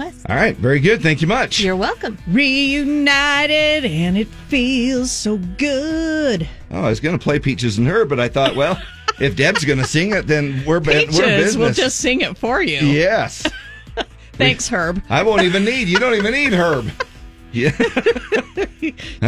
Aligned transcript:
West. 0.00 0.24
All 0.28 0.36
right, 0.36 0.56
very 0.56 0.80
good. 0.80 1.02
Thank 1.02 1.20
you 1.20 1.26
much. 1.28 1.60
You're 1.60 1.76
welcome. 1.76 2.16
Reunited 2.28 3.84
and 3.84 4.16
it 4.16 4.28
feels 4.48 5.10
so 5.10 5.36
good. 5.58 6.48
Oh, 6.70 6.82
I 6.84 6.88
was 6.88 7.00
going 7.00 7.18
to 7.18 7.22
play 7.22 7.38
Peaches 7.38 7.76
and 7.78 7.86
Herb, 7.86 8.08
but 8.08 8.18
I 8.18 8.28
thought, 8.28 8.56
well, 8.56 8.80
if 9.20 9.36
Deb's 9.36 9.64
going 9.64 9.78
to 9.78 9.84
sing 9.84 10.12
it, 10.12 10.26
then 10.26 10.62
we're, 10.66 10.80
Peaches 10.80 11.18
we're 11.18 11.24
in 11.24 11.40
business. 11.40 11.56
will 11.56 11.72
just 11.72 11.98
sing 11.98 12.22
it 12.22 12.38
for 12.38 12.62
you. 12.62 12.78
Yes. 12.78 13.46
Thanks, 14.32 14.68
Herb. 14.68 15.02
I 15.10 15.22
won't 15.22 15.42
even 15.42 15.64
need. 15.66 15.88
You 15.88 15.98
don't 15.98 16.14
even 16.14 16.32
need 16.32 16.52
Herb. 16.52 16.90
Yeah. 17.52 17.72
All 17.80 17.90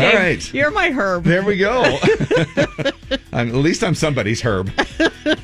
Dave, 0.01 0.15
right. 0.15 0.55
You're 0.55 0.71
my 0.71 0.93
Herb. 0.93 1.25
There 1.25 1.43
we 1.45 1.57
go. 1.57 1.83
I'm- 1.83 3.49
at 3.49 3.55
least 3.57 3.83
I'm 3.83 3.97
somebody's 3.97 4.41
Herb. 4.43 4.71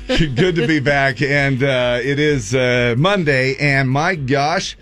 Good 0.06 0.54
to 0.54 0.64
be 0.64 0.79
back. 0.79 1.20
And 1.20 1.60
uh, 1.64 1.98
it 2.00 2.20
is 2.20 2.54
uh, 2.54 2.95
Monday. 2.96 3.56
And 3.56 3.90
my 3.90 4.14
gosh, 4.14 4.76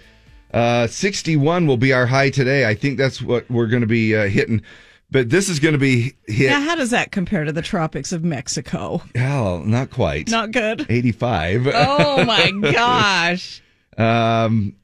uh, 0.56 0.86
61 0.86 1.66
will 1.66 1.76
be 1.76 1.92
our 1.92 2.06
high 2.06 2.30
today. 2.30 2.66
I 2.66 2.74
think 2.74 2.96
that's 2.96 3.20
what 3.20 3.48
we're 3.50 3.66
going 3.66 3.82
to 3.82 3.86
be 3.86 4.16
uh, 4.16 4.28
hitting. 4.28 4.62
But 5.10 5.30
this 5.30 5.48
is 5.48 5.60
going 5.60 5.74
to 5.74 5.78
be 5.78 6.14
hit. 6.26 6.48
Now, 6.50 6.60
how 6.60 6.74
does 6.74 6.90
that 6.90 7.12
compare 7.12 7.44
to 7.44 7.52
the 7.52 7.62
tropics 7.62 8.10
of 8.10 8.24
Mexico? 8.24 9.02
Well, 9.14 9.60
not 9.60 9.90
quite. 9.90 10.30
Not 10.30 10.50
good. 10.50 10.86
85. 10.88 11.68
Oh 11.72 12.24
my 12.24 12.50
gosh. 12.72 13.62
Um, 13.98 14.74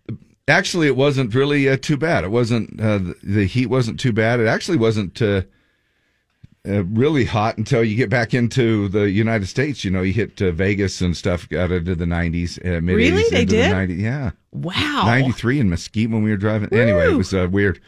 actually, 0.47 0.87
it 0.87 0.97
wasn't 0.97 1.35
really 1.35 1.69
uh, 1.69 1.77
too 1.77 1.97
bad. 1.97 2.23
It 2.25 2.31
wasn't 2.31 2.81
uh, 2.81 2.99
the, 2.99 3.17
the 3.23 3.47
heat 3.47 3.67
wasn't 3.67 3.99
too 3.99 4.13
bad. 4.13 4.41
It 4.41 4.47
actually 4.47 4.79
wasn't 4.79 5.21
uh, 5.21 5.43
uh, 6.69 6.85
really 6.85 7.25
hot 7.25 7.59
until 7.59 7.83
you 7.83 7.97
get 7.97 8.11
back 8.11 8.33
into 8.35 8.89
the 8.89 9.11
United 9.11 9.49
States. 9.49 9.85
You 9.85 9.91
know, 9.91 10.03
you 10.03 10.13
hit 10.13 10.41
uh, 10.41 10.53
Vegas 10.53 11.01
and 11.01 11.17
stuff, 11.17 11.49
got 11.49 11.73
into 11.73 11.97
the 11.97 12.05
90s, 12.05 12.59
uh, 12.65 12.81
mid 12.81 12.95
80s. 12.95 12.97
Really? 12.97 13.25
They 13.31 13.45
did? 13.45 13.71
The 13.71 13.75
90s. 13.75 14.01
Yeah, 14.01 14.31
Wow. 14.53 15.03
93 15.07 15.61
in 15.61 15.71
Mesquite 15.71 16.11
when 16.11 16.23
we 16.23 16.31
were 16.31 16.37
driving. 16.37 16.73
Anyway, 16.73 17.11
it 17.11 17.17
was 17.17 17.33
uh, 17.33 17.49
weird, 17.51 17.81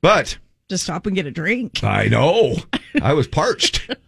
but 0.00 0.38
Just 0.68 0.84
stop 0.84 1.06
and 1.06 1.14
get 1.14 1.26
a 1.26 1.30
drink. 1.30 1.84
I 1.84 2.06
know. 2.08 2.56
I 3.02 3.12
was 3.12 3.26
parched. 3.28 3.88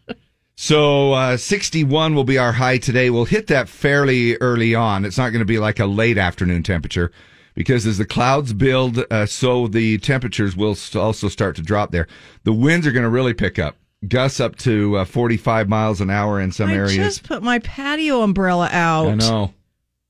So 0.60 1.12
uh, 1.12 1.36
61 1.36 2.16
will 2.16 2.24
be 2.24 2.36
our 2.36 2.50
high 2.50 2.78
today. 2.78 3.10
We'll 3.10 3.26
hit 3.26 3.46
that 3.46 3.68
fairly 3.68 4.34
early 4.38 4.74
on. 4.74 5.04
It's 5.04 5.16
not 5.16 5.30
going 5.30 5.38
to 5.38 5.44
be 5.46 5.60
like 5.60 5.78
a 5.78 5.86
late 5.86 6.18
afternoon 6.18 6.64
temperature 6.64 7.12
because 7.54 7.86
as 7.86 7.96
the 7.96 8.04
clouds 8.04 8.52
build, 8.52 9.04
uh, 9.08 9.26
so 9.26 9.68
the 9.68 9.98
temperatures 9.98 10.56
will 10.56 10.76
also 10.96 11.28
start 11.28 11.54
to 11.56 11.62
drop 11.62 11.92
there. 11.92 12.08
The 12.42 12.52
winds 12.52 12.88
are 12.88 12.90
going 12.90 13.04
to 13.04 13.08
really 13.08 13.34
pick 13.34 13.60
up. 13.60 13.76
Gusts 14.08 14.40
up 14.40 14.56
to 14.56 14.96
uh, 14.96 15.04
45 15.04 15.68
miles 15.68 16.00
an 16.00 16.10
hour 16.10 16.40
in 16.40 16.50
some 16.50 16.70
I 16.70 16.74
areas. 16.74 16.96
just 16.96 17.22
put 17.22 17.40
my 17.40 17.60
patio 17.60 18.22
umbrella 18.22 18.68
out. 18.72 19.06
I 19.06 19.14
know. 19.14 19.54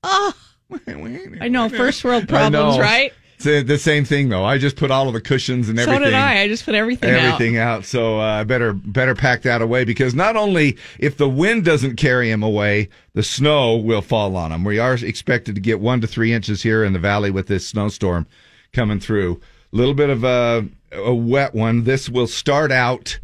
Oh, 0.02 0.32
I 1.40 1.48
know. 1.48 1.68
First 1.68 2.04
world 2.04 2.28
problems, 2.28 2.78
right? 2.78 3.12
It's 3.36 3.46
uh, 3.46 3.62
the 3.64 3.78
same 3.78 4.04
thing 4.04 4.28
though. 4.30 4.44
I 4.44 4.58
just 4.58 4.74
put 4.74 4.90
all 4.90 5.06
of 5.06 5.14
the 5.14 5.20
cushions 5.20 5.68
and 5.68 5.78
everything. 5.78 6.02
So 6.02 6.04
did 6.06 6.14
I. 6.14 6.40
I 6.40 6.48
just 6.48 6.64
put 6.64 6.74
everything, 6.74 7.10
everything 7.10 7.56
out. 7.56 7.84
So 7.84 8.18
uh, 8.20 8.24
I 8.24 8.44
better 8.44 8.72
better 8.72 9.14
pack 9.14 9.42
that 9.42 9.62
away 9.62 9.84
because 9.84 10.12
not 10.12 10.34
only 10.36 10.76
if 10.98 11.16
the 11.16 11.28
wind 11.28 11.64
doesn't 11.64 11.96
carry 11.96 12.30
him 12.30 12.42
away, 12.42 12.88
the 13.14 13.22
snow 13.22 13.76
will 13.76 14.02
fall 14.02 14.36
on 14.36 14.50
him. 14.50 14.64
We 14.64 14.80
are 14.80 14.94
expected 14.94 15.54
to 15.54 15.60
get 15.60 15.78
one 15.78 16.00
to 16.00 16.08
three 16.08 16.32
inches 16.32 16.62
here 16.64 16.82
in 16.82 16.92
the 16.92 16.98
valley 16.98 17.30
with 17.30 17.46
this 17.46 17.66
snowstorm 17.66 18.26
coming 18.72 18.98
through. 18.98 19.40
A 19.72 19.76
little 19.76 19.94
bit 19.94 20.10
of 20.10 20.24
a, 20.24 20.66
a 20.92 21.14
wet 21.14 21.54
one. 21.54 21.84
This 21.84 22.08
will 22.08 22.26
start 22.26 22.72
out. 22.72 23.20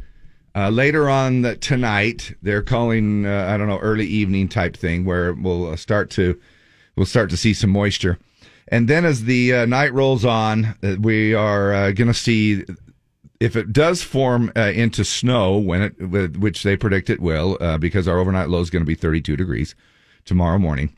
Uh, 0.57 0.71
later 0.71 1.11
on 1.11 1.43
the, 1.43 1.57
tonight, 1.57 2.37
they're 2.41 2.63
calling 2.63 3.27
uh, 3.27 3.49
I 3.53 3.57
don't 3.57 3.67
know 3.67 3.79
early 3.79 4.07
evening 4.07 4.49
type 4.49 4.77
thing 4.77 5.05
where 5.05 5.33
we'll 5.33 5.71
uh, 5.71 5.77
start 5.77 6.11
to 6.11 6.41
we'll 6.97 7.07
start 7.07 7.31
to 7.31 7.37
see 7.37 7.55
some 7.55 7.71
moisture, 7.71 8.19
and 8.69 8.89
then 8.89 9.05
as 9.05 9.25
the 9.25 9.55
uh, 9.55 9.67
night 9.67 9.93
rolls 9.93 10.25
on, 10.25 10.77
uh, 10.83 10.97
we 10.99 11.35
are 11.35 11.75
uh, 11.75 11.93
going 11.93 12.09
to 12.09 12.15
see 12.15 12.65
if 13.41 13.57
it 13.57 13.73
does 13.73 14.03
form 14.03 14.51
uh, 14.57 14.73
into 14.75 15.05
snow 15.05 15.59
when 15.59 15.83
it 15.83 16.39
which 16.39 16.63
they 16.63 16.77
predict 16.77 17.11
it 17.11 17.21
will 17.21 17.59
uh, 17.61 17.77
because 17.77 18.09
our 18.09 18.19
overnight 18.19 18.49
low 18.49 18.61
is 18.61 18.71
going 18.71 18.83
to 18.83 18.87
be 18.87 18.95
32 18.95 19.37
degrees 19.37 19.75
tomorrow 20.25 20.59
morning. 20.59 20.97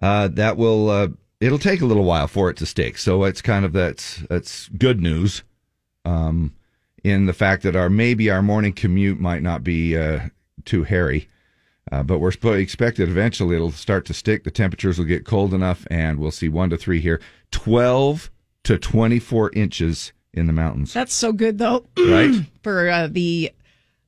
Uh, 0.00 0.28
that 0.28 0.56
will 0.56 1.16
it'll 1.40 1.58
take 1.58 1.80
a 1.80 1.86
little 1.86 2.04
while 2.04 2.28
for 2.28 2.48
it 2.48 2.56
to 2.58 2.66
stick, 2.66 2.96
so 2.98 3.24
it's 3.24 3.42
kind 3.42 3.64
of 3.64 3.72
that's 3.72 4.18
that's 4.28 4.68
good 4.68 5.00
news. 5.00 5.42
Um, 6.04 6.54
in 7.04 7.26
the 7.26 7.32
fact 7.32 7.64
that 7.64 7.74
our 7.74 7.90
maybe 7.90 8.30
our 8.30 8.42
morning 8.42 8.72
commute 8.72 9.18
might 9.18 9.42
not 9.42 9.64
be 9.64 9.96
too 10.64 10.84
hairy. 10.84 11.28
Uh, 11.90 12.02
but 12.02 12.20
we're 12.20 12.32
expected 12.56 13.08
eventually 13.08 13.56
it'll 13.56 13.72
start 13.72 14.04
to 14.06 14.14
stick. 14.14 14.44
The 14.44 14.50
temperatures 14.50 14.98
will 14.98 15.04
get 15.06 15.24
cold 15.26 15.52
enough, 15.52 15.86
and 15.90 16.18
we'll 16.18 16.30
see 16.30 16.48
one 16.48 16.70
to 16.70 16.76
three 16.76 17.00
here. 17.00 17.20
Twelve 17.50 18.30
to 18.64 18.78
twenty-four 18.78 19.50
inches 19.54 20.12
in 20.32 20.46
the 20.46 20.52
mountains. 20.52 20.92
That's 20.92 21.12
so 21.12 21.32
good 21.32 21.58
though. 21.58 21.84
Right? 21.98 22.34
For 22.62 22.88
uh, 22.88 23.08
the 23.10 23.52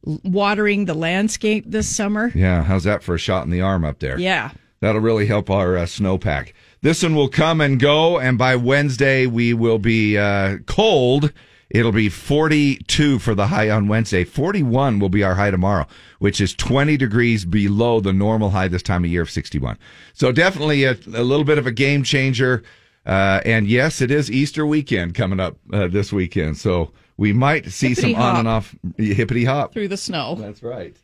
watering 0.04 0.84
the 0.84 0.94
landscape 0.94 1.64
this 1.66 1.88
summer. 1.88 2.30
Yeah, 2.34 2.62
how's 2.62 2.84
that 2.84 3.02
for 3.02 3.14
a 3.14 3.18
shot 3.18 3.44
in 3.44 3.50
the 3.50 3.62
arm 3.62 3.84
up 3.84 4.00
there? 4.00 4.18
Yeah. 4.18 4.50
That'll 4.80 5.00
really 5.00 5.26
help 5.26 5.48
our 5.48 5.78
uh, 5.78 5.84
snowpack. 5.84 6.52
This 6.82 7.02
one 7.02 7.14
will 7.14 7.30
come 7.30 7.62
and 7.62 7.80
go, 7.80 8.18
and 8.18 8.36
by 8.36 8.56
Wednesday 8.56 9.26
we 9.26 9.54
will 9.54 9.78
be 9.78 10.18
uh, 10.18 10.58
cold. 10.66 11.32
It'll 11.74 11.90
be 11.90 12.08
42 12.08 13.18
for 13.18 13.34
the 13.34 13.48
high 13.48 13.68
on 13.68 13.88
Wednesday. 13.88 14.22
41 14.22 15.00
will 15.00 15.08
be 15.08 15.24
our 15.24 15.34
high 15.34 15.50
tomorrow, 15.50 15.88
which 16.20 16.40
is 16.40 16.54
20 16.54 16.96
degrees 16.96 17.44
below 17.44 17.98
the 17.98 18.12
normal 18.12 18.50
high 18.50 18.68
this 18.68 18.82
time 18.82 19.02
of 19.02 19.10
year 19.10 19.22
of 19.22 19.30
61. 19.30 19.76
So 20.12 20.30
definitely 20.30 20.84
a, 20.84 20.92
a 20.92 21.24
little 21.24 21.42
bit 21.42 21.58
of 21.58 21.66
a 21.66 21.72
game 21.72 22.04
changer. 22.04 22.62
Uh, 23.04 23.40
and 23.44 23.66
yes, 23.66 24.00
it 24.00 24.12
is 24.12 24.30
Easter 24.30 24.64
weekend 24.64 25.16
coming 25.16 25.40
up 25.40 25.56
uh, 25.72 25.88
this 25.88 26.12
weekend, 26.12 26.56
so 26.56 26.92
we 27.16 27.32
might 27.32 27.66
see 27.66 27.88
Hippity 27.88 28.12
some 28.14 28.22
on 28.22 28.36
and 28.36 28.48
off 28.48 28.74
hippity 28.96 29.44
hop. 29.44 29.72
Through 29.72 29.88
the 29.88 29.96
snow. 29.96 30.36
That's 30.36 30.62
right. 30.62 30.96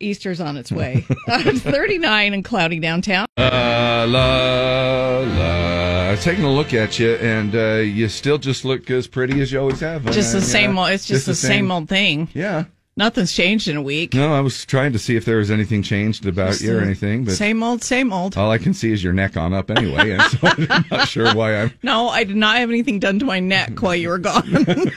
Easter's 0.00 0.40
on 0.40 0.56
its 0.56 0.72
way. 0.72 1.04
Uh, 1.28 1.52
39 1.52 2.34
and 2.34 2.44
cloudy 2.44 2.80
downtown. 2.80 3.26
Uh, 3.36 4.04
la, 4.08 5.18
la. 5.20 6.08
I 6.08 6.10
was 6.12 6.24
taking 6.24 6.42
a 6.44 6.52
look 6.52 6.74
at 6.74 6.98
you, 6.98 7.14
and 7.16 7.54
uh, 7.54 7.74
you 7.76 8.08
still 8.08 8.38
just 8.38 8.64
look 8.64 8.90
as 8.90 9.06
pretty 9.06 9.40
as 9.40 9.52
you 9.52 9.60
always 9.60 9.78
have. 9.80 10.04
Just 10.10 10.34
Uh, 10.34 10.40
the 10.40 10.44
same 10.44 10.74
yeah. 10.74 10.80
old, 10.80 10.90
it's 10.90 11.06
just, 11.06 11.26
the 11.26 11.34
same. 11.36 11.70
old 11.70 11.88
thing. 11.88 12.28
Yeah. 12.34 12.64
Nothing's 12.96 13.32
changed 13.32 13.68
in 13.68 13.76
a 13.76 13.82
week. 13.82 14.12
No, 14.14 14.34
I 14.34 14.40
was 14.40 14.64
trying 14.66 14.92
to 14.92 14.98
see 14.98 15.14
if 15.16 15.24
there 15.24 15.36
was 15.36 15.50
anything 15.52 15.82
changed 15.82 16.26
about 16.26 16.48
Just 16.48 16.62
you 16.62 16.76
or 16.76 16.80
anything, 16.80 17.24
but 17.24 17.34
Same 17.34 17.62
old, 17.62 17.84
same 17.84 18.12
old. 18.12 18.36
all 18.36 18.50
I 18.50 18.58
can 18.58 18.74
see 18.74 18.92
is 18.92 19.02
your 19.04 19.12
neck 19.12 19.36
on 19.36 19.54
up 19.54 19.70
anyway, 19.70 20.10
and 20.10 20.22
so 20.22 20.38
I'm 20.42 20.84
not 20.90 21.08
sure 21.08 21.32
why 21.34 21.54
I'm. 21.62 21.72
No, 21.84 22.08
I 22.08 22.24
did 22.24 22.36
not 22.36 22.56
have 22.56 22.68
anything 22.68 22.98
done 22.98 23.20
to 23.20 23.24
my 23.24 23.38
neck 23.38 23.80
while 23.80 23.94
you 23.94 24.08
were 24.08 24.18
gone. 24.18 24.42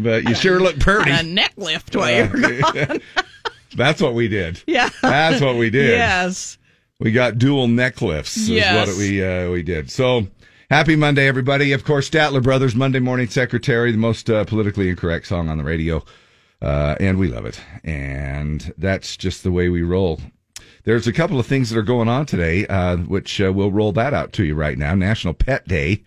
But 0.00 0.28
you 0.28 0.34
sure 0.36 0.60
look 0.60 0.78
pretty. 0.78 1.10
a 1.10 1.24
neck 1.24 1.54
lift 1.56 1.96
while 1.96 2.08
you 2.14 2.30
were 2.30 2.60
gone. 2.60 3.00
That's 3.76 4.00
what 4.00 4.14
we 4.14 4.28
did. 4.28 4.62
Yeah. 4.66 4.88
That's 5.02 5.40
what 5.40 5.56
we 5.56 5.70
did. 5.70 5.90
Yes. 5.90 6.58
We 7.00 7.12
got 7.12 7.38
dual 7.38 7.68
neck 7.68 8.00
lifts. 8.02 8.36
Is 8.36 8.48
Yes. 8.50 8.88
what 8.88 8.96
we 8.96 9.24
uh, 9.24 9.50
we 9.50 9.62
did. 9.62 9.90
So 9.90 10.26
happy 10.70 10.96
Monday, 10.96 11.28
everybody! 11.28 11.72
Of 11.72 11.84
course, 11.84 12.10
Statler 12.10 12.42
Brothers, 12.42 12.74
Monday 12.74 12.98
Morning 12.98 13.28
Secretary, 13.28 13.92
the 13.92 13.98
most 13.98 14.28
uh, 14.28 14.44
politically 14.44 14.88
incorrect 14.88 15.26
song 15.28 15.48
on 15.48 15.58
the 15.58 15.64
radio, 15.64 16.04
uh, 16.60 16.96
and 16.98 17.18
we 17.18 17.28
love 17.28 17.46
it. 17.46 17.60
And 17.84 18.72
that's 18.78 19.16
just 19.16 19.44
the 19.44 19.52
way 19.52 19.68
we 19.68 19.82
roll. 19.82 20.20
There's 20.84 21.06
a 21.06 21.12
couple 21.12 21.38
of 21.38 21.46
things 21.46 21.70
that 21.70 21.78
are 21.78 21.82
going 21.82 22.08
on 22.08 22.26
today, 22.26 22.66
uh, 22.66 22.96
which 22.96 23.40
uh, 23.40 23.52
we'll 23.52 23.70
roll 23.70 23.92
that 23.92 24.12
out 24.14 24.32
to 24.34 24.44
you 24.44 24.54
right 24.54 24.76
now. 24.78 24.94
National 24.94 25.34
Pet 25.34 25.68
Day. 25.68 26.02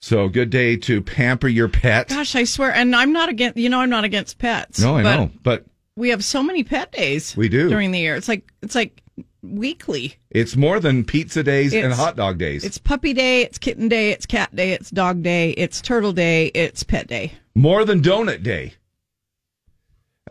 So 0.00 0.28
good 0.28 0.50
day 0.50 0.76
to 0.78 1.00
pamper 1.00 1.48
your 1.48 1.68
pet. 1.68 2.08
Gosh, 2.08 2.34
I 2.34 2.44
swear, 2.44 2.72
and 2.74 2.94
I'm 2.96 3.12
not 3.12 3.28
against. 3.28 3.56
You 3.58 3.68
know, 3.68 3.80
I'm 3.80 3.90
not 3.90 4.04
against 4.04 4.38
pets. 4.38 4.80
no, 4.80 4.96
I 4.96 5.02
but 5.02 5.16
know, 5.16 5.30
but 5.42 5.64
We 5.96 6.08
have 6.10 6.24
so 6.24 6.42
many 6.42 6.64
pet 6.64 6.90
days. 6.92 7.36
We 7.36 7.48
do. 7.48 7.68
during 7.68 7.92
the 7.92 8.00
year. 8.00 8.16
It's 8.16 8.28
like 8.28 8.50
it's 8.62 8.74
like 8.74 9.00
weekly. 9.42 10.14
it's 10.30 10.56
more 10.56 10.80
than 10.80 11.04
pizza 11.04 11.42
days 11.42 11.72
and 11.74 11.92
hot 11.92 12.16
dog 12.16 12.38
days. 12.38 12.64
It's 12.64 12.78
puppy 12.78 13.12
day. 13.12 13.42
It's 13.42 13.58
kitten 13.58 13.88
day. 13.88 14.10
It's 14.10 14.26
cat 14.26 14.54
day. 14.56 14.72
It's 14.72 14.90
dog 14.90 15.22
day. 15.22 15.50
It's 15.50 15.80
turtle 15.80 16.12
day. 16.12 16.46
It's 16.54 16.82
pet 16.82 17.06
day. 17.06 17.32
more 17.54 17.84
than 17.84 18.00
donut 18.02 18.42
day. 18.42 18.74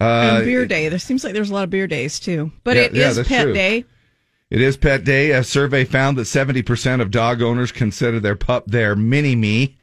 Uh, 0.02 0.36
and 0.38 0.46
beer 0.46 0.66
day. 0.66 0.90
There 0.90 1.00
seems 1.00 1.24
like 1.24 1.34
there's 1.34 1.52
a 1.52 1.54
lot 1.54 1.64
of 1.64 1.70
beer 1.70 1.88
days 1.88 2.20
too. 2.20 2.52
But 2.64 2.76
Yeah, 2.76 2.82
it 2.84 2.94
yeah, 2.96 3.10
is 3.12 3.28
pet 3.28 3.44
true. 3.44 3.54
day. 3.54 3.86
It 4.50 4.62
is 4.62 4.78
Pet 4.78 5.04
Day. 5.04 5.32
A 5.32 5.44
survey 5.44 5.84
found 5.84 6.16
that 6.20 6.24
70% 6.28 7.02
of 7.02 7.10
dog 7.10 7.42
owners 7.42 7.72
consider 7.72 8.20
their 8.20 8.36
pup 8.36 8.68
their 8.68 8.96
mini 8.96 9.36
me. 9.36 9.78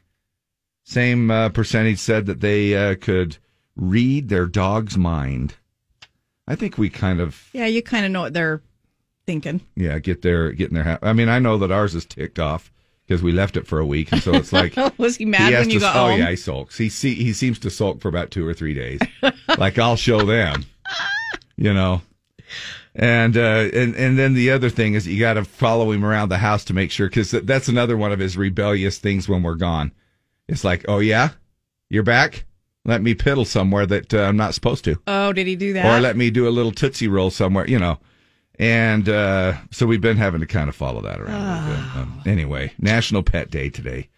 Same 0.85 1.29
uh, 1.29 1.49
percentage 1.49 1.99
said 1.99 2.25
that 2.27 2.39
they 2.39 2.73
uh, 2.73 2.95
could 2.95 3.35
read 3.75 4.29
their 4.29 4.45
dog's 4.45 4.97
mind. 4.97 5.55
I 6.47 6.55
think 6.55 6.77
we 6.77 6.89
kind 6.89 7.19
of, 7.19 7.49
Yeah, 7.53 7.65
you 7.67 7.81
kind 7.81 8.05
of 8.05 8.11
know 8.11 8.21
what 8.21 8.33
they're 8.33 8.61
thinking. 9.25 9.61
yeah, 9.75 9.99
get 9.99 10.21
their, 10.21 10.51
getting 10.51 10.75
their, 10.75 10.83
ha- 10.83 10.99
I 11.01 11.13
mean, 11.13 11.29
I 11.29 11.39
know 11.39 11.57
that 11.59 11.71
ours 11.71 11.95
is 11.95 12.05
ticked 12.05 12.39
off 12.39 12.71
because 13.07 13.21
we 13.23 13.31
left 13.31 13.57
it 13.57 13.67
for 13.67 13.79
a 13.79 13.85
week. 13.85 14.11
And 14.11 14.21
so 14.21 14.33
it's 14.33 14.51
like, 14.53 14.75
Was 14.97 15.17
he 15.17 15.25
mad 15.25 15.53
he 15.53 15.59
when 15.59 15.69
you 15.69 15.79
to, 15.79 15.85
got 15.85 15.95
oh 15.95 16.09
home? 16.09 16.19
yeah, 16.19 16.29
he 16.29 16.35
sulks. 16.35 16.77
He 16.77 16.89
see, 16.89 17.13
he 17.15 17.33
seems 17.33 17.59
to 17.59 17.69
sulk 17.69 18.01
for 18.01 18.07
about 18.09 18.31
two 18.31 18.45
or 18.47 18.53
three 18.53 18.73
days. 18.73 18.99
like 19.57 19.77
I'll 19.79 19.95
show 19.95 20.23
them, 20.25 20.65
you 21.57 21.73
know. 21.73 22.01
And 22.93 23.37
uh, 23.37 23.69
and 23.73 23.95
and 23.95 24.19
then 24.19 24.33
the 24.33 24.51
other 24.51 24.69
thing 24.69 24.95
is 24.95 25.07
you 25.07 25.17
got 25.19 25.35
to 25.35 25.45
follow 25.45 25.91
him 25.91 26.03
around 26.03 26.27
the 26.27 26.37
house 26.39 26.65
to 26.65 26.73
make 26.73 26.91
sure 26.91 27.07
because 27.07 27.31
that's 27.31 27.69
another 27.69 27.95
one 27.95 28.11
of 28.11 28.19
his 28.19 28.35
rebellious 28.35 28.97
things 28.97 29.29
when 29.29 29.43
we're 29.43 29.55
gone. 29.55 29.93
It's 30.49 30.65
like, 30.65 30.83
oh 30.89 30.99
yeah, 30.99 31.29
you're 31.89 32.03
back. 32.03 32.43
Let 32.85 33.01
me 33.03 33.13
piddle 33.13 33.45
somewhere 33.45 33.85
that 33.85 34.13
uh, 34.13 34.21
I'm 34.23 34.37
not 34.37 34.53
supposed 34.55 34.83
to, 34.85 34.99
Oh, 35.07 35.33
did 35.33 35.45
he 35.47 35.55
do 35.55 35.73
that? 35.73 35.85
or 35.85 36.01
let 36.01 36.17
me 36.17 36.31
do 36.31 36.47
a 36.47 36.49
little 36.49 36.71
tootsie 36.71 37.07
roll 37.07 37.29
somewhere, 37.29 37.67
you 37.67 37.77
know. 37.77 37.99
And 38.57 39.07
uh, 39.07 39.53
so 39.71 39.85
we've 39.85 40.01
been 40.01 40.17
having 40.17 40.39
to 40.41 40.47
kind 40.47 40.67
of 40.69 40.75
follow 40.75 41.01
that 41.01 41.19
around. 41.19 41.41
a 41.41 41.69
little 41.69 41.75
bit. 41.83 41.95
Um, 41.95 42.21
anyway, 42.25 42.73
National 42.79 43.23
Pet 43.23 43.49
Day 43.51 43.69
today. 43.69 44.09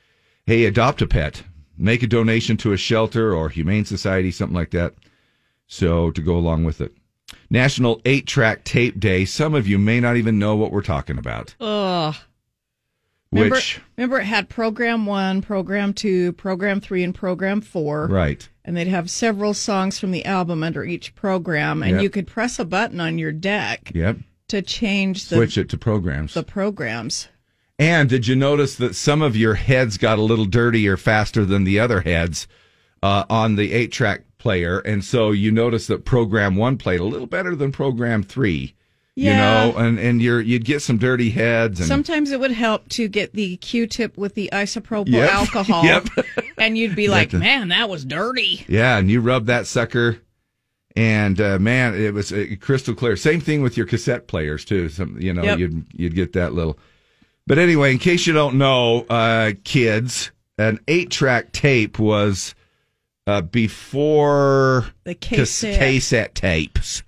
Hey, 0.45 0.65
adopt 0.65 1.01
a 1.01 1.07
pet. 1.07 1.44
Make 1.77 2.04
a 2.04 2.07
donation 2.07 2.56
to 2.57 2.71
a 2.74 2.77
shelter 2.77 3.33
or 3.33 3.50
humane 3.50 3.86
society, 3.86 4.31
something 4.31 4.56
like 4.56 4.71
that. 4.71 4.94
So 5.68 6.12
to 6.12 6.21
go 6.21 6.36
along 6.36 6.63
with 6.65 6.81
it. 6.81 6.94
National 7.50 8.01
8 8.06 8.27
Track 8.27 8.63
Tape 8.63 9.00
Day. 9.00 9.25
Some 9.25 9.56
of 9.56 9.68
you 9.68 9.77
may 9.80 10.00
not 10.00 10.18
even 10.18 10.39
know 10.39 10.56
what 10.56 10.71
we're 10.71 10.81
talking 10.81 11.18
about. 11.18 11.56
Ugh. 11.60 12.15
Remember, 13.31 13.56
Which, 13.56 13.81
remember 13.98 14.19
it 14.19 14.25
had 14.25 14.48
program 14.50 15.06
one, 15.07 15.42
program 15.42 15.94
two, 15.94 16.33
program 16.33 16.80
three, 16.80 17.04
and 17.04 17.15
program 17.15 17.62
four. 17.62 18.07
right. 18.07 18.48
And 18.65 18.77
they'd 18.77 18.88
have 18.88 19.10
several 19.10 19.54
songs 19.54 20.00
from 20.00 20.12
the 20.12 20.25
album 20.25 20.63
under 20.63 20.83
each 20.86 21.15
program. 21.15 21.83
And 21.83 21.94
Yep. 21.94 22.01
you 22.04 22.10
could 22.10 22.27
press 22.27 22.60
a 22.60 22.65
button 22.65 23.01
on 23.01 23.18
your 23.18 23.31
deck 23.33 23.92
Yep. 23.94 24.19
to 24.50 24.62
change 24.62 25.27
the, 25.27 25.36
Switch 25.36 25.57
it 25.57 25.68
to 25.69 25.77
programs. 25.77 26.33
the 26.33 26.44
programs. 26.44 27.27
And 27.77 28.07
did 28.07 28.27
you 28.27 28.36
notice 28.36 28.75
that 28.75 28.95
some 28.95 29.21
of 29.21 29.36
your 29.36 29.56
heads 29.56 29.98
got 29.98 30.19
a 30.19 30.21
little 30.21 30.45
dirtier 30.45 30.95
faster 30.95 31.44
than 31.44 31.63
the 31.65 31.80
other 31.80 32.01
heads 32.01 32.48
uh, 33.01 33.25
on 33.30 33.56
the 33.56 33.74
eight 33.74 33.92
track 33.92 34.21
player? 34.38 34.80
And 34.80 35.04
so 35.04 35.31
you 35.31 35.51
notice 35.51 35.88
that 35.88 36.06
program 36.06 36.56
one 36.56 36.77
played 36.77 37.00
a 37.01 37.06
little 37.06 37.27
better 37.27 37.56
than 37.56 37.71
program 37.71 38.24
three. 38.24 38.75
Yeah. 39.15 39.65
You 39.65 39.71
know, 39.74 39.77
and, 39.80 40.00
and 40.00 40.21
you're 40.21 40.42
you'd 40.42 40.65
get 40.65 40.81
some 40.81 40.98
dirty 40.98 41.30
heads 41.30 41.80
and 41.80 41.88
Sometimes 41.88 42.31
it 42.31 42.39
would 42.39 42.51
help 42.51 42.89
to 42.89 43.07
get 43.07 43.33
the 43.33 43.57
Q-tip 43.57 44.18
with 44.18 44.33
the 44.33 44.50
isopropyl 44.51 45.10
Yep. 45.10 45.30
alcohol, 45.33 45.83
Yep. 45.86 46.07
and 46.57 46.77
you'd 46.77 46.95
be 46.95 47.07
like, 47.07 47.31
"Man, 47.31 47.68
that 47.68 47.89
was 47.89 48.04
dirty." 48.06 48.65
yeah, 48.68 48.98
and 48.98 49.12
you 49.12 49.21
rub 49.21 49.45
that 49.45 49.68
sucker, 49.68 50.18
and 50.95 51.39
uh, 51.39 51.60
man, 51.60 51.94
it 51.94 52.12
was 52.13 52.31
uh, 52.33 52.45
crystal 52.60 52.95
clear. 52.95 53.15
Same 53.15 53.39
thing 53.39 53.62
with 53.62 53.77
your 53.77 53.86
cassette 53.86 54.27
players 54.27 54.65
too. 54.65 54.89
Some 54.89 55.19
you 55.21 55.31
know 55.33 55.44
Yep. 55.44 55.60
you'd 55.60 55.86
you'd 55.94 56.15
get 56.15 56.33
that 56.33 56.54
little. 56.54 56.80
But 57.45 57.60
anyway, 57.60 57.92
in 57.92 58.00
case 58.00 58.25
you 58.25 58.33
don't 58.33 58.56
know, 58.56 59.01
uh, 59.10 59.51
kids, 59.63 60.31
an 60.57 60.80
eight 60.88 61.12
track 61.12 61.51
tape 61.51 62.00
was 62.00 62.56
uh, 63.27 63.42
before 63.42 64.86
The 65.04 65.13
cassette, 65.15 65.77
cassette 65.77 66.36
tapes, 66.36 67.04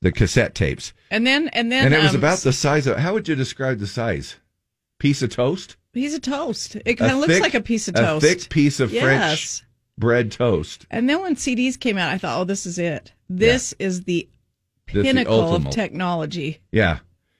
the 0.00 0.12
cassette 0.12 0.54
tapes, 0.54 0.92
and 1.10 1.26
then 1.26 1.48
and 1.48 1.70
then 1.70 1.86
and 1.86 1.94
it 1.94 2.02
was 2.02 2.10
um, 2.10 2.16
about 2.16 2.38
the 2.38 2.52
size 2.52 2.86
of. 2.86 2.96
How 2.98 3.14
would 3.14 3.28
you 3.28 3.34
describe 3.34 3.78
the 3.78 3.86
size? 3.86 4.36
Piece 4.98 5.22
of 5.22 5.30
toast. 5.30 5.76
piece 5.92 6.14
of 6.14 6.22
toast. 6.22 6.76
It 6.84 6.94
kind 6.94 7.12
of 7.12 7.18
looks 7.18 7.34
thick- 7.34 7.42
like 7.42 7.54
a 7.54 7.60
piece 7.60 7.88
of 7.88 7.94
toast. 7.94 8.24
A 8.24 8.28
thick 8.28 8.48
piece 8.48 8.80
of 8.80 8.90
French 8.90 9.62
bread 9.98 10.32
toast. 10.32 10.86
And 10.90 11.08
then 11.08 11.20
when 11.22 11.36
CDs 11.36 11.78
came 11.78 11.98
out, 11.98 12.10
I 12.12 12.18
thought, 12.18 12.40
"Oh, 12.40 12.44
this 12.44 12.66
is 12.66 12.78
it. 12.78 13.12
This 13.28 13.74
is 13.78 14.04
the 14.04 14.28
This 14.86 14.96
is 14.96 15.02
the 15.02 15.08
pinnacle 15.08 15.54
of 15.54 15.70
technology." 15.70 16.60
Yeah. 16.72 16.98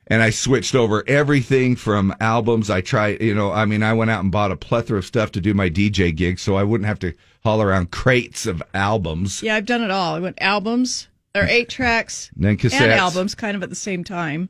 And 0.08 0.22
I 0.22 0.30
switched 0.30 0.76
over 0.76 1.02
everything 1.08 1.74
from 1.74 2.14
albums. 2.20 2.70
I 2.70 2.80
tried, 2.80 3.20
you 3.20 3.34
know, 3.34 3.50
I 3.50 3.64
mean, 3.64 3.82
I 3.82 3.92
went 3.92 4.08
out 4.08 4.22
and 4.22 4.30
bought 4.30 4.52
a 4.52 4.56
plethora 4.56 4.98
of 4.98 5.04
stuff 5.04 5.32
to 5.32 5.40
do 5.40 5.52
my 5.52 5.68
DJ 5.68 6.14
gig 6.14 6.38
so 6.38 6.54
I 6.54 6.62
wouldn't 6.62 6.86
have 6.86 7.00
to 7.00 7.12
haul 7.42 7.60
around 7.60 7.90
crates 7.90 8.46
of 8.46 8.62
albums. 8.72 9.42
Yeah, 9.42 9.56
I've 9.56 9.66
done 9.66 9.82
it 9.82 9.90
all. 9.90 10.14
I 10.14 10.20
went 10.20 10.40
albums 10.40 11.08
or 11.38 11.44
eight 11.44 11.68
tracks 11.68 12.30
And 12.36 12.44
then 12.44 12.56
cassettes. 12.56 12.80
and 12.80 12.92
albums, 12.92 13.34
kind 13.34 13.56
of 13.56 13.62
at 13.62 13.70
the 13.70 13.76
same 13.76 14.04
time. 14.04 14.48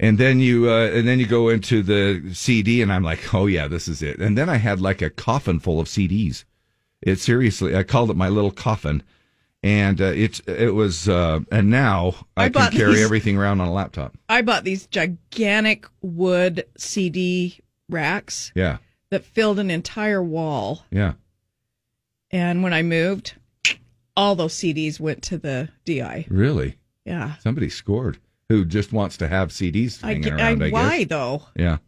And 0.00 0.18
then 0.18 0.40
you, 0.40 0.68
uh, 0.68 0.86
and 0.88 1.06
then 1.06 1.18
you 1.20 1.26
go 1.26 1.48
into 1.48 1.82
the 1.82 2.34
CD 2.34 2.82
and 2.82 2.92
I'm 2.92 3.04
like, 3.04 3.32
oh 3.34 3.46
yeah, 3.46 3.68
this 3.68 3.86
is 3.86 4.02
it. 4.02 4.18
And 4.18 4.36
then 4.36 4.48
I 4.48 4.56
had 4.56 4.80
like 4.80 5.00
a 5.00 5.10
coffin 5.10 5.60
full 5.60 5.78
of 5.78 5.86
CDs. 5.86 6.44
It 7.00 7.18
seriously, 7.20 7.76
I 7.76 7.82
called 7.84 8.10
it 8.10 8.16
my 8.16 8.28
little 8.28 8.50
coffin. 8.50 9.02
And 9.64 10.00
uh, 10.00 10.06
it, 10.06 10.40
it 10.48 10.74
was, 10.74 11.08
uh, 11.08 11.40
and 11.52 11.70
now 11.70 12.14
I, 12.36 12.46
I 12.46 12.48
can 12.48 12.72
carry 12.72 12.94
these- 12.94 13.04
everything 13.04 13.36
around 13.38 13.60
on 13.60 13.68
a 13.68 13.72
laptop. 13.72 14.16
I 14.28 14.42
bought 14.42 14.64
these 14.64 14.86
gigantic 14.88 15.86
wood 16.00 16.64
CD 16.76 17.60
racks 17.88 18.50
Yeah. 18.56 18.78
that 19.10 19.24
filled 19.24 19.60
an 19.60 19.70
entire 19.70 20.22
wall. 20.22 20.84
Yeah. 20.90 21.12
And 22.32 22.62
when 22.64 22.72
I 22.72 22.82
moved, 22.82 23.34
all 24.16 24.34
those 24.34 24.54
CDs 24.54 25.00
went 25.00 25.22
to 25.24 25.38
the 25.38 25.68
DI. 25.84 26.26
Really? 26.28 26.76
Yeah. 27.04 27.34
Somebody 27.36 27.68
scored 27.68 28.18
who 28.48 28.64
just 28.64 28.92
wants 28.92 29.16
to 29.18 29.28
have 29.28 29.48
CDs 29.48 30.02
I, 30.04 30.08
hanging 30.08 30.22
ge- 30.24 30.26
around, 30.28 30.62
I, 30.62 30.66
I, 30.66 30.70
guess. 30.70 30.72
why 30.72 31.04
though? 31.04 31.42
Yeah. 31.56 31.78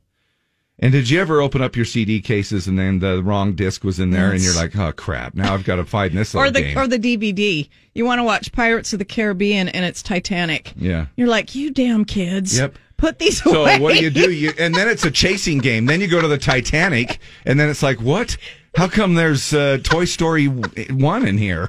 And 0.81 0.91
did 0.91 1.09
you 1.09 1.21
ever 1.21 1.41
open 1.41 1.63
up 1.63 1.77
your 1.77 1.85
CD 1.85 2.21
cases 2.21 2.67
and 2.67 2.77
then 2.77 2.99
the 2.99 3.23
wrong 3.23 3.55
disc 3.55 3.85
was 3.85 4.01
in 4.01 4.11
there 4.11 4.33
and 4.33 4.43
you're 4.43 4.57
like, 4.57 4.75
oh 4.77 4.93
crap, 4.93 5.35
now 5.35 5.55
I've 5.55 5.63
got 5.65 5.77
to 5.77 5.85
find 5.85 6.13
this 6.15 6.35
Or 6.35 6.51
the 6.51 6.63
game. 6.63 6.77
or 6.77 6.89
the 6.89 6.99
DVD. 6.99 7.69
You 7.95 8.05
want 8.05 8.19
to 8.19 8.25
watch 8.25 8.51
Pirates 8.51 8.93
of 8.93 8.99
the 8.99 9.05
Caribbean 9.05 9.69
and 9.69 9.85
it's 9.85 10.03
Titanic. 10.03 10.73
yeah. 10.77 11.07
You're 11.17 11.29
like, 11.29 11.55
you 11.55 11.71
damn 11.71 12.05
kids. 12.05 12.59
Yep. 12.59 12.75
Put 12.97 13.19
these 13.21 13.41
So 13.43 13.63
away. 13.63 13.77
So 13.77 13.83
what 13.83 13.95
do 13.95 14.03
you 14.03 14.11
do? 14.11 14.33
You 14.33 14.53
and 14.59 14.75
then 14.75 14.89
it's 14.89 15.05
a 15.05 15.11
chasing 15.13 15.59
game. 15.59 15.87
Then 15.87 16.01
you 16.01 16.09
go 16.09 16.21
to 16.21 16.29
the 16.29 16.39
Titanic 16.39 17.19
and 17.45 17.59
then 17.61 17.69
it's 17.69 17.83
like, 17.83 18.01
what? 18.01 18.37
How 18.77 18.89
come 18.89 19.15
there's 19.15 19.55
uh, 19.55 19.79
Toy 19.85 20.07
Story 20.07 20.47
one 20.47 21.25
in 21.27 21.39
here? 21.39 21.69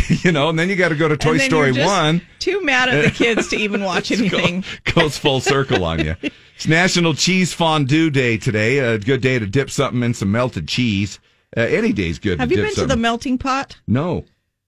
you 0.24 0.32
know, 0.32 0.48
and 0.48 0.58
then 0.58 0.68
you 0.68 0.76
got 0.76 0.88
to 0.88 0.94
go 0.94 1.08
to 1.08 1.16
Toy 1.16 1.38
Story 1.38 1.72
one. 1.72 2.22
Too 2.38 2.62
mad 2.64 2.88
at 2.88 3.04
the 3.04 3.10
kids 3.24 3.48
to 3.48 3.56
even 3.56 3.82
watch 3.84 4.10
anything. 4.10 4.64
goes 4.94 5.18
full 5.18 5.40
circle 5.40 5.84
on 5.84 6.04
you. 6.04 6.16
It's 6.56 6.66
National 6.66 7.14
Cheese 7.14 7.52
Fondue 7.52 8.10
Day 8.10 8.36
today. 8.38 8.78
A 8.78 8.98
good 8.98 9.20
day 9.20 9.38
to 9.38 9.46
dip 9.46 9.70
something 9.70 10.02
in 10.02 10.14
some 10.14 10.30
melted 10.32 10.68
cheese. 10.68 11.18
Uh, 11.56 11.60
any 11.62 11.92
day's 11.92 12.18
good. 12.18 12.40
Have 12.40 12.50
you 12.50 12.58
been 12.58 12.74
to 12.74 12.86
the 12.86 12.96
melting 12.96 13.36
pot? 13.38 13.76
No. 13.86 14.24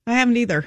I 0.07 0.13
haven't 0.15 0.37
either. 0.37 0.67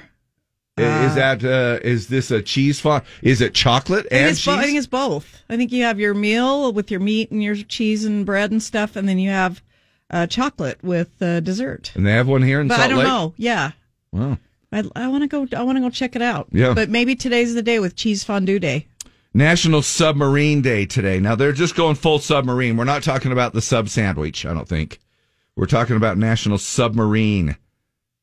is 0.76 1.14
that 1.14 1.44
uh, 1.44 1.78
is 1.86 2.08
this 2.08 2.30
a 2.30 2.42
cheese 2.42 2.80
fond? 2.80 3.04
Is 3.22 3.40
it 3.40 3.54
chocolate 3.54 4.06
and 4.10 4.30
it's 4.30 4.44
bo- 4.44 4.52
I 4.54 4.64
think 4.64 4.78
it's 4.78 4.86
both. 4.88 5.42
I 5.48 5.56
think 5.56 5.70
you 5.70 5.84
have 5.84 6.00
your 6.00 6.14
meal 6.14 6.72
with 6.72 6.90
your 6.90 7.00
meat 7.00 7.30
and 7.30 7.42
your 7.42 7.54
cheese 7.56 8.04
and 8.04 8.26
bread 8.26 8.50
and 8.50 8.62
stuff, 8.62 8.96
and 8.96 9.08
then 9.08 9.18
you 9.20 9.30
have 9.30 9.62
uh, 10.10 10.26
chocolate 10.26 10.82
with 10.82 11.20
uh, 11.22 11.38
dessert. 11.40 11.92
And 11.94 12.04
they 12.06 12.12
have 12.12 12.26
one 12.26 12.42
here 12.42 12.60
in 12.60 12.66
But 12.68 12.76
Salt 12.76 12.84
I 12.86 12.88
don't 12.88 12.98
Lake. 12.98 13.06
know. 13.06 13.34
Yeah, 13.36 13.70
Wow. 14.12 14.38
I, 14.72 14.84
I 14.94 15.08
want 15.08 15.22
to 15.22 15.28
go. 15.28 15.46
I 15.56 15.62
want 15.62 15.76
to 15.76 15.80
go 15.80 15.90
check 15.90 16.14
it 16.16 16.22
out. 16.22 16.48
Yeah. 16.52 16.74
but 16.74 16.90
maybe 16.90 17.14
today's 17.16 17.54
the 17.54 17.62
day 17.62 17.78
with 17.78 17.96
cheese 17.96 18.24
fondue 18.24 18.58
day. 18.58 18.86
National 19.34 19.82
Submarine 19.82 20.62
Day 20.62 20.86
today. 20.86 21.20
Now 21.20 21.34
they're 21.34 21.52
just 21.52 21.76
going 21.76 21.94
full 21.96 22.18
submarine. 22.18 22.76
We're 22.76 22.84
not 22.84 23.02
talking 23.02 23.32
about 23.32 23.52
the 23.52 23.62
sub 23.62 23.88
sandwich. 23.88 24.44
I 24.46 24.54
don't 24.54 24.68
think. 24.68 24.98
We're 25.56 25.66
talking 25.66 25.96
about 25.96 26.18
National 26.18 26.58
Submarine. 26.58 27.56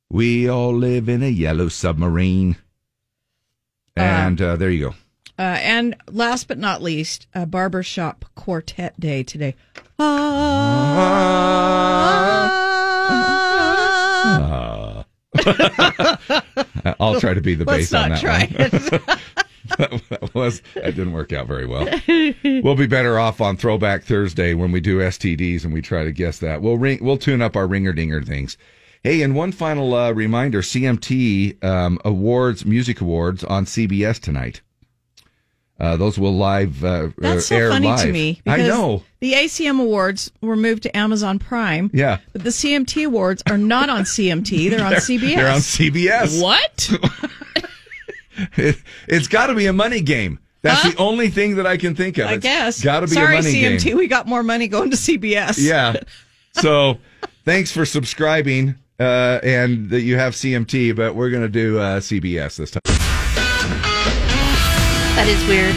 We 0.10 0.50
all 0.50 0.74
live 0.74 1.10
in 1.10 1.22
a 1.24 1.30
yellow 1.30 1.68
submarine. 1.68 2.58
And 3.96 4.42
uh, 4.42 4.56
there 4.56 4.70
you 4.70 4.90
go. 4.90 4.96
Uh, 5.38 5.58
and 5.62 5.96
last 6.10 6.48
but 6.48 6.58
not 6.58 6.82
least, 6.82 7.28
uh, 7.36 7.46
barbershop 7.46 8.26
quartet 8.36 8.98
day 9.00 9.24
today. 9.24 9.56
Ah. 10.00 10.76
I'll 17.00 17.20
try 17.20 17.34
to 17.34 17.42
be 17.42 17.56
the 17.56 17.66
Let's 17.66 17.92
bass 17.92 17.94
on 17.94 18.10
that 18.10 18.20
try 18.20 18.46
one. 18.46 19.20
that 20.10 20.32
was 20.34 20.62
that 20.76 20.96
didn't 20.96 21.14
work 21.14 21.34
out 21.34 21.48
very 21.48 21.66
well. 21.66 21.88
we'll 22.64 22.76
be 22.76 22.88
better 22.88 23.20
off 23.20 23.42
on 23.42 23.58
Throwback 23.58 24.04
Thursday 24.04 24.54
when 24.54 24.72
we 24.72 24.80
do 24.80 25.00
STDs 25.00 25.64
and 25.64 25.74
we 25.74 25.82
try 25.82 26.04
to 26.04 26.12
guess 26.12 26.40
that. 26.40 26.62
We'll 26.62 26.78
ring, 26.78 27.00
we'll 27.02 27.18
tune 27.18 27.42
up 27.42 27.56
our 27.56 27.68
ringer 27.68 27.94
dinger 27.94 28.22
things. 28.22 28.58
Hey, 29.04 29.22
and 29.22 29.36
one 29.36 29.52
final 29.52 29.94
uh, 29.94 30.12
reminder: 30.12 30.62
CMT 30.62 31.64
um, 31.64 32.00
awards, 32.04 32.66
music 32.66 33.02
awards 33.02 33.44
on 33.44 33.66
CBS 33.66 34.20
tonight. 34.20 34.62
Uh, 35.80 35.98
those 35.98 36.18
will 36.18 36.36
live 36.36 36.84
uh, 36.86 37.10
That's 37.18 37.52
uh, 37.52 37.60
so 37.60 37.70
funny 37.70 37.88
live. 37.88 38.00
to 38.06 38.12
me. 38.12 38.42
I 38.48 38.58
because 38.58 38.68
know. 38.70 39.04
The 39.20 39.34
ACM 39.34 39.82
awards 39.82 40.32
were 40.42 40.56
moved 40.56 40.84
to 40.84 40.96
Amazon 40.98 41.38
Prime. 41.40 41.90
Yeah, 41.94 42.20
But 42.32 42.44
the 42.44 42.50
CMT 42.52 43.06
awards 43.08 43.44
are 43.50 43.58
not 43.58 43.90
on 43.90 44.04
CMT. 44.04 44.70
They're 44.70 44.86
on 44.86 44.94
CBS. 44.94 45.36
they're 45.36 45.52
on 45.52 45.60
CBS. 45.60 46.42
What? 46.42 46.92
It, 48.58 48.76
has 49.10 49.30
got 49.30 49.48
to 49.48 49.56
be 49.56 49.66
a 49.66 49.72
money 49.74 50.02
game. 50.02 50.40
That's 50.62 50.84
the 50.84 50.98
only 50.98 51.30
thing 51.30 51.56
that 51.56 51.66
I 51.66 51.78
can 51.78 51.96
think 51.96 52.18
of. 52.18 52.28
I 52.28 52.34
It's 52.34 52.44
guess. 52.44 52.82
Got 52.84 53.02
to 53.02 53.08
be 53.08 53.14
Sorry, 53.14 53.38
a 53.38 53.42
money 53.42 53.54
CMT. 53.54 53.84
game. 53.84 53.98
We 53.98 54.08
got 54.08 54.28
more 54.28 54.44
money 54.44 54.68
going 54.68 54.92
to 54.92 54.98
CBS. 54.98 55.58
Yeah. 55.60 55.96
So 56.52 57.00
thanks 57.44 57.70
for 57.70 57.86
subscribing 57.86 58.76
uh, 58.98 59.40
and 59.44 59.90
that 59.90 60.02
you 60.04 60.16
have 60.18 60.36
CMT, 60.36 60.96
but 60.96 61.14
we're 61.14 61.30
going 61.30 61.44
to 61.44 61.50
do 61.50 61.80
uh, 61.80 62.00
CBS 62.00 62.56
this 62.56 62.72
time. 62.72 63.05
That 65.16 65.28
is 65.28 65.48
weird. 65.48 65.74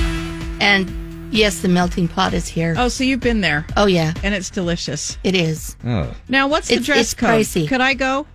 And 0.61 1.33
yes, 1.33 1.61
the 1.61 1.69
melting 1.69 2.09
pot 2.09 2.35
is 2.35 2.49
here. 2.49 2.75
Oh, 2.77 2.89
so 2.89 3.05
you've 3.05 3.21
been 3.21 3.41
there, 3.41 3.65
Oh, 3.77 3.87
yeah, 3.87 4.13
and 4.25 4.35
it's 4.35 4.51
delicious. 4.51 5.17
it 5.23 5.35
is. 5.37 5.77
Oh. 5.87 6.13
Now, 6.29 6.49
what's 6.49 6.69
the 6.69 6.75
It's- 6.75 6.87
dress 6.87 7.01
it's 7.13 7.15
code? 7.15 7.31
pricey. 7.31 7.69
Could 7.69 7.81
I 7.81 7.95
go? 7.95 8.27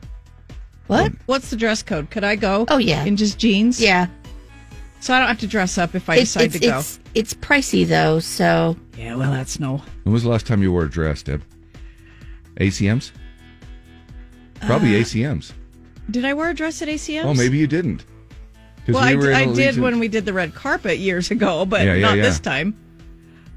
What? 0.87 1.11
What's 1.25 1.49
the 1.49 1.55
dress 1.55 1.83
code? 1.83 2.09
Could 2.09 2.23
I 2.23 2.35
go? 2.35 2.65
Oh, 2.69 2.77
yeah. 2.77 3.03
In 3.03 3.17
just 3.17 3.37
jeans? 3.37 3.79
Yeah. 3.81 4.07
So 5.01 5.13
I 5.13 5.19
don't 5.19 5.27
have 5.27 5.39
to 5.39 5.47
dress 5.47 5.77
up 5.77 5.93
if 5.95 6.09
I 6.09 6.15
It's 6.15 6.33
decide 6.33 6.43
it's, 6.45 6.59
to 6.59 6.59
go. 6.67 6.77
it's 6.79 6.99
it's 7.13 7.33
pricey 7.33 7.85
though, 7.85 8.19
so 8.19 8.77
yeah, 8.97 9.15
well, 9.15 9.31
that's 9.31 9.59
no. 9.59 9.81
When 10.03 10.13
was 10.13 10.23
the 10.23 10.29
last 10.29 10.47
time 10.47 10.61
you 10.63 10.71
wore 10.71 10.83
a 10.85 10.89
dress, 10.89 11.21
Deb? 11.23 11.43
ACMs? 12.55 13.11
Probably 14.61 14.95
Uh, 14.95 14.99
ACMs. 15.01 15.51
Did 16.09 16.23
I 16.23 16.33
wear 16.33 16.49
a 16.51 16.53
dress 16.53 16.81
at 16.81 16.87
ACMs? 16.87 17.25
Oh, 17.25 17.33
maybe 17.33 17.57
you 17.57 17.67
didn't. 17.67 18.05
'Cause 18.85 18.95
Well, 18.95 19.03
we 19.05 19.11
I, 19.11 19.15
were 19.15 19.33
I 19.33 19.45
did 19.53 19.79
when 19.79 19.99
we 19.99 20.07
did 20.07 20.25
the 20.25 20.33
red 20.33 20.53
carpet 20.55 20.97
years 20.99 21.31
ago, 21.31 21.65
but 21.65 21.85
Yeah, 21.85 21.93
yeah, 21.95 22.01
not 22.07 22.17
yeah. 22.17 22.23
this 22.23 22.39
time. 22.39 22.75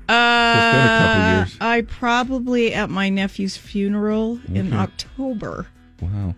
Uh, 0.08 0.12
it's 0.12 0.72
been 0.72 0.80
a 0.82 0.98
couple 0.98 1.36
years. 1.38 1.56
I 1.60 1.80
probably 1.82 2.74
at 2.74 2.90
my 2.90 3.08
nephew's 3.08 3.56
funeral 3.56 4.38
in 4.54 4.72
October. 4.72 5.66
Wow. 6.00 6.34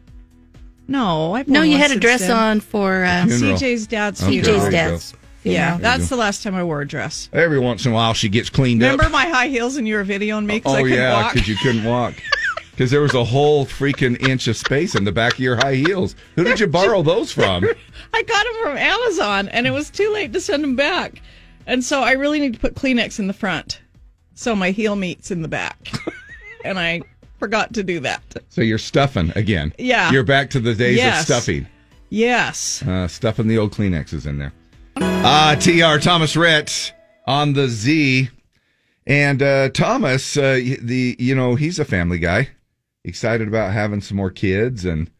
No, 0.86 1.34
I've 1.34 1.48
no, 1.48 1.60
you 1.62 1.76
had 1.76 1.90
a 1.90 1.98
dress 2.00 2.20
then. 2.22 2.30
on 2.30 2.60
for 2.60 3.04
uh, 3.04 3.26
CJ's 3.26 3.86
dad's 3.86 4.22
Okay, 4.22 4.40
funeral. 4.40 4.54
CJ's 4.56 4.62
there 4.70 4.90
dad's. 4.90 5.14
Yeah, 5.44 5.76
funeral. 5.76 5.78
that's 5.82 6.08
the 6.08 6.16
last 6.16 6.42
time 6.42 6.54
I 6.54 6.64
wore 6.64 6.80
a 6.80 6.88
dress. 6.88 7.28
Every 7.32 7.58
once 7.58 7.84
in 7.84 7.92
a 7.92 7.94
while, 7.94 8.14
she 8.14 8.30
gets 8.30 8.48
cleaned 8.48 8.80
Remember 8.80 9.04
up. 9.04 9.08
Remember 9.12 9.30
my 9.30 9.36
high 9.38 9.48
heels 9.48 9.76
and 9.76 9.86
you 9.86 9.96
were 9.96 10.04
videoing 10.04 10.46
me 10.46 10.56
because 10.60 10.74
I 10.74 10.78
oh 10.80 10.82
couldn't 10.84 10.96
yeah, 10.98 11.12
walk? 11.22 11.34
because 11.34 11.46
you 11.48 11.56
couldn't 11.56 11.84
walk. 11.84 12.14
Because 12.78 12.92
there 12.92 13.00
was 13.00 13.14
a 13.14 13.24
whole 13.24 13.66
freaking 13.66 14.22
inch 14.28 14.46
of 14.46 14.56
space 14.56 14.94
in 14.94 15.02
the 15.02 15.10
back 15.10 15.32
of 15.32 15.40
your 15.40 15.56
high 15.56 15.74
heels. 15.74 16.14
Who 16.36 16.44
did 16.44 16.60
you 16.60 16.68
borrow 16.68 17.02
those 17.02 17.32
from? 17.32 17.64
I 18.14 18.22
got 18.22 18.44
them 18.44 18.54
from 18.62 18.76
Amazon, 18.76 19.48
and 19.48 19.66
it 19.66 19.72
was 19.72 19.90
too 19.90 20.12
late 20.12 20.32
to 20.34 20.40
send 20.40 20.62
them 20.62 20.76
back. 20.76 21.20
And 21.66 21.82
so 21.82 22.02
I 22.02 22.12
really 22.12 22.38
need 22.38 22.54
to 22.54 22.60
put 22.60 22.76
Kleenex 22.76 23.18
in 23.18 23.26
the 23.26 23.32
front, 23.32 23.80
so 24.34 24.54
my 24.54 24.70
heel 24.70 24.94
meets 24.94 25.32
in 25.32 25.42
the 25.42 25.48
back. 25.48 25.90
and 26.64 26.78
I 26.78 27.02
forgot 27.40 27.74
to 27.74 27.82
do 27.82 27.98
that. 27.98 28.22
So 28.48 28.60
you're 28.60 28.78
stuffing 28.78 29.32
again. 29.34 29.72
Yeah. 29.76 30.12
You're 30.12 30.22
back 30.22 30.48
to 30.50 30.60
the 30.60 30.72
days 30.72 30.98
Yes. 30.98 31.18
of 31.22 31.26
stuffing. 31.26 31.66
Yes. 32.10 32.84
Uh, 32.86 33.08
stuffing 33.08 33.48
the 33.48 33.58
old 33.58 33.72
Kleenexes 33.72 34.24
in 34.24 34.38
there. 34.38 34.52
Ah, 34.98 35.56
TR 35.58 36.00
Thomas 36.00 36.36
Rhett 36.36 36.92
on 37.26 37.54
the 37.54 37.66
Z. 37.66 38.28
And 39.08 39.42
uh, 39.42 39.70
Thomas, 39.70 40.36
uh, 40.36 40.60
the 40.80 41.16
you 41.18 41.34
know 41.34 41.56
he's 41.56 41.80
a 41.80 41.84
family 41.84 42.18
guy, 42.20 42.50
excited 43.04 43.48
about 43.48 43.72
having 43.72 44.00
some 44.00 44.16
more 44.16 44.30
kids, 44.30 44.84
and 44.84 45.10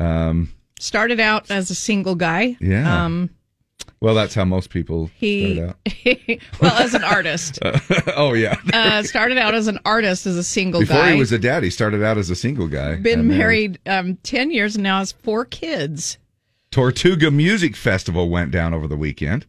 um, 0.00 0.52
Started 0.78 1.20
out 1.20 1.50
as 1.50 1.70
a 1.70 1.74
single 1.74 2.14
guy. 2.14 2.56
Yeah. 2.60 3.04
Um, 3.04 3.30
well, 4.00 4.14
that's 4.14 4.34
how 4.34 4.44
most 4.44 4.68
people 4.70 5.10
he, 5.14 5.58
well, 6.60 6.72
as 6.74 6.92
an 6.92 7.02
artist. 7.02 7.58
out. 7.64 7.80
oh 8.16 8.34
yeah, 8.34 8.56
Uh, 8.72 9.02
started 9.02 9.38
out 9.38 9.54
as 9.54 9.68
an 9.68 9.78
artist, 9.86 10.26
as 10.26 10.36
a 10.36 10.42
single 10.44 10.80
before 10.80 10.96
guy. 10.96 11.02
Before 11.02 11.12
he 11.14 11.18
was 11.18 11.32
a 11.32 11.38
dad, 11.38 11.62
he 11.62 11.70
started 11.70 12.02
out 12.02 12.18
as 12.18 12.28
a 12.28 12.36
single 12.36 12.68
guy. 12.68 12.96
Been 12.96 13.26
married 13.26 13.78
um, 13.86 14.16
10 14.22 14.50
years 14.50 14.76
and 14.76 14.82
now 14.82 14.98
has 14.98 15.12
four 15.12 15.44
kids. 15.46 16.18
Tortuga 16.70 17.30
Music 17.30 17.74
Festival 17.74 18.28
went 18.28 18.50
down 18.50 18.74
over 18.74 18.86
the 18.86 18.96
weekend. 18.98 19.46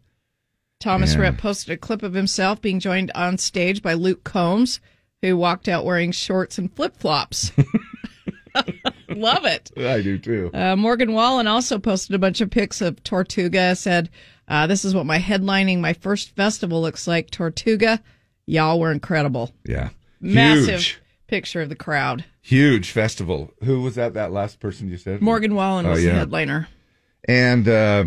Thomas 0.80 1.14
Yeah. 1.16 1.22
Rhett 1.22 1.38
posted 1.40 1.74
a 1.74 1.78
clip 1.78 2.02
of 2.04 2.14
himself 2.14 2.62
being 2.62 2.80
joined 2.80 3.12
on 3.16 3.38
stage 3.38 3.82
by 3.82 3.96
Luke 3.96 4.24
Combs, 4.24 4.80
who 5.22 5.38
walked 5.38 5.68
out 5.68 5.86
wearing 5.86 6.12
shorts 6.12 6.58
and 6.58 6.74
flip 6.76 6.96
flops. 6.98 7.52
Love 9.10 9.46
it. 9.46 9.72
I 9.78 10.02
do 10.02 10.18
too. 10.18 10.52
Uh, 10.54 10.76
Morgan 10.76 11.14
Wallen 11.14 11.48
also 11.48 11.80
posted 11.80 12.16
a 12.16 12.20
bunch 12.20 12.42
of 12.42 12.50
pics 12.50 12.82
of 12.82 13.02
Tortuga. 13.04 13.76
Said, 13.76 14.10
uh, 14.48 14.68
"This 14.68 14.84
is 14.84 14.94
what 14.96 15.06
my 15.06 15.20
headlining 15.20 15.80
my 15.80 15.94
first 15.94 16.36
festival 16.36 16.82
looks 16.82 17.08
like." 17.08 17.30
Tortuga, 17.32 18.02
y'all 18.46 18.80
were 18.80 18.92
incredible. 18.92 19.52
Yeah, 19.64 19.90
Massive 20.20 20.76
huge, 20.80 21.00
picture 21.28 21.62
of 21.62 21.70
the 21.70 21.76
crowd. 21.76 22.26
huge 22.42 22.92
festival. 22.92 23.54
Who 23.64 23.82
was 23.82 23.96
that? 23.96 24.14
That 24.16 24.32
last 24.32 24.60
person 24.60 24.90
you 24.90 24.98
said? 24.98 25.22
Morgan 25.22 25.56
Wallen 25.56 25.86
Oh, 25.86 25.92
was 25.92 26.04
yeah. 26.04 26.14
the 26.14 26.18
headliner. 26.20 26.68
and 27.28 27.68
uh, 27.68 28.06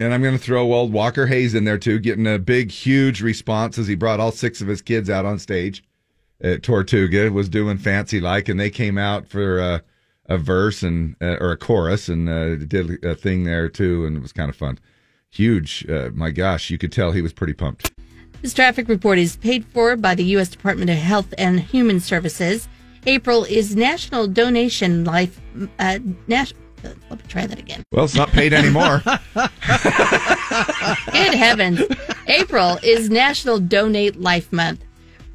and 0.00 0.14
I'm 0.14 0.22
going 0.22 0.36
to 0.36 0.42
throw 0.42 0.72
old 0.72 0.92
Walker 0.92 1.26
Hayes 1.26 1.54
in 1.54 1.64
there 1.64 1.78
too, 1.78 1.98
getting 1.98 2.26
a 2.26 2.38
big, 2.38 2.70
huge 2.70 3.20
response 3.20 3.78
as 3.78 3.86
he 3.86 3.94
brought 3.94 4.20
all 4.20 4.32
six 4.32 4.60
of 4.60 4.68
his 4.68 4.82
kids 4.82 5.10
out 5.10 5.24
on 5.24 5.38
stage 5.38 5.84
at 6.40 6.62
Tortuga. 6.62 7.30
Was 7.30 7.48
doing 7.48 7.78
fancy 7.78 8.20
like, 8.20 8.48
and 8.48 8.58
they 8.58 8.70
came 8.70 8.98
out 8.98 9.26
for 9.26 9.82
a 10.28 10.38
verse 10.38 10.82
and 10.82 11.16
uh, 11.20 11.36
or 11.40 11.52
a 11.52 11.56
chorus 11.56 12.08
and 12.08 12.28
uh, 12.28 12.56
did 12.56 13.02
a 13.04 13.14
thing 13.14 13.44
there 13.44 13.68
too, 13.68 14.04
and 14.04 14.16
it 14.16 14.20
was 14.20 14.32
kind 14.32 14.50
of 14.50 14.56
fun. 14.56 14.78
Huge, 15.30 15.88
uh, 15.88 16.10
my 16.14 16.30
gosh, 16.30 16.70
you 16.70 16.78
could 16.78 16.92
tell 16.92 17.12
he 17.12 17.22
was 17.22 17.32
pretty 17.32 17.52
pumped. 17.52 17.90
This 18.42 18.54
traffic 18.54 18.88
report 18.88 19.18
is 19.18 19.36
paid 19.36 19.64
for 19.66 19.96
by 19.96 20.14
the 20.14 20.24
U.S. 20.24 20.48
Department 20.48 20.90
of 20.90 20.96
Health 20.96 21.34
and 21.36 21.60
Human 21.60 22.00
Services. 22.00 22.68
April 23.06 23.44
is 23.44 23.74
National 23.74 24.26
Donation 24.26 25.04
Life. 25.04 25.40
Uh, 25.78 25.98
uh, 26.30 26.44
let 26.82 27.10
me 27.10 27.24
try 27.28 27.46
that 27.46 27.58
again. 27.58 27.82
Well, 27.92 28.04
it's 28.04 28.14
not 28.14 28.30
paid 28.30 28.52
anymore. 28.52 29.02
Good 31.12 31.34
heavens. 31.34 31.82
April 32.26 32.78
is 32.82 33.10
National 33.10 33.58
Donate 33.58 34.20
Life 34.20 34.52
Month. 34.52 34.84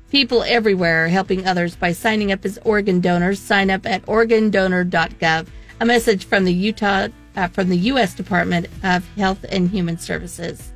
People 0.09 0.43
everywhere 0.43 1.05
are 1.05 1.09
helping 1.09 1.47
others 1.47 1.75
by 1.75 1.91
signing 1.91 2.31
up 2.31 2.45
as 2.45 2.59
organ 2.63 3.01
donors. 3.01 3.39
Sign 3.39 3.71
up 3.71 3.85
at 3.85 4.03
organdonor.gov. 4.05 5.47
A 5.79 5.85
message 5.85 6.25
from 6.25 6.45
the 6.45 6.53
Utah, 6.53 7.07
uh, 7.35 7.47
from 7.47 7.69
the 7.69 7.77
U.S. 7.77 8.13
Department 8.13 8.67
of 8.83 9.07
Health 9.15 9.43
and 9.49 9.69
Human 9.69 9.97
Services. 9.97 10.71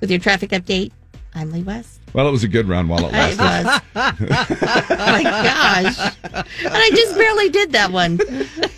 With 0.00 0.10
your 0.10 0.18
traffic 0.18 0.50
update, 0.50 0.92
I'm 1.34 1.52
Lee 1.52 1.62
West. 1.62 1.99
Well, 2.12 2.28
it 2.28 2.30
was 2.30 2.44
a 2.44 2.48
good 2.48 2.68
run 2.68 2.88
while 2.88 3.04
it 3.06 3.08
It 3.14 3.38
lasted. 3.38 3.40
was. 3.40 3.80
oh 3.94 4.86
my 4.96 5.22
gosh. 5.22 6.14
And 6.32 6.44
I 6.74 6.90
just 6.94 7.14
barely 7.16 7.48
did 7.50 7.72
that 7.72 7.90
one. 7.92 8.20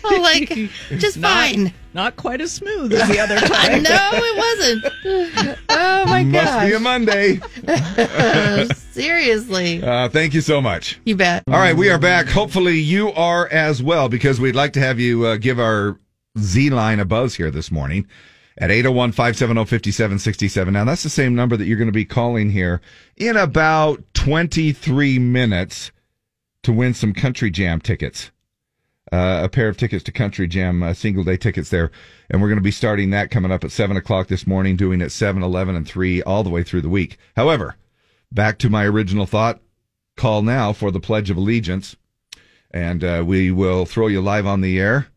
Oh, 0.03 0.19
like, 0.21 0.49
just 0.99 1.17
fine. 1.19 1.73
Not 1.95 2.15
quite 2.15 2.41
as 2.41 2.51
smooth 2.51 2.91
as 2.93 3.07
the 3.07 3.19
other 3.19 3.39
time. 3.39 3.83
no, 3.83 4.09
it 4.13 4.37
wasn't. 4.37 5.57
Oh 5.69 6.05
my 6.07 6.23
Must 6.23 6.67
be 6.67 6.73
a. 6.73 6.79
Monday. 6.79 7.39
Seriously. 8.91 9.83
Uh, 9.83 10.09
thank 10.09 10.33
you 10.33 10.41
so 10.41 10.61
much. 10.61 10.99
You 11.05 11.15
bet. 11.15 11.43
All 11.47 11.53
right, 11.59 11.75
we 11.75 11.89
are 11.89 11.99
back. 11.99 12.27
Hopefully, 12.27 12.79
you 12.79 13.11
are 13.13 13.47
as 13.49 13.83
well 13.83 14.09
because 14.09 14.39
we'd 14.39 14.55
like 14.55 14.73
to 14.73 14.79
have 14.79 14.99
you 14.99 15.25
uh, 15.25 15.37
give 15.37 15.59
our 15.59 15.99
Z 16.39 16.69
line 16.71 16.99
a 16.99 17.05
buzz 17.05 17.35
here 17.35 17.51
this 17.51 17.71
morning 17.71 18.07
at 18.57 18.71
801 18.71 19.11
570 19.11 19.61
5767. 19.65 20.73
Now, 20.73 20.85
that's 20.85 21.03
the 21.03 21.09
same 21.09 21.35
number 21.35 21.57
that 21.57 21.65
you're 21.65 21.77
going 21.77 21.87
to 21.87 21.91
be 21.91 22.05
calling 22.05 22.49
here 22.49 22.81
in 23.17 23.37
about 23.37 24.03
23 24.13 25.19
minutes 25.19 25.91
to 26.63 26.71
win 26.71 26.93
some 26.93 27.13
Country 27.13 27.49
Jam 27.49 27.81
tickets. 27.81 28.31
Uh, 29.11 29.41
a 29.43 29.49
pair 29.49 29.67
of 29.67 29.77
tickets 29.77 30.03
to 30.03 30.11
Country 30.11 30.47
Jam, 30.47 30.81
uh, 30.81 30.93
single 30.93 31.23
day 31.23 31.37
tickets 31.37 31.69
there. 31.69 31.91
And 32.29 32.41
we're 32.41 32.47
going 32.47 32.57
to 32.57 32.63
be 32.63 32.71
starting 32.71 33.11
that 33.11 33.29
coming 33.29 33.51
up 33.51 33.63
at 33.63 33.71
7 33.71 33.95
o'clock 33.95 34.27
this 34.27 34.47
morning, 34.47 34.75
doing 34.75 35.01
it 35.01 35.11
7, 35.11 35.43
11, 35.43 35.75
and 35.75 35.87
3 35.87 36.23
all 36.23 36.43
the 36.43 36.49
way 36.49 36.63
through 36.63 36.81
the 36.81 36.89
week. 36.89 37.17
However, 37.35 37.75
back 38.31 38.57
to 38.59 38.69
my 38.69 38.85
original 38.85 39.25
thought 39.25 39.59
call 40.15 40.41
now 40.41 40.73
for 40.73 40.89
the 40.89 40.99
Pledge 40.99 41.29
of 41.29 41.37
Allegiance. 41.37 41.95
And 42.71 43.03
uh, 43.03 43.23
we 43.25 43.51
will 43.51 43.85
throw 43.85 44.07
you 44.07 44.19
live 44.19 44.47
on 44.47 44.61
the 44.61 44.79
air, 44.79 45.07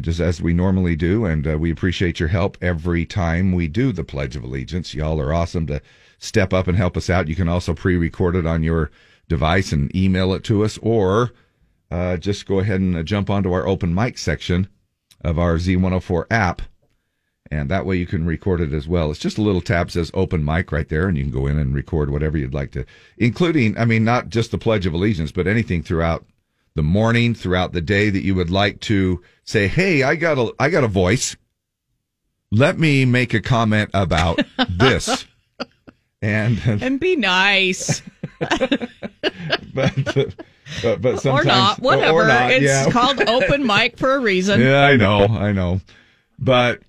just 0.00 0.20
as 0.20 0.40
we 0.40 0.52
normally 0.52 0.94
do. 0.94 1.24
And 1.24 1.46
uh, 1.46 1.58
we 1.58 1.70
appreciate 1.70 2.20
your 2.20 2.28
help 2.28 2.56
every 2.60 3.04
time 3.04 3.52
we 3.52 3.68
do 3.68 3.92
the 3.92 4.04
Pledge 4.04 4.36
of 4.36 4.44
Allegiance. 4.44 4.94
Y'all 4.94 5.20
are 5.20 5.34
awesome 5.34 5.66
to 5.66 5.82
step 6.18 6.52
up 6.52 6.68
and 6.68 6.76
help 6.76 6.96
us 6.96 7.10
out. 7.10 7.28
You 7.28 7.34
can 7.34 7.48
also 7.48 7.74
pre 7.74 7.96
record 7.96 8.36
it 8.36 8.46
on 8.46 8.62
your 8.62 8.90
device 9.28 9.72
and 9.72 9.94
email 9.94 10.32
it 10.34 10.44
to 10.44 10.64
us, 10.64 10.78
or 10.82 11.32
uh, 11.90 12.16
just 12.16 12.46
go 12.46 12.60
ahead 12.60 12.80
and 12.80 12.96
uh, 12.96 13.02
jump 13.02 13.30
onto 13.30 13.52
our 13.52 13.66
open 13.66 13.94
mic 13.94 14.18
section 14.18 14.68
of 15.22 15.38
our 15.38 15.56
Z104 15.56 16.26
app. 16.30 16.62
And 17.50 17.68
that 17.68 17.84
way 17.84 17.96
you 17.96 18.06
can 18.06 18.24
record 18.26 18.60
it 18.60 18.72
as 18.72 18.86
well. 18.86 19.10
It's 19.10 19.18
just 19.18 19.38
a 19.38 19.42
little 19.42 19.60
tab 19.60 19.90
says 19.90 20.12
open 20.14 20.44
mic 20.44 20.70
right 20.70 20.88
there, 20.88 21.08
and 21.08 21.18
you 21.18 21.24
can 21.24 21.32
go 21.32 21.48
in 21.48 21.58
and 21.58 21.74
record 21.74 22.10
whatever 22.10 22.38
you'd 22.38 22.54
like 22.54 22.70
to, 22.72 22.86
including, 23.18 23.76
I 23.76 23.84
mean, 23.86 24.04
not 24.04 24.28
just 24.28 24.52
the 24.52 24.58
Pledge 24.58 24.86
of 24.86 24.94
Allegiance, 24.94 25.32
but 25.32 25.48
anything 25.48 25.82
throughout 25.82 26.24
the 26.74 26.82
morning, 26.82 27.34
throughout 27.34 27.72
the 27.72 27.80
day 27.80 28.10
that 28.10 28.22
you 28.22 28.34
would 28.34 28.50
like 28.50 28.80
to 28.82 29.22
say, 29.44 29.68
Hey, 29.68 30.02
I 30.02 30.14
got 30.14 30.38
a, 30.38 30.52
I 30.58 30.70
got 30.70 30.84
a 30.84 30.88
voice. 30.88 31.36
Let 32.50 32.78
me 32.78 33.04
make 33.04 33.34
a 33.34 33.40
comment 33.40 33.90
about 33.94 34.40
this. 34.68 35.26
And, 36.22 36.58
uh, 36.66 36.76
And 36.82 37.00
be 37.00 37.16
nice. 37.16 38.02
Uh, 38.42 38.76
but, 39.74 40.34
but, 40.82 41.02
but 41.02 41.20
sometimes, 41.20 41.26
or 41.26 41.44
not. 41.44 41.78
Whatever. 41.80 42.22
or 42.22 42.26
not, 42.26 42.50
it's 42.50 42.64
yeah. 42.64 42.90
called 42.90 43.20
open 43.28 43.66
mic 43.66 43.98
for 43.98 44.14
a 44.14 44.18
reason. 44.18 44.60
Yeah, 44.60 44.82
I 44.82 44.96
know, 44.96 45.26
I 45.26 45.52
know. 45.52 45.80
But 46.38 46.80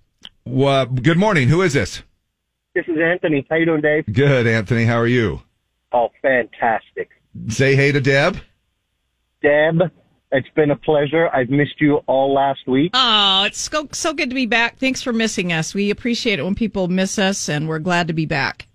well, 0.45 0.85
good 0.85 1.17
morning. 1.17 1.49
Who 1.49 1.61
is 1.61 1.73
this? 1.73 2.03
This 2.73 2.85
is 2.87 2.97
Anthony. 2.97 3.45
How 3.49 3.57
you 3.57 3.65
doing, 3.65 3.81
Dave? 3.81 4.05
Good, 4.11 4.47
Anthony. 4.47 4.85
How 4.85 4.97
are 4.97 5.07
you? 5.07 5.41
Oh, 5.91 6.09
fantastic. 6.21 7.09
Say 7.49 7.75
hey 7.75 7.91
to 7.91 7.99
Deb. 8.01 8.37
Deb, 9.41 9.91
it's 10.31 10.47
been 10.55 10.71
a 10.71 10.75
pleasure. 10.75 11.29
I've 11.29 11.49
missed 11.49 11.79
you 11.79 11.97
all 12.07 12.33
last 12.33 12.67
week. 12.67 12.91
Oh, 12.93 13.43
it's 13.45 13.59
so, 13.59 13.87
so 13.91 14.13
good 14.13 14.29
to 14.29 14.35
be 14.35 14.45
back. 14.45 14.77
Thanks 14.77 15.01
for 15.01 15.11
missing 15.13 15.51
us. 15.51 15.73
We 15.73 15.89
appreciate 15.89 16.39
it 16.39 16.43
when 16.43 16.55
people 16.55 16.87
miss 16.87 17.17
us, 17.19 17.49
and 17.49 17.67
we're 17.67 17.79
glad 17.79 18.07
to 18.07 18.13
be 18.13 18.25
back. 18.25 18.67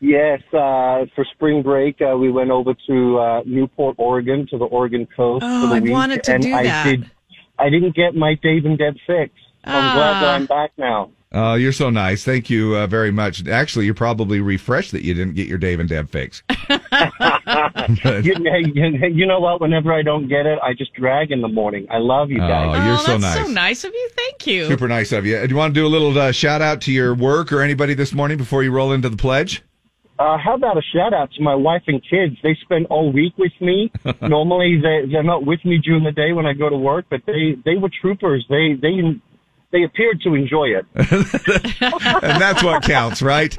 Yes, 0.00 0.40
uh, 0.52 1.06
for 1.16 1.26
spring 1.34 1.62
break, 1.62 1.96
uh, 2.00 2.16
we 2.16 2.30
went 2.30 2.50
over 2.52 2.72
to 2.86 3.18
uh, 3.18 3.40
Newport, 3.44 3.96
Oregon, 3.98 4.46
to 4.50 4.56
the 4.58 4.64
Oregon 4.66 5.08
coast 5.16 5.44
Oh, 5.46 5.62
for 5.62 5.66
the 5.68 5.74
I 5.74 5.80
week, 5.80 5.92
wanted 5.92 6.22
to 6.24 6.34
and 6.34 6.42
do 6.42 6.54
I 6.54 6.62
that. 6.62 6.84
did. 6.84 7.10
I 7.58 7.68
didn't 7.68 7.96
get 7.96 8.14
my 8.14 8.34
Dave 8.40 8.64
and 8.64 8.78
Deb 8.78 8.94
fix. 9.06 9.32
I'm 9.68 9.96
glad 9.96 10.22
that 10.22 10.34
I'm 10.34 10.46
back 10.46 10.72
now. 10.76 11.10
Oh, 11.30 11.54
you're 11.54 11.72
so 11.72 11.90
nice. 11.90 12.24
Thank 12.24 12.48
you 12.48 12.74
uh, 12.74 12.86
very 12.86 13.10
much. 13.10 13.46
Actually, 13.46 13.84
you're 13.84 13.94
probably 13.94 14.40
refreshed 14.40 14.92
that 14.92 15.04
you 15.04 15.12
didn't 15.12 15.34
get 15.34 15.46
your 15.46 15.58
Dave 15.58 15.78
and 15.78 15.88
Deb 15.88 16.08
fix. 16.08 16.42
you, 16.48 18.34
you, 18.74 19.08
you 19.12 19.26
know 19.26 19.38
what? 19.38 19.60
Whenever 19.60 19.92
I 19.92 20.02
don't 20.02 20.28
get 20.28 20.46
it, 20.46 20.58
I 20.62 20.72
just 20.72 20.94
drag 20.94 21.30
in 21.30 21.42
the 21.42 21.48
morning. 21.48 21.86
I 21.90 21.98
love 21.98 22.30
you 22.30 22.38
guys. 22.38 22.68
Oh, 22.70 22.84
you're 22.84 22.94
oh, 22.94 22.98
so 22.98 23.18
that's 23.18 23.36
nice. 23.36 23.46
so 23.46 23.52
nice 23.52 23.84
of 23.84 23.92
you. 23.92 24.10
Thank 24.16 24.46
you. 24.46 24.66
Super 24.66 24.88
nice 24.88 25.12
of 25.12 25.26
you. 25.26 25.38
Do 25.46 25.48
you 25.48 25.56
want 25.56 25.74
to 25.74 25.80
do 25.80 25.86
a 25.86 25.88
little 25.88 26.16
uh, 26.18 26.32
shout 26.32 26.62
out 26.62 26.80
to 26.82 26.92
your 26.92 27.14
work 27.14 27.52
or 27.52 27.60
anybody 27.60 27.92
this 27.92 28.14
morning 28.14 28.38
before 28.38 28.62
you 28.62 28.72
roll 28.72 28.92
into 28.92 29.10
the 29.10 29.16
pledge? 29.16 29.62
Uh, 30.18 30.36
how 30.36 30.54
about 30.54 30.76
a 30.76 30.82
shout 30.94 31.14
out 31.14 31.30
to 31.32 31.42
my 31.42 31.54
wife 31.54 31.82
and 31.86 32.02
kids? 32.10 32.36
They 32.42 32.56
spend 32.62 32.86
all 32.86 33.12
week 33.12 33.36
with 33.38 33.52
me. 33.60 33.92
Normally, 34.22 34.80
they, 34.82 35.12
they're 35.12 35.22
not 35.22 35.46
with 35.46 35.64
me 35.64 35.78
during 35.78 36.02
the 36.02 36.10
day 36.10 36.32
when 36.32 36.44
I 36.44 36.54
go 36.54 36.68
to 36.68 36.76
work, 36.76 37.04
but 37.08 37.20
they 37.26 37.54
they 37.64 37.76
were 37.76 37.90
troopers. 38.00 38.44
They 38.48 38.74
they 38.80 39.20
they 39.72 39.82
appeared 39.84 40.20
to 40.22 40.34
enjoy 40.34 40.68
it. 40.68 40.86
and 40.94 42.40
that's 42.40 42.62
what 42.62 42.82
counts, 42.82 43.20
right? 43.22 43.52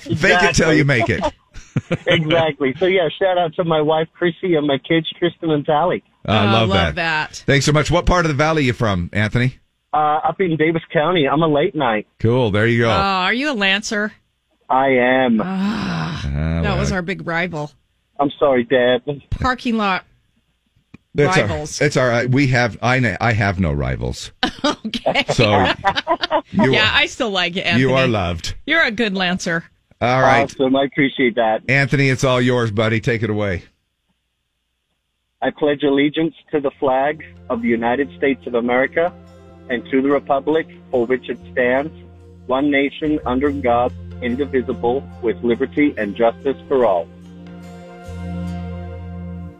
Fake 0.00 0.42
it 0.42 0.54
till 0.54 0.72
you 0.72 0.84
make 0.84 1.08
it. 1.08 1.22
exactly. 2.06 2.74
So 2.78 2.86
yeah, 2.86 3.08
shout 3.18 3.38
out 3.38 3.54
to 3.54 3.64
my 3.64 3.80
wife 3.80 4.08
Chrissy 4.14 4.54
and 4.54 4.66
my 4.66 4.78
kids 4.78 5.10
Tristan 5.18 5.50
and 5.50 5.64
Tally. 5.64 6.02
I 6.26 6.42
Oh, 6.42 6.46
love, 6.46 6.68
love 6.68 6.94
that. 6.94 7.30
that. 7.30 7.36
Thanks 7.46 7.66
so 7.66 7.72
much. 7.72 7.90
What 7.90 8.06
part 8.06 8.24
of 8.24 8.28
the 8.30 8.34
valley 8.36 8.62
are 8.62 8.66
you 8.66 8.72
from, 8.72 9.10
Anthony? 9.12 9.58
Uh, 9.92 10.20
up 10.24 10.40
in 10.40 10.56
Davis 10.56 10.82
County, 10.92 11.28
I'm 11.28 11.42
a 11.42 11.48
late 11.48 11.74
night. 11.74 12.06
Cool. 12.18 12.50
There 12.50 12.66
you 12.66 12.80
go. 12.82 12.88
Oh, 12.90 12.92
are 12.92 13.34
you 13.34 13.50
a 13.50 13.54
Lancer? 13.54 14.12
I 14.70 14.88
am. 14.88 15.40
Ah, 15.42 16.26
Uh, 16.26 16.62
that 16.62 16.78
was 16.78 16.92
our 16.92 17.02
big 17.02 17.26
rival. 17.26 17.70
I'm 18.18 18.30
sorry, 18.38 18.64
Dad. 18.64 19.02
Parking 19.30 19.76
lot. 19.76 20.04
It's 21.14 21.36
all- 21.36 21.42
rivals. 21.44 21.80
it's 21.80 21.96
all 21.96 22.08
right. 22.08 22.28
We 22.30 22.46
have 22.48 22.78
I 22.82 22.98
na- 22.98 23.16
I 23.20 23.32
have 23.32 23.60
no 23.60 23.72
rivals. 23.72 24.32
Okay. 24.64 25.24
So 25.32 25.48
you 26.52 26.72
yeah, 26.72 26.84
are, 26.90 26.96
I 27.02 27.06
still 27.06 27.30
like 27.30 27.56
you, 27.56 27.62
Anthony. 27.62 27.80
you 27.80 27.94
are 27.94 28.06
loved. 28.06 28.54
You're 28.66 28.82
a 28.84 28.90
good 28.90 29.14
Lancer. 29.14 29.64
All 30.00 30.20
right. 30.20 30.42
Awesome. 30.44 30.76
I 30.76 30.84
appreciate 30.84 31.34
that. 31.36 31.62
Anthony, 31.68 32.08
it's 32.08 32.22
all 32.24 32.40
yours, 32.40 32.70
buddy. 32.70 33.00
Take 33.00 33.22
it 33.22 33.30
away. 33.30 33.64
I 35.40 35.50
pledge 35.50 35.82
allegiance 35.82 36.34
to 36.52 36.60
the 36.60 36.70
flag 36.78 37.24
of 37.50 37.62
the 37.62 37.68
United 37.68 38.08
States 38.16 38.46
of 38.46 38.54
America 38.54 39.12
and 39.68 39.84
to 39.90 40.02
the 40.02 40.08
republic 40.08 40.66
for 40.90 41.06
which 41.06 41.28
it 41.28 41.38
stands, 41.50 41.92
one 42.46 42.70
nation 42.70 43.18
under 43.26 43.50
God, 43.50 43.92
indivisible, 44.22 45.02
with 45.22 45.36
liberty 45.42 45.94
and 45.96 46.14
justice 46.14 46.56
for 46.68 46.84
all. 46.84 47.08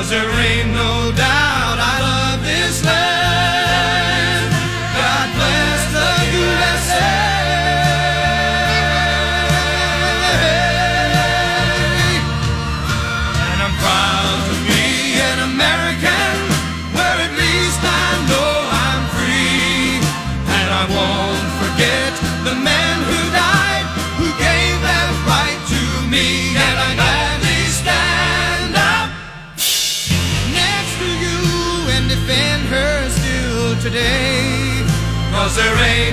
Cause 0.00 0.08
there 0.08 0.30
ain't 0.30 0.72
no 0.72 1.12
doubt 1.14 1.49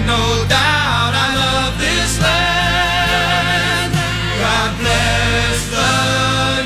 no 0.07 0.45
doubt 0.47 1.13
I 1.13 1.35
love 1.35 1.77
this 1.77 2.19
land. 2.21 3.91
God 4.39 4.71
bless 4.79 5.57
the 5.69 6.63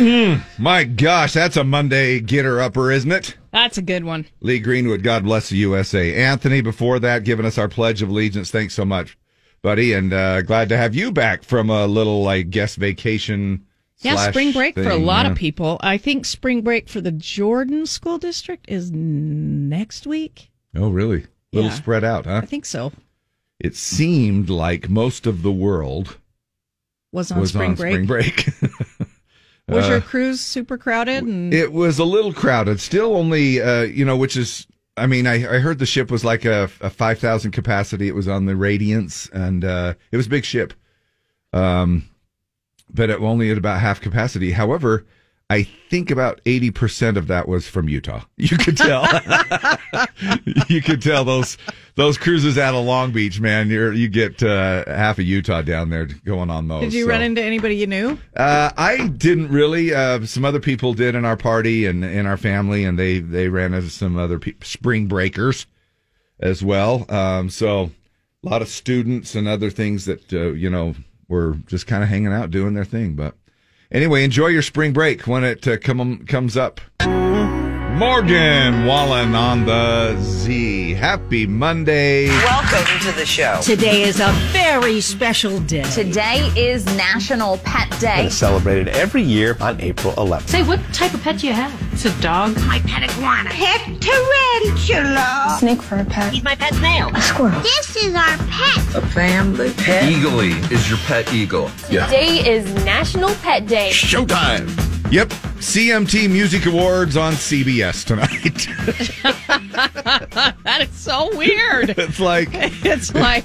USA. 0.00 0.54
My 0.58 0.84
gosh, 0.84 1.34
that's 1.34 1.56
a 1.58 1.64
Monday 1.64 2.20
getter 2.20 2.60
upper, 2.60 2.90
isn't 2.90 3.12
it? 3.12 3.36
That's 3.52 3.76
a 3.76 3.82
good 3.82 4.04
one. 4.04 4.26
Lee 4.40 4.58
Greenwood, 4.58 5.02
God 5.02 5.24
bless 5.24 5.50
the 5.50 5.56
USA. 5.58 6.14
Anthony, 6.14 6.62
before 6.62 6.98
that, 7.00 7.24
giving 7.24 7.44
us 7.46 7.58
our 7.58 7.68
Pledge 7.68 8.00
of 8.02 8.08
Allegiance. 8.08 8.50
Thanks 8.50 8.72
so 8.74 8.84
much, 8.86 9.18
buddy. 9.62 9.92
And 9.92 10.12
uh, 10.12 10.40
glad 10.42 10.70
to 10.70 10.76
have 10.76 10.94
you 10.94 11.12
back 11.12 11.44
from 11.44 11.68
a 11.68 11.86
little 11.86 12.22
like 12.22 12.50
guest 12.50 12.76
vacation. 12.78 13.66
Yeah, 14.04 14.30
spring 14.30 14.52
break 14.52 14.74
for 14.74 14.88
a 14.90 14.96
lot 14.96 15.26
yeah. 15.26 15.32
of 15.32 15.38
people. 15.38 15.78
I 15.82 15.98
think 15.98 16.24
spring 16.26 16.62
break 16.62 16.88
for 16.88 17.00
the 17.00 17.12
Jordan 17.12 17.86
School 17.86 18.18
District 18.18 18.64
is 18.68 18.90
next 18.92 20.06
week. 20.06 20.50
Oh, 20.76 20.90
really? 20.90 21.22
A 21.22 21.26
little 21.56 21.70
Yeah. 21.70 21.76
spread 21.76 22.04
out, 22.04 22.26
huh? 22.26 22.40
I 22.42 22.46
think 22.46 22.66
so. 22.66 22.92
It 23.60 23.76
seemed 23.76 24.50
like 24.50 24.88
most 24.90 25.26
of 25.26 25.42
the 25.42 25.52
world 25.52 26.18
Was 27.12 27.30
on 27.32 27.40
was 27.40 27.50
spring 27.50 27.70
on 27.70 27.76
break. 27.76 27.92
spring 27.92 28.06
break. 28.06 28.48
Was 29.66 29.86
Uh, 29.86 29.92
your 29.92 30.00
cruise 30.02 30.40
super 30.42 30.76
crowded? 30.76 31.24
And 31.24 31.54
It 31.54 31.72
was 31.72 31.98
a 31.98 32.04
little 32.04 32.34
crowded. 32.34 32.80
Still 32.80 33.16
only, 33.16 33.62
uh, 33.62 33.82
you 33.84 34.04
know, 34.04 34.14
which 34.14 34.36
is, 34.36 34.66
I 34.98 35.06
mean, 35.06 35.26
I, 35.26 35.36
I 35.36 35.58
heard 35.60 35.78
the 35.78 35.86
ship 35.86 36.10
was 36.10 36.22
like 36.22 36.44
a, 36.44 36.64
a 36.82 36.90
5,000 36.90 37.50
capacity. 37.52 38.06
It 38.08 38.14
was 38.14 38.28
on 38.28 38.44
the 38.44 38.56
Radiance 38.56 39.30
and, 39.32 39.64
uh, 39.64 39.94
it 40.12 40.18
was 40.18 40.26
a 40.26 40.28
big 40.30 40.44
ship. 40.44 40.74
Um, 41.54 42.04
but 42.90 43.10
it 43.10 43.20
only 43.20 43.50
at 43.50 43.58
about 43.58 43.80
half 43.80 44.00
capacity. 44.00 44.52
However, 44.52 45.04
I 45.50 45.64
think 45.90 46.10
about 46.10 46.42
80% 46.44 47.16
of 47.16 47.26
that 47.26 47.46
was 47.46 47.68
from 47.68 47.88
Utah. 47.88 48.22
You 48.36 48.56
could 48.56 48.78
tell. 48.78 49.06
you 50.68 50.80
could 50.80 51.02
tell 51.02 51.24
those 51.24 51.58
those 51.96 52.16
cruises 52.18 52.56
out 52.56 52.74
of 52.74 52.84
Long 52.84 53.12
Beach, 53.12 53.40
man. 53.40 53.68
You're 53.68 53.92
you 53.92 54.08
get 54.08 54.42
uh, 54.42 54.84
half 54.86 55.18
of 55.18 55.26
Utah 55.26 55.62
down 55.62 55.90
there 55.90 56.06
going 56.06 56.50
on 56.50 56.68
those. 56.68 56.80
Did 56.80 56.94
you 56.94 57.04
so. 57.04 57.10
run 57.10 57.22
into 57.22 57.42
anybody 57.42 57.76
you 57.76 57.86
knew? 57.86 58.18
Uh, 58.34 58.70
I 58.76 59.06
didn't 59.08 59.48
really. 59.48 59.94
Uh, 59.94 60.24
some 60.24 60.44
other 60.44 60.60
people 60.60 60.94
did 60.94 61.14
in 61.14 61.24
our 61.24 61.36
party 61.36 61.86
and 61.86 62.04
in 62.04 62.26
our 62.26 62.38
family, 62.38 62.84
and 62.84 62.98
they 62.98 63.20
they 63.20 63.48
ran 63.48 63.74
into 63.74 63.90
some 63.90 64.16
other 64.16 64.38
pe- 64.38 64.54
spring 64.62 65.06
breakers 65.06 65.66
as 66.40 66.64
well. 66.64 67.04
Um, 67.10 67.50
so 67.50 67.90
a 68.44 68.48
lot 68.48 68.62
of 68.62 68.68
students 68.68 69.34
and 69.34 69.46
other 69.46 69.70
things 69.70 70.06
that 70.06 70.32
uh, 70.32 70.52
you 70.52 70.70
know 70.70 70.94
were 71.28 71.54
just 71.66 71.86
kind 71.86 72.02
of 72.02 72.08
hanging 72.08 72.32
out 72.32 72.50
doing 72.50 72.74
their 72.74 72.84
thing. 72.84 73.14
But 73.14 73.34
anyway, 73.90 74.24
enjoy 74.24 74.48
your 74.48 74.62
spring 74.62 74.92
break 74.92 75.26
when 75.26 75.44
it 75.44 75.66
uh, 75.66 75.76
come 75.78 76.24
comes 76.26 76.56
up. 76.56 76.80
Morgan 77.94 78.86
Wallen 78.86 79.36
on 79.36 79.66
the 79.66 80.16
Z. 80.20 80.94
Happy 80.94 81.46
Monday. 81.46 82.26
Welcome 82.26 83.00
to 83.02 83.12
the 83.12 83.24
show. 83.24 83.60
Today 83.62 84.02
is 84.02 84.18
a 84.18 84.32
very 84.50 85.00
special 85.00 85.60
day. 85.60 85.84
Today 85.84 86.50
is 86.56 86.84
National 86.96 87.58
Pet 87.58 87.88
Day. 88.00 88.26
It's 88.26 88.34
celebrated 88.34 88.88
every 88.88 89.22
year 89.22 89.56
on 89.60 89.80
April 89.80 90.12
11th. 90.14 90.48
Say, 90.48 90.64
what 90.64 90.80
type 90.92 91.14
of 91.14 91.22
pet 91.22 91.38
do 91.38 91.46
you 91.46 91.52
have? 91.52 91.72
It's 91.92 92.04
a 92.04 92.20
dog. 92.20 92.56
My 92.66 92.80
pet 92.80 93.08
iguana. 93.08 93.50
Pet 93.50 93.80
tarantula. 94.00 95.56
Snake 95.60 95.80
for 95.80 95.96
a 95.96 96.04
pet. 96.04 96.32
He's 96.32 96.42
my 96.42 96.56
pet 96.56 96.74
snail. 96.74 97.10
A 97.14 97.22
squirrel. 97.22 97.60
This 97.60 97.94
is 97.94 98.12
our 98.12 98.36
pet. 98.48 98.96
A 98.96 99.06
family 99.06 99.72
pet. 99.74 100.02
Eagly 100.12 100.50
is 100.72 100.88
your 100.88 100.98
pet 101.06 101.32
eagle. 101.32 101.70
Yeah. 101.88 102.06
Today 102.06 102.44
is 102.44 102.74
National 102.84 103.32
Pet 103.36 103.68
Day. 103.68 103.90
Showtime. 103.92 104.93
Yep, 105.14 105.28
CMT 105.28 106.28
Music 106.28 106.66
Awards 106.66 107.16
on 107.16 107.34
CBS 107.34 108.04
tonight. 108.04 108.66
That 110.64 110.80
is 110.80 110.90
so 110.96 111.30
weird. 111.36 111.90
it's 111.90 112.18
like 112.18 112.48
it's 112.52 113.14
like 113.14 113.44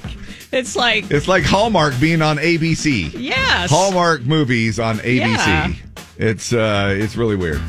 it's 0.50 0.74
like 0.74 1.08
it's 1.12 1.28
like 1.28 1.44
Hallmark 1.44 1.94
being 2.00 2.22
on 2.22 2.38
ABC. 2.38 3.12
yes. 3.16 3.70
Hallmark 3.70 4.22
movies 4.22 4.80
on 4.80 4.98
ABC. 4.98 5.20
Yeah. 5.20 5.72
It's 6.18 6.52
uh 6.52 6.92
it's 6.98 7.14
really 7.14 7.36
weird. 7.36 7.60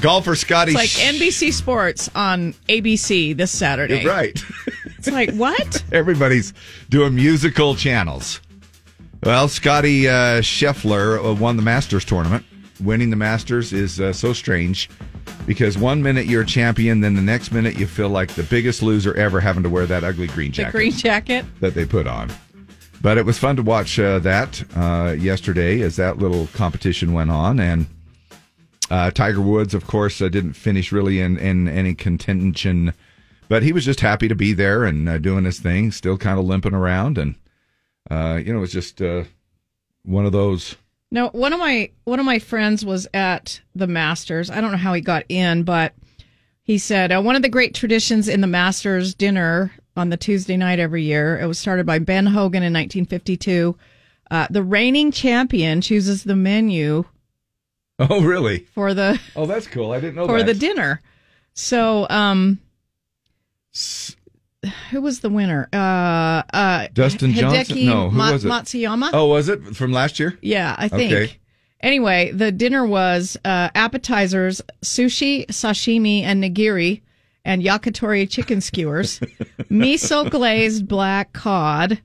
Golfer 0.00 0.36
Scotty 0.36 0.70
It's 0.70 0.78
like 0.78 0.90
Sch- 0.90 1.20
NBC 1.20 1.52
Sports 1.52 2.08
on 2.14 2.52
ABC 2.68 3.36
this 3.36 3.50
Saturday. 3.50 4.06
Right. 4.06 4.40
It's 4.98 5.10
like 5.10 5.32
what? 5.32 5.82
Everybody's 5.90 6.54
doing 6.90 7.16
musical 7.16 7.74
channels. 7.74 8.40
Well, 9.24 9.48
Scotty 9.48 10.08
uh, 10.08 10.42
Scheffler 10.42 11.24
uh, 11.24 11.34
won 11.34 11.56
the 11.56 11.62
Masters 11.62 12.04
tournament. 12.04 12.44
Winning 12.80 13.10
the 13.10 13.16
Masters 13.16 13.72
is 13.72 14.00
uh, 14.00 14.12
so 14.12 14.32
strange 14.32 14.88
because 15.46 15.76
one 15.78 16.02
minute 16.02 16.26
you're 16.26 16.42
a 16.42 16.46
champion, 16.46 17.00
then 17.00 17.14
the 17.14 17.22
next 17.22 17.52
minute 17.52 17.76
you 17.78 17.86
feel 17.86 18.08
like 18.08 18.34
the 18.34 18.42
biggest 18.44 18.82
loser 18.82 19.14
ever 19.14 19.40
having 19.40 19.62
to 19.62 19.68
wear 19.68 19.86
that 19.86 20.04
ugly 20.04 20.26
green 20.28 20.50
The 20.50 20.56
jacket 20.56 20.72
green 20.72 20.92
jacket. 20.92 21.44
that 21.60 21.74
they 21.74 21.84
put 21.84 22.06
on. 22.06 22.30
But 23.00 23.16
it 23.16 23.24
was 23.24 23.38
fun 23.38 23.56
to 23.56 23.62
watch 23.62 23.98
uh, 23.98 24.18
that 24.20 24.62
uh, 24.76 25.14
yesterday 25.18 25.80
as 25.82 25.96
that 25.96 26.18
little 26.18 26.48
competition 26.48 27.12
went 27.12 27.30
on. 27.30 27.60
And 27.60 27.86
uh, 28.90 29.10
Tiger 29.12 29.40
Woods, 29.40 29.74
of 29.74 29.86
course, 29.86 30.20
uh, 30.20 30.28
didn't 30.28 30.54
finish 30.54 30.90
really 30.92 31.20
in, 31.20 31.38
in 31.38 31.68
any 31.68 31.94
contention, 31.94 32.92
but 33.48 33.62
he 33.62 33.72
was 33.72 33.84
just 33.84 34.00
happy 34.00 34.28
to 34.28 34.34
be 34.34 34.52
there 34.52 34.84
and 34.84 35.08
uh, 35.08 35.18
doing 35.18 35.44
his 35.44 35.60
thing, 35.60 35.92
still 35.92 36.18
kind 36.18 36.38
of 36.38 36.44
limping 36.44 36.74
around. 36.74 37.18
And, 37.18 37.36
uh, 38.10 38.40
you 38.44 38.52
know, 38.52 38.58
it 38.58 38.62
was 38.62 38.72
just 38.72 39.00
uh, 39.00 39.24
one 40.04 40.26
of 40.26 40.32
those. 40.32 40.76
No, 41.10 41.28
one 41.28 41.52
of 41.52 41.58
my 41.58 41.90
one 42.04 42.20
of 42.20 42.26
my 42.26 42.38
friends 42.38 42.84
was 42.84 43.08
at 43.14 43.60
the 43.74 43.86
Masters. 43.86 44.50
I 44.50 44.60
don't 44.60 44.70
know 44.72 44.76
how 44.76 44.92
he 44.92 45.00
got 45.00 45.24
in, 45.28 45.62
but 45.62 45.94
he 46.62 46.76
said 46.78 47.10
uh, 47.12 47.22
one 47.22 47.34
of 47.36 47.42
the 47.42 47.48
great 47.48 47.74
traditions 47.74 48.28
in 48.28 48.40
the 48.42 48.46
Masters 48.46 49.14
dinner 49.14 49.72
on 49.96 50.10
the 50.10 50.16
Tuesday 50.18 50.56
night 50.56 50.78
every 50.78 51.02
year. 51.04 51.38
It 51.40 51.46
was 51.46 51.58
started 51.58 51.86
by 51.86 51.98
Ben 51.98 52.26
Hogan 52.26 52.62
in 52.62 52.72
1952. 52.74 53.76
Uh, 54.30 54.46
the 54.50 54.62
reigning 54.62 55.10
champion 55.10 55.80
chooses 55.80 56.24
the 56.24 56.36
menu 56.36 57.04
Oh, 57.98 58.20
really? 58.22 58.60
for 58.74 58.92
the 58.92 59.18
Oh, 59.34 59.46
that's 59.46 59.66
cool. 59.66 59.92
I 59.92 60.00
didn't 60.00 60.16
know 60.16 60.26
for 60.26 60.38
that. 60.38 60.46
the 60.46 60.54
dinner. 60.54 61.00
So, 61.54 62.06
um, 62.10 62.58
who 64.90 65.00
was 65.00 65.20
the 65.20 65.30
winner? 65.30 65.68
Uh, 65.72 66.42
uh, 66.52 66.88
Dustin 66.92 67.32
Johnson? 67.32 67.86
No, 67.86 68.10
who 68.10 68.16
Ma- 68.16 68.32
was 68.32 68.44
it? 68.44 68.48
Matsuyama. 68.48 69.10
Oh, 69.12 69.26
was 69.26 69.48
it 69.48 69.76
from 69.76 69.92
last 69.92 70.18
year? 70.18 70.38
Yeah, 70.40 70.74
I 70.78 70.88
think. 70.88 71.12
Okay. 71.12 71.36
Anyway, 71.80 72.32
the 72.32 72.50
dinner 72.50 72.84
was 72.86 73.36
uh, 73.44 73.70
appetizers, 73.74 74.60
sushi, 74.82 75.46
sashimi, 75.46 76.22
and 76.22 76.42
nigiri, 76.42 77.02
and 77.44 77.62
yakitori 77.62 78.28
chicken 78.28 78.60
skewers, 78.60 79.20
miso 79.70 80.28
glazed 80.28 80.88
black 80.88 81.32
cod, 81.32 82.00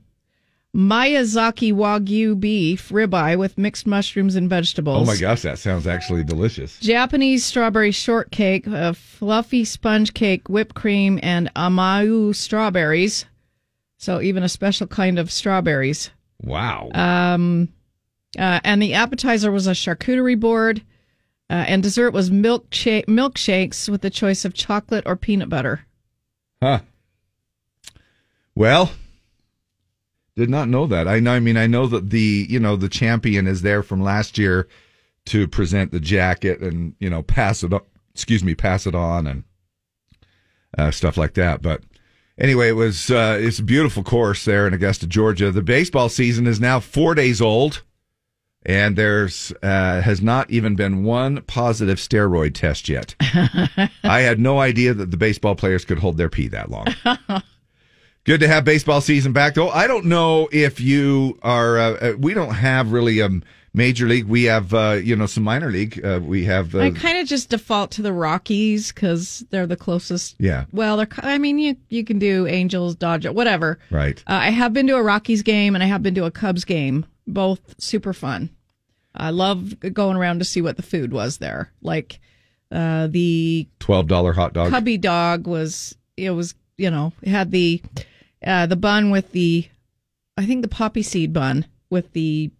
Miyazaki 0.74 1.72
Wagyu 1.72 2.38
beef 2.38 2.88
ribeye 2.88 3.38
with 3.38 3.56
mixed 3.56 3.86
mushrooms 3.86 4.34
and 4.34 4.50
vegetables. 4.50 5.08
Oh, 5.08 5.12
my 5.12 5.16
gosh. 5.16 5.42
That 5.42 5.58
sounds 5.58 5.86
actually 5.86 6.24
delicious. 6.24 6.78
Japanese 6.80 7.44
strawberry 7.44 7.92
shortcake, 7.92 8.66
a 8.66 8.92
fluffy 8.92 9.64
sponge 9.64 10.14
cake, 10.14 10.48
whipped 10.48 10.74
cream, 10.74 11.20
and 11.22 11.52
Amaou 11.54 12.34
strawberries. 12.34 13.24
So 13.98 14.20
even 14.20 14.42
a 14.42 14.48
special 14.48 14.88
kind 14.88 15.18
of 15.18 15.30
strawberries. 15.30 16.10
Wow. 16.42 16.90
Um, 16.92 17.68
uh, 18.36 18.58
and 18.64 18.82
the 18.82 18.94
appetizer 18.94 19.52
was 19.52 19.68
a 19.68 19.72
charcuterie 19.72 20.38
board, 20.38 20.82
uh, 21.48 21.64
and 21.68 21.82
dessert 21.82 22.10
was 22.10 22.30
milkshake 22.30 23.06
milkshakes 23.06 23.88
with 23.88 24.02
the 24.02 24.10
choice 24.10 24.44
of 24.44 24.54
chocolate 24.54 25.04
or 25.06 25.14
peanut 25.14 25.48
butter. 25.48 25.86
Huh. 26.60 26.80
Well, 28.56 28.90
did 30.36 30.50
not 30.50 30.68
know 30.68 30.86
that. 30.86 31.06
I 31.06 31.20
know. 31.20 31.32
I 31.32 31.40
mean, 31.40 31.56
I 31.56 31.66
know 31.66 31.86
that 31.86 32.10
the 32.10 32.46
you 32.48 32.58
know 32.58 32.76
the 32.76 32.88
champion 32.88 33.46
is 33.46 33.62
there 33.62 33.82
from 33.82 34.02
last 34.02 34.38
year 34.38 34.68
to 35.26 35.48
present 35.48 35.92
the 35.92 36.00
jacket 36.00 36.60
and 36.60 36.94
you 36.98 37.08
know 37.10 37.22
pass 37.22 37.62
it. 37.62 37.72
on 37.72 37.80
Excuse 38.14 38.44
me, 38.44 38.54
pass 38.54 38.86
it 38.86 38.94
on 38.94 39.26
and 39.26 39.44
uh, 40.78 40.90
stuff 40.90 41.16
like 41.16 41.34
that. 41.34 41.62
But 41.62 41.82
anyway, 42.38 42.68
it 42.68 42.76
was 42.76 43.10
uh, 43.10 43.38
it's 43.40 43.58
a 43.58 43.64
beautiful 43.64 44.02
course 44.02 44.44
there 44.44 44.66
in 44.66 44.74
Augusta, 44.74 45.06
Georgia. 45.06 45.50
The 45.50 45.62
baseball 45.62 46.08
season 46.08 46.46
is 46.46 46.60
now 46.60 46.80
four 46.80 47.14
days 47.14 47.40
old. 47.40 47.82
And 48.66 48.96
there's 48.96 49.52
uh, 49.62 50.00
has 50.00 50.22
not 50.22 50.50
even 50.50 50.74
been 50.74 51.04
one 51.04 51.42
positive 51.42 51.98
steroid 51.98 52.54
test 52.54 52.88
yet. 52.88 53.14
I 53.20 54.20
had 54.20 54.40
no 54.40 54.58
idea 54.58 54.94
that 54.94 55.10
the 55.10 55.18
baseball 55.18 55.54
players 55.54 55.84
could 55.84 55.98
hold 55.98 56.16
their 56.16 56.30
pee 56.30 56.48
that 56.48 56.70
long. 56.70 56.86
Good 58.24 58.40
to 58.40 58.48
have 58.48 58.64
baseball 58.64 59.00
season 59.02 59.32
back, 59.32 59.54
though. 59.54 59.68
I 59.68 59.86
don't 59.86 60.06
know 60.06 60.48
if 60.50 60.80
you 60.80 61.38
are. 61.42 61.78
Uh, 61.78 61.90
uh, 61.92 62.12
we 62.18 62.32
don't 62.32 62.54
have 62.54 62.90
really 62.90 63.20
a 63.20 63.28
major 63.74 64.06
league. 64.06 64.24
We 64.24 64.44
have, 64.44 64.72
uh, 64.72 64.92
you 65.02 65.14
know, 65.14 65.26
some 65.26 65.44
minor 65.44 65.70
league. 65.70 66.02
Uh, 66.02 66.20
we 66.22 66.44
have. 66.46 66.74
Uh, 66.74 66.78
I 66.80 66.90
kind 66.90 67.18
of 67.18 67.26
just 67.28 67.50
default 67.50 67.90
to 67.92 68.02
the 68.02 68.14
Rockies 68.14 68.92
because 68.92 69.44
they're 69.50 69.66
the 69.66 69.76
closest. 69.76 70.36
yeah, 70.38 70.64
Well, 70.72 70.96
they're. 70.96 71.08
I 71.18 71.36
mean, 71.36 71.58
you 71.58 71.76
you 71.90 72.02
can 72.02 72.18
do 72.18 72.46
Angels, 72.46 72.94
Dodger, 72.94 73.30
whatever. 73.30 73.78
right. 73.90 74.18
Uh, 74.26 74.32
I 74.34 74.50
have 74.50 74.72
been 74.72 74.86
to 74.86 74.96
a 74.96 75.02
Rockies 75.02 75.42
game 75.42 75.74
and 75.74 75.84
I 75.84 75.86
have 75.86 76.02
been 76.02 76.14
to 76.14 76.24
a 76.24 76.30
Cubs 76.30 76.64
game. 76.64 77.04
Both 77.26 77.74
super 77.78 78.12
fun. 78.14 78.48
I 79.14 79.30
love 79.30 79.78
going 79.92 80.16
around 80.16 80.38
to 80.38 80.44
see 80.46 80.62
what 80.62 80.76
the 80.76 80.82
food 80.82 81.12
was 81.12 81.38
there. 81.38 81.70
Like 81.82 82.20
uh, 82.72 83.06
the 83.08 83.68
Twelve 83.80 84.08
dollar 84.08 84.32
hot 84.32 84.54
dog. 84.54 84.70
cubby 84.70 84.96
dog 84.96 85.46
was 85.46 85.94
it 86.16 86.30
was 86.30 86.54
you 86.78 86.90
know 86.90 87.12
it 87.22 87.28
had 87.28 87.50
the 87.50 87.82
uh, 88.46 88.66
the 88.66 88.76
bun 88.76 89.10
with 89.10 89.32
the 89.32 89.66
I 90.36 90.46
think 90.46 90.62
the 90.62 90.68
poppy 90.68 91.02
seed 91.02 91.32
bun 91.32 91.66
with 91.90 92.12
the 92.12 92.50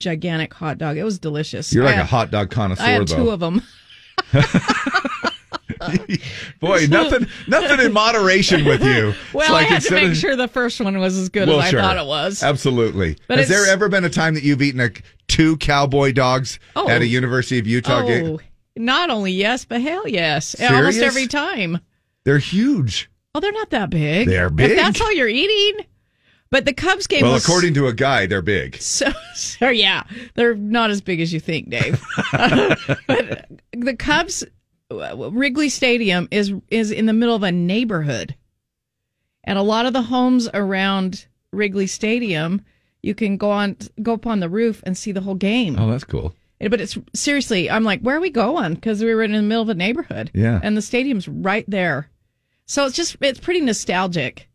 gigantic 0.00 0.54
hot 0.54 0.78
dog. 0.78 0.96
It 0.96 1.04
was 1.04 1.18
delicious. 1.18 1.72
You're 1.72 1.84
like 1.84 1.94
I 1.96 1.98
a 1.98 2.00
had- 2.02 2.10
hot 2.10 2.30
dog 2.30 2.50
connoisseur, 2.50 2.84
I 2.84 2.90
had 2.90 3.08
though. 3.08 3.16
two 3.16 3.30
of 3.30 3.40
them. 3.40 3.62
Boy, 6.60 6.86
nothing, 6.88 7.26
nothing 7.46 7.84
in 7.86 7.92
moderation 7.92 8.64
with 8.64 8.82
you. 8.82 9.14
Well, 9.32 9.52
like 9.52 9.66
I 9.70 9.74
had 9.74 9.82
to 9.82 9.94
make 9.94 10.10
of- 10.10 10.16
sure 10.16 10.36
the 10.36 10.48
first 10.48 10.80
one 10.80 10.98
was 10.98 11.16
as 11.16 11.28
good 11.28 11.48
Well, 11.48 11.60
as 11.60 11.66
I 11.66 11.70
sure. 11.70 11.80
thought 11.80 11.96
it 11.96 12.06
was. 12.06 12.42
Absolutely. 12.42 13.16
But 13.28 13.38
Has 13.38 13.48
there 13.48 13.66
ever 13.70 13.88
been 13.88 14.04
a 14.04 14.10
time 14.10 14.34
that 14.34 14.42
you've 14.42 14.62
eaten 14.62 14.80
a 14.80 14.90
two 15.28 15.56
cowboy 15.58 16.12
dogs 16.12 16.58
Oh. 16.74 16.88
at 16.88 17.02
a 17.02 17.06
University 17.06 17.58
of 17.58 17.66
Utah 17.66 18.02
game? 18.06 18.26
Oh, 18.26 18.40
not 18.76 19.10
only 19.10 19.32
yes, 19.32 19.64
but 19.64 19.80
hell 19.80 20.06
yes. 20.08 20.60
Almost 20.60 21.00
every 21.00 21.26
time. 21.26 21.78
They're 22.24 22.38
huge. 22.38 23.10
Oh, 23.38 23.40
they're 23.40 23.52
not 23.52 23.70
that 23.70 23.90
big. 23.90 24.26
They're 24.26 24.50
big. 24.50 24.72
If 24.72 24.76
that's 24.76 25.00
all 25.00 25.12
you're 25.12 25.28
eating. 25.28 25.86
But 26.50 26.64
the 26.64 26.72
Cubs 26.72 27.06
game 27.06 27.22
well, 27.22 27.34
was 27.34 27.44
according 27.44 27.72
to 27.74 27.86
a 27.86 27.92
guy, 27.92 28.26
they're 28.26 28.42
big. 28.42 28.74
so, 28.80 29.12
so 29.32 29.68
yeah, 29.68 30.02
they're 30.34 30.56
not 30.56 30.90
as 30.90 31.00
big 31.00 31.20
as 31.20 31.32
you 31.32 31.38
think, 31.38 31.70
Dave. 31.70 32.04
but 32.32 33.46
the 33.70 33.94
Cubs 33.96 34.42
Wrigley 34.90 35.68
Stadium 35.68 36.26
is 36.32 36.52
is 36.68 36.90
in 36.90 37.06
the 37.06 37.12
middle 37.12 37.36
of 37.36 37.44
a 37.44 37.52
neighborhood. 37.52 38.34
And 39.44 39.56
a 39.56 39.62
lot 39.62 39.86
of 39.86 39.92
the 39.92 40.02
homes 40.02 40.48
around 40.52 41.26
Wrigley 41.52 41.86
Stadium, 41.86 42.60
you 43.04 43.14
can 43.14 43.36
go 43.36 43.52
on 43.52 43.76
go 44.02 44.14
up 44.14 44.26
on 44.26 44.40
the 44.40 44.48
roof 44.48 44.82
and 44.84 44.98
see 44.98 45.12
the 45.12 45.20
whole 45.20 45.36
game. 45.36 45.78
Oh, 45.78 45.88
that's 45.88 46.02
cool. 46.02 46.34
But 46.58 46.80
it's 46.80 46.98
seriously, 47.14 47.70
I'm 47.70 47.84
like, 47.84 48.00
where 48.00 48.16
are 48.16 48.20
we 48.20 48.30
going? 48.30 48.74
Because 48.74 49.00
we 49.00 49.14
were 49.14 49.22
in 49.22 49.30
the 49.30 49.42
middle 49.42 49.62
of 49.62 49.68
a 49.68 49.74
neighborhood. 49.74 50.32
Yeah. 50.34 50.58
And 50.60 50.76
the 50.76 50.82
stadium's 50.82 51.28
right 51.28 51.64
there. 51.68 52.10
So 52.68 52.86
it's 52.86 52.94
just, 52.94 53.16
it's 53.20 53.40
pretty 53.40 53.60
nostalgic. 53.62 54.48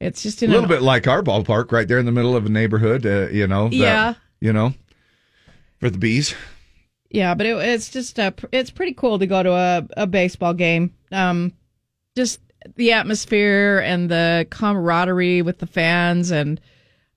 It's 0.00 0.22
just 0.22 0.42
A 0.42 0.46
little 0.46 0.66
bit 0.68 0.82
like 0.82 1.06
our 1.06 1.22
ballpark, 1.22 1.72
right 1.72 1.88
there 1.88 1.98
in 1.98 2.04
the 2.04 2.12
middle 2.12 2.36
of 2.36 2.44
a 2.44 2.48
neighborhood. 2.50 3.06
Uh, 3.06 3.28
you 3.28 3.46
know. 3.46 3.68
that- 3.68 3.74
Yeah. 3.76 4.14
You 4.40 4.52
know, 4.52 4.74
for 5.80 5.88
the 5.88 5.96
bees. 5.96 6.34
Yeah, 7.08 7.34
but 7.34 7.46
it, 7.46 7.56
it's 7.56 7.88
just 7.88 8.18
uh, 8.18 8.32
pr- 8.32 8.46
it's 8.52 8.70
pretty 8.70 8.92
cool 8.92 9.18
to 9.18 9.26
go 9.26 9.42
to 9.42 9.52
a, 9.52 9.86
a 9.96 10.06
baseball 10.06 10.52
game. 10.52 10.92
Um, 11.10 11.54
just 12.14 12.40
the 12.74 12.92
atmosphere 12.92 13.78
and 13.82 14.10
the 14.10 14.46
camaraderie 14.50 15.40
with 15.40 15.60
the 15.60 15.66
fans 15.66 16.30
and 16.30 16.60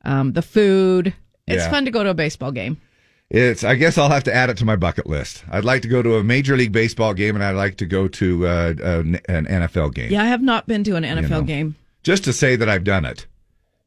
um, 0.06 0.32
the 0.34 0.42
food. 0.42 1.14
It's 1.48 1.64
Yeah. 1.64 1.70
fun 1.70 1.84
to 1.86 1.92
go 1.92 2.04
to 2.04 2.12
a 2.12 2.14
baseball 2.14 2.52
game. 2.54 2.80
It's. 3.30 3.64
I 3.64 3.76
guess 3.76 3.98
I'll 3.98 4.10
have 4.10 4.24
to 4.26 4.34
add 4.34 4.50
it 4.50 4.58
to 4.58 4.66
my 4.66 4.76
bucket 4.78 5.06
list. 5.08 5.44
I'd 5.52 5.66
like 5.66 5.82
to 5.82 5.88
go 5.90 6.02
to 6.02 6.16
a 6.16 6.24
major 6.24 6.56
league 6.56 6.72
baseball 6.72 7.14
game, 7.14 7.36
and 7.36 7.44
I'd 7.44 7.52
like 7.58 7.76
to 7.78 7.86
go 7.86 8.08
to 8.08 8.48
uh, 8.48 8.74
an, 8.82 9.20
an 9.28 9.46
NFL 9.46 9.94
game. 9.94 10.12
Yeah, 10.12 10.22
I 10.24 10.28
have 10.28 10.42
not 10.42 10.66
been 10.68 10.84
to 10.86 10.96
an 10.96 11.04
NFL 11.04 11.30
know. 11.30 11.42
game. 11.42 11.76
just 12.04 12.24
to 12.24 12.32
say 12.34 12.56
that 12.56 12.70
I've 12.70 12.86
done 12.86 13.04
it. 13.04 13.28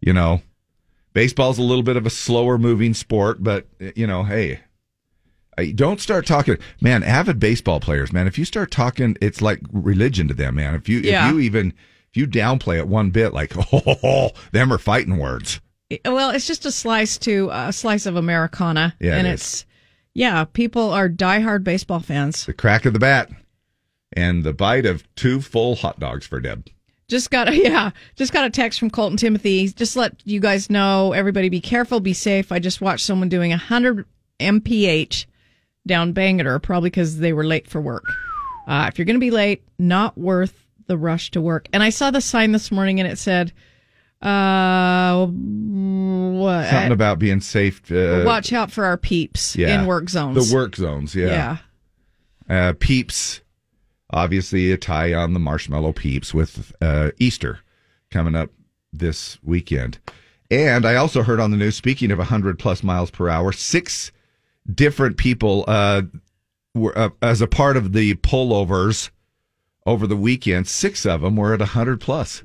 You 0.02 0.12
know, 0.12 0.42
baseball's 1.14 1.58
a 1.58 1.62
little 1.62 1.82
bit 1.82 1.96
of 1.96 2.04
a 2.06 2.10
slower 2.10 2.58
moving 2.58 2.92
sport, 2.94 3.42
but 3.42 3.66
you 3.96 4.06
know, 4.06 4.24
hey, 4.24 4.60
I- 5.56 5.72
don't 5.72 6.00
start 6.00 6.26
talking, 6.26 6.58
man. 6.82 7.02
Avid 7.02 7.38
baseball 7.40 7.80
players, 7.80 8.12
man. 8.12 8.26
If 8.26 8.38
you 8.38 8.44
start 8.44 8.70
talking, 8.70 9.16
it's 9.22 9.40
like 9.40 9.60
religion 9.72 10.28
to 10.28 10.34
them, 10.34 10.56
man. 10.56 10.74
If 10.74 10.86
you 10.88 10.98
Yeah. 11.00 11.28
if 11.28 11.34
you 11.34 11.40
even 11.40 11.72
if 12.10 12.16
you 12.16 12.26
downplay 12.26 12.76
it 12.78 12.88
one 12.88 13.08
bit, 13.10 13.32
like 13.32 13.52
oh, 13.72 14.30
them 14.52 14.70
are 14.72 14.78
fighting 14.78 15.16
words. 15.16 15.60
Well, 16.04 16.30
it's 16.30 16.46
just 16.46 16.66
a 16.66 16.72
slice 16.72 17.18
to 17.18 17.48
a 17.52 17.72
slice 17.72 18.06
of 18.06 18.16
Americana, 18.16 18.94
Yeah, 19.00 19.16
and 19.16 19.26
it 19.26 19.32
it's 19.34 19.64
yeah, 20.14 20.44
people 20.44 20.90
are 20.90 21.08
diehard 21.08 21.64
baseball 21.64 22.00
fans. 22.00 22.46
The 22.46 22.52
crack 22.52 22.84
of 22.84 22.92
the 22.92 22.98
bat 22.98 23.30
and 24.12 24.42
the 24.44 24.52
bite 24.52 24.86
of 24.86 25.02
two 25.14 25.40
full 25.40 25.76
hot 25.76 26.00
dogs 26.00 26.26
for 26.26 26.40
Deb. 26.40 26.68
Just 27.08 27.30
got 27.30 27.48
a 27.48 27.56
yeah, 27.62 27.90
just 28.16 28.32
got 28.32 28.44
a 28.44 28.50
text 28.50 28.78
from 28.78 28.90
Colton 28.90 29.16
Timothy. 29.16 29.68
Just 29.68 29.96
let 29.96 30.14
you 30.24 30.40
guys 30.40 30.70
know, 30.70 31.12
everybody 31.12 31.48
be 31.48 31.60
careful, 31.60 32.00
be 32.00 32.12
safe. 32.14 32.52
I 32.52 32.58
just 32.58 32.80
watched 32.80 33.04
someone 33.04 33.28
doing 33.28 33.50
100 33.50 34.04
mph 34.40 35.26
down 35.86 36.14
Bangerter, 36.14 36.62
probably 36.62 36.90
because 36.90 37.18
they 37.18 37.32
were 37.32 37.44
late 37.44 37.68
for 37.68 37.80
work. 37.80 38.04
Uh, 38.66 38.86
if 38.88 38.98
you're 38.98 39.06
going 39.06 39.16
to 39.16 39.20
be 39.20 39.30
late, 39.30 39.64
not 39.78 40.16
worth 40.16 40.66
the 40.86 40.96
rush 40.96 41.30
to 41.32 41.40
work. 41.40 41.68
And 41.72 41.82
I 41.82 41.90
saw 41.90 42.10
the 42.10 42.20
sign 42.20 42.52
this 42.52 42.70
morning, 42.70 43.00
and 43.00 43.10
it 43.10 43.18
said, 43.18 43.52
uh, 44.22 45.26
what? 45.26 46.68
Something 46.68 46.92
about 46.92 47.18
being 47.18 47.40
safe. 47.40 47.90
Uh, 47.90 48.22
Watch 48.24 48.52
out 48.52 48.70
for 48.70 48.84
our 48.84 48.96
peeps 48.96 49.56
yeah, 49.56 49.80
in 49.80 49.86
work 49.86 50.10
zones. 50.10 50.48
The 50.48 50.54
work 50.54 50.76
zones, 50.76 51.14
yeah. 51.14 51.58
Uh, 52.48 52.74
peeps, 52.78 53.40
obviously 54.10 54.72
a 54.72 54.76
tie 54.76 55.14
on 55.14 55.32
the 55.32 55.40
marshmallow 55.40 55.92
peeps 55.92 56.34
with 56.34 56.72
uh, 56.80 57.10
Easter 57.18 57.60
coming 58.10 58.34
up 58.34 58.50
this 58.92 59.38
weekend. 59.42 59.98
And 60.50 60.84
I 60.84 60.96
also 60.96 61.22
heard 61.22 61.40
on 61.40 61.52
the 61.52 61.56
news, 61.56 61.76
speaking 61.76 62.10
of 62.10 62.18
100 62.18 62.58
plus 62.58 62.82
miles 62.82 63.10
per 63.10 63.28
hour, 63.28 63.52
six 63.52 64.10
different 64.72 65.16
people 65.16 65.64
uh, 65.68 66.02
were 66.74 66.96
uh, 66.98 67.10
as 67.22 67.40
a 67.40 67.46
part 67.46 67.76
of 67.76 67.92
the 67.92 68.16
pullovers 68.16 69.10
over 69.86 70.06
the 70.06 70.16
weekend. 70.16 70.66
Six 70.66 71.06
of 71.06 71.20
them 71.22 71.36
were 71.36 71.54
at 71.54 71.60
100 71.60 72.00
plus 72.00 72.42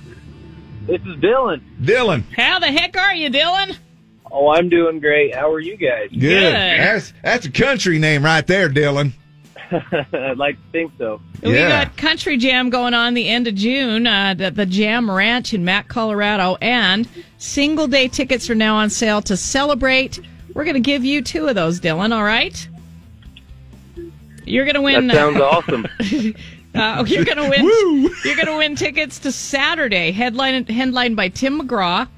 This 0.86 1.00
is 1.02 1.16
Dylan. 1.20 1.60
Dylan. 1.80 2.24
How 2.34 2.58
the 2.58 2.66
heck 2.66 2.96
are 2.96 3.14
you, 3.14 3.30
Dylan? 3.30 3.76
Oh, 4.30 4.48
I'm 4.50 4.68
doing 4.68 4.98
great. 4.98 5.34
How 5.34 5.50
are 5.52 5.60
you 5.60 5.76
guys? 5.76 6.08
Good. 6.10 6.54
That's 6.54 7.12
that's 7.22 7.46
a 7.46 7.50
country 7.50 7.98
name 7.98 8.24
right 8.24 8.46
there, 8.46 8.68
Dylan. 8.70 9.12
I'd 10.12 10.38
like 10.38 10.56
to 10.56 10.62
think 10.72 10.92
so. 10.98 11.20
We 11.42 11.54
got 11.54 11.96
Country 11.96 12.36
Jam 12.36 12.70
going 12.70 12.94
on 12.94 13.14
the 13.14 13.28
end 13.28 13.46
of 13.46 13.54
June 13.54 14.06
uh, 14.06 14.34
at 14.38 14.54
the 14.54 14.66
Jam 14.66 15.10
Ranch 15.10 15.54
in 15.54 15.64
Mack, 15.64 15.88
Colorado, 15.88 16.56
and 16.60 17.08
single 17.38 17.86
day 17.86 18.08
tickets 18.08 18.48
are 18.50 18.54
now 18.54 18.76
on 18.76 18.90
sale 18.90 19.22
to 19.22 19.36
celebrate. 19.36 20.20
We're 20.54 20.64
going 20.64 20.74
to 20.74 20.80
give 20.80 21.04
you 21.04 21.22
two 21.22 21.48
of 21.48 21.54
those, 21.54 21.80
Dylan. 21.80 22.14
All 22.14 22.24
right? 22.24 22.68
You're 24.44 24.64
going 24.64 24.74
to 24.74 24.82
win. 24.82 25.06
That 25.06 25.14
sounds 25.14 25.40
awesome. 25.40 25.86
Uh, 26.74 27.04
you're 27.06 27.24
going 27.24 27.36
to 27.36 27.50
win. 27.50 28.10
You're 28.24 28.34
going 28.34 28.46
to 28.46 28.56
win 28.56 28.76
tickets 28.76 29.18
to 29.18 29.30
Saturday, 29.30 30.10
headline 30.10 30.64
headlined 30.64 31.16
by 31.16 31.28
Tim 31.28 31.60
McGraw. 31.60 32.08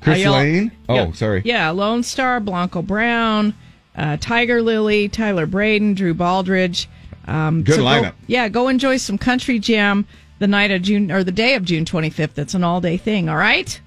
Chris 0.00 0.20
y'all- 0.20 0.32
Lane. 0.32 0.72
Oh, 0.88 0.94
yeah, 0.94 1.12
sorry. 1.12 1.42
Yeah, 1.44 1.70
Lone 1.70 2.02
Star, 2.02 2.40
Blanco 2.40 2.80
Brown, 2.80 3.52
uh, 3.94 4.16
Tiger 4.18 4.62
Lily, 4.62 5.10
Tyler 5.10 5.44
Braden, 5.44 5.92
Drew 5.92 6.14
Baldridge. 6.14 6.86
Um, 7.28 7.62
Good 7.62 7.76
go- 7.76 7.84
lineup. 7.84 8.14
yeah, 8.26 8.48
go 8.48 8.68
enjoy 8.68 8.96
some 8.96 9.18
country 9.18 9.58
jam 9.58 10.06
the 10.38 10.46
night 10.46 10.70
of 10.70 10.82
June 10.82 11.10
or 11.12 11.22
the 11.24 11.32
day 11.32 11.54
of 11.54 11.64
June 11.64 11.84
25th. 11.84 12.38
It's 12.38 12.54
an 12.54 12.64
all 12.64 12.80
day 12.80 12.96
thing. 12.96 13.28
All 13.28 13.36
right. 13.36 13.80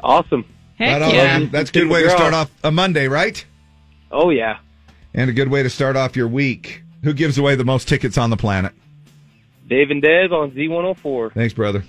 Awesome. 0.00 0.44
Heck 0.78 0.92
Right 1.00 1.02
on. 1.02 1.14
yeah. 1.14 1.44
That's 1.50 1.70
a 1.70 1.72
good 1.72 1.88
way 1.88 2.02
to 2.04 2.10
start 2.10 2.34
off 2.34 2.50
a 2.64 2.70
Monday, 2.70 3.08
right? 3.08 3.44
Oh 4.10 4.30
yeah. 4.30 4.58
And 5.14 5.28
a 5.28 5.32
good 5.32 5.48
way 5.48 5.62
to 5.62 5.70
start 5.70 5.96
off 5.96 6.16
your 6.16 6.28
week. 6.28 6.82
Who 7.04 7.12
gives 7.12 7.36
away 7.38 7.54
the 7.56 7.64
most 7.64 7.88
tickets 7.88 8.16
on 8.18 8.30
the 8.30 8.36
planet? 8.36 8.72
Dave 9.68 9.90
and 9.90 10.02
Dez 10.02 10.30
on 10.32 10.50
Z104. 10.52 11.32
Thanks, 11.34 11.52
brother. 11.54 11.84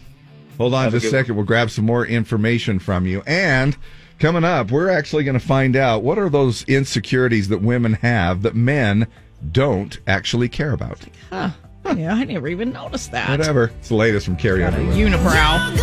Hold 0.57 0.73
on 0.73 0.83
Have 0.85 0.93
a 0.93 0.97
just 0.97 1.05
a 1.05 1.07
good 1.11 1.17
second. 1.17 1.35
We'll 1.35 1.45
grab 1.45 1.69
some 1.69 1.85
more 1.85 2.05
information 2.05 2.79
from 2.79 3.05
you. 3.05 3.21
And 3.25 3.77
coming 4.19 4.43
up, 4.43 4.71
we're 4.71 4.89
actually 4.89 5.23
going 5.23 5.39
to 5.39 5.45
find 5.45 5.75
out 5.75 6.03
what 6.03 6.17
are 6.17 6.29
those 6.29 6.63
insecurities 6.63 7.47
that 7.49 7.61
women 7.61 7.93
have 7.93 8.41
that 8.41 8.55
men 8.55 9.07
don't 9.51 9.99
actually 10.07 10.49
care 10.49 10.73
about. 10.73 10.99
Huh. 11.31 11.51
Yeah, 11.95 12.13
I 12.13 12.23
never 12.23 12.47
even 12.47 12.71
noticed 12.71 13.11
that. 13.11 13.29
Whatever. 13.29 13.71
It's 13.79 13.89
the 13.89 13.95
latest 13.95 14.25
from 14.25 14.35
Carrie 14.35 14.63
Underwood. 14.63 14.95
Unibrow. 14.95 15.75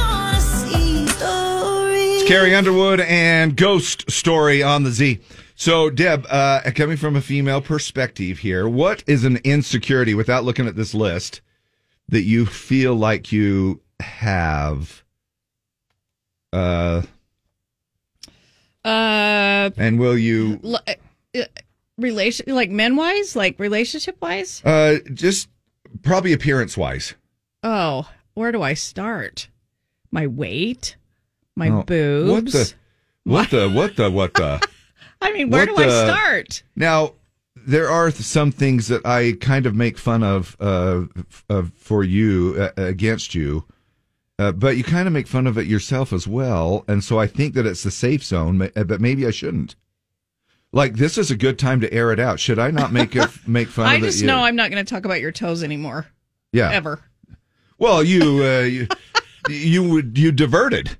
It's 1.08 2.28
Carrie 2.28 2.54
Underwood 2.54 3.00
and 3.00 3.56
Ghost 3.56 4.08
Story 4.10 4.62
on 4.62 4.84
the 4.84 4.90
Z. 4.90 5.20
So, 5.56 5.88
Deb, 5.90 6.26
uh, 6.28 6.60
coming 6.74 6.96
from 6.96 7.16
a 7.16 7.20
female 7.20 7.60
perspective 7.62 8.38
here, 8.38 8.68
what 8.68 9.02
is 9.06 9.24
an 9.24 9.38
insecurity 9.38 10.14
without 10.14 10.44
looking 10.44 10.66
at 10.66 10.76
this 10.76 10.94
list 10.94 11.40
that 12.08 12.22
you 12.22 12.44
feel 12.46 12.94
like 12.94 13.32
you 13.32 13.80
have? 14.00 15.02
Uh, 16.52 17.02
Uh, 18.84 19.70
and 19.76 19.98
will 19.98 20.16
you 20.16 20.60
l- 20.62 20.78
uh, 20.86 21.42
relation 21.98 22.54
like 22.54 22.70
men 22.70 22.96
wise, 22.96 23.36
like 23.36 23.58
relationship 23.58 24.16
wise. 24.20 24.62
uh, 24.64 24.96
just 25.14 25.48
probably 26.02 26.32
appearance 26.32 26.76
wise? 26.76 27.14
Oh, 27.62 28.08
where 28.34 28.52
do 28.52 28.62
I 28.62 28.74
start? 28.74 29.48
My 30.10 30.26
weight, 30.26 30.96
my 31.56 31.68
Oh, 31.70 31.82
boobs. 31.82 32.52
What 32.52 32.52
the? 32.52 32.74
What 33.24 33.50
the? 33.50 33.68
What 33.70 33.96
the? 33.96 34.10
What 34.10 34.34
the? 34.34 34.68
I 35.20 35.32
mean, 35.32 35.50
where 35.50 35.66
what 35.66 35.76
do 35.76 35.82
I 35.82 35.88
start? 35.88 36.62
Now, 36.76 37.14
there 37.56 37.88
are 37.88 38.10
some 38.10 38.52
things 38.52 38.88
that 38.88 39.04
I 39.04 39.32
kind 39.40 39.66
of 39.66 39.74
make 39.74 39.98
fun 39.98 40.22
of, 40.22 40.56
uh, 40.60 41.04
of 41.48 41.72
for 41.74 42.04
you 42.04 42.54
uh, 42.58 42.70
against 42.80 43.34
you, 43.34 43.64
uh, 44.38 44.52
but 44.52 44.76
you 44.76 44.84
kind 44.84 45.08
of 45.08 45.12
make 45.14 45.26
fun 45.26 45.46
of 45.46 45.56
it 45.58 45.66
yourself 45.66 46.12
as 46.12 46.28
well, 46.28 46.84
and 46.86 47.02
so 47.02 47.18
I 47.18 47.26
think 47.26 47.54
that 47.54 47.66
it's 47.66 47.82
the 47.82 47.90
safe 47.90 48.22
zone. 48.22 48.58
But 48.58 49.00
maybe 49.00 49.26
I 49.26 49.30
shouldn't. 49.30 49.74
Like 50.76 50.94
this 50.96 51.16
is 51.16 51.30
a 51.30 51.36
good 51.36 51.58
time 51.58 51.80
to 51.80 51.90
air 51.92 52.12
it 52.12 52.20
out. 52.20 52.38
Should 52.38 52.58
I 52.58 52.70
not 52.70 52.92
make 52.92 53.16
it 53.16 53.30
make 53.46 53.68
fun 53.68 53.86
I 53.86 53.94
of 53.94 54.02
just 54.02 54.22
know 54.22 54.40
I'm 54.40 54.56
not 54.56 54.70
going 54.70 54.84
to 54.84 54.88
talk 54.94 55.06
about 55.06 55.22
your 55.22 55.32
toes 55.32 55.62
anymore. 55.64 56.06
Yeah. 56.52 56.70
Ever. 56.70 57.00
Well, 57.78 58.04
you 58.04 58.44
uh, 58.44 58.60
you 58.60 58.86
you 59.48 59.88
would 59.88 60.18
you 60.18 60.32
diverted. 60.32 60.96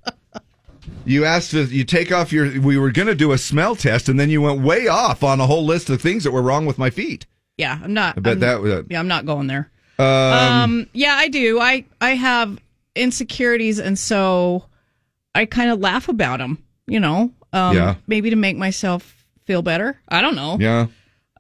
You 1.04 1.26
asked 1.26 1.50
to 1.50 1.64
you 1.64 1.84
take 1.84 2.10
off 2.10 2.32
your. 2.32 2.58
We 2.60 2.78
were 2.78 2.90
going 2.90 3.08
to 3.08 3.14
do 3.14 3.32
a 3.32 3.38
smell 3.38 3.76
test, 3.76 4.08
and 4.08 4.18
then 4.18 4.30
you 4.30 4.40
went 4.40 4.62
way 4.62 4.88
off 4.88 5.22
on 5.22 5.40
a 5.40 5.46
whole 5.46 5.64
list 5.64 5.90
of 5.90 6.00
things 6.00 6.24
that 6.24 6.30
were 6.32 6.42
wrong 6.42 6.64
with 6.64 6.78
my 6.78 6.88
feet. 6.90 7.26
Yeah, 7.58 7.78
I'm 7.82 7.92
not. 7.92 8.16
I 8.16 8.20
bet 8.20 8.30
I'm- 8.32 8.40
that 8.40 8.60
was- 8.62 8.84
Yeah, 8.88 8.98
I'm 8.98 9.08
not 9.08 9.26
going 9.26 9.46
there. 9.46 9.70
Um, 9.98 10.06
Um, 10.06 10.86
yeah, 10.94 11.14
I 11.16 11.28
do. 11.28 11.60
I 11.60 11.84
I 12.00 12.10
have 12.10 12.58
insecurities, 12.94 13.78
and 13.78 13.98
so 13.98 14.64
I 15.34 15.44
kind 15.44 15.70
of 15.70 15.80
laugh 15.80 16.08
about 16.08 16.38
them, 16.38 16.62
you 16.86 16.98
know, 17.00 17.30
um, 17.52 17.76
Yeah. 17.76 17.94
maybe 18.06 18.30
to 18.30 18.36
make 18.36 18.56
myself 18.56 19.15
feel 19.46 19.62
better. 19.62 19.98
I 20.08 20.20
don't 20.20 20.36
know. 20.36 20.58
Yeah. 20.60 20.86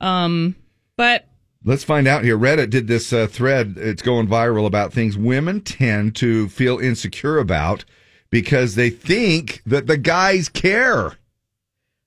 Um, 0.00 0.56
but 0.96 1.26
Let's 1.64 1.84
find 1.84 2.06
out 2.06 2.22
here. 2.22 2.38
Reddit 2.38 2.70
did 2.70 2.86
this 2.86 3.12
uh, 3.12 3.26
thread. 3.26 3.74
It's 3.76 4.02
going 4.02 4.28
viral 4.28 4.66
about 4.66 4.92
things 4.92 5.18
women 5.18 5.60
tend 5.62 6.14
to 6.16 6.48
feel 6.48 6.78
insecure 6.78 7.38
about 7.38 7.84
because 8.30 8.76
they 8.76 8.88
think 8.90 9.62
that 9.66 9.86
the 9.88 9.96
guys 9.96 10.48
care. 10.48 11.16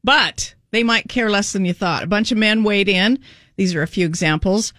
but 0.04 0.56
they 0.72 0.84
might 0.84 1.10
care 1.10 1.30
less 1.30 1.52
than 1.52 1.66
you 1.66 1.74
thought. 1.74 2.04
A 2.04 2.08
bunch 2.08 2.32
of 2.32 2.38
men 2.38 2.64
weighed 2.64 2.88
in. 2.88 3.20
These 3.58 3.76
are 3.76 3.82
a 3.82 3.88
few 3.88 4.06
examples. 4.06 4.72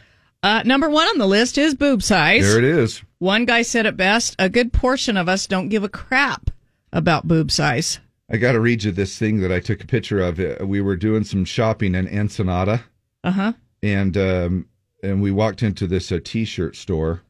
Uh, 0.42 0.62
number 0.64 0.88
one 0.88 1.06
on 1.08 1.18
the 1.18 1.26
list 1.26 1.58
is 1.58 1.74
boob 1.74 2.02
size. 2.02 2.42
There 2.46 2.58
it 2.58 2.64
is. 2.64 3.02
One 3.18 3.44
guy 3.44 3.60
said 3.62 3.84
it 3.84 3.96
best: 3.98 4.34
a 4.38 4.48
good 4.48 4.72
portion 4.72 5.18
of 5.18 5.28
us 5.28 5.46
don't 5.46 5.68
give 5.68 5.84
a 5.84 5.88
crap 5.90 6.50
about 6.92 7.28
boob 7.28 7.50
size. 7.50 8.00
I 8.30 8.36
got 8.36 8.52
to 8.52 8.60
read 8.60 8.84
you 8.84 8.92
this 8.92 9.18
thing 9.18 9.40
that 9.40 9.50
I 9.50 9.58
took 9.60 9.82
a 9.82 9.86
picture 9.86 10.20
of. 10.20 10.38
Uh, 10.38 10.64
We 10.64 10.80
were 10.80 10.96
doing 10.96 11.24
some 11.24 11.44
shopping 11.44 11.94
in 11.94 12.06
Ensenada, 12.08 12.84
Uh 13.24 13.30
huh. 13.32 13.52
and 13.82 14.16
um, 14.16 14.66
and 15.02 15.20
we 15.22 15.30
walked 15.30 15.62
into 15.62 15.86
this 15.86 16.12
uh, 16.12 16.20
t-shirt 16.22 16.76
store. 16.76 17.22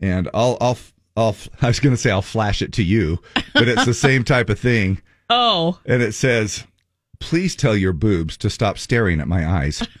And 0.00 0.28
I'll 0.34 0.56
I'll 0.60 0.78
I'll 1.16 1.36
I 1.62 1.66
was 1.68 1.80
going 1.80 1.94
to 1.94 2.00
say 2.00 2.10
I'll 2.10 2.22
flash 2.22 2.62
it 2.62 2.72
to 2.74 2.82
you, 2.82 3.18
but 3.54 3.68
it's 3.68 3.84
the 3.84 3.94
same 4.08 4.24
type 4.24 4.48
of 4.48 4.58
thing. 4.58 5.00
Oh, 5.28 5.78
And 5.86 6.02
it 6.02 6.12
says, 6.12 6.64
"Please 7.18 7.56
tell 7.56 7.76
your 7.76 7.92
boobs 7.92 8.36
to 8.38 8.48
stop 8.50 8.78
staring 8.78 9.20
at 9.20 9.28
my 9.28 9.46
eyes." 9.46 9.78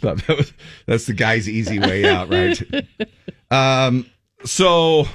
Thought 0.00 0.24
that 0.26 0.36
was 0.36 0.52
that's 0.86 1.06
the 1.06 1.12
guy's 1.12 1.48
easy 1.48 1.78
way 1.78 2.06
out, 2.08 2.28
right? 2.30 2.62
um. 3.50 4.06
So, 4.44 5.06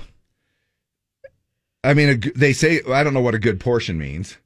I 1.87 1.93
mean, 1.93 2.09
a 2.09 2.15
they 2.37 2.53
say 2.53 2.81
I 2.91 3.03
don't 3.03 3.13
know 3.13 3.21
what 3.21 3.33
a 3.33 3.39
good 3.39 3.59
portion 3.59 3.97
means. 3.97 4.37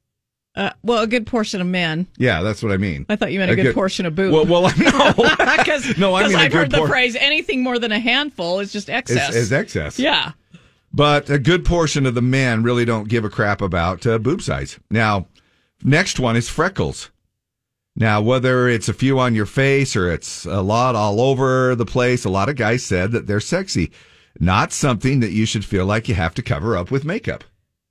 uh, 0.56 0.72
well, 0.84 1.02
a 1.02 1.08
good 1.08 1.26
portion 1.26 1.60
of 1.60 1.68
men. 1.68 2.06
Yeah, 2.18 2.44
that's 2.44 2.62
what 2.62 2.72
I 2.72 2.78
mean. 2.78 3.06
I 3.10 3.16
thought 3.16 3.32
you 3.32 3.40
meant 3.40 3.52
a, 3.52 3.56
good, 3.56 3.74
portion 3.74 4.06
of 4.06 4.14
boob. 4.14 4.32
Well, 4.32 4.46
well, 4.46 4.72
no, 4.78 5.14
because 5.58 5.86
No, 5.98 6.14
I 6.14 6.28
mean 6.28 6.38
a 6.38 6.42
I've 6.42 6.52
good 6.52 6.58
heard 6.58 6.72
the 6.72 6.88
phrase 6.88 7.16
anything 7.16 7.64
more 7.64 7.80
than 7.80 7.92
a 7.92 8.00
handful 8.00 8.60
is 8.60 8.72
just 8.72 8.90
excess. 8.90 9.30
is, 9.32 9.36
is 9.36 9.52
excess. 9.52 9.98
Yeah. 9.98 10.34
But 10.94 11.30
a 11.30 11.40
good 11.40 11.66
portion 11.66 12.06
of 12.06 12.16
the 12.16 12.22
men 12.22 12.64
really 12.64 12.86
don't 12.86 13.08
give 13.08 13.24
a 13.24 13.30
crap 13.30 13.62
about 13.62 14.06
uh, 14.06 14.20
boob 14.20 14.42
size. 14.42 14.78
Now, 14.90 15.28
next 15.84 16.20
one 16.20 16.36
is 16.36 16.50
freckles. 16.50 17.10
Now, 17.96 18.22
whether 18.22 18.68
it's 18.68 18.90
a 18.90 18.94
few 18.94 19.20
on 19.20 19.34
your 19.36 19.46
face 19.46 19.96
or 19.96 20.12
it's 20.12 20.46
a 20.46 20.62
lot 20.62 20.96
all 20.96 21.22
over 21.22 21.76
the 21.76 21.86
place, 21.86 22.26
a 22.26 22.30
lot 22.30 22.50
of 22.50 22.56
guys 22.56 22.84
said 22.84 23.12
that 23.14 23.26
they're 23.28 23.40
sexy. 23.40 23.92
Not 24.40 24.72
something 24.74 25.20
that 25.20 25.32
you 25.32 25.46
should 25.46 25.66
feel 25.66 25.86
like 25.86 26.08
you 26.08 26.16
have 26.16 26.34
to 26.36 26.42
cover 26.42 26.76
up 26.78 26.92
with 26.92 27.06
makeup. 27.06 27.44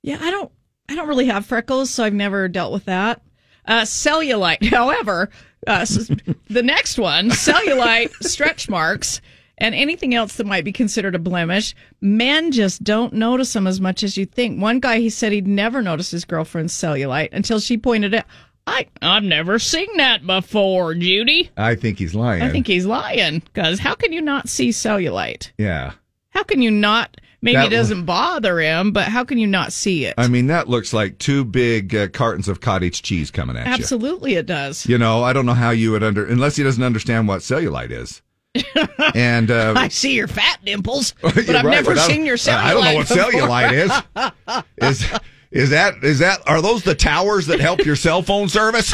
Yeah, 0.03 0.17
I 0.19 0.31
don't 0.31 0.51
I 0.89 0.95
don't 0.95 1.07
really 1.07 1.27
have 1.27 1.45
freckles, 1.45 1.89
so 1.89 2.03
I've 2.03 2.13
never 2.13 2.47
dealt 2.47 2.73
with 2.73 2.85
that. 2.85 3.21
Uh, 3.65 3.81
cellulite, 3.81 4.65
however, 4.69 5.29
uh, 5.67 5.85
the 6.49 6.63
next 6.63 6.97
one, 6.97 7.29
cellulite, 7.29 8.11
stretch 8.23 8.67
marks, 8.67 9.21
and 9.57 9.75
anything 9.75 10.15
else 10.15 10.35
that 10.35 10.47
might 10.47 10.65
be 10.65 10.71
considered 10.71 11.15
a 11.15 11.19
blemish, 11.19 11.75
men 12.01 12.51
just 12.51 12.83
don't 12.83 13.13
notice 13.13 13.53
them 13.53 13.67
as 13.67 13.79
much 13.79 14.03
as 14.03 14.17
you 14.17 14.25
think. 14.25 14.59
One 14.59 14.79
guy, 14.79 14.99
he 14.99 15.09
said 15.09 15.31
he'd 15.31 15.47
never 15.47 15.81
noticed 15.81 16.11
his 16.11 16.25
girlfriend's 16.25 16.73
cellulite 16.73 17.29
until 17.31 17.59
she 17.59 17.77
pointed 17.77 18.13
it. 18.13 18.25
I 18.67 18.87
I've 19.01 19.23
never 19.23 19.57
seen 19.59 19.97
that 19.97 20.25
before, 20.25 20.93
Judy. 20.93 21.49
I 21.57 21.75
think 21.75 21.97
he's 21.97 22.13
lying. 22.13 22.43
I 22.43 22.49
think 22.49 22.67
he's 22.67 22.85
lying 22.85 23.39
because 23.39 23.79
how 23.79 23.95
can 23.95 24.13
you 24.13 24.21
not 24.21 24.49
see 24.49 24.69
cellulite? 24.69 25.51
yeah. 25.57 25.93
How 26.31 26.43
can 26.43 26.61
you 26.61 26.71
not? 26.71 27.17
Maybe 27.43 27.55
That 27.55 27.67
it 27.67 27.75
doesn't 27.75 28.05
bother 28.05 28.59
him, 28.59 28.91
but 28.91 29.05
how 29.05 29.23
can 29.23 29.39
you 29.39 29.47
not 29.47 29.73
see 29.73 30.05
it? 30.05 30.13
I 30.17 30.27
mean, 30.27 30.47
that 30.47 30.69
looks 30.69 30.93
like 30.93 31.17
two 31.17 31.43
big 31.43 31.95
uh, 31.95 32.07
cartons 32.09 32.47
of 32.47 32.61
cottage 32.61 33.01
cheese 33.01 33.31
coming 33.31 33.57
at 33.57 33.65
you. 33.65 33.73
Absolutely, 33.73 34.35
it 34.35 34.45
does. 34.45 34.85
You 34.85 34.99
know, 34.99 35.23
I 35.23 35.33
don't 35.33 35.47
know 35.47 35.55
how 35.55 35.71
you 35.71 35.91
would 35.91 36.03
under 36.03 36.23
unless 36.25 36.55
he 36.55 36.63
doesn't 36.63 36.83
understand 36.83 37.27
what 37.27 37.39
cellulite 37.41 37.89
is. 37.89 38.21
and 39.15 39.49
uh, 39.49 39.73
I 39.75 39.87
see 39.87 40.13
your 40.13 40.27
fat 40.27 40.59
dimples, 40.63 41.13
but 41.21 41.37
I've 41.37 41.47
right, 41.47 41.71
never 41.71 41.95
but 41.95 42.05
seen 42.05 42.25
your 42.25 42.37
cellulite. 42.37 42.57
I 42.57 42.73
don't 42.73 42.83
know 42.83 42.95
what 42.95 43.07
before. 43.07 43.31
cellulite 43.31 43.73
is. 43.73 44.61
Is 44.77 45.19
is 45.51 45.69
that 45.71 46.03
is 46.03 46.19
that 46.19 46.47
are 46.47 46.61
those 46.61 46.83
the 46.83 46.95
towers 46.95 47.47
that 47.47 47.59
help 47.59 47.83
your 47.85 47.95
cell 47.95 48.21
phone 48.21 48.49
service? 48.49 48.93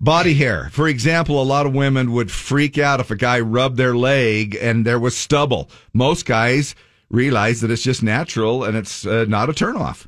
Body 0.00 0.34
hair. 0.34 0.68
For 0.72 0.88
example, 0.88 1.40
a 1.40 1.44
lot 1.44 1.66
of 1.66 1.74
women 1.74 2.12
would 2.12 2.30
freak 2.30 2.78
out 2.78 3.00
if 3.00 3.10
a 3.10 3.16
guy 3.16 3.40
rubbed 3.40 3.76
their 3.76 3.96
leg 3.96 4.56
and 4.60 4.84
there 4.84 4.98
was 4.98 5.16
stubble. 5.16 5.70
Most 5.92 6.26
guys 6.26 6.74
realize 7.10 7.60
that 7.60 7.70
it's 7.70 7.82
just 7.82 8.02
natural 8.02 8.64
and 8.64 8.76
it's 8.76 9.06
uh, 9.06 9.24
not 9.28 9.48
a 9.48 9.52
turnoff. 9.52 10.06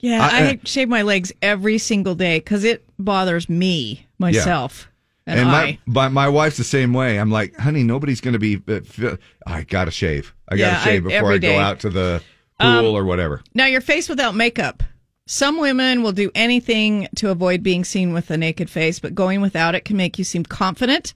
Yeah, 0.00 0.20
I- 0.22 0.48
I, 0.48 0.60
shave 0.64 0.88
my 0.88 1.02
legs 1.02 1.32
every 1.40 1.78
single 1.78 2.14
day 2.14 2.38
because 2.38 2.64
it 2.64 2.84
bothers 2.98 3.48
me 3.48 4.06
myself. 4.18 4.88
And, 5.24 5.38
And 5.38 5.48
my, 5.48 5.78
my 5.86 6.08
my 6.08 6.28
wife's 6.28 6.56
the 6.56 6.64
same 6.64 6.92
way. 6.92 7.16
I'm 7.20 7.30
like, 7.30 7.56
honey, 7.56 7.84
nobody's 7.84 8.20
going 8.20 8.32
to 8.32 8.40
be. 8.40 8.60
Uh, 8.66 9.16
I 9.46 9.62
got 9.62 9.84
to 9.84 9.92
shave. 9.92 10.34
I 10.48 10.56
got 10.56 10.64
to 10.64 10.72
Yeah, 10.72 10.78
shave 10.84 11.06
I- 11.06 11.08
before 11.10 11.32
every 11.32 11.34
I 11.36 11.38
go 11.38 11.58
out 11.60 11.78
to 11.80 11.90
the 11.90 12.20
pool 12.58 12.68
Um, 12.68 12.84
or 12.86 13.04
whatever. 13.04 13.40
now 13.54 13.66
your 13.66 13.80
face 13.80 14.08
without 14.08 14.34
makeup. 14.34 14.82
Some 15.26 15.58
women 15.60 16.02
will 16.02 16.12
do 16.12 16.30
anything 16.34 17.08
to 17.16 17.30
avoid 17.30 17.62
being 17.62 17.84
seen 17.84 18.12
with 18.12 18.30
a 18.30 18.36
naked 18.36 18.68
face, 18.68 18.98
but 18.98 19.14
going 19.14 19.40
without 19.40 19.74
it 19.74 19.84
can 19.84 19.96
make 19.96 20.18
you 20.18 20.24
seem 20.24 20.44
confident, 20.44 21.14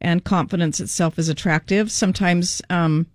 and 0.00 0.24
confidence 0.24 0.80
itself 0.80 1.18
is 1.18 1.28
attractive. 1.28 1.90
Sometimes 1.90 2.60
um, 2.68 3.06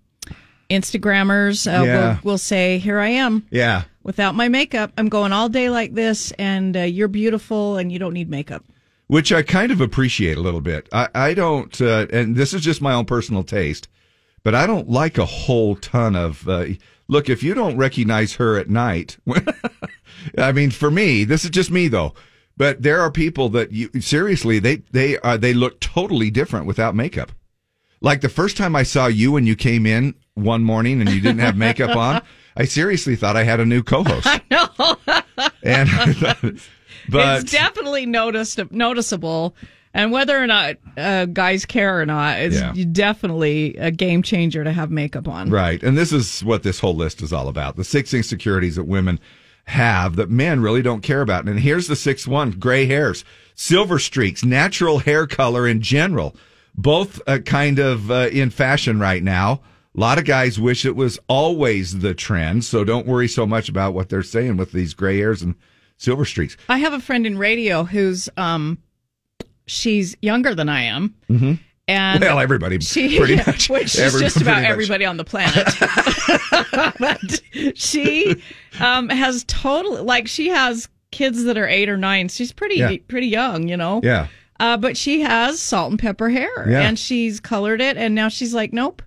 Instagrammers 0.70 1.66
uh, 1.66 1.84
Yeah. 1.84 2.18
will, 2.22 2.32
will 2.32 2.38
say, 2.38 2.78
"Here 2.78 2.98
I 2.98 3.08
am." 3.08 3.46
Yeah. 3.50 3.82
Without 4.02 4.34
my 4.34 4.48
makeup, 4.48 4.92
I'm 4.96 5.08
going 5.10 5.32
all 5.32 5.48
day 5.50 5.68
like 5.68 5.92
this, 5.94 6.32
and 6.32 6.74
uh, 6.76 6.80
you're 6.80 7.08
beautiful, 7.08 7.76
and 7.76 7.92
you 7.92 7.98
don't 7.98 8.14
need 8.14 8.30
makeup. 8.30 8.64
which 9.08 9.32
I 9.32 9.42
kind 9.42 9.70
of 9.72 9.80
appreciate 9.80 10.38
a 10.38 10.40
little 10.40 10.60
bit. 10.62 10.88
I, 10.92 11.08
I 11.14 11.34
don't, 11.34 11.78
uh, 11.80 12.06
and 12.12 12.34
this 12.36 12.54
is 12.54 12.62
just 12.62 12.80
my 12.80 12.94
own 12.94 13.04
personal 13.04 13.42
taste, 13.44 13.88
but 14.42 14.54
I 14.54 14.66
don't 14.66 14.88
like 14.88 15.18
a 15.18 15.26
whole 15.26 15.76
ton 15.76 16.16
of. 16.16 16.48
Uh, 16.48 16.66
look, 17.08 17.28
if 17.28 17.42
you 17.42 17.52
don't 17.52 17.76
recognize 17.76 18.34
her 18.36 18.56
at 18.56 18.70
night, 18.70 19.18
I 20.38 20.52
mean, 20.52 20.70
for 20.70 20.90
me, 20.90 21.24
this 21.24 21.44
is 21.44 21.50
just 21.50 21.70
me 21.70 21.88
though. 21.88 22.14
But 22.56 22.82
there 22.82 23.00
are 23.00 23.10
people 23.10 23.48
that 23.50 23.72
you 23.72 23.88
seriously 24.00 24.58
they 24.58 24.76
they 24.90 25.18
are 25.20 25.38
they 25.38 25.54
look 25.54 25.80
totally 25.80 26.30
different 26.30 26.66
without 26.66 26.94
makeup. 26.94 27.32
Like 28.02 28.20
the 28.20 28.28
first 28.28 28.56
time 28.56 28.74
I 28.76 28.82
saw 28.82 29.06
you 29.06 29.32
when 29.32 29.46
you 29.46 29.56
came 29.56 29.86
in 29.86 30.14
one 30.34 30.62
morning 30.64 31.00
and 31.00 31.10
you 31.10 31.20
didn't 31.20 31.40
have 31.40 31.56
makeup 31.56 31.96
on, 31.96 32.22
I 32.56 32.64
seriously 32.64 33.14
thought 33.16 33.36
I 33.36 33.44
had 33.44 33.60
a 33.60 33.66
new 33.66 33.82
co-host. 33.82 34.26
I 34.26 34.40
know. 34.50 34.96
And 35.62 35.88
but 37.08 37.42
it's 37.42 37.52
definitely 37.52 38.06
noticed 38.06 38.58
noticeable. 38.70 39.54
And 39.92 40.12
whether 40.12 40.40
or 40.40 40.46
not 40.46 40.76
uh, 40.96 41.24
guys 41.26 41.64
care 41.66 42.00
or 42.00 42.06
not, 42.06 42.38
it's 42.38 42.56
Yeah. 42.56 42.72
definitely 42.92 43.74
a 43.76 43.90
game 43.90 44.22
changer 44.22 44.62
to 44.62 44.70
have 44.72 44.90
makeup 44.90 45.26
on. 45.26 45.50
Right. 45.50 45.82
And 45.82 45.98
this 45.98 46.12
is 46.12 46.44
what 46.44 46.62
this 46.62 46.78
whole 46.78 46.94
list 46.94 47.22
is 47.22 47.32
all 47.32 47.48
about. 47.48 47.76
The 47.76 47.82
six 47.84 48.14
insecurities 48.14 48.76
that 48.76 48.84
women 48.84 49.18
have 49.70 50.16
that 50.16 50.30
men 50.30 50.60
really 50.60 50.82
don't 50.82 51.02
care 51.02 51.20
about. 51.22 51.46
And 51.48 51.58
here's 51.60 51.86
the 51.88 51.96
sixth 51.96 52.26
one 52.28 52.50
gray 52.52 52.86
hairs, 52.86 53.24
silver 53.54 53.98
streaks, 53.98 54.44
natural 54.44 54.98
hair 54.98 55.26
color 55.26 55.66
in 55.66 55.80
general, 55.80 56.36
both 56.74 57.20
uh, 57.26 57.38
kind 57.38 57.78
of 57.78 58.10
uh, 58.10 58.28
in 58.32 58.50
fashion 58.50 58.98
right 59.00 59.22
now. 59.22 59.60
A 59.96 60.00
lot 60.00 60.18
of 60.18 60.24
guys 60.24 60.60
wish 60.60 60.84
it 60.84 60.94
was 60.94 61.18
always 61.28 61.98
the 61.98 62.14
trend. 62.14 62.64
So 62.64 62.84
don't 62.84 63.06
worry 63.06 63.26
so 63.26 63.44
much 63.46 63.68
about 63.68 63.92
what 63.92 64.08
they're 64.08 64.22
saying 64.22 64.56
with 64.56 64.70
these 64.72 64.94
gray 64.94 65.18
hairs 65.18 65.42
and 65.42 65.56
silver 65.96 66.24
streaks. 66.24 66.56
I 66.68 66.78
have 66.78 66.92
a 66.92 67.00
friend 67.00 67.26
in 67.26 67.36
radio 67.36 67.82
who's 67.84 68.28
um, 68.36 68.78
she's 69.66 70.16
younger 70.22 70.54
than 70.54 70.68
I 70.68 70.82
am, 70.82 71.14
Mm-hmm. 71.28 71.54
And 71.90 72.20
well, 72.22 72.38
everybody 72.38 72.78
she, 72.80 73.18
pretty 73.18 73.36
much. 73.46 73.68
which 73.68 73.94
is 73.94 73.98
every- 73.98 74.20
just 74.20 74.40
about 74.40 74.64
everybody 74.64 75.04
on 75.04 75.16
the 75.16 75.24
planet. 75.24 75.66
but 76.98 77.42
she 77.74 78.42
um, 78.80 79.08
has 79.08 79.44
totally 79.44 80.02
like 80.02 80.28
she 80.28 80.48
has 80.48 80.88
kids 81.10 81.44
that 81.44 81.58
are 81.58 81.66
eight 81.68 81.88
or 81.88 81.96
nine. 81.96 82.28
She's 82.28 82.52
pretty 82.52 82.76
Yeah. 82.76 82.96
pretty 83.08 83.26
young, 83.28 83.68
you 83.68 83.76
know. 83.76 84.00
Yeah. 84.02 84.28
Uh, 84.58 84.76
but 84.76 84.96
she 84.96 85.22
has 85.22 85.60
salt 85.60 85.90
and 85.90 85.98
pepper 85.98 86.28
hair, 86.28 86.68
Yeah. 86.68 86.80
and 86.82 86.98
she's 86.98 87.40
colored 87.40 87.80
it, 87.80 87.96
and 87.96 88.14
now 88.14 88.28
she's 88.28 88.52
like, 88.52 88.72
nope. 88.74 89.02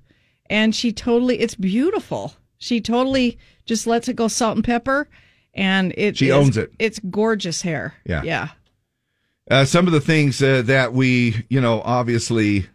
And 0.49 0.75
she 0.75 0.91
totally, 0.91 1.39
it's 1.39 1.53
beautiful. 1.55 2.33
She 2.57 2.81
totally 2.81 3.37
just 3.65 3.85
lets 3.85 4.07
it 4.07 4.15
go 4.15 4.27
salt 4.27 4.55
and 4.55 4.65
pepper, 4.65 5.07
and 5.53 5.93
it 5.95 6.17
She 6.17 6.29
is- 6.29 6.33
owns 6.33 6.57
it. 6.57 6.73
It's 6.79 6.97
gorgeous 7.09 7.61
hair. 7.61 7.93
Yeah. 8.05 8.23
yeah. 8.23 8.47
Uh, 9.51 9.65
some 9.65 9.87
of 9.87 9.93
the 9.93 10.01
things 10.01 10.41
uh, 10.41 10.61
that 10.61 10.93
we, 10.93 11.45
you 11.49 11.59
know, 11.59 11.81
obviously 11.81 12.67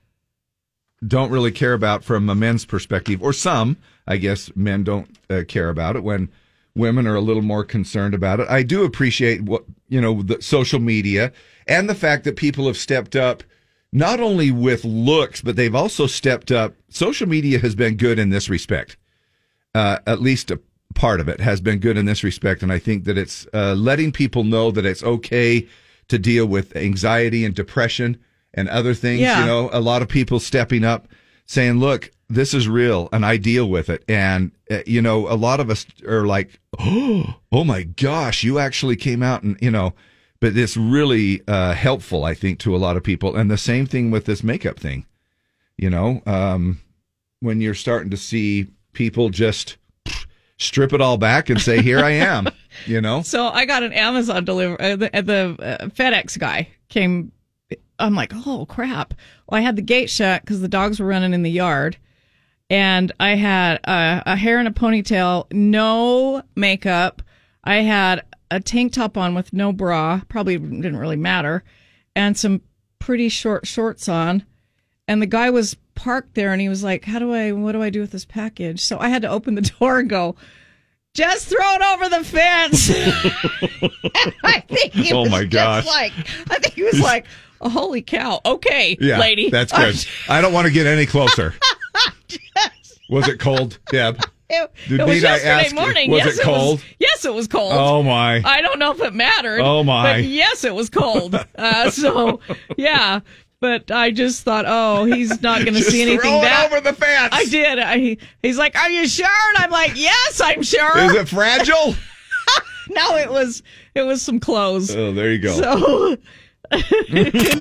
don't 1.06 1.30
really 1.30 1.52
care 1.52 1.72
about 1.72 2.04
from 2.04 2.28
a 2.28 2.34
men's 2.34 2.66
perspective, 2.66 3.22
or 3.22 3.32
some, 3.32 3.76
I 4.06 4.16
guess, 4.18 4.50
men 4.54 4.84
don't 4.84 5.08
uh, 5.30 5.42
care 5.48 5.70
about 5.70 5.96
it 5.96 6.02
when 6.02 6.28
women 6.74 7.06
are 7.06 7.16
a 7.16 7.20
little 7.20 7.42
more 7.42 7.64
concerned 7.64 8.14
about 8.14 8.40
it. 8.40 8.48
I 8.48 8.62
do 8.62 8.84
appreciate 8.84 9.42
what, 9.42 9.64
you 9.88 10.00
know, 10.00 10.22
the 10.22 10.42
social 10.42 10.80
media 10.80 11.32
and 11.66 11.88
the 11.88 11.94
fact 11.94 12.24
that 12.24 12.36
people 12.36 12.66
have 12.66 12.76
stepped 12.76 13.16
up 13.16 13.42
not 13.92 14.20
only 14.20 14.50
with 14.50 14.84
looks, 14.84 15.40
but 15.40 15.56
they've 15.56 15.74
also 15.74 16.06
stepped 16.06 16.52
up. 16.52 16.74
Social 16.90 17.26
media 17.26 17.58
has 17.60 17.74
been 17.74 17.96
good 17.96 18.18
in 18.18 18.30
this 18.30 18.50
respect. 18.50 18.96
uh, 19.74 19.98
at 20.06 20.20
least 20.20 20.50
a 20.50 20.60
part 20.94 21.20
of 21.20 21.28
it 21.28 21.40
has 21.40 21.60
been 21.60 21.78
good 21.78 21.96
in 21.96 22.06
this 22.06 22.24
respect, 22.24 22.62
and 22.62 22.72
I 22.72 22.78
think 22.78 23.04
that 23.04 23.18
it's 23.18 23.46
uh, 23.54 23.74
letting 23.74 24.12
people 24.12 24.44
know 24.44 24.70
that 24.70 24.84
it's 24.84 25.02
okay 25.02 25.66
to 26.08 26.18
deal 26.18 26.46
with 26.46 26.74
anxiety 26.76 27.44
and 27.44 27.54
depression 27.54 28.18
and 28.54 28.68
other 28.68 28.94
things. 28.94 29.20
Yeah. 29.20 29.40
You 29.40 29.46
know, 29.46 29.70
a 29.72 29.80
lot 29.80 30.02
of 30.02 30.08
people 30.08 30.40
stepping 30.40 30.84
up, 30.84 31.08
saying, 31.46 31.78
"Look, 31.78 32.10
this 32.28 32.54
is 32.54 32.68
real, 32.68 33.08
and 33.12 33.24
I 33.24 33.36
deal 33.36 33.68
with 33.68 33.88
it." 33.88 34.04
And 34.08 34.52
uh, 34.70 34.80
you 34.86 35.02
know, 35.02 35.28
a 35.28 35.36
lot 35.36 35.60
of 35.60 35.70
us 35.70 35.86
are 36.06 36.26
like, 36.26 36.60
"Oh, 36.78 37.34
oh 37.52 37.64
my 37.64 37.82
gosh, 37.84 38.42
you 38.42 38.58
actually 38.58 38.96
came 38.96 39.22
out 39.22 39.42
and 39.42 39.56
you 39.60 39.70
know." 39.70 39.94
But 40.40 40.56
it's 40.56 40.76
really 40.76 41.42
uh, 41.48 41.74
helpful, 41.74 42.24
I 42.24 42.32
think, 42.32 42.60
to 42.60 42.76
a 42.76 42.78
lot 42.78 42.96
of 42.96 43.02
people. 43.02 43.34
And 43.34 43.50
the 43.50 43.58
same 43.58 43.86
thing 43.86 44.12
with 44.12 44.24
this 44.24 44.44
makeup 44.44 44.78
thing. 44.78 45.04
You 45.76 45.90
know, 45.90 46.22
um, 46.26 46.78
when 47.40 47.60
you're 47.60 47.74
starting 47.74 48.10
to 48.10 48.16
see 48.16 48.68
people 48.92 49.30
just 49.30 49.78
strip 50.58 50.92
it 50.92 51.00
all 51.00 51.18
back 51.18 51.50
and 51.50 51.60
say, 51.60 51.82
"Here 51.82 52.00
I 52.00 52.10
am," 52.10 52.48
you 52.86 53.00
know. 53.00 53.22
So 53.22 53.48
I 53.48 53.64
got 53.64 53.82
an 53.82 53.92
Amazon 53.92 54.44
deliver. 54.44 54.80
Uh, 54.80 54.96
the 54.96 55.10
the 55.10 55.56
uh, 55.60 55.86
FedEx 55.88 56.38
guy 56.38 56.68
came. 56.88 57.32
I'm 57.98 58.14
like, 58.14 58.32
oh 58.46 58.66
crap! 58.66 59.14
Well, 59.48 59.58
I 59.58 59.62
had 59.62 59.76
the 59.76 59.82
gate 59.82 60.10
shut 60.10 60.42
because 60.42 60.60
the 60.60 60.68
dogs 60.68 61.00
were 61.00 61.06
running 61.06 61.34
in 61.34 61.42
the 61.42 61.50
yard, 61.50 61.96
and 62.70 63.12
I 63.18 63.30
had 63.30 63.80
a, 63.84 64.22
a 64.26 64.36
hair 64.36 64.60
in 64.60 64.66
a 64.66 64.72
ponytail, 64.72 65.52
no 65.52 66.42
makeup. 66.54 67.22
I 67.64 67.76
had 67.76 68.24
a 68.50 68.60
tank 68.60 68.92
top 68.92 69.16
on 69.16 69.34
with 69.34 69.52
no 69.52 69.72
bra, 69.72 70.22
probably 70.28 70.58
didn't 70.58 70.96
really 70.96 71.16
matter, 71.16 71.64
and 72.14 72.36
some 72.36 72.62
pretty 72.98 73.28
short 73.28 73.66
shorts 73.66 74.08
on. 74.08 74.44
And 75.06 75.22
the 75.22 75.26
guy 75.26 75.50
was 75.50 75.76
parked 75.94 76.34
there, 76.34 76.52
and 76.52 76.60
he 76.60 76.68
was 76.68 76.84
like, 76.84 77.04
"How 77.04 77.18
do 77.18 77.32
I? 77.32 77.52
What 77.52 77.72
do 77.72 77.82
I 77.82 77.90
do 77.90 78.00
with 78.00 78.10
this 78.10 78.24
package?" 78.24 78.84
So 78.84 78.98
I 78.98 79.08
had 79.08 79.22
to 79.22 79.28
open 79.28 79.54
the 79.54 79.62
door 79.80 79.98
and 79.98 80.08
go. 80.08 80.36
Just 81.14 81.48
throw 81.48 81.58
it 81.60 81.82
over 81.82 82.08
the 82.08 82.24
fence. 82.24 82.90
I 84.44 84.60
think 84.60 84.92
he 84.92 85.12
Oh, 85.12 85.22
was 85.22 85.30
my 85.30 85.44
just 85.44 85.86
like 85.88 86.12
I 86.50 86.58
think 86.58 86.74
he 86.74 86.82
was 86.84 87.00
like, 87.00 87.26
oh, 87.60 87.68
"Holy 87.68 88.02
cow! 88.02 88.40
Okay, 88.46 88.96
Yeah, 89.00 89.18
lady, 89.18 89.50
that's 89.50 89.72
good. 89.72 89.96
I 90.28 90.40
don't 90.40 90.52
want 90.52 90.66
to 90.66 90.72
get 90.72 90.86
any 90.86 91.06
closer. 91.06 91.54
Was 93.10 93.26
it 93.26 93.40
cold, 93.40 93.78
Deb? 93.90 94.20
It, 94.50 94.70
it 94.90 94.98
was 94.98 95.24
I 95.24 95.28
yesterday 95.36 95.50
ask- 95.50 95.74
morning. 95.74 96.10
was 96.10 96.24
yes, 96.26 96.38
it 96.38 96.42
cold? 96.42 96.84
yes, 96.98 97.24
it 97.24 97.32
was 97.32 97.48
cold. 97.48 97.72
Oh, 97.74 98.02
my. 98.02 98.42
I 98.44 98.60
don't 98.60 98.78
know 98.78 98.92
if 98.92 99.00
it 99.00 99.14
mattered. 99.14 99.60
Oh, 99.60 99.82
my. 99.82 100.12
But 100.16 100.24
yes, 100.24 100.62
it 100.64 100.74
was 100.74 100.90
cold. 100.90 101.34
Uh, 101.56 101.90
so 101.90 102.40
yeah, 102.76 103.20
but 103.60 103.90
I 103.90 104.10
just 104.10 104.44
thought, 104.44 104.64
oh, 104.68 105.04
he's 105.04 105.42
not 105.42 105.58
going 105.64 105.74
to 105.74 105.82
see 105.82 106.02
anything. 106.02 106.20
throw 106.20 106.40
that 106.40 106.66
over 106.66 106.80
the 106.80 106.92
fence. 106.92 107.30
I 107.32 107.44
did. 107.44 107.78
I, 107.78 108.16
he's 108.42 108.58
like, 108.58 108.76
"Are 108.76 108.90
you 108.90 109.06
sure?" 109.08 109.26
And 109.26 109.64
I'm 109.64 109.70
like, 109.70 109.92
"Yes, 109.96 110.40
I'm 110.42 110.62
sure." 110.62 110.98
Is 110.98 111.14
it 111.14 111.28
fragile? 111.28 111.94
no, 112.88 113.16
it 113.16 113.30
was. 113.30 113.62
It 113.94 114.02
was 114.02 114.22
some 114.22 114.40
clothes. 114.40 114.94
Oh, 114.94 115.12
there 115.12 115.32
you 115.32 115.38
go. 115.38 115.60
So. 115.60 116.16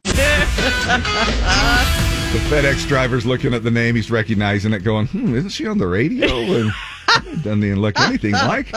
The 2.27 2.39
FedEx 2.49 2.85
driver's 2.89 3.25
looking 3.25 3.53
at 3.53 3.63
the 3.63 3.71
name. 3.71 3.95
He's 3.95 4.11
recognizing 4.11 4.73
it, 4.73 4.79
going, 4.79 5.07
hmm, 5.07 5.33
isn't 5.33 5.51
she 5.51 5.65
on 5.65 5.77
the 5.77 5.87
radio? 5.87 6.27
And 6.27 6.73
doesn't 7.43 7.63
even 7.63 7.79
look 7.81 7.99
anything 7.99 8.31
like 8.33 8.67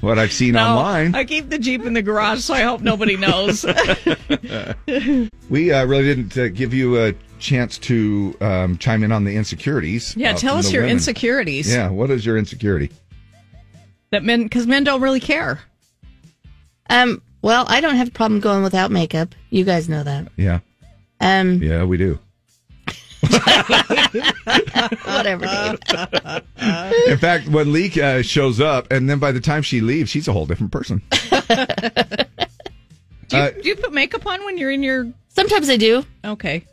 what 0.00 0.18
I've 0.18 0.32
seen 0.32 0.52
No, 0.54 0.66
online. 0.66 1.14
I 1.14 1.24
keep 1.24 1.48
the 1.48 1.58
Jeep 1.58 1.84
in 1.84 1.94
the 1.94 2.02
garage, 2.02 2.40
so 2.40 2.54
I 2.54 2.62
hope 2.62 2.80
nobody 2.80 3.16
knows. 3.16 3.64
We 5.48 5.70
uh, 5.72 5.84
really 5.84 6.02
didn't 6.02 6.36
uh, 6.36 6.48
give 6.48 6.74
you 6.74 7.00
a 7.04 7.14
chance 7.38 7.78
to 7.78 8.36
um, 8.40 8.78
chime 8.78 9.04
in 9.04 9.12
on 9.12 9.22
the 9.22 9.36
insecurities. 9.36 10.16
yeah, 10.16 10.32
uh, 10.32 10.36
tell 10.36 10.56
us 10.56 10.72
your 10.72 10.82
women. 10.82 10.96
insecurities. 10.96 11.72
Yeah, 11.72 11.88
what 11.88 12.10
is 12.10 12.26
your 12.26 12.36
insecurity? 12.36 12.90
That 14.10 14.24
men, 14.24 14.42
because 14.42 14.66
men 14.66 14.82
don't 14.82 15.00
really 15.00 15.20
care. 15.20 15.60
Um, 16.90 17.22
well, 17.42 17.64
I 17.68 17.80
don't 17.80 17.94
have 17.96 18.08
a 18.08 18.12
problem 18.12 18.40
going 18.40 18.64
without 18.64 18.90
makeup. 18.90 19.34
You 19.50 19.64
guys 19.64 19.88
know 19.88 20.02
that. 20.02 20.28
Yeah, 20.36 20.60
Um, 21.20 21.62
yeah, 21.62 21.84
we 21.84 21.96
do. 21.96 22.18
Whatever, 25.04 25.46
Dave. 25.46 25.78
In 27.08 27.18
fact, 27.18 27.48
when 27.48 27.72
Lee 27.72 27.90
uh, 28.00 28.22
shows 28.22 28.60
up, 28.60 28.90
and 28.92 29.08
then 29.08 29.18
by 29.18 29.32
the 29.32 29.40
time 29.40 29.62
she 29.62 29.80
leaves, 29.80 30.10
she's 30.10 30.28
a 30.28 30.32
whole 30.32 30.46
different 30.46 30.72
person. 30.72 31.02
Do 33.28 33.36
you, 33.36 33.42
Uh, 33.42 33.50
do 33.50 33.68
you 33.68 33.74
put 33.74 33.92
makeup 33.92 34.24
on 34.24 34.44
when 34.44 34.56
you're 34.56 34.70
in 34.70 34.84
your? 34.84 35.12
Sometimes 35.30 35.68
I 35.68 35.76
do. 35.76 36.04
Okay. 36.24 36.64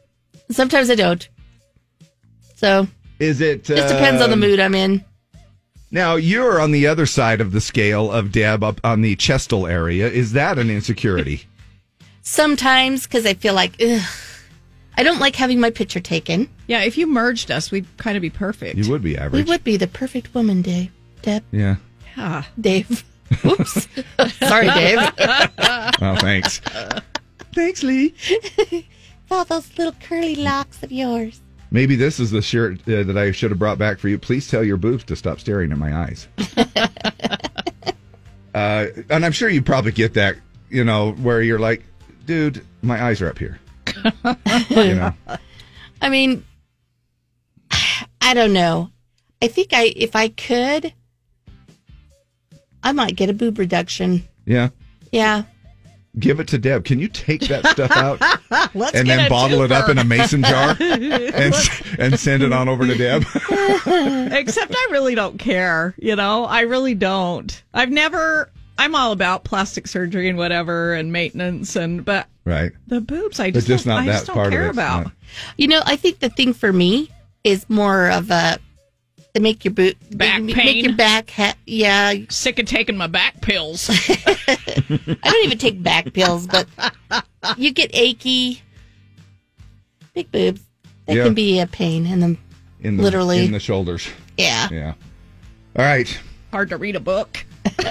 Sometimes 0.52 0.92
I 0.92 0.96
don't. 0.96 1.28
So 2.58 2.88
Is 3.18 3.42
it? 3.42 3.64
just 3.64 3.88
depends 3.92 4.22
on 4.22 4.30
the 4.30 4.34
um, 4.36 4.40
mood 4.40 4.60
I'm 4.60 4.76
in. 4.76 5.04
Now 5.90 6.14
you're 6.16 6.62
on 6.62 6.72
the 6.72 6.86
other 6.86 7.08
side 7.08 7.42
of 7.42 7.54
the 7.54 7.62
scale 7.62 8.12
of 8.12 8.32
Deb, 8.32 8.64
up 8.64 8.80
on 8.84 9.02
the 9.02 9.16
chestal 9.16 9.68
area. 9.70 10.08
Is 10.08 10.34
that 10.34 10.60
an 10.60 10.70
insecurity? 10.70 11.46
Sometimes 12.22 13.08
because 13.08 13.26
I 13.26 13.34
feel 13.34 13.56
like 13.56 13.74
ugh, 13.82 14.02
I 14.96 15.04
don't 15.04 15.20
like 15.20 15.36
having 15.36 15.60
my 15.60 15.70
picture 15.72 16.00
taken. 16.00 16.50
Yeah, 16.68 16.84
if 16.84 16.98
you 16.98 17.08
merged 17.08 17.50
us, 17.52 17.72
we'd 17.72 17.86
kind 17.98 18.16
of 18.16 18.22
be 18.22 18.30
perfect. 18.30 18.78
You 18.78 18.90
would 18.92 19.02
be 19.02 19.18
average. 19.18 19.46
We 19.46 19.50
would 19.52 19.64
be 19.64 19.78
the 19.78 19.88
perfect 19.88 20.34
woman, 20.36 20.62
Dave. 20.62 20.92
Deb, 21.22 21.44
Yeah. 21.52 21.78
Yeah. 22.18 22.44
Dave. 22.60 23.04
Oops. 23.46 23.88
Sorry, 24.48 24.68
Dave. 24.70 25.00
Well, 26.02 26.16
thanks. 26.18 26.60
thanks, 27.54 27.82
Lee. 27.84 28.14
All 29.32 29.46
those 29.46 29.76
little 29.78 29.96
curly 30.02 30.36
locks 30.36 30.84
of 30.84 30.92
yours. 30.92 31.40
Maybe 31.72 31.96
this 31.96 32.20
is 32.20 32.30
the 32.30 32.42
shirt 32.42 32.82
uh, 32.88 33.04
that 33.04 33.18
I 33.18 33.32
should 33.32 33.50
have 33.52 33.58
brought 33.60 33.78
back 33.80 33.98
for 34.00 34.08
you. 34.10 34.20
Please 34.20 34.48
tell 34.50 34.64
your 34.64 34.78
boobs 34.78 35.04
to 35.06 35.16
stop 35.16 35.40
staring 35.40 35.72
at 35.72 35.78
my 35.78 35.96
eyes. 35.96 36.28
uh, 38.54 38.88
and 39.10 39.26
I'm 39.26 39.32
sure 39.32 39.50
you 39.50 39.62
probably 39.62 39.92
get 39.92 40.14
that, 40.16 40.36
you 40.70 40.84
know, 40.84 41.14
where 41.14 41.42
you're 41.42 41.60
like, 41.60 41.84
dude, 42.26 42.64
my 42.82 43.02
eyes 43.04 43.22
are 43.22 43.30
up 43.30 43.40
here. 43.40 43.60
you 44.70 44.96
know, 44.96 45.14
I 46.02 46.10
mean, 46.10 46.46
I 48.22 48.34
don't 48.34 48.54
know. 48.54 48.90
I 49.42 49.48
think 49.48 49.70
I, 49.74 49.94
if 49.96 50.16
I 50.16 50.30
could, 50.30 50.94
I 52.82 52.92
might 52.92 53.16
get 53.16 53.30
a 53.30 53.34
boob 53.34 53.60
reduction. 53.60 54.28
yeah. 54.46 54.70
Yeah. 55.12 55.44
Give 56.20 56.40
it 56.40 56.48
to 56.50 56.60
Deb. 56.60 56.86
Can 56.86 57.00
you 57.00 57.08
take 57.08 57.42
that 57.42 57.66
stuff 57.66 57.90
out 57.92 58.22
Let's 58.76 58.96
and 58.96 59.10
then 59.10 59.26
a 59.26 59.30
bottle 59.30 59.62
it 59.64 59.72
up 59.72 59.90
in 59.90 59.98
a 59.98 60.04
mason 60.04 60.44
jar 60.44 60.76
and 60.80 61.56
and 61.98 62.20
send 62.20 62.44
it 62.44 62.54
on 62.54 62.70
over 62.70 62.86
to 62.86 62.96
Deb? 62.96 63.24
Except 64.32 64.76
I 64.76 64.88
really 64.92 65.16
don't 65.16 65.40
care. 65.40 65.96
You 65.98 66.16
know, 66.16 66.46
I 66.46 66.62
really 66.62 66.94
don't. 66.94 67.64
I've 67.74 67.90
never. 67.90 68.52
I'm 68.78 68.96
all 68.96 69.12
about 69.12 69.44
plastic 69.44 69.88
surgery 69.88 70.28
and 70.30 70.38
whatever 70.38 70.94
and 70.94 71.12
maintenance 71.12 71.76
and 71.76 72.04
but 72.04 72.28
right. 72.46 72.72
the 72.88 73.02
boobs 73.02 73.40
I 73.40 73.52
just, 73.52 73.68
just 73.68 73.86
don't, 73.86 73.98
I 74.02 74.06
that 74.08 74.12
just 74.14 74.26
don't 74.28 74.36
part 74.36 74.52
care 74.52 74.66
it. 74.68 74.72
about. 74.72 75.04
Not- 75.06 75.14
You 75.58 75.68
know, 75.68 75.82
I 75.86 75.96
think 75.96 76.20
the 76.20 76.30
thing 76.30 76.54
for 76.54 76.74
me 76.74 77.10
is 77.44 77.70
more 77.70 78.10
of 78.10 78.32
a 78.32 78.58
to 79.36 79.40
make 79.42 79.66
your 79.66 79.74
boot 79.74 79.98
Back 80.16 80.42
make, 80.44 80.56
pain? 80.56 80.84
your 80.86 80.96
back. 80.96 81.30
Ha- 81.32 81.56
yeah, 81.66 82.14
Sick 82.30 82.60
of 82.60 82.66
taking 82.68 82.98
my 82.98 83.08
back 83.08 83.42
pills. 83.42 83.90
I 84.48 85.18
don't 85.24 85.46
even 85.46 85.58
take 85.58 85.82
back 85.82 86.14
pills, 86.14 86.46
but 86.48 86.68
you 87.58 87.72
get 87.72 87.90
achy, 87.94 88.62
big 90.14 90.32
boobs. 90.32 90.62
That 91.08 91.16
Yeah. 91.18 91.24
can 91.26 91.34
be 91.34 91.60
a 91.60 91.68
pain 91.68 92.06
in 92.06 92.20
them. 92.20 92.38
In 92.82 92.98
the, 92.98 93.04
Literally. 93.04 93.44
in 93.46 93.52
the 93.52 93.60
shoulders. 93.60 94.08
Yeah. 94.38 94.68
Yeah. 94.72 94.94
All 95.78 95.86
right. 95.86 96.20
Hard 96.52 96.70
to 96.70 96.78
read 96.78 96.96
a 96.96 97.00
book. 97.00 97.44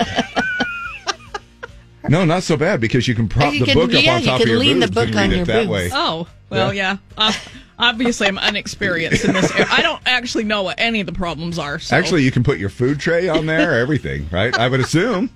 No, 2.09 2.25
not 2.25 2.43
so 2.43 2.57
bad 2.57 2.81
because 2.81 3.07
you 3.07 3.15
can 3.15 3.29
prop 3.29 3.53
You 3.55 3.61
the 3.61 3.67
can- 3.67 3.75
book 3.75 3.95
up 3.95 4.03
yeah, 4.03 4.17
on 4.17 4.23
top 4.23 4.39
can 4.41 4.43
of 4.43 4.49
your 4.49 4.59
lean 4.59 4.81
the 4.81 4.89
book 4.89 5.09
and 5.09 5.17
on 5.19 5.31
your 5.31 5.41
it 5.43 5.47
that 5.47 5.67
boobs. 5.67 5.71
way. 5.71 5.91
Oh 5.93 6.27
well, 6.51 6.75
yeah. 6.75 6.97
Uh, 7.17 7.33
obviously, 7.79 8.27
I'm 8.27 8.39
unexperienced 8.39 9.25
in 9.25 9.33
this. 9.35 9.51
area. 9.53 9.67
I 9.71 9.83
don't 9.83 10.03
actually 10.05 10.45
know 10.45 10.63
what 10.63 10.79
any 10.79 11.01
of 11.01 11.07
the 11.07 11.13
problems 11.13 11.59
are. 11.59 11.79
So. 11.79 11.97
Actually, 11.97 12.23
you 12.25 12.31
can 12.31 12.43
put 12.43 12.59
your 12.59 12.69
food 12.69 12.99
tray 13.01 13.29
on 13.29 13.47
there, 13.47 13.79
everything, 13.79 14.29
right? 14.31 14.57
I 14.59 14.69
would 14.69 14.81
assume 14.81 15.31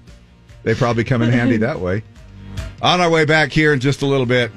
they 0.64 0.74
probably 0.74 1.04
come 1.04 1.22
in 1.22 1.30
handy 1.30 1.56
that 1.58 1.80
way. 1.80 2.02
On 2.82 3.00
our 3.00 3.08
way 3.10 3.24
back 3.24 3.52
here 3.52 3.72
in 3.72 3.80
just 3.80 4.02
a 4.02 4.06
little 4.06 4.26
bit. 4.26 4.50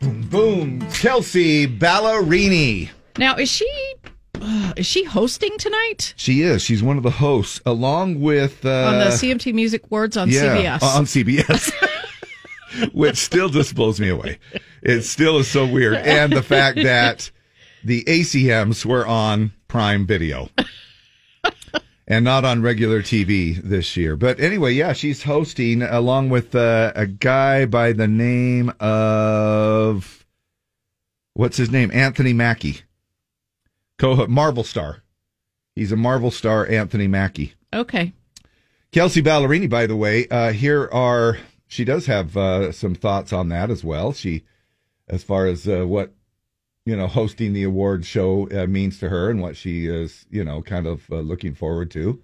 Boom, 0.00 0.22
boom. 0.30 0.80
Kelsea 0.92 1.66
Ballerini. 1.66 2.90
Now 3.18 3.36
is 3.36 3.50
she 3.50 3.68
uh, 4.40 4.72
is 4.76 4.86
she 4.86 5.04
hosting 5.04 5.56
tonight 5.58 6.14
She 6.16 6.42
is. 6.42 6.62
She's 6.62 6.82
one 6.82 6.96
of 6.96 7.02
the 7.02 7.10
hosts, 7.10 7.60
along 7.64 8.20
with 8.20 8.64
uh, 8.64 8.86
on 8.86 8.98
the 8.98 9.04
CMT 9.06 9.54
Music 9.54 9.84
Awards 9.86 10.16
on 10.16 10.28
yeah, 10.28 10.78
CBS? 10.78 10.82
on 10.82 11.04
CBS, 11.04 12.90
which 12.92 13.16
still 13.16 13.48
just 13.48 13.74
blows 13.74 14.00
me 14.00 14.08
away. 14.08 14.38
It 14.82 15.02
still 15.02 15.38
is 15.38 15.48
so 15.48 15.66
weird, 15.66 15.94
and 15.94 16.32
the 16.32 16.42
fact 16.42 16.76
that 16.82 17.30
the 17.84 18.02
ACMs 18.04 18.84
were 18.84 19.06
on 19.06 19.52
Prime 19.68 20.06
Video, 20.06 20.48
and 22.08 22.24
not 22.24 22.44
on 22.44 22.62
regular 22.62 23.00
TV 23.00 23.62
this 23.62 23.96
year. 23.96 24.16
But 24.16 24.40
anyway, 24.40 24.72
yeah, 24.72 24.92
she's 24.92 25.22
hosting 25.22 25.82
along 25.82 26.30
with 26.30 26.54
uh, 26.54 26.92
a 26.96 27.06
guy 27.06 27.64
by 27.66 27.92
the 27.92 28.08
name 28.08 28.72
of 28.80 30.26
what's 31.34 31.56
his 31.56 31.70
name? 31.70 31.90
Anthony 31.92 32.32
Mackie, 32.32 32.80
co 34.02 34.26
Marvel 34.26 34.64
star. 34.64 35.02
He's 35.76 35.92
a 35.92 35.96
Marvel 35.96 36.30
star, 36.30 36.68
Anthony 36.68 37.06
Mackie. 37.06 37.54
Okay. 37.72 38.12
Kelsea 38.90 39.22
Ballerini, 39.22 39.70
by 39.70 39.86
the 39.86 39.96
way, 39.96 40.26
uh, 40.28 40.52
here 40.52 40.88
are 40.92 41.38
she 41.68 41.84
does 41.84 42.06
have 42.06 42.36
uh, 42.36 42.72
some 42.72 42.94
thoughts 42.94 43.32
on 43.32 43.48
that 43.48 43.70
as 43.70 43.82
well. 43.82 44.12
She, 44.12 44.44
as 45.08 45.22
far 45.22 45.46
as 45.46 45.66
uh, 45.66 45.86
what 45.86 46.12
you 46.84 46.96
know, 46.96 47.06
hosting 47.06 47.52
the 47.52 47.62
award 47.62 48.04
show 48.04 48.48
uh, 48.50 48.66
means 48.66 48.98
to 48.98 49.08
her 49.08 49.30
and 49.30 49.40
what 49.40 49.56
she 49.56 49.86
is, 49.86 50.26
you 50.30 50.42
know, 50.42 50.60
kind 50.62 50.86
of 50.86 51.08
uh, 51.12 51.20
looking 51.20 51.54
forward 51.54 51.92
to. 51.92 52.20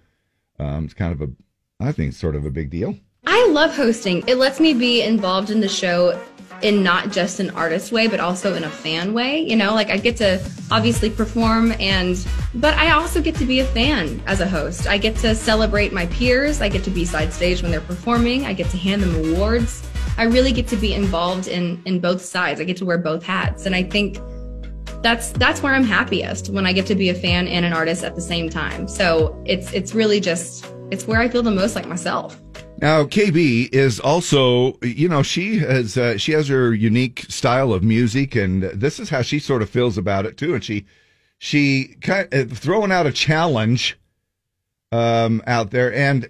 Um, 0.59 0.87
it's 0.87 0.95
kind 0.95 1.13
of 1.13 1.23
a, 1.23 1.31
I 1.79 1.93
think, 1.93 2.15
sort 2.15 2.35
of 2.35 2.45
a 2.45 2.51
big 2.51 2.69
deal. 2.69 2.97
I 3.25 3.47
love 3.51 3.77
hosting. 3.77 4.25
It 4.27 4.35
lets 4.35 4.59
me 4.59 4.75
be 4.75 5.03
involved 5.03 5.51
in 5.51 5.61
the 5.61 5.69
show 5.69 6.21
in 6.63 6.83
not 6.83 7.13
just 7.13 7.41
an 7.41 7.51
artist 7.51 7.93
way, 7.93 8.07
but 8.09 8.21
also 8.21 8.55
in 8.55 8.65
a 8.65 8.71
fan 8.71 9.13
way. 9.13 9.41
You 9.41 9.57
know, 9.57 9.75
like 9.75 9.91
I 9.91 9.97
get 9.97 10.17
to 10.19 10.43
obviously 10.71 11.11
perform 11.11 11.73
and, 11.79 12.27
but 12.55 12.75
I 12.75 12.91
also 12.91 13.23
get 13.23 13.35
to 13.37 13.45
be 13.45 13.61
a 13.61 13.65
fan 13.65 14.23
as 14.27 14.41
a 14.41 14.49
host. 14.49 14.87
I 14.87 14.99
get 14.99 15.17
to 15.19 15.35
celebrate 15.35 15.93
my 15.93 16.07
peers. 16.07 16.61
I 16.61 16.69
get 16.69 16.85
to 16.85 16.91
be 16.91 17.05
side 17.05 17.33
stage 17.33 17.63
when 17.63 17.71
they're 17.71 17.81
performing. 17.81 18.45
I 18.45 18.53
get 18.53 18.69
to 18.71 18.77
hand 18.77 19.03
them 19.03 19.15
awards. 19.15 19.89
I 20.17 20.25
really 20.25 20.51
get 20.51 20.67
to 20.69 20.77
be 20.77 20.95
involved 20.95 21.47
in, 21.47 21.81
in 21.85 22.01
both 22.01 22.23
sides. 22.25 22.61
I 22.61 22.65
get 22.65 22.77
to 22.79 22.85
wear 22.85 22.99
both 22.99 23.23
hats. 23.23 23.67
And 23.67 23.75
I 23.75 23.85
think 23.85 24.19
that's, 25.03 25.31
that's 25.33 25.63
where 25.63 25.75
I'm 25.75 25.85
happiest 25.85 26.49
when 26.49 26.67
I 26.67 26.73
get 26.73 26.87
to 26.87 26.97
be 26.97 27.09
a 27.09 27.15
fan 27.15 27.47
and 27.47 27.65
an 27.65 27.73
artist 27.73 28.03
at 28.03 28.17
the 28.17 28.21
same 28.21 28.51
time. 28.51 28.89
So 28.89 29.41
it's, 29.47 29.73
it's 29.73 29.95
really 29.95 30.19
just, 30.19 30.67
it's 30.91 31.07
where 31.07 31.21
I 31.21 31.29
feel 31.29 31.43
the 31.45 31.53
most 31.53 31.77
like 31.77 31.87
myself. 31.87 32.37
Now, 32.81 33.03
KB 33.05 33.75
is 33.75 33.99
also, 33.99 34.79
you 34.83 35.09
know, 35.09 35.25
she 35.25 35.59
has 35.59 35.97
uh, 35.97 36.17
she 36.17 36.33
has 36.33 36.47
her 36.47 36.73
unique 36.73 37.27
style 37.29 37.73
of 37.73 37.83
music, 37.83 38.37
and 38.37 38.63
this 38.63 39.01
is 39.01 39.09
how 39.09 39.23
she 39.23 39.41
sort 39.41 39.63
of 39.63 39.71
feels 39.71 39.99
about 39.99 40.27
it 40.27 40.37
too. 40.37 40.55
And 40.55 40.63
she 40.63 40.87
she 41.39 41.97
kind 42.01 42.33
of 42.33 42.57
throwing 42.57 42.93
out 42.93 43.07
a 43.07 43.13
challenge 43.13 43.99
um, 44.93 45.43
out 45.45 45.73
there, 45.73 45.93
and 45.93 46.29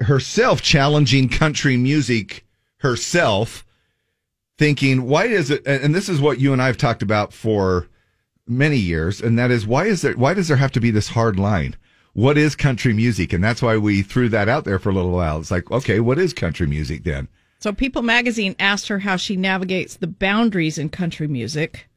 herself 0.00 0.62
challenging 0.62 1.28
country 1.28 1.76
music 1.76 2.46
herself, 2.78 3.66
thinking, 4.56 5.02
why 5.02 5.26
is 5.26 5.50
it? 5.50 5.66
And 5.66 5.96
this 5.96 6.08
is 6.08 6.20
what 6.20 6.38
you 6.38 6.52
and 6.52 6.62
I 6.62 6.66
have 6.66 6.78
talked 6.78 7.02
about 7.02 7.32
for 7.32 7.88
many 8.46 8.76
years, 8.76 9.20
and 9.20 9.36
that 9.36 9.50
is 9.50 9.66
why 9.66 9.86
is 9.86 10.02
there 10.02 10.14
why 10.14 10.32
does 10.32 10.46
there 10.46 10.58
have 10.58 10.72
to 10.72 10.80
be 10.80 10.92
this 10.92 11.08
hard 11.08 11.40
line? 11.40 11.74
What 12.12 12.36
is 12.36 12.56
country 12.56 12.92
music? 12.92 13.32
And 13.32 13.42
that's 13.42 13.62
why 13.62 13.76
we 13.76 14.02
threw 14.02 14.28
that 14.30 14.48
out 14.48 14.64
there 14.64 14.80
for 14.80 14.90
a 14.90 14.94
little 14.94 15.12
while. 15.12 15.38
It's 15.38 15.50
like, 15.50 15.70
okay, 15.70 16.00
what 16.00 16.18
is 16.18 16.32
country 16.32 16.66
music 16.66 17.04
then? 17.04 17.28
So 17.60 17.72
People 17.72 18.02
magazine 18.02 18.56
asked 18.58 18.88
her 18.88 18.98
how 18.98 19.16
she 19.16 19.36
navigates 19.36 19.96
the 19.96 20.06
boundaries 20.06 20.76
in 20.76 20.88
country 20.88 21.28
music. 21.28 21.88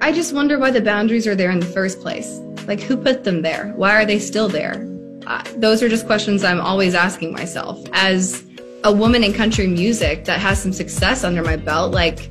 I 0.00 0.12
just 0.12 0.34
wonder 0.34 0.58
why 0.58 0.70
the 0.70 0.80
boundaries 0.80 1.26
are 1.26 1.36
there 1.36 1.50
in 1.50 1.60
the 1.60 1.66
first 1.66 2.00
place. 2.00 2.40
Like, 2.66 2.80
who 2.80 2.96
put 2.96 3.22
them 3.22 3.42
there? 3.42 3.72
Why 3.76 3.94
are 3.94 4.06
they 4.06 4.18
still 4.18 4.48
there? 4.48 4.88
Uh, 5.26 5.44
those 5.56 5.82
are 5.82 5.88
just 5.88 6.06
questions 6.06 6.42
I'm 6.42 6.60
always 6.60 6.94
asking 6.94 7.32
myself. 7.32 7.78
As 7.92 8.42
a 8.82 8.92
woman 8.92 9.22
in 9.22 9.34
country 9.34 9.66
music 9.66 10.24
that 10.24 10.40
has 10.40 10.60
some 10.60 10.72
success 10.72 11.22
under 11.22 11.42
my 11.42 11.56
belt, 11.56 11.92
like, 11.92 12.30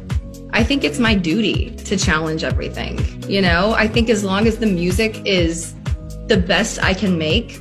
I 0.51 0.63
think 0.63 0.83
it's 0.83 0.97
my 0.97 1.13
duty 1.13 1.69
to 1.75 1.95
challenge 1.95 2.43
everything. 2.43 2.99
You 3.29 3.41
know, 3.41 3.73
I 3.73 3.87
think 3.87 4.09
as 4.09 4.23
long 4.23 4.47
as 4.47 4.57
the 4.57 4.65
music 4.65 5.21
is 5.25 5.75
the 6.29 6.37
best 6.37 6.81
I 6.81 6.93
can 6.93 7.17
make, 7.17 7.59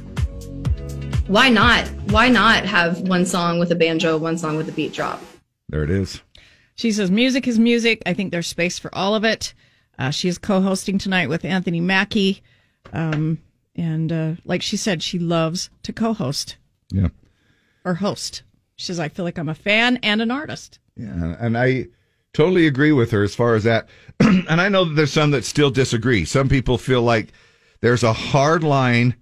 why 1.26 1.48
not? 1.48 1.88
Why 2.10 2.28
not 2.28 2.66
have 2.66 3.00
one 3.00 3.24
song 3.24 3.58
with 3.58 3.72
a 3.72 3.74
banjo, 3.74 4.18
one 4.18 4.36
song 4.36 4.56
with 4.56 4.68
a 4.68 4.72
beat 4.72 4.92
drop? 4.92 5.22
There 5.70 5.82
it 5.82 5.90
is. 5.90 6.20
She 6.74 6.92
says 6.92 7.10
music 7.10 7.48
is 7.48 7.58
music. 7.58 8.02
I 8.04 8.12
think 8.12 8.30
there's 8.30 8.46
space 8.46 8.78
for 8.78 8.94
all 8.94 9.14
of 9.14 9.24
it. 9.24 9.54
Uh, 9.98 10.10
she 10.10 10.28
is 10.28 10.38
co-hosting 10.38 10.98
tonight 10.98 11.28
with 11.28 11.44
Anthony 11.44 11.80
Mackie, 11.80 12.42
um, 12.92 13.38
and 13.74 14.12
uh, 14.12 14.32
like 14.44 14.62
she 14.62 14.76
said, 14.76 15.02
she 15.02 15.18
loves 15.18 15.70
to 15.82 15.92
co-host. 15.92 16.56
Yeah, 16.90 17.08
or 17.84 17.94
host. 17.94 18.42
She 18.76 18.86
says, 18.86 19.00
"I 19.00 19.08
feel 19.08 19.24
like 19.24 19.38
I'm 19.38 19.48
a 19.48 19.54
fan 19.54 19.98
and 20.02 20.22
an 20.22 20.30
artist." 20.30 20.78
Yeah, 20.96 21.36
and 21.40 21.58
I 21.58 21.88
totally 22.32 22.66
agree 22.66 22.92
with 22.92 23.10
her 23.10 23.24
as 23.24 23.34
far 23.34 23.54
as 23.54 23.64
that. 23.64 23.88
and 24.20 24.60
I 24.60 24.68
know 24.68 24.84
that 24.84 24.94
there's 24.94 25.12
some 25.12 25.32
that 25.32 25.44
still 25.44 25.70
disagree. 25.70 26.24
Some 26.24 26.48
people 26.48 26.78
feel 26.78 27.02
like 27.02 27.32
there's 27.80 28.02
a 28.02 28.12
hard 28.12 28.62
line 28.62 29.14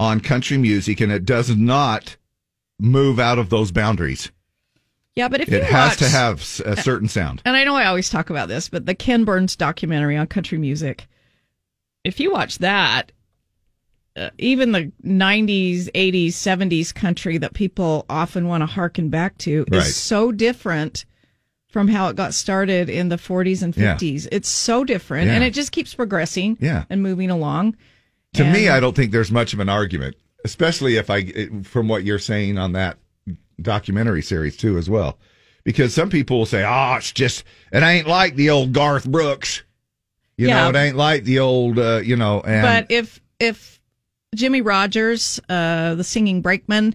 on 0.00 0.20
country 0.20 0.58
music, 0.58 1.00
and 1.00 1.12
it 1.12 1.24
does 1.24 1.56
not 1.56 2.16
move 2.80 3.18
out 3.20 3.38
of 3.38 3.50
those 3.50 3.70
boundaries. 3.70 4.30
Yeah, 5.14 5.28
but 5.28 5.40
if 5.40 5.52
it 5.52 5.62
has 5.62 5.90
watch, 5.90 5.98
to 5.98 6.08
have 6.08 6.40
a 6.66 6.76
certain 6.76 7.06
sound. 7.08 7.40
and 7.44 7.54
I 7.56 7.62
know 7.64 7.76
I 7.76 7.86
always 7.86 8.10
talk 8.10 8.30
about 8.30 8.48
this, 8.48 8.68
but 8.68 8.84
the 8.86 8.96
Ken 8.96 9.24
Burns 9.24 9.54
documentary 9.54 10.16
on 10.16 10.26
country 10.26 10.58
music, 10.58 11.06
if 12.02 12.18
you 12.18 12.32
watch 12.32 12.58
that, 12.58 13.12
uh, 14.16 14.30
even 14.38 14.72
the 14.72 14.90
90s, 15.04 15.88
80s, 15.94 16.28
70s 16.34 16.92
country 16.92 17.38
that 17.38 17.54
people 17.54 18.04
often 18.08 18.48
want 18.48 18.62
to 18.62 18.66
harken 18.66 19.08
back 19.08 19.38
to 19.38 19.64
Right. 19.70 19.82
is 19.82 19.94
so 19.96 20.32
different 20.32 21.04
from 21.74 21.88
how 21.88 22.06
it 22.06 22.14
got 22.14 22.32
started 22.32 22.88
in 22.88 23.08
the 23.08 23.16
40s 23.16 23.60
and 23.60 23.76
Yeah. 23.76 23.96
50s. 23.96 24.28
It's 24.30 24.48
so 24.48 24.84
different, 24.84 25.26
Yeah. 25.26 25.34
and 25.34 25.42
it 25.42 25.52
just 25.52 25.72
keeps 25.72 25.92
progressing 25.92 26.56
Yeah. 26.60 26.84
and 26.88 27.02
moving 27.02 27.30
along. 27.30 27.74
To 28.34 28.44
me, 28.44 28.68
I 28.68 28.78
don't 28.78 28.94
think 28.94 29.10
there's 29.10 29.32
much 29.32 29.52
of 29.54 29.58
an 29.58 29.68
argument, 29.68 30.14
especially 30.44 30.96
if 30.98 31.10
I, 31.10 31.48
from 31.64 31.88
what 31.88 32.04
you're 32.04 32.20
saying 32.20 32.58
on 32.58 32.74
that 32.74 32.96
documentary 33.60 34.22
series 34.22 34.56
too, 34.56 34.78
as 34.78 34.88
well. 34.88 35.18
Because 35.64 35.92
some 35.92 36.10
people 36.10 36.38
will 36.38 36.46
say, 36.46 36.62
"Oh, 36.64 36.94
it's 36.96 37.10
just 37.10 37.42
it 37.72 37.82
ain't 37.82 38.06
like 38.06 38.36
the 38.36 38.50
old 38.50 38.72
Garth 38.72 39.04
Brooks." 39.10 39.62
You 40.36 40.46
Yeah. 40.48 40.62
know, 40.62 40.68
it 40.70 40.76
ain't 40.76 40.96
like 40.96 41.24
the 41.24 41.40
old, 41.40 41.78
uh, 41.80 42.02
you 42.04 42.14
know. 42.16 42.40
And 42.40 42.62
but 42.62 42.86
if 42.94 43.20
if 43.40 43.80
Jimmie 44.36 44.60
Rodgers, 44.62 45.40
uh, 45.48 45.96
the 45.96 46.04
singing 46.04 46.40
brakeman, 46.40 46.94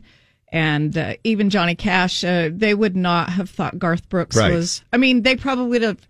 and 0.51 0.97
uh, 0.97 1.13
even 1.23 1.49
Johnny 1.49 1.75
Cash, 1.75 2.23
uh, 2.23 2.49
they 2.51 2.73
would 2.73 2.95
not 2.95 3.29
have 3.29 3.49
thought 3.49 3.77
Garth 3.79 4.09
Brooks 4.09 4.35
Right. 4.35 4.51
was. 4.53 4.83
I 4.91 4.97
mean, 4.97 5.21
they 5.23 5.35
probably 5.35 5.67
would 5.67 5.81
have 5.83 6.07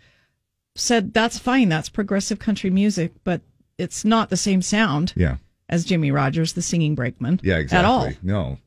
said 0.75 1.13
that's 1.13 1.37
fine, 1.37 1.69
that's 1.69 1.89
progressive 1.89 2.39
country 2.39 2.69
music, 2.69 3.11
but 3.23 3.41
it's 3.77 4.05
not 4.05 4.29
the 4.29 4.37
same 4.37 4.61
sound 4.61 5.13
yeah, 5.15 5.37
as 5.67 5.83
Jimmie 5.85 6.11
Rodgers, 6.11 6.53
the 6.53 6.61
singing 6.61 6.95
brakeman. 6.95 7.39
yeah, 7.43 7.57
exactly. 7.57 7.79
At 7.79 7.85
all. 7.85 8.09
No. 8.23 8.57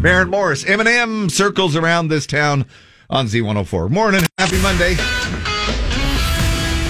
Maren 0.00 0.28
Morris, 0.28 0.64
Eminem 0.64 1.30
circles 1.30 1.74
around 1.76 2.08
this 2.08 2.26
town 2.26 2.66
on 3.08 3.26
Z104. 3.26 3.90
Morning, 3.90 4.20
happy 4.36 4.60
Monday. 4.60 4.96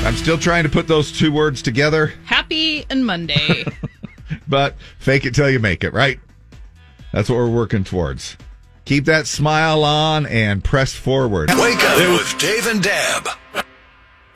I'm 0.05 0.16
still 0.16 0.36
trying 0.36 0.64
to 0.64 0.68
put 0.68 0.88
those 0.88 1.12
two 1.12 1.30
words 1.30 1.62
together. 1.62 2.12
Happy 2.24 2.84
and 2.90 3.07
Monday. 3.07 3.64
but 4.49 4.76
fake 4.99 5.24
it 5.24 5.35
till 5.35 5.51
you 5.51 5.59
make 5.59 5.85
it, 5.85 5.93
right? 5.93 6.18
That's 7.12 7.28
what 7.28 7.37
we're 7.37 7.51
working 7.51 7.85
towards. 7.85 8.37
Keep 8.85 9.07
that 9.07 9.26
smile 9.26 9.82
on 9.85 10.26
and 10.26 10.62
press 10.62 10.93
forward. 10.95 11.51
Wake 11.51 11.82
up 11.82 11.99
with 11.99 12.39
Dave 12.39 12.66
and 12.66 12.82
Deb. 12.82 13.28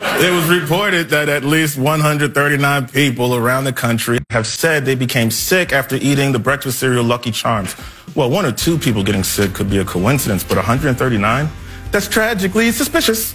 It 0.00 0.32
was 0.32 0.48
reported 0.48 1.10
that 1.10 1.28
at 1.28 1.44
least 1.44 1.76
139 1.76 2.88
people 2.88 3.34
around 3.34 3.64
the 3.64 3.72
country 3.72 4.18
have 4.30 4.46
said 4.46 4.84
they 4.84 4.94
became 4.94 5.30
sick 5.30 5.72
after 5.72 5.96
eating 5.96 6.32
the 6.32 6.38
breakfast 6.38 6.78
cereal 6.78 7.04
Lucky 7.04 7.30
Charms. 7.30 7.74
Well, 8.14 8.30
one 8.30 8.46
or 8.46 8.52
two 8.52 8.78
people 8.78 9.02
getting 9.02 9.24
sick 9.24 9.54
could 9.54 9.68
be 9.68 9.78
a 9.78 9.84
coincidence, 9.84 10.44
but 10.44 10.56
139? 10.56 11.48
That's 11.90 12.08
tragically 12.08 12.72
suspicious. 12.72 13.34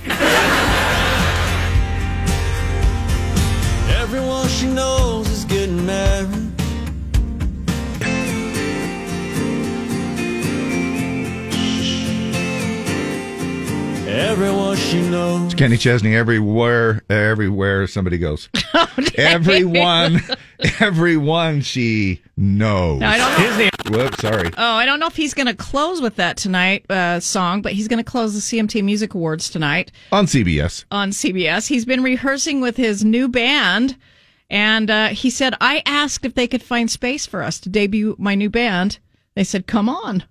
Everyone 14.34 14.76
she 14.78 15.00
knows. 15.00 15.46
It's 15.46 15.54
Kenny 15.54 15.78
Chesney 15.78 16.16
everywhere, 16.16 17.04
everywhere 17.08 17.86
somebody 17.86 18.18
goes. 18.18 18.50
everyone, 19.16 20.22
everyone 20.80 21.62
she 21.62 22.20
knows. 22.36 23.00
Now, 23.00 23.12
I 23.12 23.18
don't 23.20 23.92
know. 23.92 24.00
Whoops, 24.00 24.22
sorry. 24.22 24.50
Oh, 24.58 24.74
I 24.74 24.88
don't 24.88 25.00
know 25.00 25.06
if 25.06 25.16
he's 25.16 25.36
going 25.36 25.46
to 25.46 25.54
close 25.54 26.02
with 26.02 26.16
that 26.16 26.38
tonight 26.38 26.90
uh, 26.90 27.20
song, 27.20 27.62
but 27.62 27.74
he's 27.74 27.88
going 27.88 28.04
to 28.04 28.12
close 28.12 28.34
the 28.34 28.40
CMT 28.40 28.84
Music 28.84 29.14
Awards 29.14 29.52
tonight. 29.52 29.92
On 30.12 30.26
CBS. 30.26 30.84
on 30.90 31.12
CBS. 31.12 31.68
He's 31.68 31.86
been 31.86 32.02
rehearsing 32.02 32.60
with 32.60 32.76
his 32.76 33.06
new 33.06 33.28
band, 33.28 33.96
and 34.50 34.90
uh, 34.90 35.08
he 35.10 35.30
said, 35.30 35.54
I 35.62 35.84
asked 35.86 36.26
if 36.26 36.34
they 36.34 36.48
could 36.48 36.64
find 36.64 36.90
space 36.90 37.28
for 37.28 37.44
us 37.44 37.60
to 37.60 37.70
debut 37.70 38.16
my 38.18 38.34
new 38.34 38.50
band. 38.50 38.98
They 39.36 39.44
said, 39.44 39.68
"Come 39.68 39.90
on." 39.90 40.24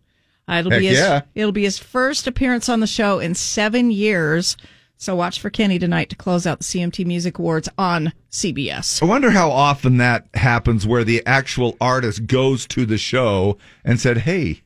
Uh, 0.49 0.55
it'll 0.55 0.71
Heck 0.73 0.81
be 0.81 0.87
his, 0.87 0.99
yeah. 0.99 1.23
it'll 1.35 1.53
be 1.53 1.63
his 1.63 1.79
first 1.79 2.27
appearance 2.27 2.69
on 2.69 2.81
the 2.81 2.87
show 2.87 3.19
in 3.21 3.35
seven 3.35 3.91
years. 3.91 4.57
So 4.97 5.17
watch 5.17 5.41
for 5.41 5.51
Kenny 5.51 5.79
tonight 5.81 6.11
to 6.11 6.17
close 6.17 6.47
out 6.47 6.59
the 6.59 6.65
CMT 6.65 7.05
Music 7.07 7.39
Awards 7.39 7.69
on 7.77 8.13
CBS. 8.31 9.03
I 9.03 9.07
wonder 9.07 9.31
how 9.31 9.51
often 9.51 9.97
that 9.97 10.29
happens 10.35 10.87
where 10.87 11.03
the 11.03 11.27
actual 11.27 11.77
artist 11.81 12.27
goes 12.27 12.67
to 12.69 12.87
the 12.87 12.99
show 12.99 13.59
and 13.85 13.99
said, 14.01 14.19
"Hey, 14.19 14.63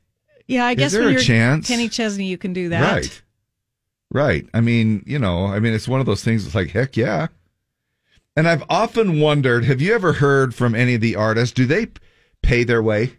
Yeah, 0.47 0.67
I 0.67 0.73
Is 0.73 0.77
guess 0.77 0.93
there 0.93 1.09
a 1.09 1.19
chance? 1.19 1.69
Kenny 1.69 1.89
Chesney, 1.89 2.27
you 2.27 2.37
can 2.39 2.53
do 2.53 2.69
that. 2.69 2.93
right, 2.93 3.23
right." 4.13 4.47
I 4.53 4.61
mean, 4.61 5.03
you 5.07 5.19
know, 5.19 5.47
I 5.47 5.59
mean, 5.59 5.73
it's 5.73 5.89
one 5.89 6.01
of 6.01 6.07
those 6.07 6.23
things. 6.23 6.45
It's 6.45 6.55
like, 6.55 6.71
heck 6.71 6.97
yeah. 6.97 7.29
And 8.37 8.47
I've 8.47 8.65
often 8.69 9.19
wondered, 9.21 9.65
have 9.65 9.81
you 9.81 9.95
ever 9.95 10.13
heard 10.15 10.55
from 10.55 10.75
any 10.75 10.95
of 10.97 11.01
the 11.01 11.17
artists? 11.17 11.55
Do 11.55 11.65
they 11.65 11.87
pay 12.43 12.65
their 12.65 12.83
way? 12.83 13.13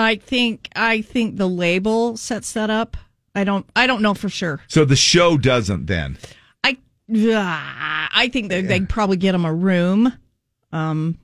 I 0.00 0.16
think 0.16 0.68
I 0.76 1.02
think 1.02 1.36
the 1.36 1.48
label 1.48 2.16
sets 2.16 2.52
that 2.52 2.70
up. 2.70 2.96
I 3.34 3.44
don't 3.44 3.66
I 3.76 3.86
don't 3.86 4.02
know 4.02 4.14
for 4.14 4.28
sure. 4.28 4.60
So 4.68 4.84
the 4.84 4.96
show 4.96 5.36
doesn't 5.36 5.86
then. 5.86 6.18
I 6.64 6.78
ah, 7.14 8.08
I 8.12 8.28
think 8.28 8.50
that 8.50 8.68
they 8.68 8.80
probably 8.80 9.16
get 9.16 9.32
them 9.32 9.44
a 9.44 9.52
room, 9.54 10.12
um, 10.72 11.18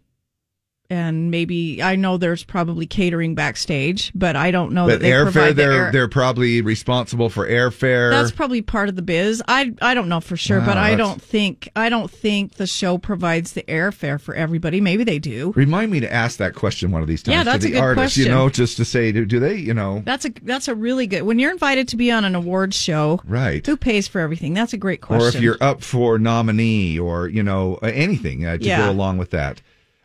and 0.92 1.30
maybe 1.30 1.82
I 1.82 1.96
know 1.96 2.18
there's 2.18 2.44
probably 2.44 2.86
catering 2.86 3.34
backstage, 3.34 4.12
but 4.14 4.36
I 4.36 4.50
don't 4.50 4.72
know 4.72 4.84
but 4.86 4.92
that 4.92 5.00
they 5.00 5.10
airfare, 5.10 5.22
provide 5.32 5.48
the 5.50 5.54
they're 5.54 5.72
air- 5.72 5.92
they're 5.92 6.08
probably 6.08 6.60
responsible 6.60 7.30
for 7.30 7.48
airfare. 7.48 8.10
That's 8.10 8.30
probably 8.30 8.60
part 8.60 8.88
of 8.90 8.96
the 8.96 9.02
biz. 9.02 9.42
I 9.48 9.72
I 9.80 9.94
don't 9.94 10.08
know 10.08 10.20
for 10.20 10.36
sure, 10.36 10.60
but 10.60 10.76
Wow, 10.76 10.82
I 10.82 10.94
don't 10.94 11.20
think 11.20 11.68
I 11.74 11.88
don't 11.88 12.10
think 12.10 12.54
the 12.54 12.66
show 12.66 12.98
provides 12.98 13.52
the 13.54 13.62
airfare 13.62 14.20
for 14.20 14.34
everybody. 14.34 14.80
Maybe 14.80 15.02
they 15.04 15.18
do. 15.18 15.52
Remind 15.56 15.90
me 15.90 16.00
to 16.00 16.12
ask 16.12 16.36
that 16.38 16.54
question 16.54 16.90
one 16.90 17.00
of 17.02 17.08
these 17.08 17.22
times 17.22 17.36
Yeah, 17.36 17.44
that's 17.44 17.64
to 17.64 17.68
a 17.68 17.72
the 17.72 17.76
good 17.78 17.82
artists. 17.82 18.18
You 18.18 18.28
know, 18.28 18.48
just 18.50 18.76
to 18.76 18.84
say, 18.84 19.12
do, 19.12 19.24
do 19.24 19.40
they? 19.40 19.56
You 19.56 19.72
know, 19.74 20.02
That's 20.04 20.26
a 20.26 20.30
that's 20.42 20.68
a 20.68 20.74
really 20.74 21.06
good. 21.06 21.22
When 21.22 21.38
you're 21.38 21.50
invited 21.52 21.88
to 21.88 21.96
be 21.96 22.10
on 22.10 22.24
an 22.24 22.34
awards 22.34 22.76
show, 22.76 23.20
right? 23.24 23.64
Who 23.66 23.76
pays 23.78 24.06
for 24.08 24.20
everything? 24.20 24.52
That's 24.54 24.72
a 24.74 24.76
great 24.78 25.00
question. 25.00 25.24
Or 25.24 25.28
if 25.28 25.42
you're 25.42 25.58
up 25.62 25.82
for 25.82 26.18
nominee, 26.18 26.98
or 26.98 27.28
you 27.28 27.42
know, 27.42 27.76
anything 27.76 28.44
uh, 28.44 28.58
to 28.58 28.64
Yeah. 28.64 28.78
go 28.86 28.90
along 28.90 29.18
with 29.18 29.30
that. 29.30 29.62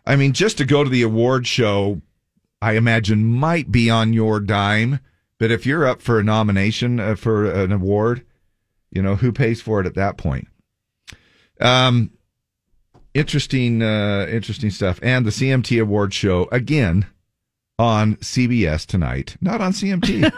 I 0.07 0.15
mean, 0.15 0.33
just 0.33 0.57
to 0.57 0.65
go 0.65 0.83
to 0.83 0.89
the 0.89 1.01
award 1.03 1.45
show, 1.45 2.01
I 2.61 2.73
imagine 2.73 3.25
might 3.25 3.71
be 3.71 3.89
on 3.89 4.13
your 4.13 4.39
dime. 4.39 4.99
But 5.39 5.51
if 5.51 5.65
you're 5.65 5.85
up 5.85 6.01
for 6.01 6.19
a 6.19 6.23
nomination 6.23 6.99
uh, 6.99 7.15
for 7.15 7.45
an 7.51 7.71
award, 7.71 8.25
you 8.89 9.01
know 9.01 9.15
who 9.15 9.31
pays 9.31 9.61
for 9.61 9.79
it 9.79 9.85
at 9.85 9.93
that 9.95 10.17
point. 10.17 10.47
Um, 11.59 12.11
interesting, 13.13 13.83
uh, 13.83 14.27
interesting 14.29 14.71
stuff. 14.71 14.99
And 15.03 15.25
the 15.25 15.29
CMT 15.29 15.79
award 15.81 16.13
show 16.13 16.47
again 16.51 17.05
on 17.79 18.15
CBS 18.15 18.85
tonight, 18.85 19.37
not 19.41 19.61
on 19.61 19.71
CMT. 19.71 20.31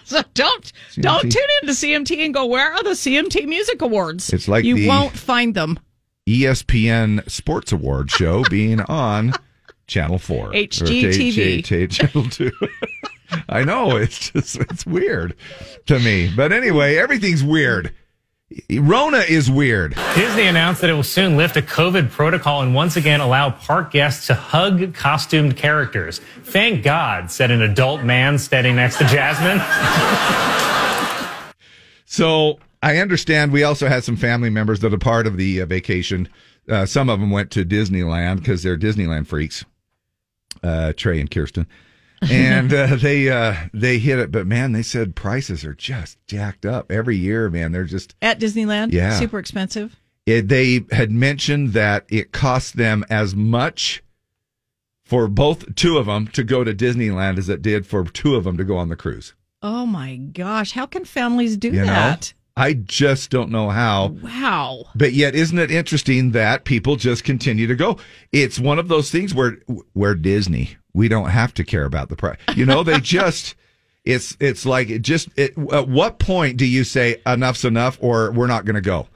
so 0.04 0.22
don't 0.34 0.72
CMT. 0.92 1.02
don't 1.02 1.22
tune 1.32 1.48
into 1.62 1.72
CMT 1.72 2.24
and 2.24 2.34
go. 2.34 2.46
Where 2.46 2.72
are 2.72 2.82
the 2.84 2.90
CMT 2.90 3.46
Music 3.46 3.82
Awards? 3.82 4.32
It's 4.32 4.46
like 4.46 4.64
you 4.64 4.76
the- 4.76 4.88
won't 4.88 5.12
find 5.16 5.54
them. 5.54 5.80
ESPN 6.26 7.28
Sports 7.30 7.72
Award 7.72 8.10
show 8.10 8.42
being 8.50 8.80
on 8.82 9.32
Channel 9.86 10.18
4. 10.18 10.52
HGTV. 10.52 10.78
Or 11.08 11.12
T- 11.12 11.62
T- 11.62 11.86
Channel 11.86 12.28
2. 12.28 12.50
I 13.48 13.64
know, 13.64 13.96
it's 13.96 14.30
just, 14.30 14.56
it's 14.56 14.86
weird 14.86 15.34
to 15.86 15.98
me. 15.98 16.30
But 16.34 16.52
anyway, 16.52 16.96
everything's 16.96 17.42
weird. 17.42 17.92
Rona 18.70 19.18
is 19.18 19.50
weird. 19.50 19.96
Disney 20.14 20.44
announced 20.46 20.80
that 20.80 20.90
it 20.90 20.92
will 20.92 21.02
soon 21.02 21.36
lift 21.36 21.56
a 21.56 21.62
COVID 21.62 22.10
protocol 22.10 22.62
and 22.62 22.72
once 22.76 22.96
again 22.96 23.20
allow 23.20 23.50
park 23.50 23.90
guests 23.90 24.28
to 24.28 24.34
hug 24.34 24.94
costumed 24.94 25.56
characters. 25.56 26.20
Thank 26.44 26.84
God, 26.84 27.32
said 27.32 27.50
an 27.50 27.60
adult 27.62 28.04
man 28.04 28.38
standing 28.38 28.76
next 28.76 28.98
to 28.98 29.04
Jasmine. 29.06 29.58
So 32.04 32.60
I 32.86 32.98
understand 32.98 33.52
we 33.52 33.62
also 33.64 33.88
had 33.88 34.04
some 34.04 34.16
family 34.16 34.50
members 34.50 34.80
that 34.80 34.94
are 34.94 34.98
part 34.98 35.26
of 35.26 35.36
the 35.36 35.60
uh, 35.60 35.66
vacation. 35.66 36.28
Uh, 36.68 36.86
some 36.86 37.08
of 37.08 37.20
them 37.20 37.30
went 37.30 37.50
to 37.52 37.64
Disneyland 37.64 38.36
because 38.38 38.62
they're 38.62 38.76
Disneyland 38.78 39.26
freaks. 39.26 39.64
Uh, 40.62 40.92
Trey 40.96 41.20
and 41.20 41.30
Kirsten, 41.30 41.66
and 42.30 42.72
uh, 42.72 42.96
they 43.00 43.28
uh, 43.28 43.54
they 43.74 43.98
hit 43.98 44.18
it. 44.18 44.32
But 44.32 44.46
man, 44.46 44.72
they 44.72 44.82
said 44.82 45.14
prices 45.14 45.64
are 45.64 45.74
just 45.74 46.18
jacked 46.26 46.64
up 46.64 46.90
every 46.90 47.16
year. 47.16 47.50
Man, 47.50 47.72
they're 47.72 47.84
just 47.84 48.14
At 48.22 48.40
Disneyland, 48.40 48.92
Yeah. 48.92 49.18
super 49.18 49.38
expensive. 49.38 49.96
it, 50.24 50.48
they 50.48 50.84
had 50.92 51.10
mentioned 51.10 51.72
that 51.74 52.06
it 52.08 52.32
cost 52.32 52.76
them 52.76 53.04
as 53.10 53.34
much 53.36 54.02
for 55.04 55.28
both 55.28 55.74
two 55.76 55.98
of 55.98 56.06
them 56.06 56.26
to 56.28 56.42
go 56.42 56.64
to 56.64 56.74
Disneyland 56.74 57.36
as 57.38 57.48
it 57.48 57.62
did 57.62 57.86
for 57.86 58.04
two 58.04 58.34
of 58.34 58.44
them 58.44 58.56
to 58.56 58.64
go 58.64 58.76
on 58.76 58.88
the 58.88 58.96
cruise. 58.96 59.34
Oh 59.62 59.84
my 59.86 60.16
gosh, 60.16 60.72
how 60.72 60.86
can 60.86 61.04
families 61.04 61.56
do 61.56 61.68
You 61.68 61.84
that? 61.84 62.32
I 62.56 62.72
just 62.72 63.28
don't 63.30 63.50
know 63.50 63.68
how. 63.68 64.08
Wow. 64.22 64.86
But 64.94 65.12
yet, 65.12 65.34
isn't 65.34 65.58
it 65.58 65.70
interesting 65.70 66.30
that 66.32 66.64
people 66.64 66.96
just 66.96 67.22
continue 67.22 67.66
to 67.66 67.74
go? 67.74 67.98
It's 68.32 68.58
one 68.58 68.78
of 68.78 68.88
those 68.88 69.10
things 69.10 69.34
where 69.34 69.58
where 69.92 70.14
Disney, 70.14 70.76
we 70.94 71.08
don't 71.08 71.28
have 71.30 71.52
to 71.54 71.64
care 71.64 71.84
about 71.84 72.08
the 72.08 72.16
price. 72.16 72.38
You 72.54 72.64
know, 72.64 72.82
they 72.82 72.98
just 73.00 73.54
it's 74.04 74.36
it's 74.40 74.64
like 74.64 74.88
it 74.88 75.02
just 75.02 75.28
it, 75.36 75.52
at 75.72 75.88
what 75.88 76.18
point 76.18 76.56
do 76.56 76.64
you 76.64 76.84
say 76.84 77.20
enough's 77.26 77.64
enough 77.64 77.98
or 78.00 78.32
we're 78.32 78.46
not 78.46 78.64
going 78.64 78.76
to 78.76 78.80
go? 78.80 79.08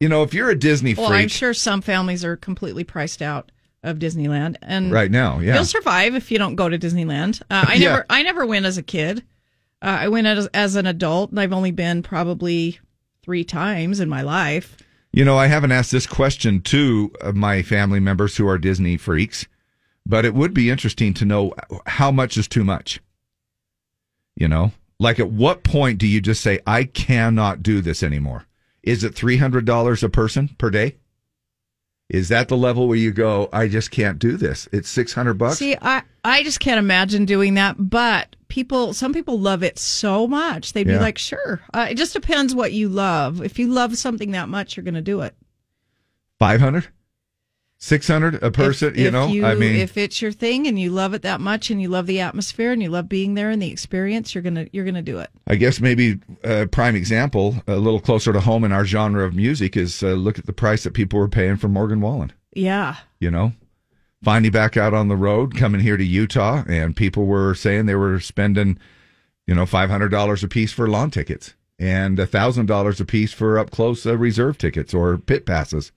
You 0.00 0.08
know, 0.10 0.22
if 0.22 0.34
you're 0.34 0.50
a 0.50 0.58
Disney 0.58 0.92
Well, 0.92 1.10
I'm 1.10 1.28
sure 1.28 1.54
some 1.54 1.80
families 1.80 2.24
are 2.24 2.36
completely 2.36 2.84
priced 2.84 3.22
out 3.22 3.50
of 3.82 3.98
Disneyland, 3.98 4.56
and 4.60 4.90
right 4.92 5.10
now, 5.10 5.38
yeah, 5.38 5.54
you'll 5.54 5.64
survive 5.64 6.14
if 6.14 6.30
you 6.30 6.36
don't 6.38 6.56
go 6.56 6.68
to 6.68 6.78
Disneyland. 6.78 7.40
Uh, 7.50 7.64
I 7.68 7.74
Yeah. 7.78 7.90
never, 7.90 8.06
I 8.10 8.22
never 8.22 8.44
went 8.44 8.66
as 8.66 8.76
a 8.76 8.82
kid. 8.82 9.22
Uh, 9.84 9.98
I 10.00 10.08
went 10.08 10.26
as, 10.26 10.46
as 10.54 10.76
an 10.76 10.86
adult, 10.86 11.30
and 11.30 11.38
I've 11.38 11.52
only 11.52 11.70
been 11.70 12.02
probably 12.02 12.80
three 13.22 13.44
times 13.44 14.00
in 14.00 14.08
my 14.08 14.22
life. 14.22 14.78
You 15.12 15.26
know, 15.26 15.36
I 15.36 15.48
haven't 15.48 15.72
asked 15.72 15.92
this 15.92 16.06
question 16.06 16.62
to 16.62 17.12
uh, 17.20 17.32
my 17.32 17.62
family 17.62 18.00
members 18.00 18.38
who 18.38 18.48
are 18.48 18.56
Disney 18.56 18.96
freaks, 18.96 19.46
but 20.06 20.24
it 20.24 20.32
would 20.32 20.54
be 20.54 20.70
interesting 20.70 21.12
to 21.14 21.26
know 21.26 21.52
how 21.84 22.10
much 22.10 22.38
is 22.38 22.48
too 22.48 22.64
much. 22.64 22.98
You 24.36 24.48
know, 24.48 24.72
like 24.98 25.20
at 25.20 25.30
what 25.30 25.64
point 25.64 25.98
do 25.98 26.06
you 26.06 26.22
just 26.22 26.40
say, 26.40 26.60
I 26.66 26.84
cannot 26.84 27.62
do 27.62 27.82
this 27.82 28.02
anymore? 28.02 28.46
Is 28.82 29.04
it 29.04 29.14
$300 29.14 30.02
a 30.02 30.08
person 30.08 30.48
per 30.56 30.70
day? 30.70 30.96
Is 32.14 32.28
that 32.28 32.46
the 32.46 32.56
level 32.56 32.86
where 32.86 32.96
you 32.96 33.10
go, 33.10 33.48
I 33.52 33.66
just 33.66 33.90
can't 33.90 34.20
do 34.20 34.36
this? 34.36 34.68
It's 34.70 34.88
600 34.88 35.34
bucks? 35.34 35.58
See, 35.58 35.76
I, 35.82 36.02
I 36.24 36.44
just 36.44 36.60
can't 36.60 36.78
imagine 36.78 37.24
doing 37.24 37.54
that. 37.54 37.74
But 37.90 38.36
people, 38.46 38.92
some 38.94 39.12
people 39.12 39.40
love 39.40 39.64
it 39.64 39.80
so 39.80 40.28
much. 40.28 40.74
They'd 40.74 40.86
Yeah. 40.86 40.98
be 40.98 41.00
like, 41.00 41.18
sure. 41.18 41.60
Uh, 41.74 41.88
it 41.90 41.96
just 41.96 42.12
depends 42.12 42.54
what 42.54 42.72
you 42.72 42.88
love. 42.88 43.42
If 43.42 43.58
you 43.58 43.66
love 43.66 43.98
something 43.98 44.30
that 44.30 44.48
much, 44.48 44.76
you're 44.76 44.84
going 44.84 44.94
to 44.94 45.02
do 45.02 45.22
it. 45.22 45.34
500? 46.38 46.86
600 47.84 48.42
a 48.42 48.50
person? 48.50 48.94
If- 48.94 48.98
you 48.98 49.06
if 49.08 49.12
know, 49.12 49.46
I 49.46 49.54
mean, 49.54 49.76
if 49.76 49.98
it's 49.98 50.22
your 50.22 50.32
thing 50.32 50.66
and 50.66 50.78
you 50.78 50.90
love 50.90 51.12
it 51.12 51.20
that 51.22 51.40
much 51.40 51.70
and 51.70 51.82
you 51.82 51.88
love 51.88 52.06
the 52.06 52.20
atmosphere 52.20 52.72
and 52.72 52.82
you 52.82 52.88
love 52.88 53.10
being 53.10 53.34
there 53.34 53.50
and 53.50 53.60
the 53.60 53.70
experience, 53.70 54.34
you're 54.34 54.42
gonna 54.42 54.66
you're 54.72 54.86
gonna 54.86 55.02
do 55.02 55.18
it. 55.18 55.28
I 55.46 55.56
guess 55.56 55.80
maybe 55.80 56.18
a 56.42 56.66
prime 56.66 56.96
example, 56.96 57.56
a 57.66 57.76
little 57.76 58.00
closer 58.00 58.32
to 58.32 58.40
home 58.40 58.64
in 58.64 58.72
our 58.72 58.86
genre 58.86 59.24
of 59.26 59.34
music, 59.34 59.76
is 59.76 60.02
uh, 60.02 60.12
look 60.12 60.38
at 60.38 60.46
the 60.46 60.54
price 60.54 60.84
that 60.84 60.94
people 60.94 61.18
were 61.18 61.28
paying 61.28 61.56
for 61.56 61.68
Morgan 61.68 62.00
Wallen. 62.00 62.32
Yeah. 62.54 62.96
You 63.20 63.30
know, 63.30 63.52
finally 64.22 64.50
back 64.50 64.78
out 64.78 64.94
on 64.94 65.08
the 65.08 65.16
road, 65.16 65.54
coming 65.54 65.82
here 65.82 65.98
to 65.98 66.04
Utah, 66.04 66.64
and 66.66 66.96
people 66.96 67.26
were 67.26 67.54
saying 67.54 67.84
they 67.84 67.94
were 67.94 68.18
spending, 68.18 68.78
you 69.46 69.54
know, 69.54 69.66
five 69.66 69.90
hundred 69.90 70.08
dollars 70.08 70.42
a 70.42 70.48
piece 70.48 70.72
for 70.72 70.88
lawn 70.88 71.10
tickets 71.10 71.52
and 71.78 72.18
a 72.18 72.26
thousand 72.26 72.64
dollars 72.64 72.98
a 72.98 73.04
piece 73.04 73.34
for 73.34 73.58
up 73.58 73.70
close 73.70 74.06
uh, 74.06 74.16
reserve 74.16 74.56
tickets 74.56 74.94
or 74.94 75.18
pit 75.18 75.44
passes. 75.44 75.92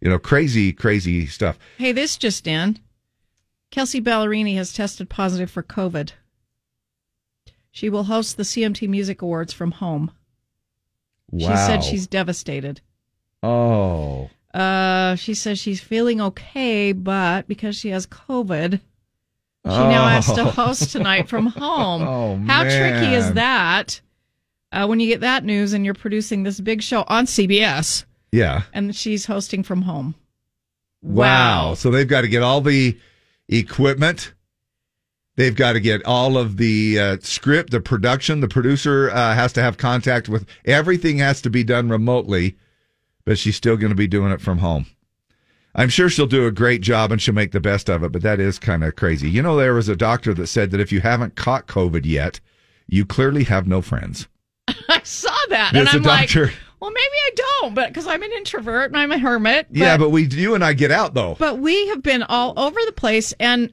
You 0.00 0.10
know, 0.10 0.18
crazy, 0.18 0.72
crazy 0.72 1.26
stuff. 1.26 1.58
Hey, 1.78 1.92
this 1.92 2.16
just 2.16 2.46
in. 2.46 2.78
Kelsea 3.70 4.00
Ballerini 4.00 4.54
has 4.56 4.72
tested 4.72 5.08
positive 5.08 5.50
for 5.50 5.62
COVID. 5.62 6.12
She 7.70 7.88
will 7.90 8.04
host 8.04 8.36
the 8.36 8.42
CMT 8.42 8.88
Music 8.88 9.20
Awards 9.22 9.52
from 9.52 9.72
home. 9.72 10.10
Wow. 11.30 11.50
She 11.50 11.56
said 11.56 11.84
she's 11.84 12.06
devastated. 12.06 12.80
Oh, 13.42 14.30
Uh, 14.54 15.14
she 15.16 15.34
says 15.34 15.58
she's 15.58 15.80
feeling 15.80 16.20
okay, 16.20 16.92
but 16.92 17.46
because 17.46 17.76
she 17.76 17.90
has 17.90 18.06
COVID, 18.06 18.72
she 18.72 19.70
now 19.70 20.08
has 20.08 20.26
to 20.32 20.42
Oh. 20.42 20.44
host 20.50 20.90
tonight 20.92 21.28
from 21.28 21.46
home. 21.58 22.02
Oh, 22.02 22.36
How 22.46 22.62
tricky 22.62 23.14
is 23.14 23.32
that? 23.34 24.00
Uh, 24.72 24.86
when 24.86 25.00
you 25.00 25.06
get 25.08 25.20
that 25.20 25.44
news 25.44 25.72
and 25.74 25.84
you're 25.84 25.94
producing 25.94 26.42
this 26.42 26.60
big 26.60 26.82
show 26.82 27.04
on 27.08 27.26
CBS, 27.26 28.04
yeah. 28.36 28.62
and 28.72 28.94
she's 28.94 29.26
hosting 29.26 29.62
from 29.62 29.82
home. 29.82 30.14
Wow. 31.02 31.74
So 31.74 31.90
they've 31.90 32.08
got 32.08 32.22
to 32.22 32.28
get 32.28 32.42
all 32.42 32.60
the 32.60 32.98
equipment. 33.48 34.32
They've 35.36 35.54
got 35.54 35.74
to 35.74 35.80
get 35.80 36.04
all 36.04 36.38
of 36.38 36.56
the 36.56 36.98
uh, 36.98 37.16
script, 37.20 37.70
the 37.70 37.80
production. 37.80 38.40
The 38.40 38.48
producer 38.48 39.10
uh, 39.10 39.34
has 39.34 39.52
to 39.54 39.62
have 39.62 39.76
contact 39.76 40.28
with 40.28 40.46
everything, 40.64 41.18
has 41.18 41.42
to 41.42 41.50
be 41.50 41.62
done 41.62 41.90
remotely, 41.90 42.56
but 43.24 43.38
she's 43.38 43.56
still 43.56 43.76
going 43.76 43.90
to 43.90 43.96
be 43.96 44.06
doing 44.06 44.32
it 44.32 44.40
from 44.40 44.58
home. 44.58 44.86
I'm 45.74 45.90
sure 45.90 46.08
she'll 46.08 46.26
do 46.26 46.46
a 46.46 46.50
great 46.50 46.80
job 46.80 47.12
and 47.12 47.20
she'll 47.20 47.34
make 47.34 47.52
the 47.52 47.60
best 47.60 47.90
of 47.90 48.02
it, 48.02 48.10
but 48.10 48.22
that 48.22 48.40
is 48.40 48.58
kind 48.58 48.82
of 48.82 48.96
crazy. 48.96 49.28
You 49.28 49.42
know, 49.42 49.56
there 49.56 49.74
was 49.74 49.90
a 49.90 49.96
doctor 49.96 50.32
that 50.32 50.46
said 50.46 50.70
that 50.70 50.80
if 50.80 50.90
you 50.90 51.00
haven't 51.02 51.36
caught 51.36 51.66
COVID 51.66 52.06
yet, 52.06 52.40
you 52.86 53.04
clearly 53.04 53.44
have 53.44 53.66
no 53.66 53.82
friends. 53.82 54.26
I 54.88 55.02
saw 55.04 55.36
that, 55.50 55.74
There's 55.74 55.88
and 55.94 56.06
a 56.06 56.08
I'm 56.10 56.18
like, 56.18 56.28
doctor- 56.30 56.52
Well, 56.80 56.90
maybe 56.90 57.00
I 57.00 57.30
don't, 57.60 57.74
but 57.74 57.88
because 57.88 58.06
I'm 58.06 58.22
an 58.22 58.32
introvert 58.32 58.90
and 58.90 58.98
I'm 58.98 59.10
a 59.12 59.18
hermit. 59.18 59.66
yeah, 59.70 59.96
but 59.96 60.10
we, 60.10 60.24
you 60.26 60.54
and 60.54 60.62
I 60.64 60.72
get 60.74 60.90
out 60.90 61.14
though. 61.14 61.34
But 61.38 61.58
we 61.58 61.88
have 61.88 62.02
been 62.02 62.22
all 62.22 62.52
over 62.56 62.78
the 62.84 62.92
place 62.92 63.32
and 63.40 63.72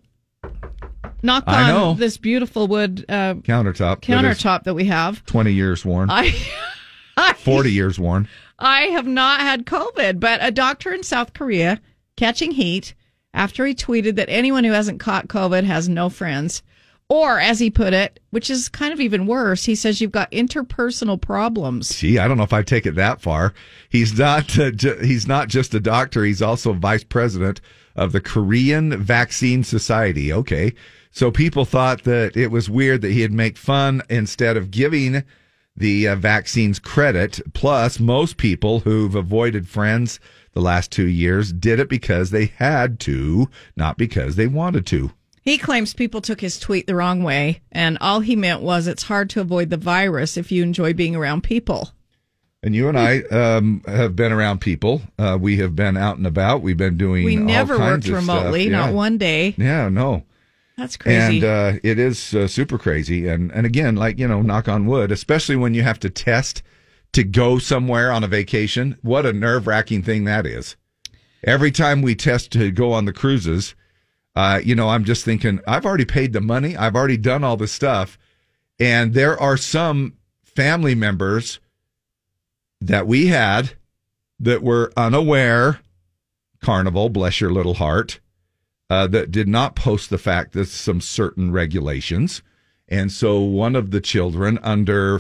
knock 1.22 1.44
I 1.48 1.70
know. 1.72 1.86
on 1.92 1.98
this 1.98 2.18
beautiful 2.18 2.68
wood 2.68 3.06
uh, 3.10 3.36
Countertop. 3.36 4.02
countertop 4.02 4.64
that 4.64 4.74
we 4.74 4.86
have. 4.86 5.26
Twenty 5.26 5.52
years 5.54 5.84
worn. 5.86 6.10
I 7.18 7.34
Forty 7.38 7.72
years 7.72 8.00
worn. 8.00 8.28
I 8.58 8.84
have 8.84 9.06
not 9.08 9.42
had 9.42 9.66
COVID, 9.66 10.20
but 10.20 10.40
a 10.42 10.52
doctor 10.52 10.94
in 10.94 11.04
South 11.04 11.34
Korea 11.34 11.82
catching 12.16 12.52
heat 12.52 12.94
after 13.34 13.66
he 13.66 13.76
tweeted 13.76 14.16
that 14.16 14.30
anyone 14.30 14.64
who 14.64 14.72
hasn't 14.72 15.00
caught 15.00 15.28
COVID 15.28 15.64
has 15.66 15.90
no 15.90 16.10
friends. 16.10 16.64
Or, 17.10 17.40
as 17.40 17.60
he 17.60 17.70
put 17.70 17.94
it, 17.94 18.20
which 18.32 18.50
is 18.50 18.70
kind 18.70 18.94
of 18.94 19.00
even 19.00 19.28
worse, 19.28 19.66
he 19.66 19.76
says 19.76 20.02
you've 20.02 20.12
got 20.12 20.32
interpersonal 20.32 21.20
problems. 21.20 21.96
Gee, 21.96 22.18
I 22.18 22.28
don't 22.28 22.38
know 22.38 22.44
if 22.44 22.54
I 22.54 22.64
take 22.64 22.86
it 22.86 22.96
that 22.96 23.22
far. 23.22 23.54
He's 23.90 24.18
not. 24.18 24.58
Uh, 24.58 24.72
ju- 24.72 24.98
he's 25.00 25.28
not 25.28 25.48
just 25.48 25.74
a 25.74 25.80
doctor. 25.80 26.24
He's 26.24 26.42
also 26.42 26.74
vice 26.74 27.04
president 27.04 27.62
of 27.96 28.14
the 28.14 28.22
Korean 28.22 28.98
Vaccine 28.98 29.64
Society. 29.64 30.34
Okay, 30.34 30.74
so 31.12 31.30
people 31.30 31.66
thought 31.66 32.04
that 32.06 32.36
it 32.36 32.48
was 32.48 32.70
weird 32.70 33.02
that 33.02 33.12
he'd 33.12 33.32
make 33.32 33.58
fun 33.58 34.02
instead 34.10 34.58
of 34.58 34.72
giving 34.72 35.24
the 35.76 36.08
uh, 36.08 36.16
vaccines 36.16 36.80
credit. 36.80 37.42
Plus, 37.54 38.00
most 38.00 38.38
people 38.38 38.80
who've 38.80 39.16
avoided 39.16 39.68
friends 39.68 40.20
the 40.54 40.62
last 40.62 40.92
two 40.92 41.08
years 41.08 41.52
did 41.52 41.80
it 41.80 41.90
because 41.90 42.32
they 42.32 42.46
had 42.46 43.00
to, 43.02 43.50
not 43.76 43.98
because 43.98 44.36
they 44.36 44.48
wanted 44.48 44.86
to. 44.88 45.12
He 45.44 45.58
claims 45.58 45.94
people 45.94 46.22
took 46.22 46.40
his 46.40 46.58
tweet 46.58 46.88
the 46.88 46.96
wrong 46.96 47.22
way, 47.22 47.62
and 47.72 47.98
all 48.00 48.22
he 48.22 48.36
meant 48.36 48.62
was 48.62 48.88
it's 48.88 49.04
hard 49.04 49.30
to 49.32 49.42
avoid 49.42 49.70
the 49.70 49.78
virus 49.78 50.38
if 50.38 50.52
you 50.54 50.64
enjoy 50.64 50.94
being 50.94 51.16
around 51.18 51.44
people. 51.44 51.92
And 52.64 52.74
you 52.74 52.88
and 52.88 52.98
I 52.98 53.20
um, 53.24 53.82
have 53.86 54.16
been 54.16 54.32
around 54.32 54.60
people. 54.62 55.02
Uh, 55.20 55.38
we 55.40 55.58
have 55.58 55.76
been 55.76 55.98
out 55.98 56.16
and 56.16 56.26
about. 56.26 56.62
We've 56.62 56.78
been 56.78 56.96
doing. 56.98 57.26
We 57.26 57.36
never 57.36 57.78
worked 57.78 58.08
remotely, 58.08 58.64
Yeah. 58.66 58.70
not 58.86 58.94
one 58.94 59.18
day. 59.18 59.54
Yeah, 59.58 59.90
no. 59.90 60.24
That's 60.78 60.96
crazy. 60.96 61.38
And 61.38 61.44
uh, 61.44 61.80
it 61.84 62.00
is 62.00 62.34
uh, 62.34 62.48
super 62.48 62.78
crazy. 62.78 63.28
And 63.28 63.52
and 63.52 63.66
again, 63.66 63.98
like 63.98 64.18
you 64.18 64.28
know, 64.30 64.42
knock 64.42 64.70
on 64.70 64.86
wood, 64.86 65.12
especially 65.12 65.58
when 65.58 65.74
you 65.74 65.84
have 65.84 66.00
to 66.00 66.10
test 66.10 66.64
to 67.12 67.24
go 67.26 67.60
somewhere 67.60 68.14
on 68.14 68.24
a 68.24 68.28
vacation. 68.28 68.98
What 69.02 69.26
a 69.26 69.34
nerve 69.34 69.68
wracking 69.68 70.02
thing 70.02 70.24
that 70.24 70.46
is. 70.46 70.78
Every 71.44 71.70
time 71.70 72.02
we 72.02 72.16
test 72.16 72.52
to 72.54 72.72
go 72.72 72.94
on 72.94 73.04
the 73.04 73.12
cruises, 73.14 73.76
uh, 74.36 74.60
you 74.64 74.76
know, 74.76 74.90
I'm 74.90 75.04
just 75.04 75.26
thinking, 75.26 75.60
I've 75.68 75.86
already 75.86 76.06
paid 76.06 76.34
the 76.34 76.42
money. 76.42 76.76
I've 76.76 76.96
already 76.96 77.18
done 77.18 77.44
all 77.44 77.58
this 77.58 77.72
stuff, 77.72 78.18
and 78.80 79.14
there 79.14 79.40
are 79.40 79.58
some 79.58 80.14
family 80.44 80.96
members 80.96 81.60
that 82.82 83.08
we 83.08 83.28
had 83.28 83.74
that 84.40 84.64
were 84.64 84.92
unaware. 84.98 85.80
Carnival, 86.62 87.10
bless 87.10 87.42
your 87.42 87.52
little 87.52 87.76
heart 87.76 88.20
uh, 88.90 89.08
that 89.08 89.32
did 89.32 89.48
not 89.48 89.76
post 89.76 90.10
the 90.10 90.18
fact 90.18 90.54
that 90.54 90.68
some 90.68 91.02
certain 91.02 91.52
regulations. 91.52 92.42
And 92.88 93.12
so 93.12 93.40
one 93.40 93.76
of 93.76 93.92
the 93.92 94.02
children 94.02 94.60
under 94.62 95.20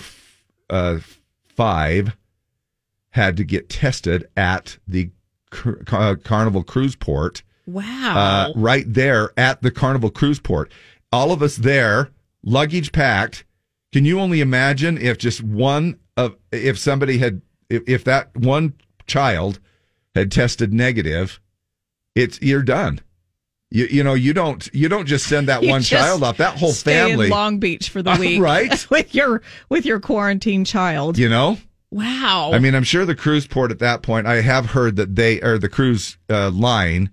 uh, 0.69 0.99
five 1.47 2.15
had 3.11 3.37
to 3.37 3.43
get 3.43 3.69
tested 3.69 4.27
at 4.35 4.77
the 4.87 5.11
Car- 5.49 5.81
Car- 5.85 6.15
Carnival 6.17 6.63
Cruise 6.63 6.95
Port. 6.95 7.43
Wow. 7.65 8.17
Uh, 8.17 8.53
right 8.55 8.85
there 8.87 9.31
at 9.37 9.61
the 9.61 9.71
Carnival 9.71 10.09
Cruise 10.09 10.39
Port. 10.39 10.71
All 11.11 11.31
of 11.31 11.41
us 11.41 11.55
there, 11.57 12.09
luggage 12.43 12.91
packed. 12.91 13.45
Can 13.91 14.05
you 14.05 14.19
only 14.19 14.41
imagine 14.41 14.97
if 14.97 15.17
just 15.17 15.41
one 15.43 15.99
of, 16.17 16.35
if 16.51 16.77
somebody 16.77 17.19
had, 17.19 17.41
if, 17.69 17.83
if 17.87 18.03
that 18.05 18.35
one 18.35 18.73
child 19.05 19.59
had 20.15 20.31
tested 20.31 20.73
negative, 20.73 21.39
it's, 22.15 22.41
you're 22.41 22.63
done. 22.63 22.99
You, 23.69 23.85
you 23.85 24.03
know, 24.03 24.13
you 24.13 24.33
don't, 24.33 24.67
you 24.73 24.87
don't 24.87 25.05
just 25.07 25.27
send 25.27 25.47
that 25.47 25.63
You 25.63 25.69
one 25.69 25.81
child 25.81 26.23
off. 26.23 26.37
That 26.37 26.57
whole 26.57 26.73
family, 26.73 27.29
Long 27.29 27.59
Beach 27.59 27.89
for 27.89 28.01
the 28.03 28.15
week, 28.19 28.41
right? 28.41 28.87
with 28.91 29.15
your 29.15 29.41
with 29.69 29.85
your 29.85 29.99
quarantine 29.99 30.65
child. 30.65 31.17
you 31.17 31.29
know? 31.29 31.57
Wow. 31.89 32.51
I 32.53 32.59
mean, 32.59 32.73
I'm 32.73 32.83
sure 32.83 33.05
the 33.05 33.15
cruise 33.15 33.45
port 33.45 33.69
at 33.71 33.79
that 33.79 34.01
point. 34.01 34.25
I 34.25 34.41
have 34.41 34.67
heard 34.67 34.95
that 34.95 35.15
they 35.15 35.39
or 35.41 35.59
the 35.59 35.69
cruise 35.69 36.17
uh, 36.27 36.49
line, 36.49 37.11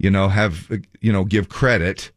you 0.00 0.10
know, 0.10 0.28
have 0.28 0.70
you 1.02 1.12
know 1.12 1.24
give 1.24 1.50
credit 1.50 2.10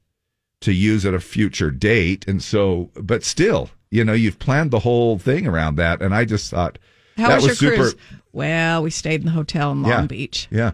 to 0.62 0.72
use 0.72 1.06
at 1.06 1.14
a 1.14 1.20
future 1.20 1.70
date, 1.70 2.26
and 2.30 2.42
so, 2.42 2.90
but 2.96 3.26
still, 3.26 3.70
you 3.92 4.06
know, 4.06 4.14
you've 4.14 4.40
planned 4.40 4.72
the 4.72 4.80
whole 4.80 5.20
thing 5.20 5.46
around 5.46 5.76
that, 5.76 6.02
and 6.02 6.16
I 6.16 6.24
just 6.24 6.50
thought 6.50 6.80
How 7.18 7.28
that 7.28 7.36
was, 7.36 7.50
was, 7.50 7.62
your 7.62 7.72
super. 7.72 7.84
cruise? 7.84 7.96
Well, 8.32 8.84
we 8.84 8.90
stayed 8.90 9.20
in 9.20 9.26
the 9.26 9.34
hotel 9.34 9.74
in 9.74 9.82
Long 9.82 9.92
yeah, 9.92 10.06
Beach. 10.06 10.48
Yeah. 10.50 10.72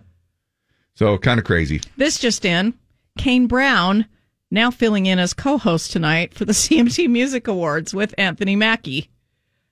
So 0.94 1.18
kind 1.18 1.40
of 1.40 1.46
crazy. 1.46 1.82
This 1.98 2.20
just 2.20 2.46
in: 2.46 2.76
Kane 3.18 3.48
Brown 3.48 4.06
now 4.52 4.70
filling 4.70 5.08
in 5.08 5.18
as 5.18 5.34
co-host 5.34 5.92
tonight 5.92 6.36
for 6.36 6.46
the 6.46 6.54
CMT 6.54 7.10
Music 7.10 7.48
Awards 7.48 7.92
with 7.92 8.14
Anthony 8.20 8.56
Mackie, 8.56 9.10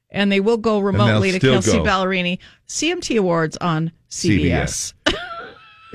and 0.10 0.32
they 0.32 0.40
will 0.40 0.58
go 0.58 0.80
remotely 0.80 1.32
to 1.34 1.40
Kelsea 1.40 1.74
go. 1.74 1.84
Ballerini 1.84 2.40
CMT 2.68 3.20
Awards 3.20 3.58
on 3.58 3.92
CBS. 4.10 4.94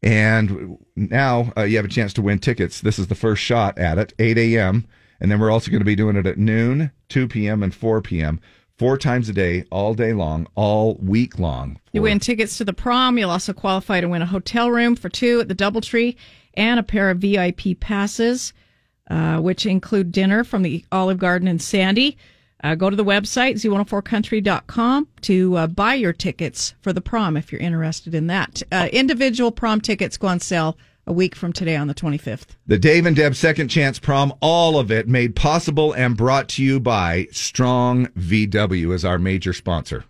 And 0.01 0.77
now 0.95 1.51
uh, 1.57 1.63
you 1.63 1.75
have 1.77 1.85
a 1.85 1.89
chance 1.89 2.13
to 2.13 2.21
win 2.21 2.39
tickets. 2.39 2.81
This 2.81 2.99
is 2.99 3.07
the 3.07 3.15
first 3.15 3.41
shot 3.41 3.77
at 3.77 3.97
it, 3.97 4.13
8 4.17 4.37
a.m. 4.37 4.87
And 5.19 5.29
then 5.29 5.39
we're 5.39 5.51
also 5.51 5.69
going 5.69 5.81
to 5.81 5.85
be 5.85 5.95
doing 5.95 6.15
it 6.15 6.25
at 6.25 6.37
noon, 6.37 6.91
2 7.09 7.27
p.m., 7.27 7.61
and 7.63 7.73
4 7.73 8.01
p.m. 8.01 8.39
Four 8.77 8.97
times 8.97 9.27
a 9.27 9.33
day, 9.33 9.65
all 9.71 9.93
day 9.93 10.13
long, 10.13 10.47
all 10.55 10.95
week 11.01 11.37
long. 11.37 11.81
You 11.91 12.01
win 12.01 12.19
tickets 12.19 12.57
to 12.59 12.63
the 12.63 12.71
prom. 12.71 13.17
You'll 13.17 13.29
also 13.29 13.51
qualify 13.51 13.99
to 13.99 14.07
win 14.07 14.21
a 14.21 14.25
hotel 14.25 14.71
room 14.71 14.95
for 14.95 15.09
two 15.09 15.41
at 15.41 15.49
the 15.49 15.55
DoubleTree 15.55 16.15
and 16.53 16.79
a 16.79 16.83
pair 16.83 17.09
of 17.09 17.17
VIP 17.17 17.77
passes, 17.81 18.53
uh, 19.09 19.39
which 19.39 19.65
include 19.65 20.13
dinner 20.13 20.45
from 20.45 20.61
the 20.61 20.85
Olive 20.93 21.17
Garden 21.17 21.49
in 21.49 21.59
Sandy. 21.59 22.17
Uh, 22.63 22.75
go 22.75 22.89
to 22.89 22.95
the 22.95 23.05
website, 23.05 23.55
z104country.com, 23.55 25.07
to 25.21 25.55
uh, 25.55 25.67
buy 25.67 25.93
your 25.93 26.13
tickets 26.13 26.73
for 26.81 26.91
the 26.91 27.01
prom 27.01 27.37
if 27.37 27.51
you're 27.51 27.61
interested 27.61 28.13
in 28.13 28.27
that. 28.27 28.61
Uh, 28.71 28.89
individual 28.91 29.51
prom 29.51 29.79
tickets 29.79 30.17
go 30.17 30.27
on 30.27 30.39
sale 30.39 30.77
a 31.07 31.13
week 31.13 31.35
from 31.35 31.51
today 31.51 31.75
on 31.75 31.87
the 31.87 31.93
25th. 31.93 32.45
The 32.67 32.77
Dave 32.77 33.05
and 33.05 33.15
Deb 33.15 33.35
Second 33.35 33.69
Chance 33.69 33.99
Prom, 33.99 34.33
all 34.41 34.77
of 34.77 34.91
it 34.91 35.07
made 35.07 35.35
possible 35.35 35.91
and 35.93 36.15
brought 36.15 36.49
to 36.49 36.63
you 36.63 36.79
by 36.79 37.27
Strong 37.31 38.07
VW 38.07 38.93
as 38.93 39.03
our 39.03 39.17
major 39.17 39.53
sponsor. 39.53 40.05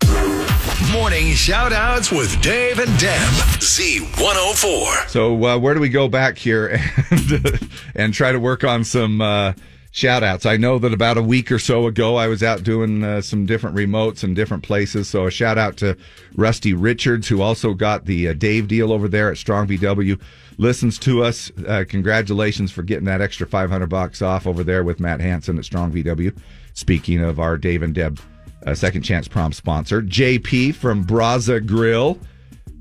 Morning 0.91 1.33
shout 1.33 1.71
outs 1.71 2.11
with 2.11 2.41
Dave 2.41 2.79
and 2.79 2.99
Deb. 2.99 3.29
Z104. 3.59 5.07
So 5.07 5.45
uh, 5.45 5.57
where 5.57 5.73
do 5.73 5.79
we 5.79 5.89
go 5.89 6.07
back 6.07 6.37
here 6.37 6.67
and 7.11 7.69
and 7.95 8.13
try 8.13 8.31
to 8.31 8.39
work 8.39 8.63
on 8.63 8.83
some 8.83 9.21
uh, 9.21 9.53
shout 9.91 10.23
outs? 10.23 10.45
I 10.45 10.57
know 10.57 10.79
that 10.79 10.93
about 10.93 11.17
a 11.17 11.21
week 11.21 11.51
or 11.51 11.59
so 11.59 11.87
ago 11.87 12.15
I 12.15 12.27
was 12.27 12.43
out 12.43 12.63
doing 12.63 13.03
uh, 13.03 13.21
some 13.21 13.45
different 13.45 13.75
remotes 13.75 14.23
in 14.23 14.33
different 14.33 14.63
places. 14.63 15.09
So 15.09 15.27
a 15.27 15.31
shout 15.31 15.57
out 15.57 15.77
to 15.77 15.97
Rusty 16.35 16.73
Richards 16.73 17.27
who 17.27 17.41
also 17.41 17.73
got 17.73 18.05
the 18.05 18.29
uh, 18.29 18.33
Dave 18.33 18.67
deal 18.67 18.91
over 18.91 19.07
there 19.07 19.31
at 19.31 19.37
Strong 19.37 19.67
VW. 19.67 20.19
Listens 20.57 20.99
to 20.99 21.23
us. 21.23 21.51
Uh, 21.67 21.85
congratulations 21.87 22.71
for 22.71 22.83
getting 22.83 23.05
that 23.05 23.21
extra 23.21 23.47
500 23.47 23.87
bucks 23.87 24.21
off 24.21 24.45
over 24.45 24.63
there 24.63 24.83
with 24.83 24.99
Matt 24.99 25.21
Hansen 25.21 25.57
at 25.57 25.65
Strong 25.65 25.93
VW. 25.93 26.37
Speaking 26.73 27.23
of 27.23 27.39
our 27.39 27.57
Dave 27.57 27.81
and 27.81 27.95
Deb 27.95 28.19
uh, 28.65 28.75
Second 28.75 29.03
Chance 29.03 29.27
Prom 29.27 29.53
sponsor, 29.53 30.01
JP 30.01 30.75
from 30.75 31.05
Braza 31.05 31.65
Grill. 31.65 32.19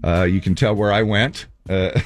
Uh, 0.04 0.22
you 0.22 0.40
can 0.40 0.54
tell 0.54 0.74
where 0.74 0.92
I 0.92 1.02
went 1.02 1.46
uh, 1.68 1.98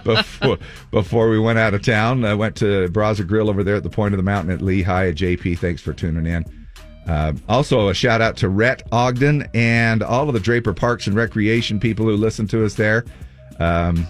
before 0.04 0.58
before 0.90 1.30
we 1.30 1.38
went 1.38 1.58
out 1.58 1.74
of 1.74 1.82
town. 1.82 2.24
I 2.24 2.34
went 2.34 2.56
to 2.56 2.88
Braza 2.88 3.26
Grill 3.26 3.48
over 3.48 3.64
there 3.64 3.76
at 3.76 3.82
the 3.82 3.90
point 3.90 4.14
of 4.14 4.18
the 4.18 4.24
mountain 4.24 4.52
at 4.52 4.60
Lehi. 4.60 4.84
JP, 4.84 5.58
thanks 5.58 5.82
for 5.82 5.92
tuning 5.92 6.26
in. 6.26 6.44
Uh, 7.06 7.32
also, 7.48 7.88
a 7.88 7.94
shout 7.94 8.20
out 8.20 8.36
to 8.36 8.48
Rhett 8.48 8.82
Ogden 8.92 9.48
and 9.54 10.02
all 10.02 10.28
of 10.28 10.34
the 10.34 10.40
Draper 10.40 10.74
Parks 10.74 11.06
and 11.06 11.16
Recreation 11.16 11.80
people 11.80 12.04
who 12.04 12.16
listen 12.16 12.46
to 12.48 12.64
us 12.64 12.74
there. 12.74 13.06
Um, 13.58 14.06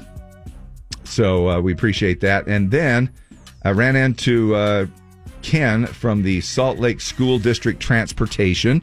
so 1.04 1.48
uh, 1.48 1.60
we 1.60 1.72
appreciate 1.72 2.20
that. 2.20 2.48
And 2.48 2.70
then 2.70 3.10
I 3.64 3.70
ran 3.70 3.94
into 3.94 4.54
uh, 4.56 4.86
Ken 5.42 5.86
from 5.86 6.22
the 6.22 6.40
Salt 6.40 6.78
Lake 6.78 7.00
School 7.00 7.38
District 7.38 7.80
Transportation. 7.80 8.82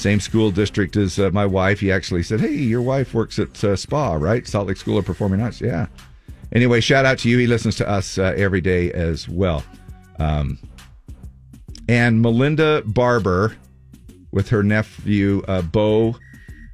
Same 0.00 0.18
school 0.18 0.50
district 0.50 0.96
as 0.96 1.18
uh, 1.18 1.30
my 1.30 1.44
wife. 1.44 1.80
He 1.80 1.92
actually 1.92 2.22
said, 2.22 2.40
Hey, 2.40 2.54
your 2.54 2.80
wife 2.80 3.12
works 3.12 3.38
at 3.38 3.62
uh, 3.62 3.76
SPA, 3.76 4.14
right? 4.14 4.46
Salt 4.46 4.68
Lake 4.68 4.78
School 4.78 4.96
of 4.96 5.04
Performing 5.04 5.40
Arts. 5.40 5.60
Yeah. 5.60 5.86
Anyway, 6.52 6.80
shout 6.80 7.04
out 7.04 7.18
to 7.18 7.28
you. 7.28 7.38
He 7.38 7.46
listens 7.46 7.76
to 7.76 7.88
us 7.88 8.16
uh, 8.16 8.34
every 8.36 8.60
day 8.60 8.90
as 8.92 9.28
well. 9.28 9.62
Um, 10.18 10.58
and 11.88 12.22
Melinda 12.22 12.82
Barber 12.86 13.56
with 14.32 14.48
her 14.48 14.62
nephew, 14.62 15.42
uh, 15.46 15.62
Bo 15.62 16.16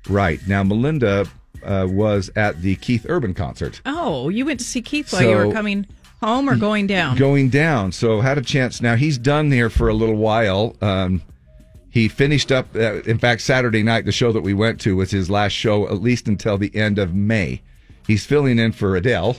Wright. 0.08 0.40
Now, 0.46 0.62
Melinda 0.62 1.26
uh, 1.64 1.86
was 1.90 2.30
at 2.36 2.62
the 2.62 2.76
Keith 2.76 3.06
Urban 3.08 3.34
concert. 3.34 3.80
Oh, 3.86 4.28
you 4.28 4.46
went 4.46 4.60
to 4.60 4.66
see 4.66 4.82
Keith 4.82 5.12
while 5.12 5.22
you 5.22 5.36
were 5.36 5.52
coming 5.52 5.86
home 6.22 6.48
or 6.48 6.56
going 6.56 6.86
down? 6.86 7.16
Going 7.16 7.48
down. 7.48 7.92
So 7.92 8.20
had 8.20 8.38
a 8.38 8.42
chance. 8.42 8.80
Now 8.80 8.94
he's 8.94 9.18
done 9.18 9.50
here 9.50 9.70
for 9.70 9.88
a 9.88 9.94
little 9.94 10.16
while. 10.16 10.76
Um, 10.80 11.22
he 11.96 12.08
finished 12.08 12.52
up. 12.52 12.66
Uh, 12.76 13.00
in 13.04 13.18
fact, 13.18 13.40
Saturday 13.40 13.82
night, 13.82 14.04
the 14.04 14.12
show 14.12 14.30
that 14.30 14.42
we 14.42 14.52
went 14.52 14.78
to 14.82 14.96
was 14.96 15.10
his 15.10 15.30
last 15.30 15.52
show, 15.52 15.88
at 15.88 16.02
least 16.02 16.28
until 16.28 16.58
the 16.58 16.74
end 16.76 16.98
of 16.98 17.14
May. 17.14 17.62
He's 18.06 18.26
filling 18.26 18.58
in 18.58 18.72
for 18.72 18.96
Adele 18.96 19.36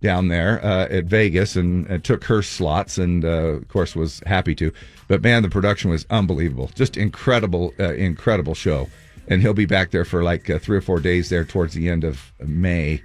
down 0.00 0.28
there 0.28 0.64
uh, 0.64 0.86
at 0.88 1.04
Vegas 1.04 1.56
and 1.56 1.90
uh, 1.90 1.98
took 1.98 2.24
her 2.24 2.40
slots, 2.40 2.96
and 2.96 3.22
uh, 3.22 3.58
of 3.58 3.68
course 3.68 3.94
was 3.94 4.22
happy 4.24 4.54
to. 4.54 4.72
But 5.08 5.22
man, 5.22 5.42
the 5.42 5.50
production 5.50 5.90
was 5.90 6.06
unbelievable. 6.08 6.70
Just 6.74 6.96
incredible, 6.96 7.74
uh, 7.78 7.92
incredible 7.92 8.54
show. 8.54 8.88
And 9.28 9.42
he'll 9.42 9.52
be 9.52 9.66
back 9.66 9.90
there 9.90 10.06
for 10.06 10.22
like 10.22 10.48
uh, 10.48 10.58
three 10.58 10.78
or 10.78 10.80
four 10.80 11.00
days 11.00 11.28
there 11.28 11.44
towards 11.44 11.74
the 11.74 11.90
end 11.90 12.02
of 12.02 12.32
May. 12.40 13.02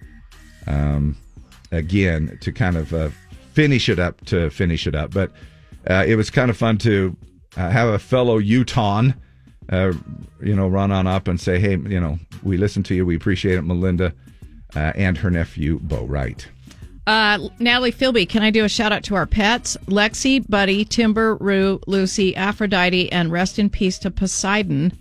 Um, 0.68 1.18
again 1.74 2.38
to 2.40 2.54
kind 2.54 2.78
of 2.78 2.94
uh, 2.94 3.10
finish 3.52 3.90
it 3.90 4.00
up 4.00 4.24
to 4.28 4.50
finish 4.52 4.88
it 4.88 4.96
up. 4.96 5.12
But 5.12 5.32
it 5.86 6.16
was 6.16 6.30
kind 6.30 6.50
of 6.50 6.56
fun 6.56 6.78
to 6.78 7.18
uh, 7.58 7.70
have 7.70 7.90
a 7.90 8.00
fellow 8.00 8.38
Utah, 8.38 9.04
uh, 9.70 9.94
you 10.42 10.56
know, 10.56 10.68
run 10.68 10.92
on 10.92 11.08
up 11.08 11.28
and 11.28 11.40
say, 11.40 11.60
"Hey, 11.60 11.72
you 11.72 12.00
know, 12.00 12.20
we 12.44 12.58
listen 12.58 12.84
to 12.84 12.96
you, 12.96 13.06
we 13.06 13.16
appreciate 13.16 13.56
it, 13.58 13.62
Melinda." 13.64 14.14
Uh, 14.76 14.92
and 14.96 15.18
her 15.20 15.30
nephew, 15.30 15.80
Bo 15.84 16.06
Wright. 16.06 16.48
Uh, 17.06 17.50
Natalie 17.60 17.92
Philby, 17.92 18.28
can 18.28 18.42
I 18.44 18.50
do 18.50 18.64
a 18.64 18.70
shout 18.70 18.92
out 18.92 19.04
to 19.04 19.16
our 19.16 19.26
pets? 19.26 19.78
Lexi, 19.88 20.44
Buddy, 20.50 20.86
Timber, 20.86 21.36
Rue, 21.36 21.80
Lucy, 21.86 22.36
Aphrodite, 22.36 23.12
and 23.12 23.32
rest 23.32 23.60
in 23.60 23.70
peace 23.70 24.00
to 24.00 24.10
Poseidon, 24.10 24.98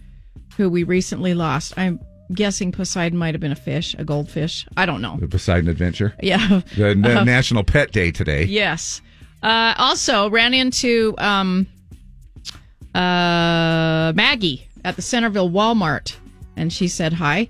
who 0.56 0.68
we 0.68 0.82
recently 0.82 1.32
lost. 1.32 1.72
I'm 1.78 2.00
guessing 2.34 2.72
Poseidon 2.72 3.18
might 3.18 3.34
have 3.34 3.40
been 3.40 3.52
a 3.52 3.56
fish, 3.56 3.94
a 3.98 4.04
goldfish. 4.04 4.66
I 4.76 4.84
don't 4.84 5.00
know. 5.00 5.16
The 5.18 5.28
Poseidon 5.28 5.68
Adventure. 5.68 6.12
Yeah. 6.20 6.60
The 6.76 6.88
N- 6.88 7.04
Uh, 7.06 7.24
National 7.24 7.62
Pet 7.62 7.92
Day 7.92 8.10
today. 8.10 8.44
Yes. 8.44 9.00
Uh, 9.42 9.74
also, 9.78 10.28
ran 10.28 10.54
into 10.54 11.14
um, 11.18 11.66
uh, 12.94 14.12
Maggie 14.14 14.68
at 14.84 14.96
the 14.96 15.02
Centerville 15.02 15.50
Walmart, 15.50 16.16
and 16.56 16.72
she 16.72 16.88
said 16.88 17.12
hi. 17.12 17.48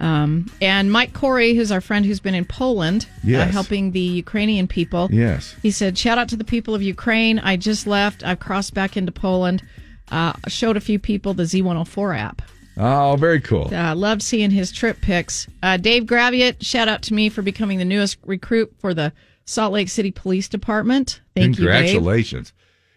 Um, 0.00 0.50
and 0.62 0.92
Mike 0.92 1.12
Corey, 1.12 1.54
who's 1.54 1.72
our 1.72 1.80
friend 1.80 2.06
who's 2.06 2.20
been 2.20 2.34
in 2.34 2.44
Poland, 2.44 3.08
uh, 3.24 3.46
helping 3.46 3.90
the 3.90 4.00
Ukrainian 4.00 4.68
people. 4.68 5.08
Yes. 5.10 5.56
He 5.60 5.70
said, 5.70 5.98
Shout 5.98 6.18
out 6.18 6.28
to 6.28 6.36
the 6.36 6.44
people 6.44 6.74
of 6.74 6.82
Ukraine. 6.82 7.38
I 7.40 7.56
just 7.56 7.86
left. 7.86 8.24
I've 8.24 8.38
crossed 8.38 8.74
back 8.74 8.96
into 8.96 9.10
Poland. 9.10 9.62
Uh, 10.10 10.32
showed 10.46 10.76
a 10.76 10.80
few 10.80 10.98
people 10.98 11.34
the 11.34 11.42
Z104 11.42 12.16
app. 12.18 12.42
Oh, 12.76 13.16
very 13.18 13.40
cool. 13.40 13.74
Uh, 13.74 13.94
loved 13.94 14.22
seeing 14.22 14.50
his 14.52 14.70
trip 14.70 15.00
pics. 15.00 15.48
Uh, 15.62 15.76
Dave 15.76 16.04
Graviot, 16.04 16.64
shout 16.64 16.88
out 16.88 17.02
to 17.02 17.14
me 17.14 17.28
for 17.28 17.42
becoming 17.42 17.78
the 17.78 17.84
newest 17.84 18.18
recruit 18.24 18.72
for 18.78 18.94
the 18.94 19.12
Salt 19.44 19.72
Lake 19.72 19.88
City 19.88 20.12
Police 20.12 20.48
Department. 20.48 21.20
Thank 21.34 21.58
you, 21.58 21.64
Congratulations. 21.66 22.52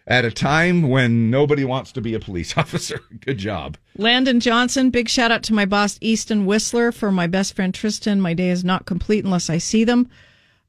At 0.06 0.24
a 0.24 0.32
time 0.32 0.88
when 0.88 1.30
nobody 1.30 1.64
wants 1.64 1.92
to 1.92 2.00
be 2.00 2.14
a 2.14 2.20
police 2.20 2.56
officer. 2.58 3.00
Good 3.20 3.38
job. 3.38 3.76
Landon 3.96 4.40
Johnson, 4.40 4.90
big 4.90 5.08
shout 5.08 5.30
out 5.30 5.42
to 5.44 5.54
my 5.54 5.64
boss 5.64 5.98
Easton 6.00 6.44
Whistler 6.44 6.90
for 6.90 7.12
my 7.12 7.26
best 7.26 7.54
friend 7.54 7.72
Tristan. 7.72 8.20
My 8.20 8.34
day 8.34 8.50
is 8.50 8.64
not 8.64 8.86
complete 8.86 9.24
unless 9.24 9.48
I 9.48 9.58
see 9.58 9.84
them. 9.84 10.08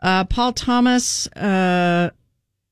Uh, 0.02 0.26
Paul 0.26 0.54
Thomas, 0.54 1.28
uh, 1.36 2.12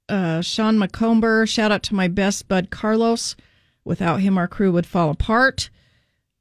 uh, 0.10 0.42
Sean 0.42 0.78
McComber, 0.78 1.48
shout 1.48 1.72
out 1.72 1.84
to 1.84 1.96
my 1.96 2.08
best 2.08 2.48
bud 2.48 2.70
Carlos. 2.70 3.36
Without 3.84 4.20
him, 4.20 4.38
our 4.38 4.48
crew 4.48 4.72
would 4.72 4.86
fall 4.86 5.10
apart. 5.10 5.70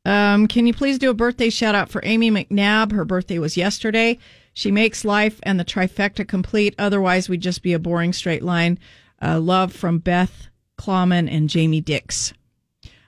Um, 0.04 0.48
can 0.48 0.66
you 0.66 0.74
please 0.74 0.98
do 0.98 1.10
a 1.10 1.14
birthday 1.14 1.50
shout 1.50 1.74
out 1.74 1.90
for 1.90 2.00
Amy 2.04 2.30
McNabb? 2.30 2.92
Her 2.92 3.04
birthday 3.04 3.38
was 3.38 3.56
yesterday. 3.56 4.18
She 4.52 4.70
makes 4.70 5.04
life 5.04 5.38
and 5.42 5.60
the 5.60 5.64
trifecta 5.64 6.26
complete. 6.26 6.74
Otherwise, 6.78 7.28
we'd 7.28 7.42
just 7.42 7.62
be 7.62 7.72
a 7.72 7.78
boring 7.78 8.12
straight 8.12 8.42
line. 8.42 8.78
Uh, 9.22 9.38
love 9.40 9.72
from 9.72 9.98
Beth 9.98 10.48
Clawman 10.78 11.28
and 11.28 11.48
Jamie 11.48 11.80
Dix. 11.80 12.32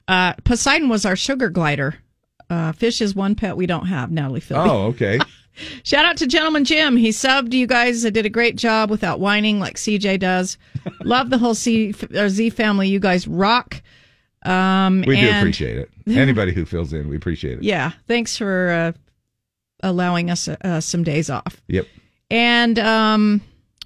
Uh, 0.08 0.34
Poseidon 0.44 0.88
was 0.88 1.04
our 1.06 1.16
sugar 1.16 1.48
glider. 1.48 1.96
Uh, 2.50 2.72
fish 2.72 3.00
is 3.00 3.14
one 3.14 3.34
pet 3.34 3.56
we 3.56 3.66
don't 3.66 3.86
have, 3.86 4.10
Natalie 4.10 4.40
Philby. 4.40 4.68
Oh, 4.68 4.86
okay. 4.88 5.18
Shout 5.84 6.04
out 6.04 6.16
to 6.18 6.26
Gentleman 6.26 6.64
Jim. 6.64 6.96
He 6.96 7.10
subbed 7.10 7.52
you 7.52 7.66
guys. 7.66 8.04
And 8.04 8.14
did 8.14 8.26
a 8.26 8.30
great 8.30 8.56
job 8.56 8.90
without 8.90 9.20
whining 9.20 9.58
like 9.60 9.76
CJ 9.76 10.18
does. 10.20 10.58
Love 11.02 11.30
the 11.30 11.38
whole 11.38 11.54
C 11.54 11.94
or 12.14 12.28
Z 12.28 12.50
family. 12.50 12.88
You 12.88 12.98
guys 13.00 13.26
rock. 13.28 13.80
Um, 14.44 15.04
We 15.06 15.16
do 15.16 15.26
and- 15.28 15.38
appreciate 15.38 15.78
it. 15.78 15.90
Anybody 16.06 16.52
who 16.52 16.64
fills 16.64 16.92
in, 16.92 17.08
we 17.08 17.16
appreciate 17.16 17.58
it. 17.58 17.64
Yeah. 17.64 17.92
Thanks 18.08 18.36
for 18.36 18.70
uh, 18.70 18.92
allowing 19.82 20.30
us 20.30 20.48
uh, 20.48 20.80
some 20.80 21.04
days 21.04 21.30
off. 21.30 21.62
Yep. 21.68 21.86
And 22.30 22.78
um, 22.78 23.40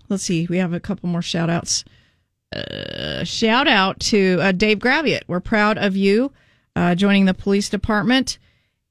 let's 0.09 0.23
see, 0.23 0.47
we 0.49 0.59
have 0.59 0.73
a 0.73 0.81
couple 0.81 1.09
more 1.09 1.21
shout 1.23 1.51
outs. 1.51 1.85
Uh, 2.55 3.25
shout 3.25 3.67
out 3.67 3.99
to 4.01 4.39
uh, 4.41 4.53
Dave 4.53 4.79
Graviot. 4.79 5.23
We're 5.27 5.41
proud 5.41 5.79
of 5.79 5.97
you 5.97 6.33
uh, 6.77 6.95
joining 6.95 7.25
the 7.25 7.35
police 7.35 7.69
department. 7.69 8.39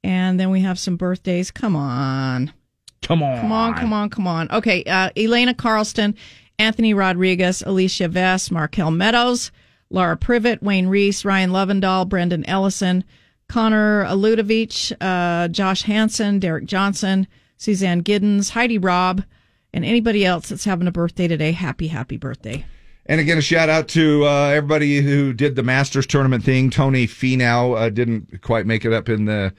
And 0.04 0.40
then 0.40 0.52
we 0.52 0.62
have 0.62 0.78
some 0.78 0.98
birthdays. 0.98 1.52
Come 1.52 1.76
on. 1.76 2.54
Come 3.02 3.24
on. 3.24 3.42
Come 3.42 3.52
on, 3.52 3.74
come 3.76 3.94
on, 3.94 4.10
come 4.10 4.28
on. 4.28 4.52
Okay, 4.52 4.84
uh, 4.84 5.10
Elena 5.16 5.54
Carlston, 5.54 6.16
Anthony 6.58 6.94
Rodriguez, 6.94 7.62
Alicia 7.62 8.08
Vest, 8.08 8.52
Markel 8.52 8.92
Meadows, 8.92 9.52
Laura 9.92 10.18
Privet, 10.18 10.64
Wayne 10.64 10.88
Reese, 10.88 11.24
Ryan 11.24 11.52
Lovendall, 11.52 12.10
Brendan 12.10 12.46
Ellison, 12.46 13.04
Connor 13.48 14.08
Ludovich, 14.16 14.92
uh, 15.02 15.48
Josh 15.50 15.84
Hansen, 15.84 16.40
Derek 16.40 16.66
Johnson, 16.66 17.28
Suzanne 17.58 18.02
Giddens, 18.02 18.50
Heidi 18.52 18.80
Robb, 18.80 19.24
and 19.72 19.86
anybody 19.86 20.26
else 20.26 20.50
that's 20.50 20.66
having 20.66 20.88
a 20.88 20.92
birthday 20.92 21.28
today. 21.28 21.52
Happy, 21.52 21.88
happy 21.88 22.18
birthday. 22.18 22.66
And 23.08 23.22
again, 23.22 23.38
a 23.38 23.42
shout 23.42 23.70
out 23.70 23.88
to 23.90 24.26
uh, 24.26 24.48
everybody 24.48 25.00
who 25.02 25.32
did 25.32 25.56
the 25.56 25.64
Masters 25.64 26.08
tournament 26.08 26.44
thing. 26.44 26.72
Tony 26.72 27.06
Finau 27.06 27.78
uh, 27.78 27.90
didn't 27.90 28.42
quite 28.42 28.66
make 28.66 28.84
it 28.84 28.94
up 28.94 29.10
in 29.10 29.26
the. 29.26 29.54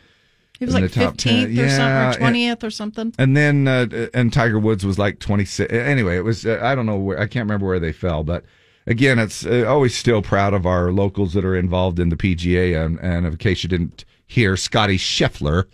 He 0.59 0.65
was 0.65 0.75
like 0.75 0.91
top 0.91 1.17
10. 1.17 1.49
15th 1.49 1.49
or 1.49 1.49
something, 1.49 1.55
Yeah, 1.55 2.11
or 2.11 2.15
20th 2.15 2.65
or 2.65 2.71
something. 2.71 3.15
And 3.19 3.37
then 3.37 3.69
uh, 3.69 4.09
and 4.15 4.33
Tiger 4.33 4.59
Woods 4.59 4.87
was 4.87 4.99
like 4.99 5.21
26. 5.21 5.73
Anyway, 5.73 6.17
it 6.17 6.23
was 6.23 6.47
uh, 6.47 6.59
I 6.63 6.75
don't 6.75 6.87
know 6.87 6.97
where 6.97 7.21
I 7.21 7.27
can't 7.27 7.45
remember 7.45 7.67
where 7.67 7.79
they 7.79 7.93
fell, 7.93 8.25
but 8.25 8.45
again, 8.87 9.19
it's 9.19 9.45
uh, 9.45 9.65
always 9.69 9.95
still 9.95 10.23
proud 10.23 10.55
of 10.55 10.65
our 10.67 10.91
locals 10.91 11.35
that 11.35 11.45
are 11.45 11.55
involved 11.57 12.01
in 12.01 12.09
the 12.09 12.17
PGA. 12.17 12.85
And, 12.85 12.99
and 13.01 13.27
in 13.27 13.37
case 13.37 13.63
you 13.63 13.69
didn't 13.69 14.05
hear, 14.27 14.57
Scottie 14.57 14.99
Scheffler 14.99 15.67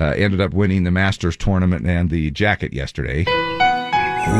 uh, 0.00 0.06
ended 0.16 0.40
up 0.40 0.54
winning 0.54 0.84
the 0.84 0.90
Masters 0.90 1.36
tournament 1.36 1.86
and 1.86 2.10
the 2.10 2.30
jacket 2.30 2.72
yesterday. 2.72 3.24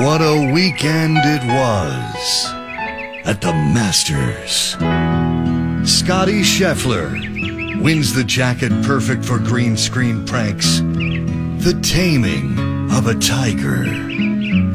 What 0.03 0.23
a 0.23 0.51
weekend 0.53 1.19
it 1.19 1.45
was 1.47 2.64
at 3.25 3.41
the 3.41 3.53
Masters. 3.53 4.77
Scottie 5.89 6.43
Scheffler 6.43 7.83
wins 7.83 8.15
the 8.15 8.25
jacket 8.25 8.71
perfect 8.85 9.25
for 9.25 9.39
green 9.39 9.77
screen 9.77 10.27
pranks, 10.27 10.79
the 10.79 11.79
taming 11.83 12.59
of 12.93 13.07
a 13.07 13.15
tiger, 13.15 13.85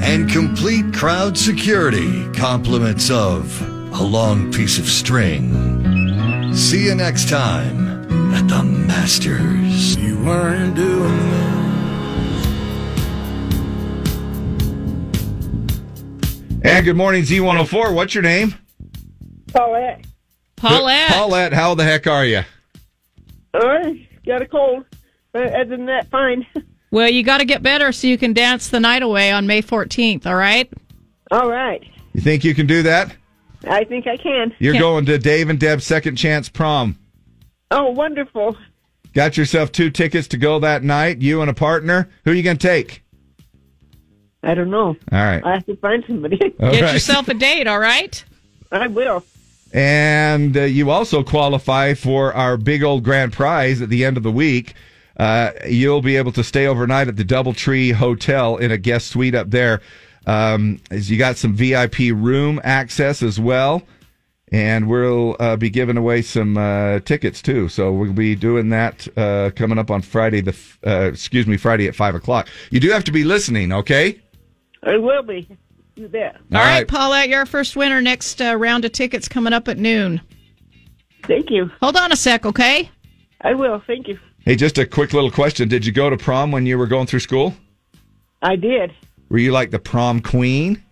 and 0.01 0.29
complete 0.29 0.93
crowd 0.93 1.37
security 1.37 2.31
compliments 2.33 3.09
of 3.09 3.61
a 3.99 4.03
long 4.03 4.51
piece 4.51 4.79
of 4.79 4.85
string. 4.85 6.53
See 6.53 6.85
you 6.85 6.95
next 6.95 7.29
time 7.29 8.33
at 8.33 8.47
the 8.47 8.63
Masters. 8.63 9.95
You 9.97 10.23
weren't 10.23 10.75
doing 10.75 11.38
And 16.61 16.83
good 16.83 16.97
morning, 16.97 17.23
Z104. 17.23 17.93
What's 17.95 18.13
your 18.13 18.23
name? 18.23 18.53
Paulette. 19.53 20.05
Paulette. 20.57 21.11
Paulette, 21.11 21.53
how 21.53 21.73
the 21.73 21.85
heck 21.85 22.05
are 22.05 22.25
you? 22.25 22.41
All 23.53 23.61
right. 23.61 24.07
Got 24.25 24.41
a 24.41 24.45
cold. 24.45 24.83
But 25.31 25.53
other 25.53 25.65
than 25.77 25.85
that, 25.85 26.09
fine. 26.09 26.45
Well, 26.91 27.07
you 27.07 27.21
got 27.21 27.37
to 27.37 27.45
get 27.45 27.61
better 27.61 27.91
so 27.91 28.07
you 28.07 28.17
can 28.17 28.33
dance 28.33 28.69
the 28.69 28.79
night 28.79 29.03
away 29.03 29.31
on 29.31 29.45
May 29.45 29.61
14th, 29.61 30.25
all 30.25 30.33
right? 30.33 30.73
All 31.29 31.47
right. 31.47 31.83
You 32.13 32.21
think 32.21 32.43
you 32.43 32.55
can 32.55 32.65
do 32.65 32.81
that? 32.81 33.15
I 33.67 33.83
think 33.83 34.07
I 34.07 34.17
can. 34.17 34.55
You're 34.57 34.73
going 34.73 35.05
to 35.05 35.19
Dave 35.19 35.51
and 35.51 35.59
Deb's 35.59 35.85
second 35.85 36.15
chance 36.15 36.49
prom. 36.49 36.97
Oh, 37.69 37.91
wonderful. 37.91 38.57
Got 39.13 39.37
yourself 39.37 39.71
two 39.71 39.91
tickets 39.91 40.27
to 40.29 40.37
go 40.37 40.57
that 40.61 40.81
night, 40.81 41.21
you 41.21 41.41
and 41.41 41.49
a 41.51 41.53
partner. 41.53 42.09
Who 42.25 42.31
are 42.31 42.33
you 42.33 42.41
going 42.41 42.57
to 42.57 42.67
take? 42.67 43.03
I 44.43 44.53
don't 44.53 44.69
know. 44.69 44.87
All 44.87 44.95
right. 45.11 45.43
I 45.43 45.53
have 45.53 45.65
to 45.65 45.75
find 45.77 46.03
somebody. 46.07 46.39
All 46.59 46.71
Get 46.71 46.81
right. 46.81 46.93
yourself 46.93 47.27
a 47.27 47.33
date, 47.33 47.67
all 47.67 47.79
right? 47.79 48.23
I 48.71 48.87
will. 48.87 49.23
And 49.73 50.55
uh, 50.57 50.61
you 50.61 50.89
also 50.89 51.23
qualify 51.23 51.93
for 51.93 52.33
our 52.33 52.57
big 52.57 52.81
old 52.83 53.03
grand 53.03 53.33
prize 53.33 53.81
at 53.81 53.89
the 53.89 54.05
end 54.05 54.17
of 54.17 54.23
the 54.23 54.31
week. 54.31 54.73
Uh, 55.17 55.51
you'll 55.67 56.01
be 56.01 56.15
able 56.15 56.31
to 56.31 56.43
stay 56.43 56.65
overnight 56.67 57.07
at 57.09 57.17
the 57.17 57.25
Doubletree 57.25 57.93
Hotel 57.93 58.55
in 58.57 58.71
a 58.71 58.77
guest 58.77 59.07
suite 59.07 59.35
up 59.35 59.49
there. 59.51 59.81
Um, 60.25 60.79
as 60.91 61.09
you 61.11 61.17
got 61.17 61.37
some 61.37 61.53
VIP 61.53 61.97
room 62.13 62.61
access 62.63 63.21
as 63.21 63.39
well. 63.39 63.83
And 64.51 64.87
we'll 64.89 65.35
uh, 65.39 65.57
be 65.57 65.69
giving 65.69 65.95
away 65.97 66.23
some 66.23 66.57
uh, 66.57 66.99
tickets 67.01 67.39
too. 67.41 67.69
So 67.69 67.91
we'll 67.91 68.13
be 68.13 68.33
doing 68.35 68.69
that 68.69 69.07
uh, 69.15 69.51
coming 69.55 69.77
up 69.77 69.91
on 69.91 70.01
Friday. 70.01 70.41
The 70.41 70.51
f- 70.53 70.79
uh, 70.87 71.11
excuse 71.11 71.45
me, 71.45 71.55
Friday 71.57 71.87
at 71.87 71.93
five 71.95 72.15
o'clock. 72.15 72.47
You 72.71 72.79
do 72.79 72.89
have 72.89 73.03
to 73.03 73.11
be 73.11 73.23
listening, 73.23 73.71
okay? 73.71 74.19
I 74.83 74.97
will 74.97 75.23
be. 75.23 75.47
You 75.95 76.07
bet. 76.07 76.37
All 76.53 76.59
right, 76.59 76.87
Paulette, 76.87 77.27
you're 77.27 77.39
our 77.39 77.45
first 77.45 77.75
winner. 77.75 78.01
Next 78.01 78.41
uh, 78.41 78.55
round 78.55 78.85
of 78.85 78.93
tickets 78.93 79.27
coming 79.27 79.51
up 79.51 79.67
at 79.67 79.77
noon. 79.77 80.21
Thank 81.23 81.49
you. 81.49 81.69
Hold 81.81 81.97
on 81.97 82.11
a 82.11 82.15
sec, 82.15 82.45
okay? 82.45 82.89
I 83.41 83.53
will. 83.53 83.81
Thank 83.85 84.07
you. 84.07 84.17
Hey, 84.45 84.55
just 84.55 84.77
a 84.77 84.85
quick 84.85 85.13
little 85.13 85.31
question. 85.31 85.67
Did 85.67 85.85
you 85.85 85.91
go 85.91 86.09
to 86.09 86.17
prom 86.17 86.51
when 86.51 86.65
you 86.65 86.77
were 86.77 86.87
going 86.87 87.07
through 87.07 87.19
school? 87.19 87.53
I 88.41 88.55
did. 88.55 88.93
Were 89.27 89.37
you 89.37 89.51
like 89.51 89.71
the 89.71 89.79
prom 89.79 90.21
queen? 90.21 90.83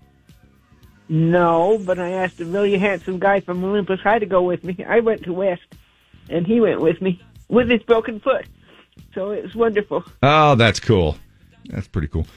No, 1.10 1.82
but 1.86 2.00
I 2.00 2.12
asked 2.12 2.42
a 2.42 2.46
really 2.46 2.78
handsome 2.78 3.18
guy 3.18 3.40
from 3.40 3.64
Olympus 3.64 4.02
High 4.02 4.20
to 4.20 4.26
go 4.26 4.44
with 4.44 4.64
me. 4.66 4.84
I 4.86 5.00
went 5.00 5.24
to 5.24 5.34
West, 5.34 5.64
and 6.30 6.46
he 6.46 6.60
went 6.60 6.82
with 6.82 7.02
me 7.02 7.22
with 7.48 7.70
his 7.70 7.82
broken 7.84 8.20
foot. 8.20 8.46
So 9.14 9.32
it 9.32 9.44
was 9.44 9.56
wonderful. 9.56 10.04
Oh, 10.22 10.56
that's 10.56 10.82
cool. 10.82 11.18
That's 11.70 11.88
pretty 11.88 12.10
cool. 12.10 12.28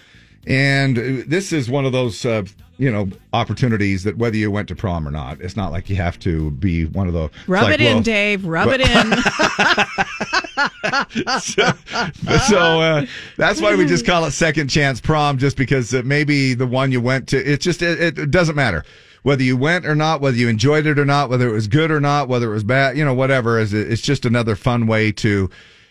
And 0.47 0.99
uh, 0.99 1.25
this 1.27 1.53
is 1.53 1.69
one 1.69 1.85
of 1.85 1.93
those, 1.93 2.25
uh, 2.25 2.45
you 2.79 2.91
know, 2.91 3.09
opportunities 3.33 4.05
that 4.05 4.17
whether 4.17 4.37
you 4.37 4.51
went 4.51 4.69
to 4.69 4.75
prom 4.75 5.07
or 5.07 5.11
not, 5.11 5.41
it's 5.41 5.57
not 5.57 5.71
like 5.71 5.91
you 5.91 5.97
have 5.97 6.19
to 6.21 6.51
be 6.53 6.87
one 6.87 7.09
of 7.09 7.13
those. 7.13 7.31
Rub 7.47 7.65
like, 7.65 7.75
it 7.75 7.81
in, 7.83 8.03
Dave. 8.03 8.47
Rub 8.47 8.71
it 8.73 8.81
in. 8.81 8.87
so 12.41 12.81
uh, 12.81 13.07
that's 13.37 13.61
why 13.61 13.77
we 13.77 13.87
just 13.87 14.07
call 14.07 14.25
it 14.25 14.31
second 14.31 14.69
chance 14.69 15.01
prom, 15.01 15.37
just 15.37 15.57
because 15.57 15.95
uh, 15.95 16.03
maybe 16.05 16.55
the 16.55 16.67
one 16.67 16.91
you 16.91 17.01
went 17.01 17.29
to, 17.29 17.37
it's 17.37 17.65
just 17.65 17.83
it, 17.83 18.19
it 18.19 18.31
doesn't 18.31 18.57
matter 18.57 18.85
whether 19.23 19.43
you 19.43 19.57
went 19.57 19.87
or 19.87 19.95
not, 19.95 20.21
whether 20.21 20.37
you 20.37 20.49
enjoyed 20.49 20.87
it 20.87 20.99
or 20.99 21.05
not, 21.05 21.29
whether 21.29 21.49
it 21.49 21.53
was 21.53 21.69
good 21.69 21.91
or 21.91 22.01
not, 22.01 22.29
whether 22.29 22.51
it 22.51 22.55
was 22.55 22.65
bad, 22.65 22.97
you 22.97 23.05
know, 23.05 23.15
whatever. 23.15 23.59
Is 23.59 23.73
it's 23.73 24.03
just 24.03 24.25
another 24.25 24.57
fun 24.57 24.87
way 24.87 25.13
to 25.13 25.51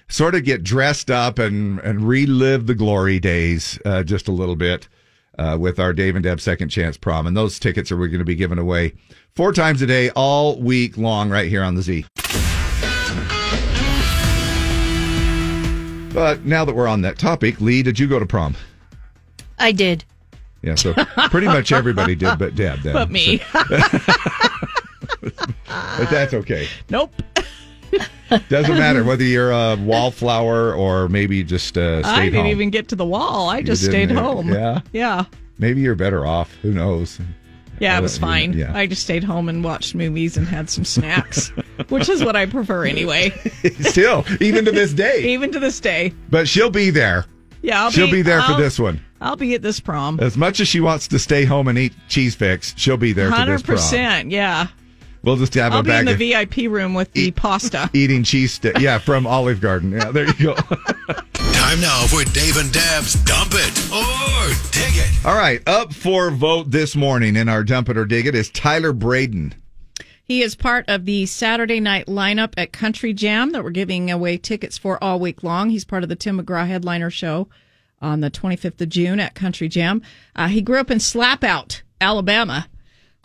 sort 0.10 0.36
of 0.36 0.44
get 0.44 0.64
dressed 0.64 1.10
up 1.10 1.40
and 1.40 1.80
and 1.80 2.02
relive 2.08 2.68
the 2.68 2.76
glory 2.76 3.20
days 3.20 3.80
uh, 3.86 4.04
just 4.04 4.28
a 4.28 4.32
little 4.32 4.56
bit. 4.56 4.88
Uh, 5.38 5.56
with 5.58 5.80
our 5.80 5.94
Dave 5.94 6.18
and 6.18 6.24
Deb 6.24 6.42
Second 6.42 6.68
Chance 6.68 6.98
Prom. 6.98 7.26
And 7.26 7.38
those 7.38 7.60
tickets 7.60 7.94
are 7.94 7.98
we're 7.98 8.10
going 8.10 8.20
to 8.20 8.26
be 8.26 8.36
giving 8.36 8.58
away 8.58 8.92
four 9.38 9.54
times 9.54 9.82
a 9.82 9.86
day, 9.88 10.10
all 10.10 10.60
week 10.60 10.98
long, 10.98 11.30
right 11.30 11.48
here 11.48 11.64
on 11.64 11.76
the 11.76 11.82
Z. 11.82 12.06
But 16.14 16.44
now 16.44 16.66
that 16.66 16.76
we're 16.76 16.88
on 16.90 17.04
that 17.04 17.18
topic, 17.18 17.62
Lee, 17.62 17.84
did 17.84 17.98
you 17.98 18.06
go 18.08 18.20
to 18.20 18.26
prom? 18.26 18.58
I 19.60 19.72
did. 19.72 20.04
Yeah, 20.62 20.76
so 20.76 20.94
pretty 21.30 21.48
much 21.48 21.72
everybody 21.72 22.16
did, 22.16 22.38
but 22.38 22.56
Deb. 22.56 22.82
Then. 22.82 22.94
But 22.94 23.10
me. 23.10 23.38
So- 23.38 23.64
but 25.70 26.10
that's 26.10 26.34
okay. 26.34 26.68
Nope. 26.90 27.14
Doesn't 28.50 28.78
matter 28.78 29.04
whether 29.04 29.24
you're 29.24 29.52
a 29.52 29.76
wallflower 29.78 30.74
or 30.74 31.10
maybe 31.10 31.44
just 31.44 31.78
uh, 31.78 32.02
I 32.06 32.26
didn't 32.26 32.42
home. 32.42 32.48
even 32.48 32.70
get 32.70 32.88
to 32.90 32.96
the 32.96 33.06
wall. 33.06 33.50
I 33.50 33.62
just 33.62 33.84
stayed 33.84 34.12
home. 34.12 34.50
yeah? 34.50 34.82
Yeah. 34.94 35.26
Maybe 35.58 35.82
you're 35.82 35.96
better 35.96 36.26
off. 36.26 36.54
Who 36.62 36.72
knows? 36.72 37.20
Yeah, 37.80 37.98
it 37.98 38.02
was 38.02 38.18
fine. 38.18 38.54
Yeah. 38.54 38.76
I 38.76 38.88
just 38.88 39.04
stayed 39.04 39.24
home 39.24 39.48
and 39.50 39.64
watched 39.64 39.96
movies 39.96 40.36
and 40.38 40.46
had 40.46 40.70
some 40.70 40.84
snacks, 40.86 41.48
which 41.90 42.10
is 42.10 42.24
what 42.24 42.36
I 42.36 42.46
prefer 42.46 42.86
anyway. 42.86 43.30
Still, 43.80 44.26
even 44.42 44.66
to 44.66 44.72
this 44.72 44.94
day. 44.94 45.24
Even 45.34 45.52
to 45.54 45.60
this 45.60 45.80
day. 45.80 46.14
But 46.30 46.48
she'll 46.48 46.70
be 46.70 46.90
there. 46.90 47.26
Yeah, 47.62 47.84
I'll 47.84 47.92
she'll 47.92 48.12
be, 48.12 48.22
there 48.22 48.42
for 48.42 48.54
I'll- 48.54 48.58
this 48.60 48.80
one. 48.80 49.02
I'll 49.22 49.36
be 49.36 49.54
at 49.54 49.62
this 49.62 49.82
prom. 49.82 50.18
As 50.22 50.38
much 50.38 50.62
as 50.62 50.68
she 50.70 50.80
wants 50.80 51.08
to 51.10 51.20
stay 51.20 51.44
home 51.44 51.68
and 51.68 51.78
eat 51.78 51.94
cheese 52.08 52.36
fix, 52.36 52.74
she'll 52.78 52.96
be 52.96 53.12
there 53.12 53.26
for 53.28 53.32
this 53.32 53.38
Hundred 53.40 53.64
prom. 53.66 53.76
percent. 53.78 54.32
Yeah, 54.32 54.68
We'll 55.22 55.36
just 55.36 55.54
have 55.56 55.74
I'll 55.74 55.80
a 55.80 55.84
be 55.84 55.92
in 55.92 56.06
the 56.06 56.16
VIP 56.16 56.72
room 56.72 56.94
with 56.94 57.12
the 57.14 57.32
pasta. 57.32 57.90
eating 57.94 58.24
cheese 58.24 58.54
stick. 58.54 58.78
Yeah, 58.80 59.00
from 59.00 59.28
Olive 59.28 59.60
Garden. 59.60 59.92
Yeah, 59.92 60.12
there 60.12 60.26
you 60.26 60.34
go. 60.34 60.54
Time 61.34 61.82
now 61.82 62.06
for 62.08 62.24
Dave 62.34 62.56
and 62.58 62.72
Dab's 62.72 63.16
Dump 63.26 63.52
It 63.54 63.92
or 63.92 64.48
Dig 64.72 64.96
It. 64.96 65.26
All 65.26 65.36
right, 65.36 65.62
up 65.68 65.94
for 65.94 66.32
vote 66.32 66.72
this 66.72 66.96
morning 66.96 67.36
in 67.36 67.50
our 67.50 67.64
Dump 67.66 67.90
It 67.90 67.98
or 67.98 68.06
Dig 68.06 68.28
It 68.28 68.36
is 68.36 68.50
Tyler 68.50 68.94
Braden. 68.94 69.56
He 70.24 70.42
is 70.42 70.56
part 70.56 70.86
of 70.88 71.06
the 71.06 71.26
Saturday 71.26 71.80
night 71.82 72.06
lineup 72.06 72.54
at 72.56 72.72
Country 72.72 73.14
Jam 73.14 73.52
that 73.52 73.64
we're 73.64 73.72
giving 73.72 74.10
away 74.12 74.38
tickets 74.38 74.78
for 74.78 75.04
all 75.04 75.20
week 75.20 75.44
long. 75.44 75.70
He's 75.70 75.84
part 75.84 76.04
of 76.04 76.10
the 76.10 76.16
Tim 76.16 76.40
McGraw 76.40 76.66
headliner 76.68 77.10
show 77.10 77.50
on 78.02 78.22
the 78.22 78.32
25th 78.32 78.80
of 78.80 78.88
June 78.90 79.20
at 79.20 79.36
Country 79.36 79.68
Jam. 79.68 80.02
Uh, 80.36 80.48
he 80.48 80.62
grew 80.62 80.78
up 80.80 80.92
in 80.92 81.00
Slapout, 81.00 81.82
Alabama, 82.00 82.68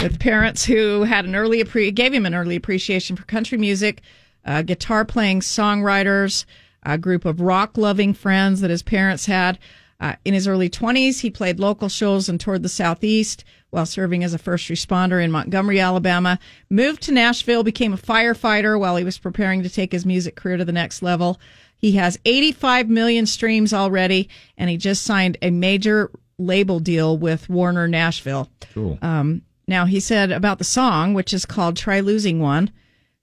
with 0.03 0.19
parents 0.21 0.65
who 0.65 1.03
had 1.03 1.25
an 1.25 1.35
early 1.35 1.63
appre- 1.63 1.95
gave 1.95 2.13
him 2.13 2.27
an 2.27 2.35
early 2.35 2.57
appreciation 2.57 3.17
for 3.17 3.25
country 3.25 3.59
music, 3.59 4.03
uh, 4.45 4.63
guitar 4.63 5.05
playing 5.05 5.41
songwriters, 5.41 6.45
a 6.83 6.99
group 6.99 7.25
of 7.25 7.41
rock 7.41 7.77
loving 7.77 8.13
friends 8.13 8.61
that 8.61 8.71
his 8.71 8.83
parents 8.83 9.27
had. 9.27 9.59
Uh, 10.01 10.15
in 10.25 10.35
his 10.35 10.47
early 10.47 10.69
20s, 10.69 11.21
he 11.21 11.31
played 11.31 11.59
local 11.59 11.89
shows 11.89 12.29
and 12.29 12.41
toured 12.41 12.63
the 12.63 12.69
Southeast 12.69 13.45
while 13.71 13.87
serving 13.87 14.23
as 14.23 14.35
a 14.35 14.39
first 14.39 14.69
responder 14.69 15.23
in 15.23 15.31
Montgomery, 15.31 15.81
Alabama. 15.81 16.39
Moved 16.69 17.03
to 17.03 17.13
Nashville, 17.13 17.63
became 17.63 17.93
a 17.93 17.99
firefighter 17.99 18.79
while 18.79 18.97
he 18.97 19.05
was 19.05 19.19
preparing 19.19 19.63
to 19.63 19.69
take 19.69 19.93
his 19.93 20.05
music 20.05 20.37
career 20.37 20.57
to 20.57 20.65
the 20.65 20.73
next 20.73 21.03
level. 21.03 21.41
He 21.77 21.93
has 21.93 22.19
85 22.25 22.89
million 22.89 23.27
streams 23.27 23.73
already, 23.73 24.29
and 24.57 24.71
he 24.71 24.77
just 24.77 25.03
signed 25.03 25.39
a 25.43 25.51
major 25.51 26.11
label 26.39 26.81
deal 26.81 27.17
with 27.17 27.49
Warner 27.49 27.89
Nashville. 27.89 28.49
Cool. 28.73 28.99
Um, 29.03 29.43
now, 29.67 29.87
he 29.87 30.01
said 30.01 30.31
about 30.31 30.59
the 30.59 30.65
song, 30.65 31.15
which 31.15 31.33
is 31.33 31.47
called 31.47 31.77
Try 31.77 32.01
Losing 32.01 32.41
One, 32.41 32.71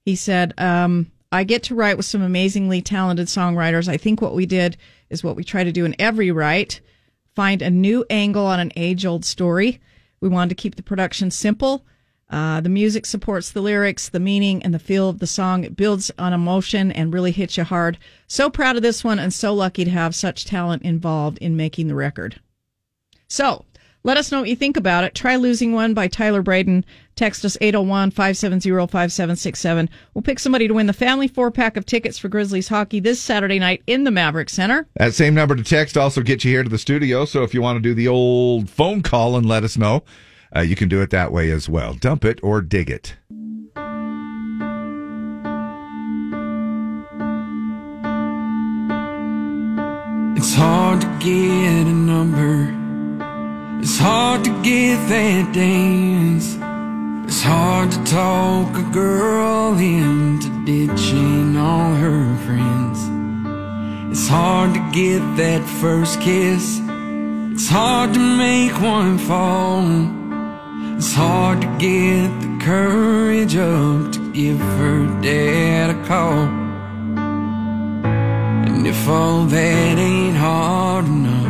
he 0.04 0.16
said, 0.16 0.54
um, 0.58 1.10
I 1.30 1.44
get 1.44 1.62
to 1.64 1.74
write 1.74 1.96
with 1.96 2.06
some 2.06 2.22
amazingly 2.22 2.82
talented 2.82 3.28
songwriters. 3.28 3.88
I 3.88 3.96
think 3.96 4.20
what 4.20 4.34
we 4.34 4.44
did 4.44 4.76
is 5.08 5.22
what 5.22 5.36
we 5.36 5.44
try 5.44 5.64
to 5.64 5.72
do 5.72 5.84
in 5.84 5.96
every 5.98 6.30
write 6.30 6.80
find 7.34 7.62
a 7.62 7.70
new 7.70 8.04
angle 8.10 8.44
on 8.44 8.60
an 8.60 8.72
age 8.76 9.06
old 9.06 9.24
story. 9.24 9.80
We 10.20 10.28
wanted 10.28 10.50
to 10.50 10.62
keep 10.62 10.74
the 10.74 10.82
production 10.82 11.30
simple. 11.30 11.84
Uh, 12.28 12.60
the 12.60 12.68
music 12.68 13.06
supports 13.06 13.50
the 13.50 13.60
lyrics, 13.60 14.08
the 14.08 14.20
meaning, 14.20 14.62
and 14.62 14.72
the 14.74 14.78
feel 14.78 15.08
of 15.08 15.18
the 15.18 15.26
song. 15.26 15.64
It 15.64 15.76
builds 15.76 16.10
on 16.18 16.32
emotion 16.32 16.92
and 16.92 17.12
really 17.12 17.30
hits 17.30 17.56
you 17.56 17.64
hard. 17.64 17.98
So 18.26 18.50
proud 18.50 18.76
of 18.76 18.82
this 18.82 19.04
one 19.04 19.18
and 19.18 19.32
so 19.32 19.54
lucky 19.54 19.84
to 19.84 19.90
have 19.90 20.14
such 20.14 20.44
talent 20.44 20.82
involved 20.82 21.38
in 21.38 21.56
making 21.56 21.88
the 21.88 21.94
record. 21.94 22.40
So 23.28 23.64
Let 24.04 24.16
us 24.16 24.32
know 24.32 24.40
what 24.40 24.48
you 24.48 24.56
think 24.56 24.76
about 24.76 25.04
it. 25.04 25.14
Try 25.14 25.36
Losing 25.36 25.72
One 25.72 25.94
by 25.94 26.08
Tyler 26.08 26.42
Braden. 26.42 26.84
Text 27.14 27.44
us 27.44 27.56
801 27.60 28.10
570 28.10 28.70
5767. 28.70 29.88
We'll 30.12 30.22
pick 30.22 30.40
somebody 30.40 30.66
to 30.66 30.74
win 30.74 30.88
the 30.88 30.92
family 30.92 31.28
four 31.28 31.52
pack 31.52 31.76
of 31.76 31.86
tickets 31.86 32.18
for 32.18 32.28
Grizzlies 32.28 32.66
hockey 32.66 32.98
this 32.98 33.20
Saturday 33.20 33.60
night 33.60 33.82
in 33.86 34.02
the 34.02 34.10
Maverick 34.10 34.50
Center. 34.50 34.88
That 34.96 35.14
same 35.14 35.34
number 35.34 35.54
to 35.54 35.62
text 35.62 35.96
also 35.96 36.20
get 36.20 36.42
you 36.44 36.50
here 36.50 36.64
to 36.64 36.68
the 36.68 36.78
studio. 36.78 37.24
So 37.24 37.44
if 37.44 37.54
you 37.54 37.62
want 37.62 37.76
to 37.76 37.80
do 37.80 37.94
the 37.94 38.08
old 38.08 38.68
phone 38.68 39.02
call 39.02 39.36
and 39.36 39.46
let 39.46 39.62
us 39.62 39.78
know, 39.78 40.02
uh, 40.54 40.60
you 40.60 40.74
can 40.74 40.88
do 40.88 41.00
it 41.00 41.10
that 41.10 41.30
way 41.30 41.52
as 41.52 41.68
well. 41.68 41.94
Dump 41.94 42.24
it 42.24 42.40
or 42.42 42.60
dig 42.60 42.90
it. 42.90 43.14
It's 50.36 50.54
hard 50.54 51.02
to 51.02 51.06
get 51.20 51.86
a 51.86 51.92
number. 51.92 52.81
It's 53.84 53.98
hard 53.98 54.44
to 54.44 54.62
get 54.62 54.96
that 55.08 55.52
dance. 55.52 56.54
It's 57.26 57.42
hard 57.42 57.90
to 57.90 58.04
talk 58.04 58.78
a 58.78 58.88
girl 58.92 59.76
into 59.76 60.48
ditching 60.64 61.56
all 61.56 61.92
her 61.94 62.36
friends. 62.46 63.00
It's 64.12 64.28
hard 64.28 64.74
to 64.74 64.80
get 64.92 65.18
that 65.36 65.64
first 65.80 66.20
kiss. 66.20 66.78
It's 67.54 67.68
hard 67.68 68.14
to 68.14 68.20
make 68.20 68.80
one 68.80 69.18
fall. 69.18 69.82
It's 70.96 71.12
hard 71.12 71.62
to 71.62 71.66
get 71.78 72.28
the 72.40 72.58
courage 72.64 73.56
up 73.56 74.12
to 74.12 74.32
give 74.32 74.60
her 74.60 75.06
dad 75.20 75.90
a 75.90 76.06
call. 76.06 76.46
And 78.64 78.86
if 78.86 79.08
all 79.08 79.44
that 79.46 79.98
ain't 79.98 80.36
hard 80.36 81.06
enough, 81.06 81.41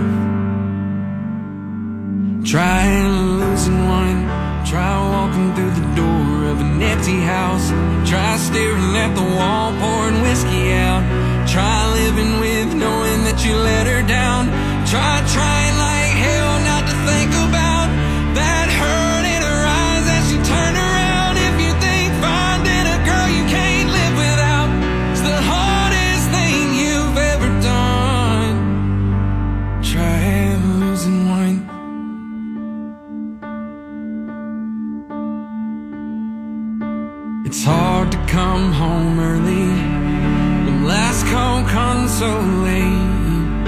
try 2.44 2.86
losing 3.06 3.88
one. 3.88 4.26
Try 4.66 4.92
walking 5.10 5.54
through 5.54 5.70
the 5.70 5.94
door 5.94 6.44
of 6.50 6.60
an 6.60 6.82
empty 6.82 7.20
house. 7.20 7.68
Try 8.08 8.36
staring 8.36 8.96
at 8.96 9.14
the 9.14 9.22
wall, 9.36 9.72
pouring 9.80 10.22
whiskey 10.22 10.72
out. 10.72 11.02
Try 11.48 11.92
living 11.92 12.40
with 12.40 12.74
knowing 12.74 13.24
that 13.24 13.44
you 13.44 13.54
let 13.56 13.86
her 13.86 14.02
down. 14.06 14.46
Try 14.86 15.22
trying 15.36 15.76
like 15.78 16.12
hell 16.24 16.54
not 16.64 16.82
to 16.88 16.94
think 17.08 17.30
about 17.48 17.61
It's 37.62 37.70
hard 37.70 38.10
to 38.10 38.18
come 38.26 38.72
home 38.72 39.20
early 39.20 39.68
when 40.64 40.84
last 40.84 41.24
call 41.26 41.62
comes 41.62 42.10
so 42.18 42.26
late. 42.66 43.62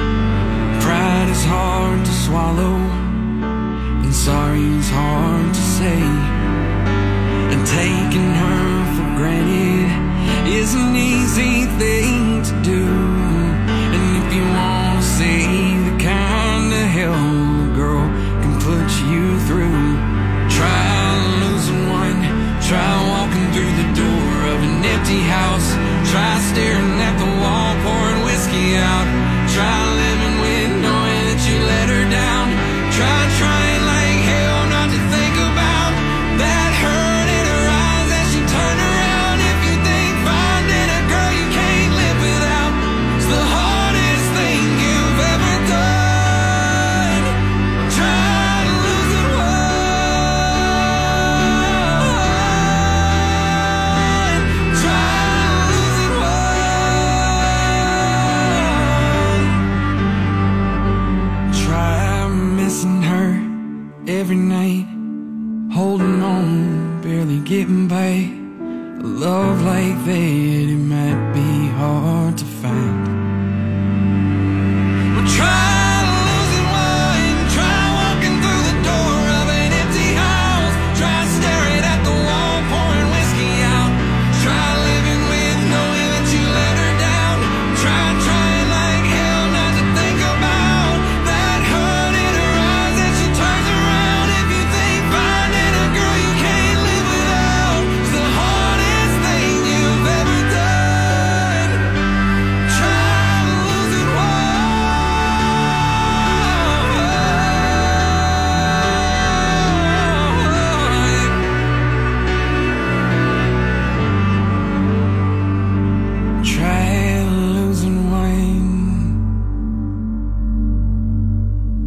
Pride 0.83 1.29
is 1.31 1.45
hard 1.45 2.05
to 2.05 2.13
swallow, 2.27 2.75
and 4.03 4.13
sorry 4.13 4.67
is 4.81 4.91
hard 4.91 5.55
to 5.55 5.61
say. 5.79 6.03
And 7.53 7.65
taking 7.65 8.33
her 8.43 8.67
for 8.97 9.09
granted 9.17 9.87
is 10.49 10.75
an 10.75 10.97
easy 10.97 11.67
thing 11.79 12.24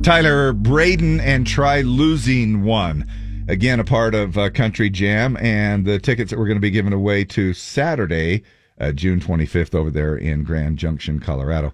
Tyler 0.08 0.54
Braden 0.54 1.20
and 1.20 1.46
Try 1.46 1.82
Losing 1.82 2.64
One. 2.64 3.06
Again, 3.50 3.82
a 3.82 3.84
part 3.84 4.16
of 4.16 4.38
uh, 4.38 4.50
Country 4.50 4.90
Jam 4.90 5.36
and 5.36 5.84
the 5.84 6.00
tickets 6.00 6.30
that 6.30 6.40
we're 6.40 6.46
going 6.46 6.56
to 6.56 6.62
be 6.62 6.72
giving 6.72 6.94
away 6.94 7.26
to 7.26 7.54
Saturday, 7.54 8.44
uh, 8.80 8.94
June 8.94 9.20
25th, 9.20 9.76
over 9.76 9.92
there 9.92 10.16
in 10.16 10.46
Grand 10.46 10.78
Junction, 10.78 11.20
Colorado. 11.20 11.74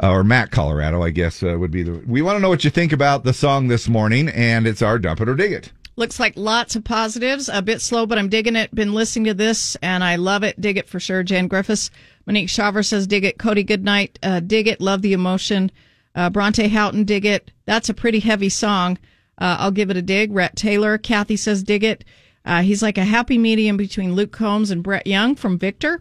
Uh, 0.00 0.12
or 0.12 0.22
Mack, 0.22 0.52
Colorado, 0.52 1.02
I 1.02 1.10
guess 1.10 1.42
uh, 1.42 1.56
would 1.58 1.72
be 1.72 1.82
the. 1.82 2.04
We 2.06 2.22
want 2.22 2.36
to 2.36 2.40
know 2.40 2.50
what 2.50 2.62
you 2.62 2.70
think 2.70 2.92
about 2.92 3.24
the 3.24 3.32
song 3.32 3.66
this 3.66 3.88
morning, 3.88 4.28
and 4.28 4.64
it's 4.64 4.80
our 4.80 5.00
Dump 5.00 5.20
It 5.20 5.28
or 5.28 5.34
Dig 5.34 5.50
It. 5.50 5.72
Looks 5.96 6.20
like 6.20 6.34
lots 6.36 6.76
of 6.76 6.84
positives. 6.84 7.48
A 7.48 7.62
bit 7.62 7.80
slow, 7.80 8.06
but 8.06 8.16
I'm 8.16 8.28
digging 8.28 8.54
it. 8.54 8.72
Been 8.72 8.94
listening 8.94 9.24
to 9.24 9.34
this 9.34 9.76
and 9.82 10.04
I 10.04 10.16
love 10.16 10.44
it. 10.44 10.60
Dig 10.60 10.76
it 10.76 10.88
for 10.88 11.00
sure. 11.00 11.24
Jan 11.24 11.48
Griffiths. 11.48 11.90
Monique 12.26 12.50
Shaver 12.50 12.84
says 12.84 13.08
dig 13.08 13.24
it. 13.24 13.38
Cody 13.38 13.64
Goodnight, 13.64 14.18
uh, 14.22 14.40
dig 14.40 14.68
it. 14.68 14.80
Love 14.80 15.00
the 15.02 15.14
emotion. 15.14 15.72
Uh, 16.16 16.30
Bronte 16.30 16.66
Houghton, 16.68 17.04
dig 17.04 17.24
it. 17.26 17.52
That's 17.66 17.88
a 17.90 17.94
pretty 17.94 18.18
heavy 18.20 18.48
song. 18.48 18.98
Uh, 19.38 19.56
I'll 19.60 19.70
give 19.70 19.90
it 19.90 19.96
a 19.98 20.02
dig. 20.02 20.32
Rhett 20.32 20.56
Taylor. 20.56 20.96
Kathy 20.98 21.36
says 21.36 21.62
dig 21.62 21.84
it. 21.84 22.04
Uh, 22.44 22.62
he's 22.62 22.82
like 22.82 22.96
a 22.96 23.04
happy 23.04 23.36
medium 23.38 23.76
between 23.76 24.14
Luke 24.14 24.32
Combs 24.32 24.70
and 24.70 24.82
Brett 24.82 25.06
Young 25.06 25.34
from 25.34 25.58
Victor. 25.58 26.00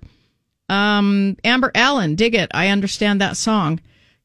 Um, 0.70 1.38
Amber 1.44 1.72
Allen, 1.76 2.16
dig 2.16 2.34
it. 2.36 2.50
I 2.54 2.70
understand 2.70 3.22
that 3.22 3.38
song. 3.38 3.80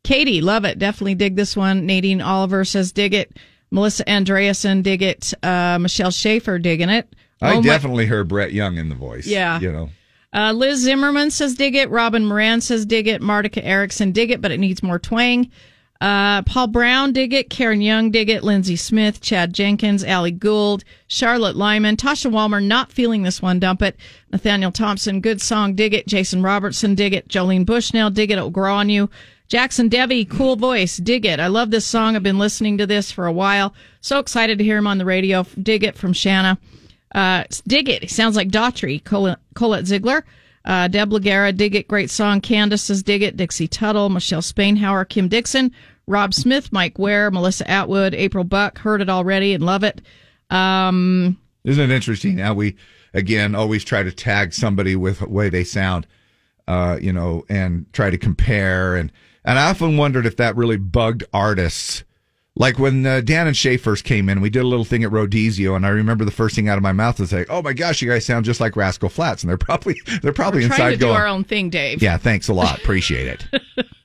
Katie, 0.04 0.40
love 0.40 0.64
it. 0.64 0.78
Definitely 0.78 1.16
dig 1.16 1.36
this 1.36 1.56
one. 1.56 1.84
Nadine 1.86 2.22
Oliver 2.22 2.64
says 2.64 2.92
dig 2.92 3.12
it. 3.12 3.36
Melissa 3.70 4.04
Andreasen, 4.04 4.82
dig 4.82 5.02
it. 5.02 5.34
Uh, 5.42 5.78
Michelle 5.80 6.10
Schaefer, 6.10 6.58
digging 6.58 6.88
it. 6.88 7.14
I 7.42 7.52
Oh, 7.52 7.56
my- 7.56 7.62
definitely 7.62 8.06
heard 8.06 8.28
Brett 8.28 8.52
Young 8.52 8.76
in 8.78 8.88
the 8.88 8.94
voice. 8.94 9.26
Yeah. 9.26 9.60
You 9.60 9.72
know. 9.72 9.90
Uh, 10.32 10.52
Liz 10.52 10.78
Zimmerman 10.80 11.30
says 11.30 11.54
dig 11.56 11.74
it. 11.74 11.90
Robin 11.90 12.24
Moran 12.24 12.60
says 12.60 12.86
dig 12.86 13.08
it. 13.08 13.20
Martica 13.20 13.62
Erickson 13.64 14.12
dig 14.12 14.30
it, 14.30 14.40
but 14.40 14.50
it 14.52 14.60
needs 14.60 14.82
more 14.82 14.98
twang. 14.98 15.50
Uh, 16.00 16.40
Paul 16.42 16.68
Brown 16.68 17.12
dig 17.12 17.34
it. 17.34 17.50
Karen 17.50 17.82
Young 17.82 18.10
dig 18.10 18.30
it. 18.30 18.42
Lindsay 18.42 18.76
Smith, 18.76 19.20
Chad 19.20 19.52
Jenkins, 19.52 20.02
Allie 20.02 20.30
Gould, 20.30 20.82
Charlotte 21.06 21.56
Lyman, 21.56 21.96
Tasha 21.96 22.30
Walmer 22.30 22.60
not 22.60 22.90
feeling 22.90 23.22
this 23.22 23.42
one. 23.42 23.58
Dump 23.58 23.82
it. 23.82 23.96
Nathaniel 24.32 24.72
Thompson, 24.72 25.20
good 25.20 25.42
song. 25.42 25.74
Dig 25.74 25.92
it. 25.92 26.06
Jason 26.06 26.42
Robertson 26.42 26.94
dig 26.94 27.12
it. 27.12 27.28
Jolene 27.28 27.66
Bushnell 27.66 28.08
dig 28.08 28.30
it. 28.30 28.38
It'll 28.38 28.50
grow 28.50 28.74
on 28.74 28.88
you. 28.88 29.10
Jackson 29.48 29.88
Devi, 29.88 30.24
cool 30.24 30.54
voice, 30.54 30.96
dig 30.96 31.26
it. 31.26 31.40
I 31.40 31.48
love 31.48 31.72
this 31.72 31.84
song. 31.84 32.14
I've 32.14 32.22
been 32.22 32.38
listening 32.38 32.78
to 32.78 32.86
this 32.86 33.10
for 33.10 33.26
a 33.26 33.32
while. 33.32 33.74
So 34.00 34.20
excited 34.20 34.58
to 34.58 34.64
hear 34.64 34.78
him 34.78 34.86
on 34.86 34.98
the 34.98 35.04
radio. 35.04 35.44
Dig 35.60 35.82
it 35.82 35.98
from 35.98 36.12
Shanna. 36.12 36.56
Uh, 37.12 37.44
dig 37.66 37.88
it. 37.88 38.02
He 38.02 38.08
sounds 38.08 38.36
like 38.36 38.48
Daughtry, 38.48 39.02
Col- 39.02 39.36
Colette 39.54 39.86
Ziegler. 39.88 40.24
Uh, 40.70 40.86
Deb 40.86 41.10
Lagera, 41.10 41.54
dig 41.54 41.74
it. 41.74 41.88
Great 41.88 42.10
song. 42.10 42.40
Candace 42.40 42.84
says 42.84 43.02
dig 43.02 43.22
it. 43.22 43.36
Dixie 43.36 43.66
Tuttle, 43.66 44.08
Michelle 44.08 44.40
Spainhauer, 44.40 45.08
Kim 45.08 45.26
Dixon, 45.26 45.72
Rob 46.06 46.32
Smith, 46.32 46.72
Mike 46.72 46.96
Ware, 46.96 47.28
Melissa 47.32 47.68
Atwood, 47.68 48.14
April 48.14 48.44
Buck. 48.44 48.78
Heard 48.78 49.00
it 49.02 49.08
already 49.08 49.52
and 49.52 49.66
love 49.66 49.82
it. 49.82 50.00
Um, 50.48 51.36
Isn't 51.64 51.90
it 51.90 51.92
interesting 51.92 52.38
how 52.38 52.54
we, 52.54 52.76
again, 53.14 53.56
always 53.56 53.82
try 53.82 54.04
to 54.04 54.12
tag 54.12 54.52
somebody 54.54 54.94
with 54.94 55.18
the 55.18 55.28
way 55.28 55.48
they 55.48 55.64
sound, 55.64 56.06
uh, 56.68 56.98
you 57.02 57.12
know, 57.12 57.44
and 57.48 57.92
try 57.92 58.08
to 58.08 58.16
compare. 58.16 58.94
And, 58.94 59.10
and 59.44 59.58
I 59.58 59.70
often 59.70 59.96
wondered 59.96 60.24
if 60.24 60.36
that 60.36 60.54
really 60.54 60.76
bugged 60.76 61.24
artists. 61.32 62.04
Like 62.56 62.78
when 62.78 63.06
uh, 63.06 63.20
Dan 63.20 63.46
and 63.46 63.56
Shay 63.56 63.76
first 63.76 64.04
came 64.04 64.28
in, 64.28 64.40
we 64.40 64.50
did 64.50 64.62
a 64.62 64.66
little 64.66 64.84
thing 64.84 65.04
at 65.04 65.10
Rodizio, 65.10 65.76
and 65.76 65.86
I 65.86 65.90
remember 65.90 66.24
the 66.24 66.30
first 66.32 66.56
thing 66.56 66.68
out 66.68 66.76
of 66.76 66.82
my 66.82 66.92
mouth 66.92 67.20
was 67.20 67.32
like, 67.32 67.46
"Oh 67.48 67.62
my 67.62 67.72
gosh, 67.72 68.02
you 68.02 68.10
guys 68.10 68.26
sound 68.26 68.44
just 68.44 68.60
like 68.60 68.74
Rascal 68.76 69.08
Flatts," 69.08 69.42
and 69.42 69.48
they're 69.50 69.56
probably 69.68 70.00
they're 70.22 70.32
probably 70.32 70.60
we're 70.60 70.64
inside 70.66 70.76
trying 70.76 70.92
to 70.92 70.98
going, 70.98 71.12
do 71.14 71.16
our 71.18 71.26
own 71.28 71.44
thing, 71.44 71.70
Dave. 71.70 72.02
"Yeah, 72.02 72.16
thanks 72.16 72.48
a 72.48 72.52
lot, 72.52 72.78
appreciate 72.82 73.28
it." 73.28 73.86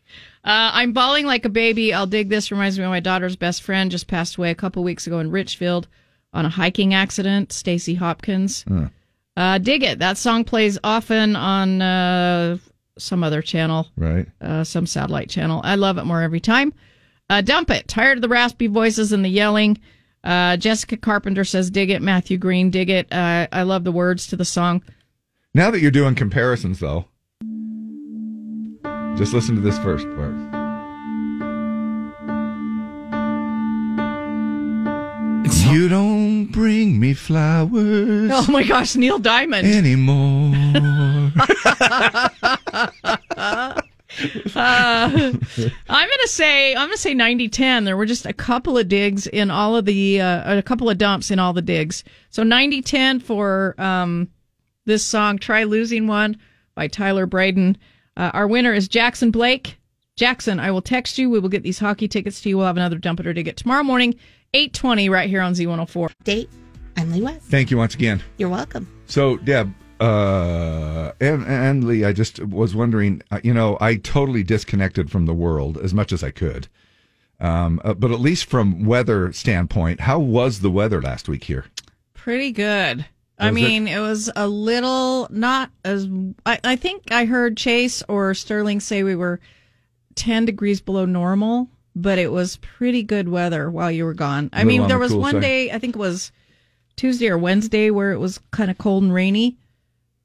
Uh, 0.43 0.69
I'm 0.73 0.93
bawling 0.93 1.25
like 1.25 1.43
a 1.43 1.49
baby. 1.49 1.91
I'll 1.91 2.05
dig 2.05 2.29
this. 2.29 2.51
Reminds 2.51 2.77
me 2.77 2.85
of 2.85 2.91
my 2.91 2.99
daughter's 2.99 3.35
best 3.35 3.63
friend 3.63 3.89
just 3.89 4.05
passed 4.05 4.35
away 4.35 4.51
a 4.51 4.55
couple 4.55 4.83
weeks 4.83 5.07
ago 5.07 5.17
in 5.17 5.31
Richfield 5.31 5.87
on 6.33 6.45
a 6.45 6.49
hiking 6.49 6.93
accident. 6.93 7.51
Stacy 7.51 7.95
Hopkins. 7.95 8.63
Uh, 8.69 8.89
Uh, 9.35 9.57
dig 9.57 9.81
it. 9.81 9.97
That 9.97 10.19
song 10.19 10.43
plays 10.43 10.77
often 10.83 11.35
on 11.35 11.81
uh, 11.81 12.57
some 12.99 13.23
other 13.23 13.41
channel, 13.41 13.87
right? 13.97 14.27
uh, 14.39 14.63
some 14.63 14.85
satellite 14.85 15.31
channel. 15.31 15.61
I 15.63 15.73
love 15.75 15.97
it 15.97 16.03
more 16.05 16.21
every 16.21 16.39
time. 16.39 16.75
Uh, 17.29 17.41
dump 17.41 17.69
it. 17.71 17.87
Tired 17.87 18.17
of 18.17 18.21
the 18.21 18.29
raspy 18.29 18.67
voices 18.67 19.11
and 19.11 19.25
the 19.25 19.29
yelling. 19.29 19.79
Uh, 20.23 20.57
Jessica 20.57 20.97
Carpenter 20.97 21.43
says, 21.43 21.69
dig 21.69 21.89
it. 21.89 22.01
Matthew 22.01 22.37
Green, 22.37 22.69
dig 22.69 22.89
it. 22.89 23.11
Uh, 23.11 23.47
I 23.51 23.63
love 23.63 23.83
the 23.83 23.91
words 23.91 24.27
to 24.27 24.35
the 24.35 24.45
song. 24.45 24.83
Now 25.53 25.71
that 25.71 25.79
you're 25.79 25.91
doing 25.91 26.15
comparisons, 26.15 26.79
though, 26.79 27.05
just 29.17 29.33
listen 29.33 29.55
to 29.55 29.61
this 29.61 29.77
first 29.79 30.05
part. 30.15 30.35
You 35.71 35.89
don't 35.89 36.45
bring 36.47 36.99
me 36.99 37.13
flowers 37.13 38.31
Oh 38.33 38.45
my 38.49 38.63
gosh, 38.63 38.95
Neil 38.95 39.19
Diamond. 39.19 39.67
anymore. 39.67 40.53
uh, 44.55 45.31
I'm 45.89 46.09
gonna 46.09 46.27
say 46.27 46.75
I'm 46.75 46.87
gonna 46.87 46.97
say 46.97 47.13
90-10. 47.13 47.85
There 47.85 47.97
were 47.97 48.05
just 48.05 48.25
a 48.25 48.33
couple 48.33 48.77
of 48.77 48.87
digs 48.87 49.27
in 49.27 49.51
all 49.51 49.75
of 49.75 49.85
the 49.85 50.21
uh, 50.21 50.57
a 50.57 50.61
couple 50.61 50.89
of 50.89 50.97
dumps 50.97 51.31
in 51.31 51.39
all 51.39 51.53
the 51.53 51.61
digs. 51.61 52.03
So 52.29 52.43
90-10 52.43 53.21
for 53.21 53.75
um, 53.77 54.29
this 54.85 55.05
song. 55.05 55.37
Try 55.37 55.63
losing 55.63 56.07
one 56.07 56.37
by 56.75 56.87
Tyler 56.87 57.25
Braden. 57.25 57.77
Uh, 58.17 58.31
our 58.33 58.47
winner 58.47 58.73
is 58.73 58.87
Jackson 58.87 59.31
Blake. 59.31 59.77
Jackson, 60.15 60.59
I 60.61 60.71
will 60.71 60.81
text 60.81 61.17
you. 61.17 61.29
We 61.29 61.39
will 61.39 61.49
get 61.49 61.63
these 61.63 61.79
hockey 61.79 62.07
tickets 62.07 62.39
to 62.41 62.49
you. 62.49 62.57
We'll 62.57 62.67
have 62.67 62.77
another 62.77 62.97
dump 62.97 63.19
it 63.19 63.27
or 63.27 63.33
dig 63.33 63.49
it 63.49 63.57
tomorrow 63.57 63.83
morning, 63.83 64.15
8:20, 64.53 65.09
right 65.09 65.29
here 65.29 65.41
on 65.41 65.53
Z104. 65.53 66.11
Date. 66.23 66.49
I'm 66.95 67.11
Lee 67.11 67.21
West. 67.21 67.45
Thank 67.47 67.69
you 67.69 67.77
once 67.77 67.95
again. 67.95 68.23
You're 68.37 68.47
welcome. 68.47 68.87
So, 69.07 69.35
Deb, 69.37 69.73
uh, 69.99 71.11
and, 71.21 71.43
and 71.45 71.83
Lee, 71.83 72.03
I 72.05 72.13
just 72.13 72.39
was 72.43 72.75
wondering, 72.75 73.21
uh, 73.31 73.39
you 73.43 73.53
know, 73.53 73.77
I 73.81 73.95
totally 73.95 74.43
disconnected 74.43 75.09
from 75.11 75.25
the 75.25 75.33
world 75.33 75.77
as 75.77 75.93
much 75.93 76.11
as 76.11 76.23
I 76.23 76.31
could. 76.31 76.67
Um, 77.39 77.81
uh, 77.83 77.93
but 77.93 78.11
at 78.11 78.19
least 78.19 78.45
from 78.45 78.85
weather 78.85 79.31
standpoint, 79.33 80.01
how 80.01 80.19
was 80.19 80.61
the 80.61 80.71
weather 80.71 81.01
last 81.01 81.27
week 81.27 81.43
here? 81.45 81.65
Pretty 82.13 82.51
good. 82.51 83.05
I 83.37 83.51
Was 83.51 83.61
it- 83.61 83.65
mean, 83.65 83.87
it? 83.89 83.99
was 83.99 84.31
a 84.35 84.47
little 84.47 85.27
not 85.29 85.69
as. 85.83 86.07
I, 86.45 86.59
I 86.63 86.75
think 86.77 87.11
I 87.11 87.25
heard 87.25 87.57
Chase 87.57 88.01
or 88.07 88.33
Sterling 88.33 88.79
say 88.79 89.03
we 89.03 89.15
were 89.17 89.41
10 90.15 90.45
degrees 90.45 90.79
below 90.79 91.03
normal, 91.03 91.67
but 91.93 92.17
it 92.17 92.31
was 92.31 92.55
pretty 92.57 93.03
good 93.03 93.27
weather 93.27 93.69
while 93.69 93.91
you 93.91 94.05
were 94.05 94.13
gone. 94.13 94.49
I 94.53 94.63
mean, 94.63 94.87
there 94.87 94.97
the 94.97 94.99
was 94.99 95.11
cool 95.11 95.19
one 95.21 95.33
side. 95.33 95.41
day, 95.41 95.71
I 95.71 95.79
think 95.79 95.95
it 95.97 95.99
was 95.99 96.31
Tuesday 96.95 97.27
or 97.27 97.37
Wednesday, 97.37 97.89
where 97.89 98.13
it 98.13 98.19
was 98.19 98.39
kind 98.51 98.71
of 98.71 98.77
cold 98.77 99.03
and 99.03 99.13
rainy, 99.13 99.57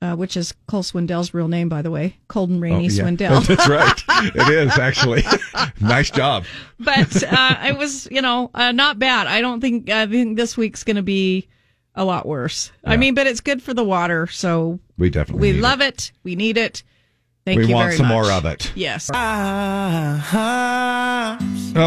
uh, 0.03 0.17
which 0.17 0.37
is 0.37 0.55
Cole 0.67 0.83
Swindell's 0.83 1.35
real 1.35 1.49
name, 1.49 1.69
by 1.69 1.83
the 1.83 1.91
way. 1.91 2.17
Cold 2.29 2.51
and 2.51 2.61
rainy 2.61 2.87
Oh, 2.87 2.91
yeah. 2.93 3.03
Swindell. 3.05 3.47
That's 3.47 3.69
right. 3.69 4.03
It 4.35 4.49
is 4.49 4.79
actually. 4.79 5.25
nice 5.81 6.11
job. 6.11 6.45
but 6.79 7.23
uh, 7.25 7.57
it 7.67 7.77
was, 7.77 8.09
you 8.11 8.23
know, 8.23 8.51
uh, 8.55 8.73
not 8.73 8.99
bad. 8.99 9.27
I 9.27 9.41
don't 9.41 9.61
think 9.61 9.91
I 9.91 10.07
think 10.07 10.37
this 10.37 10.57
week's 10.57 10.85
going 10.85 10.97
to 10.97 11.03
be 11.03 11.49
a 11.95 12.05
lot 12.05 12.27
worse. 12.27 12.71
I 12.85 12.97
mean, 12.97 13.15
but 13.15 13.27
it's 13.27 13.41
good 13.41 13.63
for 13.63 13.75
the 13.75 13.85
water, 13.85 14.27
so 14.29 14.79
We 14.97 15.11
definitely 15.11 15.55
we 15.55 15.61
love 15.61 15.81
it. 15.81 16.13
We 16.23 16.37
need 16.37 16.57
it. 16.57 16.83
Thank 17.45 17.59
We 17.61 17.67
you 17.69 17.75
want 17.75 17.95
some 17.95 18.07
much. 18.07 18.15
more 18.15 18.31
of 18.33 18.45
it. 18.45 18.71
Yes. 18.77 19.11
Oh 19.13 19.17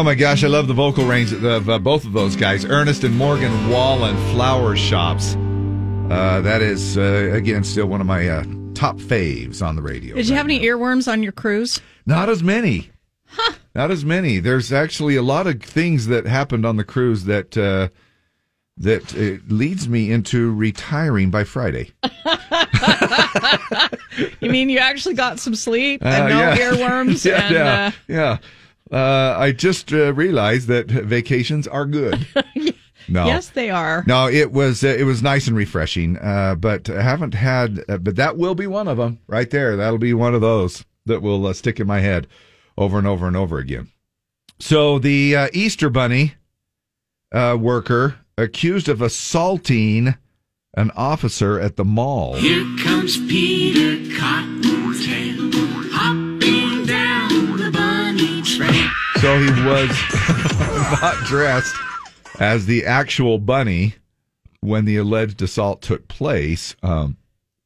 my 0.02 0.14
gosh, 0.14 0.44
I 0.44 0.48
love 0.48 0.66
the 0.66 0.74
vocal 0.74 1.06
range 1.06 1.32
of 1.32 1.68
uh, 1.68 1.78
both 1.78 2.04
of 2.04 2.12
those 2.12 2.36
guys, 2.36 2.64
Ernest 2.64 3.04
and 3.04 3.16
Morgan 3.16 3.70
Wallen, 3.70 4.16
Flower 4.34 4.76
Shops. 4.76 5.36
Uh, 6.10 6.40
that 6.42 6.62
is 6.62 6.96
uh, 6.98 7.30
again 7.32 7.64
still 7.64 7.86
one 7.86 8.00
of 8.00 8.06
my 8.06 8.28
uh, 8.28 8.44
top 8.74 8.96
faves 8.98 9.62
on 9.66 9.74
the 9.76 9.82
radio. 9.82 10.14
Did 10.14 10.28
you 10.28 10.34
have 10.36 10.46
any 10.46 10.60
earworms 10.60 11.10
on 11.10 11.22
your 11.22 11.32
cruise? 11.32 11.80
Not 12.06 12.28
as 12.28 12.42
many. 12.42 12.90
Huh. 13.26 13.54
Not 13.74 13.90
as 13.90 14.04
many. 14.04 14.38
There's 14.38 14.72
actually 14.72 15.16
a 15.16 15.22
lot 15.22 15.46
of 15.46 15.60
things 15.62 16.06
that 16.06 16.26
happened 16.26 16.64
on 16.66 16.76
the 16.76 16.84
cruise 16.84 17.24
that 17.24 17.56
uh, 17.56 17.88
that 18.76 19.14
uh, 19.16 19.42
leads 19.52 19.88
me 19.88 20.12
into 20.12 20.52
retiring 20.54 21.30
by 21.30 21.44
Friday. 21.44 21.92
You 24.40 24.48
mean 24.50 24.68
you 24.70 24.78
actually 24.78 25.14
got 25.16 25.40
some 25.40 25.56
sleep 25.56 26.00
Uh, 26.04 26.08
and 26.08 26.28
no 26.28 26.38
yeah. 26.38 26.56
earworms? 26.56 27.24
yeah, 27.28 27.46
and, 27.46 27.54
yeah, 27.54 27.86
Uh, 27.86 28.38
yeah. 28.92 28.96
Uh, 28.96 29.36
I 29.38 29.50
just 29.50 29.92
uh, 29.92 30.12
realized 30.14 30.68
that 30.68 30.86
vacations 30.88 31.66
are 31.66 31.84
good. 31.86 32.24
No. 33.08 33.26
Yes, 33.26 33.50
they 33.50 33.70
are. 33.70 34.04
No, 34.06 34.28
it 34.28 34.52
was 34.52 34.82
uh, 34.84 34.88
it 34.88 35.04
was 35.04 35.22
nice 35.22 35.46
and 35.46 35.56
refreshing, 35.56 36.16
uh, 36.18 36.54
but 36.54 36.88
I 36.88 37.02
haven't 37.02 37.34
had. 37.34 37.84
Uh, 37.88 37.98
but 37.98 38.16
that 38.16 38.36
will 38.36 38.54
be 38.54 38.66
one 38.66 38.88
of 38.88 38.96
them 38.96 39.20
right 39.26 39.50
there. 39.50 39.76
That'll 39.76 39.98
be 39.98 40.14
one 40.14 40.34
of 40.34 40.40
those 40.40 40.84
that 41.06 41.20
will 41.22 41.46
uh, 41.46 41.52
stick 41.52 41.80
in 41.80 41.86
my 41.86 42.00
head 42.00 42.26
over 42.78 42.98
and 42.98 43.06
over 43.06 43.26
and 43.26 43.36
over 43.36 43.58
again. 43.58 43.90
So 44.58 44.98
the 44.98 45.36
uh, 45.36 45.48
Easter 45.52 45.90
Bunny 45.90 46.34
uh, 47.32 47.56
worker 47.60 48.16
accused 48.38 48.88
of 48.88 49.02
assaulting 49.02 50.14
an 50.76 50.90
officer 50.96 51.60
at 51.60 51.76
the 51.76 51.84
mall. 51.84 52.34
Here 52.36 52.64
comes 52.82 53.16
Peter 53.28 53.96
Cottontail, 54.18 55.50
hopping 55.92 56.86
down 56.86 57.56
the 57.56 57.70
bunny 57.70 58.42
trail. 58.42 58.90
So 59.20 59.38
he 59.38 59.50
was 59.64 59.90
not 61.00 61.16
dressed 61.26 61.74
as 62.40 62.66
the 62.66 62.84
actual 62.84 63.38
bunny 63.38 63.94
when 64.60 64.84
the 64.84 64.96
alleged 64.96 65.40
assault 65.42 65.82
took 65.82 66.08
place. 66.08 66.74
Um, 66.82 67.16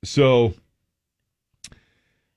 so 0.04 0.54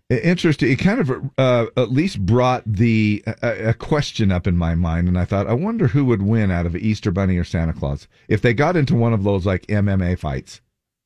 interesting. 0.10 0.72
It 0.72 0.78
kind 0.78 1.00
of 1.00 1.12
uh, 1.38 1.66
at 1.78 1.92
least 1.92 2.26
brought 2.26 2.64
the 2.66 3.24
a, 3.42 3.70
a 3.70 3.74
question 3.74 4.32
up 4.32 4.48
in 4.48 4.58
my 4.58 4.76
mind, 4.76 5.08
and 5.08 5.18
I 5.18 5.26
thought, 5.26 5.48
I 5.48 5.54
wonder 5.54 5.88
who 5.88 6.06
would 6.06 6.22
win 6.22 6.52
out 6.52 6.66
of 6.66 6.76
Easter 6.76 7.12
Bunny 7.12 7.38
or 7.38 7.44
Santa 7.44 7.74
Claus 7.74 8.08
if 8.28 8.42
they 8.42 8.54
got 8.54 8.76
into 8.76 8.96
one 8.96 9.14
of 9.14 9.24
those 9.24 9.46
like 9.46 9.66
MMA 9.68 10.18
fights. 10.20 10.62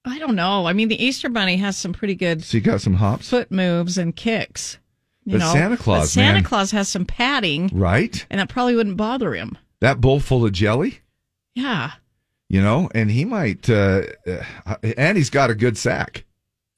I 0.07 0.19
don't 0.19 0.35
know. 0.35 0.67
I 0.67 0.73
mean, 0.73 0.87
the 0.89 1.03
Easter 1.03 1.29
Bunny 1.29 1.57
has 1.57 1.75
some 1.77 1.91
pretty 1.91 2.13
good 2.15 2.43
So 2.43 2.57
you 2.57 2.61
got 2.61 2.81
some 2.81 2.93
hops, 2.95 3.29
foot 3.29 3.51
moves 3.51 3.97
and 3.97 4.15
kicks. 4.15 4.77
You 5.23 5.33
But 5.33 5.39
know, 5.39 5.51
Santa 5.53 5.77
But 5.77 5.83
Claus, 5.83 6.11
Santa 6.11 6.33
man. 6.35 6.43
Claus 6.43 6.69
has 6.71 6.87
some 6.87 7.05
padding, 7.05 7.69
right? 7.73 8.23
and 8.29 8.39
that 8.39 8.49
probably 8.49 8.75
wouldn't 8.75 8.97
bother 8.97 9.33
him. 9.33 9.57
That 9.81 9.99
bowl 10.01 10.19
full 10.19 10.45
of 10.45 10.51
jelly. 10.51 10.99
Yeah. 11.55 11.91
you 12.49 12.61
know, 12.61 12.89
and 12.93 13.09
he 13.09 13.25
might, 13.25 13.69
uh, 13.69 14.03
uh, 14.65 14.75
and 14.97 15.17
he's 15.17 15.29
got 15.29 15.49
a 15.49 15.55
good 15.55 15.77
sack, 15.77 16.25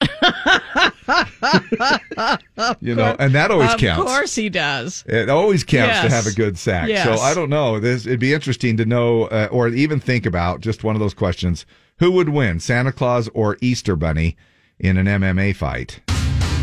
you 2.80 2.94
know, 2.94 3.16
and 3.18 3.34
that 3.34 3.50
always 3.50 3.74
of 3.74 3.80
counts. 3.80 4.00
Of 4.00 4.06
course 4.06 4.34
he 4.34 4.48
does. 4.48 5.04
It 5.06 5.28
always 5.28 5.64
counts 5.64 6.00
to 6.02 6.08
have 6.10 6.26
a 6.26 6.32
good 6.32 6.56
sack. 6.58 6.88
Yes. 6.88 7.04
So 7.04 7.22
I 7.22 7.34
don't 7.34 7.50
know. 7.50 7.80
This 7.80 8.06
it'd 8.06 8.20
be 8.20 8.32
interesting 8.34 8.76
to 8.76 8.84
know, 8.86 9.24
uh, 9.24 9.48
or 9.50 9.68
even 9.68 10.00
think 10.00 10.26
about 10.26 10.60
just 10.60 10.84
one 10.84 10.94
of 10.94 11.00
those 11.00 11.14
questions: 11.14 11.66
Who 11.98 12.12
would 12.12 12.28
win, 12.28 12.60
Santa 12.60 12.92
Claus 12.92 13.28
or 13.34 13.56
Easter 13.60 13.96
Bunny, 13.96 14.36
in 14.78 14.96
an 14.96 15.06
MMA 15.06 15.56
fight? 15.56 16.00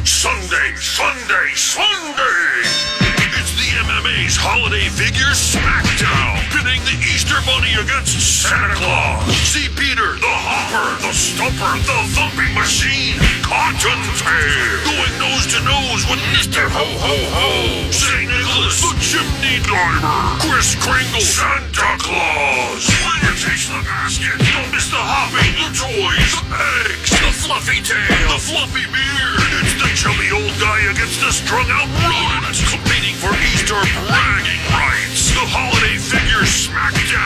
Sunday, 0.06 0.76
Sunday, 0.76 1.52
Sunday! 1.56 2.62
It's 3.38 3.52
the 3.58 3.76
MMA 3.82 4.06
CMA's 4.26 4.38
Holiday 4.38 4.88
Figure 4.90 5.34
Smackdown, 5.34 6.38
pitting 6.54 6.82
the 6.86 6.98
Easter 7.14 7.25
Bunny 7.44 7.74
against 7.76 8.16
Santa 8.16 8.76
Claus. 8.80 9.28
See 9.44 9.68
Peter, 9.76 10.16
the 10.22 10.36
Hopper, 10.46 10.88
the 11.04 11.12
Stumper, 11.12 11.76
the 11.84 12.00
Thumping 12.16 12.54
Machine, 12.56 13.20
Cottontail, 13.44 14.80
going 14.88 15.16
nose 15.20 15.46
to 15.52 15.60
nose 15.68 16.08
with 16.08 16.22
Mr. 16.32 16.64
Ho 16.72 16.86
Ho 16.86 17.16
Ho, 17.36 17.50
St. 17.92 18.30
Nicholas, 18.32 18.80
the 18.80 18.94
Chimney 19.04 19.60
Driver, 19.68 20.08
Kris 20.48 20.80
Kringle, 20.80 21.20
Santa 21.20 22.00
Claus. 22.00 22.88
Winner 23.04 23.36
takes 23.36 23.68
the 23.68 23.82
basket. 23.84 24.38
Don't 24.40 24.70
miss 24.72 24.88
the 24.88 25.02
hopping, 25.02 25.52
the 25.60 25.70
toys, 25.76 26.32
the 26.40 26.56
eggs, 26.56 27.12
the 27.12 27.32
fluffy 27.36 27.84
tail, 27.84 28.32
the 28.32 28.40
fluffy 28.40 28.86
beard. 28.88 29.44
It's 29.60 29.76
the 29.76 29.90
chubby 29.98 30.32
old 30.32 30.56
guy 30.62 30.88
against 30.88 31.20
the 31.20 31.32
strung 31.36 31.68
out 31.68 31.90
rodent, 32.00 32.56
competing 32.70 33.16
for 33.20 33.34
Easter 33.52 33.82
bragging 34.08 34.64
rights. 34.72 35.34
The 35.36 35.44
holiday 35.52 35.98
figure 36.00 36.46
smackdown. 36.48 37.25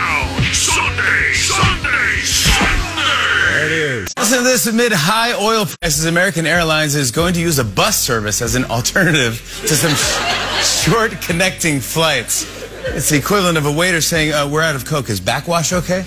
Listen 4.18 4.38
to 4.40 4.44
this. 4.44 4.68
Amid 4.68 4.92
high 4.92 5.34
oil 5.34 5.66
prices, 5.66 6.06
American 6.06 6.46
Airlines 6.46 6.96
is 6.96 7.12
going 7.12 7.34
to 7.34 7.40
use 7.42 7.60
a 7.60 7.64
bus 7.64 8.00
service 8.00 8.42
as 8.42 8.56
an 8.56 8.66
alternative 8.66 9.40
to 9.62 9.76
some 9.76 9.94
sh- 9.94 10.86
short 10.86 11.22
connecting 11.22 11.80
flights. 11.80 12.46
It's 12.88 13.10
the 13.10 13.18
equivalent 13.18 13.58
of 13.58 13.66
a 13.66 13.72
waiter 13.72 14.02
saying, 14.02 14.34
uh, 14.34 14.48
We're 14.48 14.62
out 14.62 14.76
of 14.76 14.86
Coke. 14.86 15.10
Is 15.10 15.20
backwash 15.20 15.74
okay? 15.74 16.06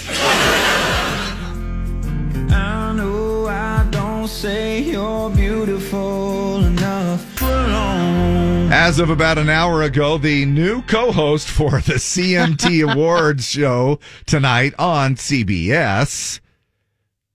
As 8.75 8.99
of 8.99 9.11
about 9.11 9.37
an 9.37 9.51
hour 9.51 9.83
ago, 9.83 10.17
the 10.17 10.47
new 10.47 10.81
co-host 10.81 11.47
for 11.47 11.73
the 11.83 11.97
CMT 11.97 12.91
Awards 12.95 13.47
show 13.47 14.01
tonight 14.25 14.73
on 14.79 15.17
CBS, 15.17 16.41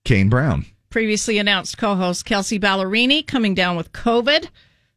Kane 0.04 0.30
Brown. 0.30 0.66
Previously 0.90 1.38
announced 1.38 1.78
co-host 1.78 2.26
Kelsea 2.26 2.60
Ballerini 2.60 3.26
coming 3.26 3.54
down 3.54 3.78
with 3.78 3.92
COVID, 3.92 4.50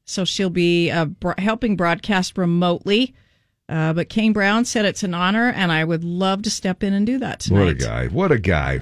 so 0.07 0.25
she'll 0.25 0.49
be 0.49 0.91
uh, 0.91 1.05
bro- 1.05 1.35
helping 1.37 1.77
broadcast 1.77 2.39
remotely. 2.39 3.15
Uh, 3.69 3.93
but 3.93 4.09
Kane 4.09 4.33
Brown 4.33 4.65
said 4.65 4.87
it's 4.87 5.03
an 5.03 5.13
honor, 5.13 5.51
and 5.51 5.71
I 5.71 5.85
would 5.85 6.05
love 6.05 6.41
to 6.45 6.51
step 6.51 6.83
in 6.83 6.95
and 6.95 7.05
do 7.05 7.19
that 7.19 7.41
tonight. 7.41 7.61
What 7.61 7.69
a 7.69 7.75
guy! 7.75 8.07
What 8.07 8.33
a 8.33 8.39
guy! 8.39 8.81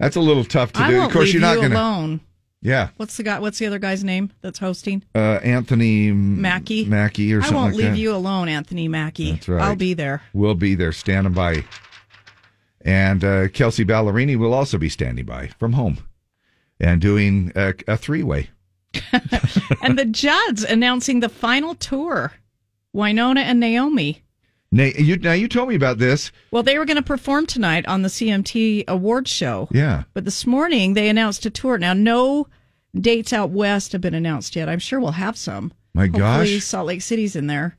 That's 0.00 0.16
a 0.16 0.20
little 0.20 0.44
tough 0.44 0.72
to 0.72 0.82
I 0.82 0.90
do. 0.90 1.02
of 1.04 1.12
course, 1.12 1.32
you're 1.32 1.40
not 1.40 1.62
you 1.62 1.68
going 1.68 2.18
to. 2.18 2.20
Yeah, 2.62 2.90
What's 2.98 3.16
the 3.16 3.22
guy? 3.22 3.38
What's 3.38 3.58
the 3.58 3.66
other 3.66 3.78
guy's 3.78 4.04
name 4.04 4.32
that's 4.42 4.58
hosting? 4.58 5.02
uh, 5.14 5.40
Anthony 5.42 6.12
Mackie. 6.12 6.84
Mackie 6.84 7.32
or 7.32 7.38
I 7.40 7.44
something 7.44 7.56
won't 7.56 7.74
like 7.74 7.82
leave 7.84 7.92
that. 7.92 7.98
you 7.98 8.14
alone, 8.14 8.48
Anthony 8.50 8.86
Mackie. 8.86 9.32
That's 9.32 9.48
right. 9.48 9.62
I'll 9.62 9.76
be 9.76 9.94
there. 9.94 10.22
We'll 10.34 10.54
be 10.54 10.74
there 10.74 10.92
standing 10.92 11.32
by. 11.32 11.64
And 12.82 13.24
uh, 13.24 13.48
Kelsea 13.48 13.84
Ballerini 13.84 14.36
will 14.38 14.52
also 14.52 14.76
be 14.76 14.88
standing 14.90 15.24
by 15.24 15.48
from 15.58 15.72
home 15.72 15.98
and 16.78 17.00
doing 17.00 17.50
a, 17.56 17.72
a 17.88 17.96
three 17.96 18.22
way. 18.22 18.50
and 19.82 19.98
the 19.98 20.04
Judds 20.04 20.62
announcing 20.64 21.20
the 21.20 21.28
final 21.28 21.74
tour. 21.74 22.32
Wynonna 22.94 23.40
and 23.40 23.60
Naomi. 23.60 24.22
Now 24.72 24.84
you, 24.84 25.16
now, 25.16 25.32
you 25.32 25.48
told 25.48 25.68
me 25.68 25.74
about 25.74 25.98
this. 25.98 26.30
Well, 26.52 26.62
they 26.62 26.78
were 26.78 26.84
going 26.84 26.96
to 26.96 27.02
perform 27.02 27.46
tonight 27.46 27.86
on 27.86 28.02
the 28.02 28.08
CMT 28.08 28.84
Awards 28.86 29.30
show. 29.30 29.68
Yeah. 29.72 30.04
But 30.14 30.24
this 30.24 30.46
morning 30.46 30.94
they 30.94 31.08
announced 31.08 31.44
a 31.44 31.50
tour. 31.50 31.76
Now, 31.76 31.92
no 31.92 32.46
dates 32.94 33.32
out 33.32 33.50
west 33.50 33.92
have 33.92 34.00
been 34.00 34.14
announced 34.14 34.54
yet. 34.54 34.68
I'm 34.68 34.78
sure 34.78 35.00
we'll 35.00 35.12
have 35.12 35.36
some. 35.36 35.72
My 35.92 36.06
Hopefully 36.06 36.54
gosh. 36.54 36.64
Salt 36.64 36.86
Lake 36.86 37.02
City's 37.02 37.34
in 37.34 37.48
there. 37.48 37.76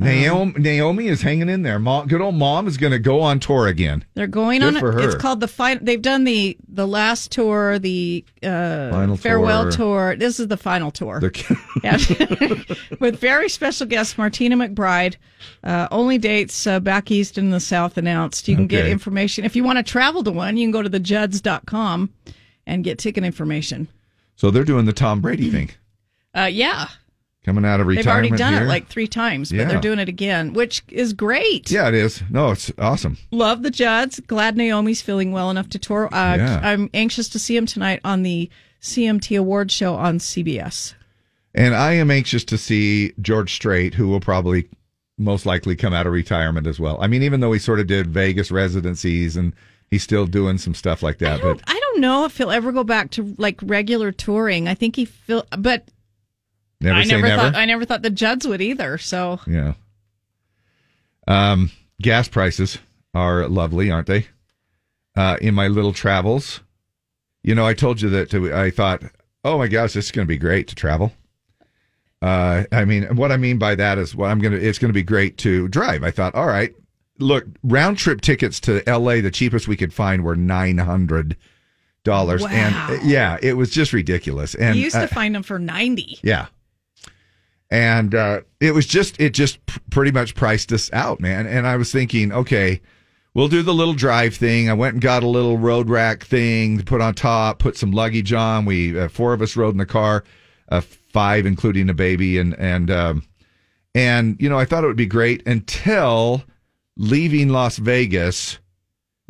Naomi, 0.00 0.54
Naomi 0.58 1.06
is 1.08 1.22
hanging 1.22 1.48
in 1.48 1.62
there. 1.62 1.78
Mom, 1.78 2.06
good 2.08 2.20
old 2.20 2.34
mom 2.34 2.66
is 2.66 2.76
going 2.78 2.92
to 2.92 2.98
go 2.98 3.20
on 3.20 3.38
tour 3.38 3.66
again. 3.66 4.04
They're 4.14 4.26
going 4.26 4.60
Good 4.60 4.74
on. 4.76 4.80
for 4.80 4.92
her. 4.92 5.00
It's 5.00 5.14
called 5.14 5.40
the 5.40 5.48
final. 5.48 5.84
They've 5.84 6.00
done 6.00 6.24
the 6.24 6.56
the 6.68 6.86
last 6.88 7.30
tour, 7.32 7.78
the 7.78 8.24
uh, 8.42 8.90
Final 8.90 9.16
farewell 9.16 9.64
tour. 9.64 9.72
tour. 9.72 10.16
This 10.16 10.40
is 10.40 10.48
the 10.48 10.56
final 10.56 10.90
tour. 10.90 11.20
The- 11.20 12.76
with 13.00 13.18
very 13.20 13.48
special 13.48 13.86
guest 13.86 14.16
Martina 14.18 14.56
McBride. 14.56 15.16
Uh, 15.62 15.88
only 15.90 16.18
dates 16.18 16.66
uh, 16.66 16.80
back 16.80 17.10
east 17.10 17.36
and 17.38 17.52
the 17.52 17.60
south 17.60 17.96
announced. 17.98 18.48
You 18.48 18.56
can 18.56 18.66
get 18.66 18.86
information 18.86 19.44
if 19.44 19.54
you 19.56 19.64
want 19.64 19.78
to 19.78 19.82
travel 19.82 20.22
to 20.24 20.30
one. 20.32 20.56
You 20.56 20.64
can 20.64 20.72
go 20.72 20.82
to 20.82 20.90
thejudds.com 20.90 22.10
and 22.66 22.84
get 22.84 22.98
ticket 22.98 23.24
information. 23.24 23.88
so 24.36 24.50
they're 24.50 24.64
doing 24.64 24.84
the 24.86 24.92
Tom 24.92 25.20
Brady 25.20 25.50
thing, 25.50 25.70
Uh, 26.34 26.48
yeah, 26.50 26.88
coming 27.44 27.64
out 27.64 27.80
of 27.80 27.86
retirement. 27.86 28.04
they've 28.04 28.12
already 28.12 28.36
done 28.36 28.52
here. 28.54 28.62
it 28.64 28.68
like 28.68 28.88
three 28.88 29.06
times, 29.06 29.50
but 29.50 29.58
Yeah. 29.58 29.64
they're 29.64 29.80
doing 29.80 29.98
it 29.98 30.08
again, 30.08 30.52
which 30.52 30.82
is 30.88 31.12
great. 31.12 31.70
Yeah, 31.70 31.88
it 31.88 31.94
is. 31.94 32.22
No, 32.30 32.50
it's 32.50 32.70
awesome. 32.78 33.16
Love 33.30 33.62
the 33.62 33.70
Judds. 33.70 34.20
Glad 34.26 34.56
Naomi's 34.56 35.00
feeling 35.02 35.32
well 35.32 35.50
enough 35.50 35.68
to 35.70 35.78
tour. 35.78 36.06
Uh, 36.14 36.36
Yeah. 36.36 36.60
I'm 36.62 36.90
anxious 36.92 37.28
to 37.30 37.38
see 37.38 37.56
him 37.56 37.66
tonight 37.66 38.00
on 38.04 38.22
the 38.22 38.50
CMT 38.82 39.36
Awards 39.36 39.72
show 39.72 39.94
on 39.94 40.18
CBS. 40.18 40.94
And 41.54 41.74
I 41.74 41.94
am 41.94 42.10
anxious 42.10 42.44
to 42.44 42.58
see 42.58 43.12
George 43.20 43.52
Strait, 43.54 43.94
who 43.94 44.08
will 44.08 44.20
probably 44.20 44.68
most 45.18 45.44
likely 45.44 45.76
come 45.76 45.92
out 45.92 46.06
of 46.06 46.12
retirement 46.12 46.66
as 46.66 46.78
well. 46.80 46.98
I 47.00 47.06
mean, 47.06 47.22
even 47.22 47.40
though 47.40 47.52
he 47.52 47.58
sort 47.58 47.80
of 47.80 47.86
did 47.86 48.06
Vegas 48.06 48.50
residencies 48.50 49.36
and 49.36 49.52
he's 49.90 50.02
still 50.02 50.26
doing 50.26 50.56
some 50.58 50.74
stuff 50.74 51.02
like 51.02 51.18
that, 51.18 51.42
but 51.42 51.60
I 51.66 51.78
don't 51.78 52.00
know 52.00 52.24
if 52.24 52.36
he'll 52.38 52.50
ever 52.50 52.70
go 52.72 52.84
back 52.84 53.10
to 53.12 53.34
like 53.36 53.58
regular 53.62 54.12
touring. 54.12 54.68
I 54.68 54.74
think 54.74 54.96
he 54.96 55.04
feel, 55.04 55.44
but 55.58 55.88
never 56.80 56.98
I 56.98 57.04
never 57.04 57.26
never. 57.26 57.42
thought 57.42 57.54
I 57.56 57.64
never 57.64 57.84
thought 57.84 58.02
the 58.02 58.10
Judds 58.10 58.46
would 58.46 58.60
either. 58.60 58.98
So 58.98 59.40
yeah. 59.46 59.74
Um, 61.28 61.70
gas 62.00 62.28
prices 62.28 62.78
are 63.14 63.46
lovely, 63.48 63.90
aren't 63.90 64.06
they? 64.06 64.26
Uh, 65.16 65.36
in 65.40 65.54
my 65.54 65.68
little 65.68 65.92
travels, 65.92 66.60
you 67.42 67.54
know, 67.54 67.66
I 67.66 67.74
told 67.74 68.00
you 68.00 68.08
that 68.10 68.30
to, 68.30 68.54
I 68.54 68.70
thought, 68.70 69.02
oh 69.44 69.58
my 69.58 69.68
gosh, 69.68 69.92
this 69.92 70.06
is 70.06 70.10
going 70.12 70.26
to 70.26 70.28
be 70.28 70.38
great 70.38 70.68
to 70.68 70.74
travel. 70.74 71.12
Uh, 72.22 72.64
I 72.72 72.84
mean, 72.84 73.16
what 73.16 73.32
I 73.32 73.36
mean 73.36 73.58
by 73.58 73.74
that 73.74 73.98
is 73.98 74.14
what 74.14 74.30
I'm 74.30 74.40
going 74.40 74.52
to, 74.52 74.60
it's 74.60 74.78
going 74.78 74.88
to 74.90 74.94
be 74.94 75.02
great 75.02 75.36
to 75.38 75.68
drive. 75.68 76.02
I 76.02 76.10
thought, 76.10 76.34
all 76.34 76.46
right, 76.46 76.74
look, 77.18 77.44
round 77.62 77.98
trip 77.98 78.20
tickets 78.20 78.60
to 78.60 78.82
LA, 78.86 79.20
the 79.20 79.30
cheapest 79.30 79.68
we 79.68 79.76
could 79.76 79.92
find 79.94 80.22
were 80.24 80.36
$900. 80.36 81.36
Wow. 82.06 82.48
And 82.50 83.08
yeah, 83.10 83.38
it 83.42 83.54
was 83.54 83.70
just 83.70 83.92
ridiculous. 83.92 84.54
And 84.54 84.76
you 84.76 84.84
used 84.84 84.96
to 84.96 85.02
uh, 85.04 85.06
find 85.06 85.34
them 85.34 85.42
for 85.42 85.58
ninety. 85.58 86.18
yeah. 86.22 86.46
And 87.70 88.14
uh, 88.14 88.40
it 88.58 88.74
was 88.74 88.86
just, 88.86 89.20
it 89.20 89.32
just 89.32 89.64
p- 89.66 89.80
pretty 89.90 90.10
much 90.10 90.34
priced 90.34 90.72
us 90.72 90.90
out, 90.92 91.20
man. 91.20 91.46
And 91.46 91.66
I 91.66 91.76
was 91.76 91.92
thinking, 91.92 92.32
okay, 92.32 92.80
we'll 93.32 93.48
do 93.48 93.62
the 93.62 93.74
little 93.74 93.94
drive 93.94 94.34
thing. 94.34 94.68
I 94.68 94.72
went 94.72 94.94
and 94.94 95.02
got 95.02 95.22
a 95.22 95.28
little 95.28 95.56
road 95.56 95.88
rack 95.88 96.24
thing 96.24 96.78
to 96.78 96.84
put 96.84 97.00
on 97.00 97.14
top, 97.14 97.60
put 97.60 97.76
some 97.76 97.92
luggage 97.92 98.32
on. 98.32 98.64
We, 98.64 98.98
uh, 98.98 99.08
four 99.08 99.32
of 99.32 99.40
us 99.40 99.56
rode 99.56 99.74
in 99.74 99.78
the 99.78 99.86
car, 99.86 100.24
uh, 100.68 100.80
five, 100.80 101.46
including 101.46 101.88
a 101.88 101.94
baby. 101.94 102.38
And, 102.38 102.58
and, 102.58 102.90
um, 102.90 103.22
and, 103.94 104.36
you 104.40 104.48
know, 104.48 104.58
I 104.58 104.64
thought 104.64 104.82
it 104.82 104.88
would 104.88 104.96
be 104.96 105.06
great 105.06 105.46
until 105.46 106.42
leaving 106.96 107.50
Las 107.50 107.76
Vegas, 107.76 108.58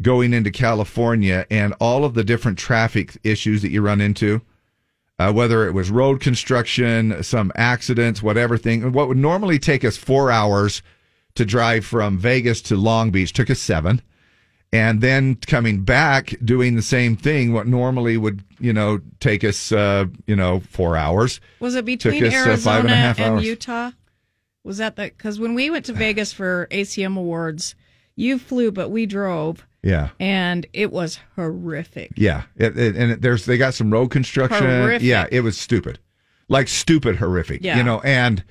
going 0.00 0.32
into 0.32 0.50
California, 0.50 1.46
and 1.50 1.74
all 1.78 2.06
of 2.06 2.14
the 2.14 2.24
different 2.24 2.58
traffic 2.58 3.18
issues 3.22 3.60
that 3.60 3.70
you 3.70 3.82
run 3.82 4.00
into 4.00 4.40
uh, 5.20 5.30
whether 5.30 5.66
it 5.66 5.72
was 5.72 5.90
road 5.90 6.18
construction, 6.18 7.22
some 7.22 7.52
accidents, 7.54 8.22
whatever 8.22 8.56
thing. 8.56 8.90
What 8.92 9.06
would 9.06 9.18
normally 9.18 9.58
take 9.58 9.84
us 9.84 9.98
four 9.98 10.30
hours 10.30 10.82
to 11.34 11.44
drive 11.44 11.84
from 11.84 12.16
Vegas 12.16 12.62
to 12.62 12.76
Long 12.76 13.10
Beach 13.10 13.34
took 13.34 13.50
us 13.50 13.60
seven. 13.60 14.00
And 14.72 15.02
then 15.02 15.34
coming 15.34 15.82
back 15.84 16.34
doing 16.42 16.74
the 16.74 16.82
same 16.82 17.16
thing, 17.16 17.52
what 17.52 17.66
normally 17.66 18.16
would, 18.16 18.42
you 18.60 18.72
know, 18.72 19.00
take 19.18 19.44
us, 19.44 19.72
uh, 19.72 20.06
you 20.26 20.36
know, 20.36 20.60
four 20.60 20.96
hours. 20.96 21.38
Was 21.58 21.74
it 21.74 21.84
between 21.84 22.24
us, 22.24 22.32
uh, 22.32 22.36
Arizona 22.48 22.82
five 22.82 22.86
and 22.86 23.18
and. 23.20 23.42
Utah? 23.44 23.90
Was 24.64 24.78
that 24.78 24.96
the 24.96 25.02
because 25.02 25.38
when 25.38 25.52
we 25.52 25.68
went 25.68 25.84
to 25.86 25.92
Vegas 25.92 26.32
for 26.32 26.66
ACM 26.70 27.18
Awards, 27.18 27.74
you 28.16 28.38
flew, 28.38 28.72
but 28.72 28.88
we 28.88 29.04
drove, 29.04 29.66
Yeah. 29.82 30.10
and 30.20 30.66
it 30.72 30.92
was 30.92 31.18
horrific. 31.36 32.12
Yeah, 32.16 32.42
it, 32.56 32.76
it- 32.78 32.96
and 32.96 33.12
it, 33.12 33.22
there's 33.22 33.46
they 33.46 33.56
got 33.58 33.74
some 33.74 33.90
road 33.90 34.08
construction. 34.10 34.64
Horrific. 34.66 35.02
Yeah, 35.06 35.26
it 35.32 35.40
was 35.40 35.58
stupid, 35.58 35.98
like 36.48 36.68
stupid 36.68 37.16
horrific. 37.16 37.62
Yeah. 37.62 37.76
you 37.78 37.82
know, 37.82 38.00
and 38.00 38.44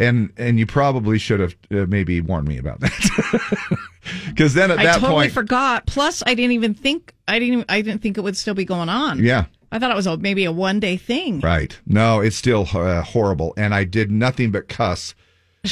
and 0.00 0.32
and 0.36 0.58
you 0.58 0.66
probably 0.66 1.18
should 1.18 1.38
have 1.40 1.54
uh, 1.70 1.86
maybe 1.88 2.20
warned 2.20 2.48
me 2.48 2.58
about 2.58 2.80
that, 2.80 3.78
because 4.28 4.54
then 4.54 4.70
at 4.72 4.78
I 4.80 4.84
that 4.84 4.94
totally 5.00 5.26
point, 5.26 5.32
forgot. 5.32 5.86
Plus, 5.86 6.22
I 6.26 6.34
didn't 6.34 6.52
even 6.52 6.74
think 6.74 7.14
I 7.28 7.38
didn't. 7.38 7.66
I 7.68 7.80
didn't 7.80 8.02
think 8.02 8.18
it 8.18 8.22
would 8.22 8.36
still 8.36 8.54
be 8.54 8.64
going 8.64 8.88
on. 8.88 9.20
yeah, 9.22 9.44
I 9.70 9.78
thought 9.78 9.90
it 9.92 9.96
was 9.96 10.06
a, 10.08 10.16
maybe 10.16 10.44
a 10.44 10.52
one 10.52 10.80
day 10.80 10.96
thing. 10.96 11.40
right. 11.40 11.78
No, 11.86 12.20
it's 12.20 12.36
still 12.36 12.66
uh, 12.74 13.02
horrible, 13.02 13.54
and 13.56 13.72
I 13.74 13.84
did 13.84 14.10
nothing 14.10 14.50
but 14.50 14.68
cuss 14.68 15.14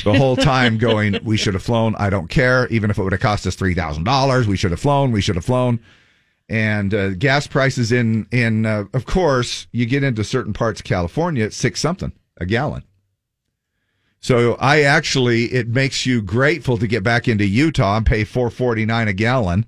the 0.04 0.14
whole 0.14 0.36
time, 0.36 0.78
going, 0.78 1.18
"We 1.22 1.36
should 1.36 1.54
have 1.54 1.62
flown. 1.62 1.94
I 1.98 2.10
don't 2.10 2.28
care, 2.28 2.66
even 2.68 2.90
if 2.90 2.98
it 2.98 3.02
would 3.02 3.12
have 3.12 3.20
cost 3.20 3.46
us 3.46 3.54
three 3.54 3.74
thousand 3.74 4.04
dollars. 4.04 4.46
We 4.46 4.56
should 4.56 4.70
have 4.70 4.80
flown. 4.80 5.12
We 5.12 5.20
should 5.20 5.36
have 5.36 5.44
flown." 5.44 5.80
And 6.48 6.92
uh, 6.92 7.10
gas 7.10 7.46
prices 7.46 7.92
in 7.92 8.26
in 8.30 8.66
uh, 8.66 8.84
of 8.92 9.06
course 9.06 9.66
you 9.72 9.86
get 9.86 10.02
into 10.02 10.24
certain 10.24 10.52
parts 10.52 10.80
of 10.80 10.84
California, 10.84 11.44
it's 11.44 11.56
six 11.56 11.80
something 11.80 12.12
a 12.38 12.46
gallon. 12.46 12.82
So 14.20 14.54
I 14.60 14.82
actually, 14.82 15.46
it 15.46 15.68
makes 15.68 16.06
you 16.06 16.22
grateful 16.22 16.78
to 16.78 16.86
get 16.86 17.02
back 17.02 17.26
into 17.26 17.44
Utah 17.44 17.96
and 17.96 18.06
pay 18.06 18.24
four 18.24 18.50
forty 18.50 18.84
nine 18.84 19.08
a 19.08 19.12
gallon. 19.12 19.66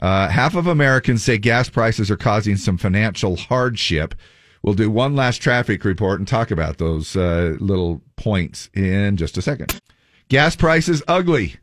Uh, 0.00 0.28
half 0.28 0.54
of 0.54 0.66
Americans 0.66 1.22
say 1.24 1.38
gas 1.38 1.68
prices 1.68 2.10
are 2.10 2.16
causing 2.16 2.56
some 2.56 2.76
financial 2.78 3.36
hardship. 3.36 4.14
We'll 4.66 4.74
do 4.74 4.90
one 4.90 5.14
last 5.14 5.36
traffic 5.40 5.84
report 5.84 6.18
and 6.18 6.26
talk 6.26 6.50
about 6.50 6.78
those 6.78 7.14
uh, 7.14 7.54
little 7.60 8.02
points 8.16 8.68
in 8.74 9.16
just 9.16 9.38
a 9.38 9.42
second. 9.42 9.80
Gas 10.28 10.56
prices 10.56 11.04
ugly. 11.06 11.54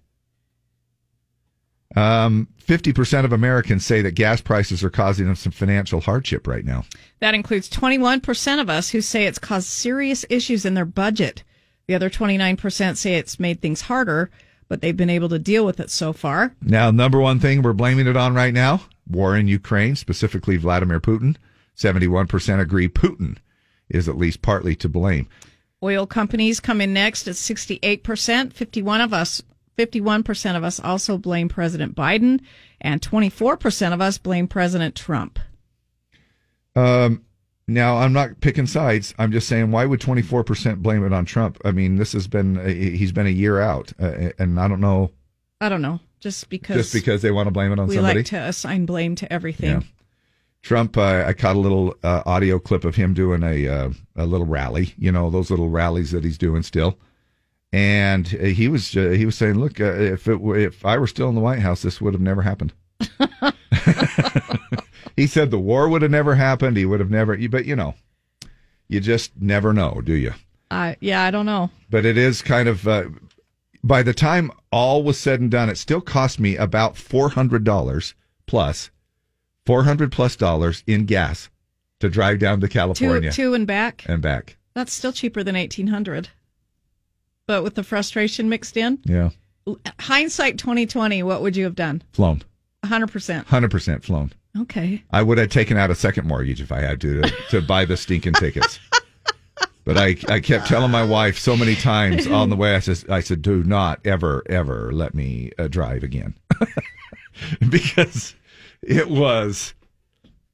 Um, 1.98 2.48
50% 2.66 3.26
of 3.26 3.34
Americans 3.34 3.86
say 3.86 4.02
that 4.02 4.16
gas 4.16 4.40
prices 4.40 4.86
are 4.86 4.90
causing 4.90 5.26
them 5.26 5.36
some 5.36 5.52
financial 5.52 6.00
hardship 6.00 6.48
right 6.48 6.64
now. 6.64 6.86
That 7.20 7.36
includes 7.36 7.70
21% 7.70 8.62
of 8.62 8.70
us 8.70 8.90
who 8.92 9.02
say 9.02 9.26
it's 9.26 9.38
caused 9.38 9.68
serious 9.68 10.26
issues 10.30 10.66
in 10.66 10.74
their 10.74 10.86
budget. 10.86 11.44
The 11.88 11.96
other 11.96 12.10
29% 12.10 12.96
say 12.96 13.16
it's 13.16 13.38
made 13.38 13.62
things 13.62 13.82
harder, 13.82 14.32
but 14.70 14.80
they've 14.80 14.96
been 14.96 15.10
able 15.10 15.28
to 15.28 15.40
deal 15.40 15.66
with 15.66 15.82
it 15.82 15.92
so 15.92 16.14
far. 16.14 16.56
Now, 16.62 16.90
number 16.90 17.20
one 17.20 17.42
thing 17.42 17.62
we're 17.64 17.74
blaming 17.74 18.08
it 18.08 18.16
on 18.16 18.34
right 18.34 18.54
now 18.54 18.84
war 19.06 19.36
in 19.36 19.50
Ukraine, 19.50 19.98
specifically 19.98 20.56
Vladimir 20.56 21.02
Putin. 21.02 21.36
71% 21.76 22.60
agree 22.60 22.90
Putin 22.90 23.38
is 23.90 24.08
at 24.08 24.18
least 24.18 24.42
partly 24.42 24.76
to 24.78 24.90
blame. 24.90 25.28
Oil 25.82 26.08
companies 26.08 26.60
come 26.60 26.80
in 26.80 26.94
next 26.94 27.28
at 27.28 27.36
68%. 27.36 28.54
51 28.54 29.02
of 29.02 29.14
us 29.14 29.42
51% 29.78 30.56
of 30.56 30.64
us 30.64 30.80
also 30.80 31.18
blame 31.18 31.50
President 31.50 31.96
Biden 31.96 32.42
and 32.82 33.02
24% 33.02 33.94
of 33.94 34.02
us 34.02 34.18
blame 34.18 34.48
President 34.48 34.96
Trump. 34.96 35.40
Um, 36.76 37.26
now, 37.68 37.98
I'm 37.98 38.14
not 38.14 38.40
picking 38.42 38.68
sides. 38.68 39.14
I'm 39.18 39.32
just 39.32 39.48
saying, 39.48 39.72
why 39.72 39.86
would 39.86 40.00
24% 40.00 40.78
blame 40.78 41.06
it 41.06 41.14
on 41.14 41.26
Trump? 41.26 41.60
I 41.64 41.72
mean, 41.72 41.96
this 41.96 42.14
has 42.14 42.28
been, 42.28 42.58
uh, 42.58 42.66
he's 42.66 43.12
been 43.12 43.28
a 43.28 43.32
year 43.32 43.60
out, 43.62 43.94
uh, 44.00 44.32
and 44.38 44.60
I 44.60 44.68
don't 44.68 44.82
know. 44.82 45.12
I 45.62 45.70
don't 45.70 45.82
know. 45.82 46.00
Just 46.20 46.50
because 46.50 46.78
Just 46.78 46.94
because 46.94 47.22
they 47.22 47.32
want 47.32 47.48
to 47.48 47.52
blame 47.52 47.72
it 47.72 47.80
on 47.80 47.88
we 47.88 47.96
somebody. 47.96 48.20
like 48.20 48.28
to 48.28 48.38
assign 48.38 48.86
blame 48.86 49.16
to 49.16 49.32
everything. 49.32 49.82
Yeah. 49.82 49.88
Trump, 50.64 50.98
uh, 50.98 51.26
I 51.28 51.34
caught 51.34 51.58
a 51.58 51.60
little 51.60 51.94
uh, 52.04 52.24
audio 52.26 52.58
clip 52.58 52.86
of 52.86 52.96
him 52.96 53.14
doing 53.14 53.44
a 53.44 53.68
uh, 53.68 53.90
a 54.16 54.26
little 54.26 54.48
rally. 54.48 54.94
You 54.98 55.12
know 55.12 55.30
those 55.30 55.52
little 55.52 55.70
rallies 55.70 56.12
that 56.12 56.24
he's 56.24 56.38
doing 56.38 56.64
still, 56.64 56.98
and 57.74 58.34
uh, 58.42 58.46
he 58.46 58.70
was 58.70 58.96
uh, 58.96 59.10
he 59.10 59.26
was 59.26 59.36
saying, 59.36 59.60
"Look, 59.60 59.82
uh, 59.82 59.94
if 59.94 60.28
it 60.28 60.40
if 60.42 60.86
I 60.86 60.98
were 60.98 61.08
still 61.08 61.28
in 61.28 61.36
the 61.36 61.42
White 61.42 61.60
House, 61.60 61.82
this 61.82 62.00
would 62.00 62.14
have 62.14 62.22
never 62.22 62.42
happened." 62.42 62.72
he 65.18 65.28
said 65.28 65.52
the 65.52 65.60
war 65.60 65.90
would 65.90 66.02
have 66.02 66.12
never 66.12 66.36
happened. 66.36 66.78
He 66.78 66.86
would 66.86 67.02
have 67.02 67.12
never. 67.12 67.38
But 67.50 67.66
you 67.66 67.76
know, 67.76 67.96
you 68.88 69.02
just 69.02 69.34
never 69.40 69.74
know, 69.74 70.02
do 70.02 70.14
you? 70.14 70.34
Uh, 70.72 70.96
yeah, 71.02 71.24
I 71.24 71.32
don't 71.32 71.46
know. 71.46 71.72
But 71.90 72.06
it 72.06 72.18
is 72.18 72.42
kind 72.42 72.70
of. 72.70 72.88
Uh, 72.88 73.10
by 73.84 74.02
the 74.02 74.14
time 74.14 74.50
all 74.72 75.04
was 75.04 75.20
said 75.20 75.42
and 75.42 75.52
done, 75.52 75.68
it 75.68 75.78
still 75.78 76.00
cost 76.00 76.40
me 76.40 76.56
about 76.56 76.96
four 76.96 77.30
hundred 77.30 77.66
dollars 77.66 78.16
plus, 78.48 78.92
four 79.66 79.84
hundred 79.84 80.12
plus 80.12 80.36
dollars 80.36 80.84
in 80.88 81.06
gas 81.06 81.50
to 82.00 82.10
drive 82.10 82.40
down 82.40 82.60
to 82.62 82.68
Two, 82.68 82.74
California 82.74 83.32
two 83.32 83.54
and 83.54 83.66
back. 83.68 84.04
and 84.08 84.22
back. 84.22 84.58
That's 84.74 84.92
still 84.94 85.12
cheaper 85.14 85.44
than 85.44 85.56
1800. 85.56 86.30
But 87.48 87.64
with 87.64 87.76
the 87.76 87.84
frustration 87.84 88.50
mixed 88.50 88.76
in, 88.78 89.00
Yeah, 89.06 89.30
hindsight 90.00 90.58
2020, 90.58 91.24
what 91.24 91.42
would 91.42 91.56
you 91.56 91.64
have 91.66 91.76
done? 91.76 92.02
flown, 92.14 92.42
100%. 92.84 93.46
hundred 93.46 93.72
percent 93.72 94.04
flown. 94.04 94.34
Okay. 94.60 95.04
I 95.12 95.24
would 95.24 95.38
have 95.40 95.50
taken 95.50 95.78
out 95.78 95.90
a 95.92 95.96
second 95.96 96.28
mortgage 96.28 96.62
if 96.62 96.72
I 96.72 96.82
had 96.82 97.02
to 97.02 97.22
to, 97.22 97.32
to 97.52 97.62
buy 97.62 97.86
the 97.86 97.98
stinking 97.98 98.34
tickets. 98.34 98.80
But 99.86 99.98
I, 99.98 100.16
I 100.30 100.40
kept 100.40 100.68
telling 100.68 100.92
my 100.92 101.04
wife 101.04 101.38
so 101.38 101.58
many 101.58 101.76
times 101.76 102.26
on 102.26 102.50
the 102.50 102.56
way. 102.56 102.74
I 102.74 102.80
said, 102.80 103.04
I 103.10 103.20
said, 103.20 103.42
do 103.42 103.66
not 103.66 104.00
ever, 104.06 104.42
ever 104.48 104.94
let 104.94 105.14
me 105.14 105.52
uh, 105.60 105.68
drive 105.68 106.04
again, 106.04 106.36
because 107.70 108.34
it 108.84 109.10
was, 109.10 109.74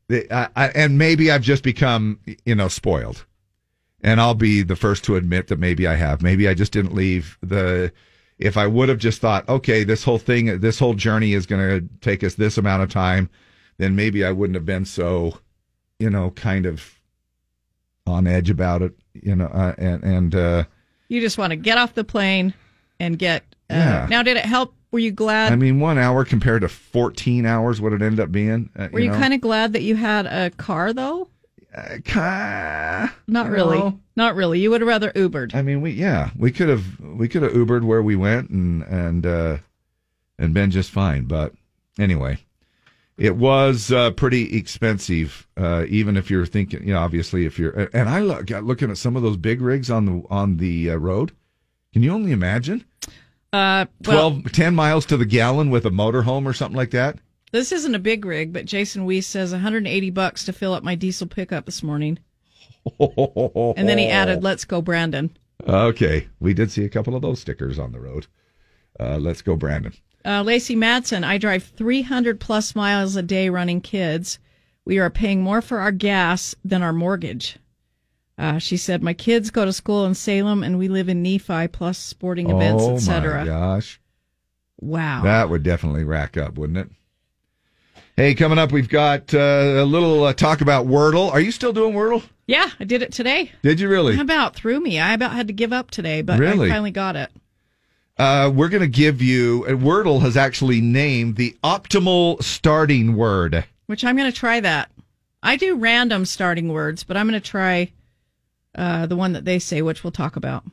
I, 0.09 0.47
I, 0.55 0.67
and 0.69 0.97
maybe 0.97 1.31
I've 1.31 1.41
just 1.41 1.63
become, 1.63 2.19
you 2.45 2.55
know, 2.55 2.67
spoiled, 2.67 3.25
and 4.01 4.21
I'll 4.21 4.33
be 4.35 4.63
the 4.63 4.75
first 4.75 5.03
to 5.05 5.15
admit 5.15 5.47
that 5.47 5.59
maybe 5.59 5.87
I 5.87 5.95
have. 5.95 6.21
Maybe 6.21 6.47
I 6.47 6.53
just 6.53 6.71
didn't 6.71 6.93
leave 6.95 7.37
the. 7.41 7.91
If 8.37 8.55
I 8.55 8.67
would 8.67 8.87
have 8.87 8.99
just 8.99 9.19
thought, 9.19 9.47
okay, 9.49 9.83
this 9.83 10.03
whole 10.03 10.17
thing, 10.17 10.59
this 10.61 10.79
whole 10.79 10.93
journey 10.93 11.33
is 11.33 11.45
going 11.45 11.61
to 11.61 11.87
take 11.99 12.23
us 12.23 12.35
this 12.35 12.57
amount 12.57 12.83
of 12.83 12.89
time, 12.89 13.29
then 13.77 13.97
maybe 13.97 14.23
I 14.23 14.31
wouldn't 14.31 14.55
have 14.55 14.65
been 14.65 14.85
so, 14.85 15.37
you 15.99 16.09
know, 16.09 16.31
kind 16.31 16.65
of 16.65 16.95
on 18.07 18.27
edge 18.27 18.49
about 18.49 18.81
it, 18.81 18.93
you 19.13 19.35
know, 19.35 19.47
uh, 19.47 19.75
and 19.77 20.03
and 20.03 20.35
uh, 20.35 20.63
You 21.09 21.19
just 21.19 21.37
want 21.37 21.51
to 21.51 21.57
get 21.57 21.77
off 21.77 21.93
the 21.93 22.05
plane 22.05 22.53
and 22.99 23.19
get. 23.19 23.43
Uh, 23.69 23.75
Yeah. 23.75 24.07
Now, 24.09 24.23
did 24.23 24.37
it 24.37 24.45
help? 24.45 24.73
Were 24.91 24.99
you 24.99 25.11
glad? 25.11 25.53
I 25.53 25.55
mean, 25.55 25.79
one 25.79 25.97
hour 25.97 26.25
compared 26.25 26.61
to 26.61 26.69
fourteen 26.69 27.45
hours, 27.45 27.79
what 27.79 27.93
it 27.93 28.01
ended 28.01 28.19
up 28.19 28.31
being. 28.31 28.69
Uh, 28.75 28.87
were 28.91 28.99
you, 28.99 29.11
kind 29.11 29.33
of 29.33 29.41
glad 29.41 29.73
that 29.73 29.83
you 29.83 29.95
had 29.95 30.25
a 30.25 30.49
car, 30.51 30.93
though? 30.93 31.29
Not 33.27 33.49
really. 33.49 33.77
know. 33.77 33.99
Not 34.15 34.35
really. 34.35 34.59
You 34.59 34.71
would 34.71 34.81
have 34.81 34.87
rather 34.87 35.11
Ubered. 35.11 35.53
I 35.53 35.61
mean, 35.61 35.81
we 35.81 35.91
yeah, 35.91 36.31
we 36.35 36.51
could 36.51 36.69
have 36.69 36.99
we 36.99 37.27
could 37.27 37.43
have 37.43 37.53
Ubered 37.53 37.83
where 37.83 38.01
we 38.01 38.15
went 38.15 38.49
and 38.49 38.81
and 38.83 39.25
uh, 39.25 39.57
and 40.39 40.53
been 40.53 40.71
just 40.71 40.89
fine. 40.89 41.25
But 41.25 41.53
anyway, 41.99 42.39
it 43.17 43.35
was 43.35 43.91
uh, 43.91 44.11
pretty 44.11 44.57
expensive. 44.57 45.47
Uh, 45.55 45.85
even 45.87 46.17
if 46.17 46.31
you're 46.31 46.47
thinking, 46.47 46.87
you 46.87 46.93
know, 46.93 46.99
obviously 46.99 47.45
if 47.45 47.59
you're 47.59 47.89
and 47.93 48.09
I 48.09 48.21
look 48.21 48.47
got 48.47 48.63
looking 48.63 48.89
at 48.89 48.97
some 48.97 49.15
of 49.15 49.21
those 49.21 49.37
big 49.37 49.61
rigs 49.61 49.91
on 49.91 50.05
the 50.05 50.23
on 50.29 50.57
the 50.57 50.91
uh, 50.91 50.95
road. 50.95 51.31
Can 51.93 52.03
you 52.03 52.11
only 52.11 52.31
imagine? 52.31 52.85
Uh, 53.51 53.85
well, 54.05 54.31
12, 54.31 54.51
10 54.51 54.75
miles 54.75 55.05
to 55.07 55.17
the 55.17 55.25
gallon 55.25 55.69
with 55.69 55.85
a 55.85 55.89
motorhome 55.89 56.45
or 56.45 56.53
something 56.53 56.77
like 56.77 56.91
that. 56.91 57.17
this 57.51 57.71
isn't 57.71 57.95
a 57.95 57.99
big 57.99 58.23
rig, 58.25 58.53
but 58.53 58.65
Jason 58.65 59.05
Weiss 59.05 59.25
says 59.25 59.51
180 59.51 60.09
bucks 60.11 60.45
to 60.45 60.53
fill 60.53 60.73
up 60.73 60.83
my 60.83 60.93
diesel 60.95 61.25
pickup 61.27 61.65
this 61.65 61.81
morning. 61.83 62.19
And 62.99 63.87
then 63.89 63.97
he 63.97 64.07
added, 64.07 64.41
"Let's 64.43 64.65
go, 64.65 64.81
Brandon." 64.81 65.35
Okay, 65.67 66.27
we 66.39 66.53
did 66.53 66.71
see 66.71 66.85
a 66.85 66.89
couple 66.89 67.13
of 67.15 67.21
those 67.21 67.39
stickers 67.41 67.77
on 67.77 67.91
the 67.91 67.99
road. 67.99 68.27
Uh, 68.99 69.17
let's 69.17 69.41
go, 69.41 69.55
Brandon. 69.55 69.93
Uh, 70.25 70.41
Lacey 70.43 70.75
Madsen, 70.75 71.23
I 71.23 71.37
drive 71.37 71.63
300 71.63 72.39
plus 72.39 72.75
miles 72.75 73.15
a 73.15 73.21
day 73.21 73.49
running 73.49 73.81
kids. 73.81 74.39
We 74.85 74.97
are 74.97 75.09
paying 75.09 75.41
more 75.41 75.61
for 75.61 75.79
our 75.79 75.91
gas 75.91 76.55
than 76.63 76.81
our 76.81 76.93
mortgage. 76.93 77.57
Uh, 78.39 78.57
she 78.57 78.77
said, 78.77 79.03
My 79.03 79.13
kids 79.13 79.49
go 79.51 79.65
to 79.65 79.73
school 79.73 80.05
in 80.05 80.15
Salem 80.15 80.63
and 80.63 80.77
we 80.79 80.87
live 80.87 81.09
in 81.09 81.21
Nephi 81.21 81.67
plus 81.67 81.97
sporting 81.97 82.49
events, 82.49 82.83
oh 82.83 82.93
etc. 82.95 83.39
my 83.39 83.45
gosh, 83.45 83.99
Wow. 84.79 85.23
that 85.23 85.49
would 85.49 85.61
definitely 85.61 86.05
rack 86.05 86.37
up, 86.37 86.57
wouldn't 86.57 86.77
it? 86.79 86.89
Hey, 88.15 88.35
coming 88.35 88.57
up, 88.57 88.71
we've 88.71 88.89
got 88.89 89.33
uh, 89.33 89.37
a 89.37 89.85
little 89.85 90.23
uh, 90.23 90.33
talk 90.33 90.61
about 90.61 90.87
Wordle. 90.87 91.31
Are 91.31 91.39
you 91.39 91.51
still 91.51 91.73
doing 91.73 91.93
Wordle? 91.93 92.23
Yeah, 92.47 92.69
I 92.79 92.83
did 92.85 93.01
it 93.01 93.11
today. 93.11 93.51
Did 93.61 93.79
you 93.79 93.89
really? 93.89 94.15
How 94.15 94.21
about 94.21 94.55
threw 94.55 94.79
me? 94.79 94.99
I 94.99 95.13
about 95.13 95.31
had 95.33 95.47
to 95.47 95.53
give 95.53 95.71
up 95.73 95.91
today, 95.91 96.21
but 96.21 96.39
Really? 96.39 96.67
I 96.67 96.71
finally 96.73 96.91
got 96.91 97.15
it. 97.17 97.29
Uh, 98.17 98.51
we're 98.53 98.67
going 98.69 98.81
to 98.81 98.87
give 98.87 99.21
you. 99.21 99.65
Uh, 99.67 99.71
Wordle 99.71 100.21
has 100.21 100.35
actually 100.35 100.81
named 100.81 101.35
the 101.37 101.55
optimal 101.63 102.41
starting 102.43 103.15
word. 103.15 103.63
Which 103.85 104.03
I'm 104.03 104.17
going 104.17 104.31
to 104.31 104.37
try 104.37 104.59
that. 104.61 104.91
I 105.41 105.55
do 105.55 105.75
random 105.75 106.25
starting 106.25 106.69
words, 106.73 107.03
but 107.05 107.15
I'm 107.15 107.27
going 107.29 107.39
to 107.41 107.47
try 107.49 107.91
uh, 108.75 109.05
the 109.05 109.15
one 109.15 109.33
that 109.33 109.45
they 109.45 109.59
say, 109.59 109.81
which 109.81 110.03
we'll 110.03 110.11
talk 110.11 110.35
about. 110.35 110.63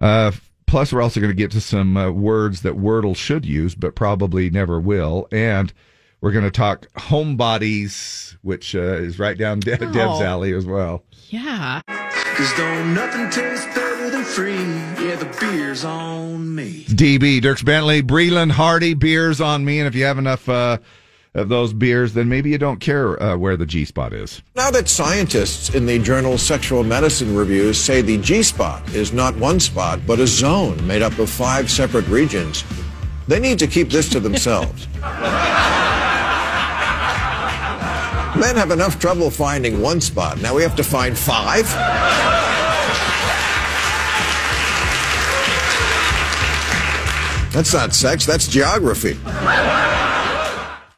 Uh, 0.00 0.32
plus, 0.66 0.92
we're 0.92 1.02
also 1.02 1.20
going 1.20 1.30
to 1.30 1.36
get 1.36 1.50
to 1.52 1.60
some 1.60 1.96
uh, 1.96 2.10
words 2.10 2.62
that 2.62 2.74
Wordle 2.74 3.16
should 3.16 3.44
use, 3.46 3.74
but 3.74 3.94
probably 3.94 4.50
never 4.50 4.78
will. 4.80 5.26
And 5.32 5.72
we're 6.20 6.32
going 6.32 6.44
to 6.44 6.50
talk 6.50 6.86
homebodies, 6.94 8.36
which 8.42 8.74
uh, 8.74 8.80
is 8.80 9.18
right 9.18 9.36
down 9.38 9.60
De- 9.60 9.74
Oh. 9.74 9.92
Deb's 9.92 10.20
alley 10.20 10.52
as 10.52 10.66
well. 10.66 11.04
Yeah. 11.28 11.80
Cause 11.86 12.52
don't 12.56 12.94
nothing 12.94 13.28
taste 13.30 13.66
better 13.74 14.10
than 14.10 14.22
free. 14.24 14.54
Yeah, 14.54 15.16
the 15.16 15.36
beer's 15.40 15.84
on 15.84 16.54
me. 16.54 16.84
DB, 16.84 17.40
Dierks 17.40 17.64
Bentley, 17.64 18.00
Breland, 18.02 18.52
Hardy, 18.52 18.94
beers 18.94 19.40
on 19.40 19.64
me. 19.64 19.80
And 19.80 19.88
if 19.88 19.94
you 19.96 20.04
have 20.04 20.18
enough 20.18 20.48
uh, 20.48 20.78
of 21.34 21.48
those 21.48 21.72
beers, 21.72 22.14
then 22.14 22.28
maybe 22.28 22.50
you 22.50 22.58
don't 22.58 22.80
care 22.80 23.20
uh, 23.22 23.36
where 23.36 23.56
the 23.56 23.66
G 23.66 23.84
spot 23.84 24.12
is. 24.12 24.42
Now 24.56 24.70
that 24.70 24.88
scientists 24.88 25.74
in 25.74 25.86
the 25.86 25.98
journal 25.98 26.38
Sexual 26.38 26.84
Medicine 26.84 27.34
Reviews 27.34 27.78
say 27.78 28.02
the 28.02 28.18
G 28.18 28.42
spot 28.42 28.88
is 28.94 29.12
not 29.12 29.36
one 29.36 29.60
spot, 29.60 30.00
but 30.06 30.18
a 30.18 30.26
zone 30.26 30.84
made 30.86 31.02
up 31.02 31.18
of 31.18 31.30
five 31.30 31.70
separate 31.70 32.06
regions, 32.08 32.64
they 33.26 33.38
need 33.38 33.58
to 33.58 33.66
keep 33.66 33.90
this 33.90 34.08
to 34.10 34.20
themselves. 34.20 34.86
Men 38.38 38.54
have 38.56 38.70
enough 38.70 39.00
trouble 39.00 39.30
finding 39.30 39.82
one 39.82 40.00
spot. 40.00 40.40
Now 40.40 40.54
we 40.54 40.62
have 40.62 40.76
to 40.76 40.84
find 40.84 41.18
five? 41.18 41.64
That's 47.52 47.74
not 47.74 47.94
sex, 47.94 48.24
that's 48.24 48.46
geography. 48.46 49.18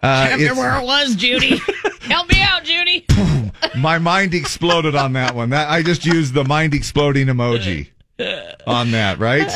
Uh, 0.03 0.29
it's- 0.33 0.57
where 0.57 0.77
it 0.81 0.85
was, 0.85 1.15
Judy. 1.17 1.61
Help 2.03 2.29
me 2.31 2.41
out, 2.43 2.65
Judy. 2.65 3.07
my 3.77 3.99
mind 3.99 4.35
exploded 4.35 4.95
on 4.95 5.13
that 5.13 5.35
one. 5.35 5.51
That 5.51 5.69
I 5.71 5.83
just 5.83 6.05
used 6.07 6.35
the 6.35 6.45
mind 6.45 6.75
exploding 6.75 7.27
emoji. 7.29 7.89
on 8.67 8.91
that, 8.91 9.19
right? 9.19 9.51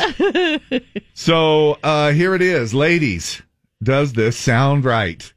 So 1.14 1.78
uh, 1.82 2.12
here 2.12 2.34
it 2.34 2.42
is, 2.42 2.72
ladies. 2.74 3.42
Does 3.82 4.12
this 4.14 4.36
sound 4.38 4.84
right? 4.84 5.30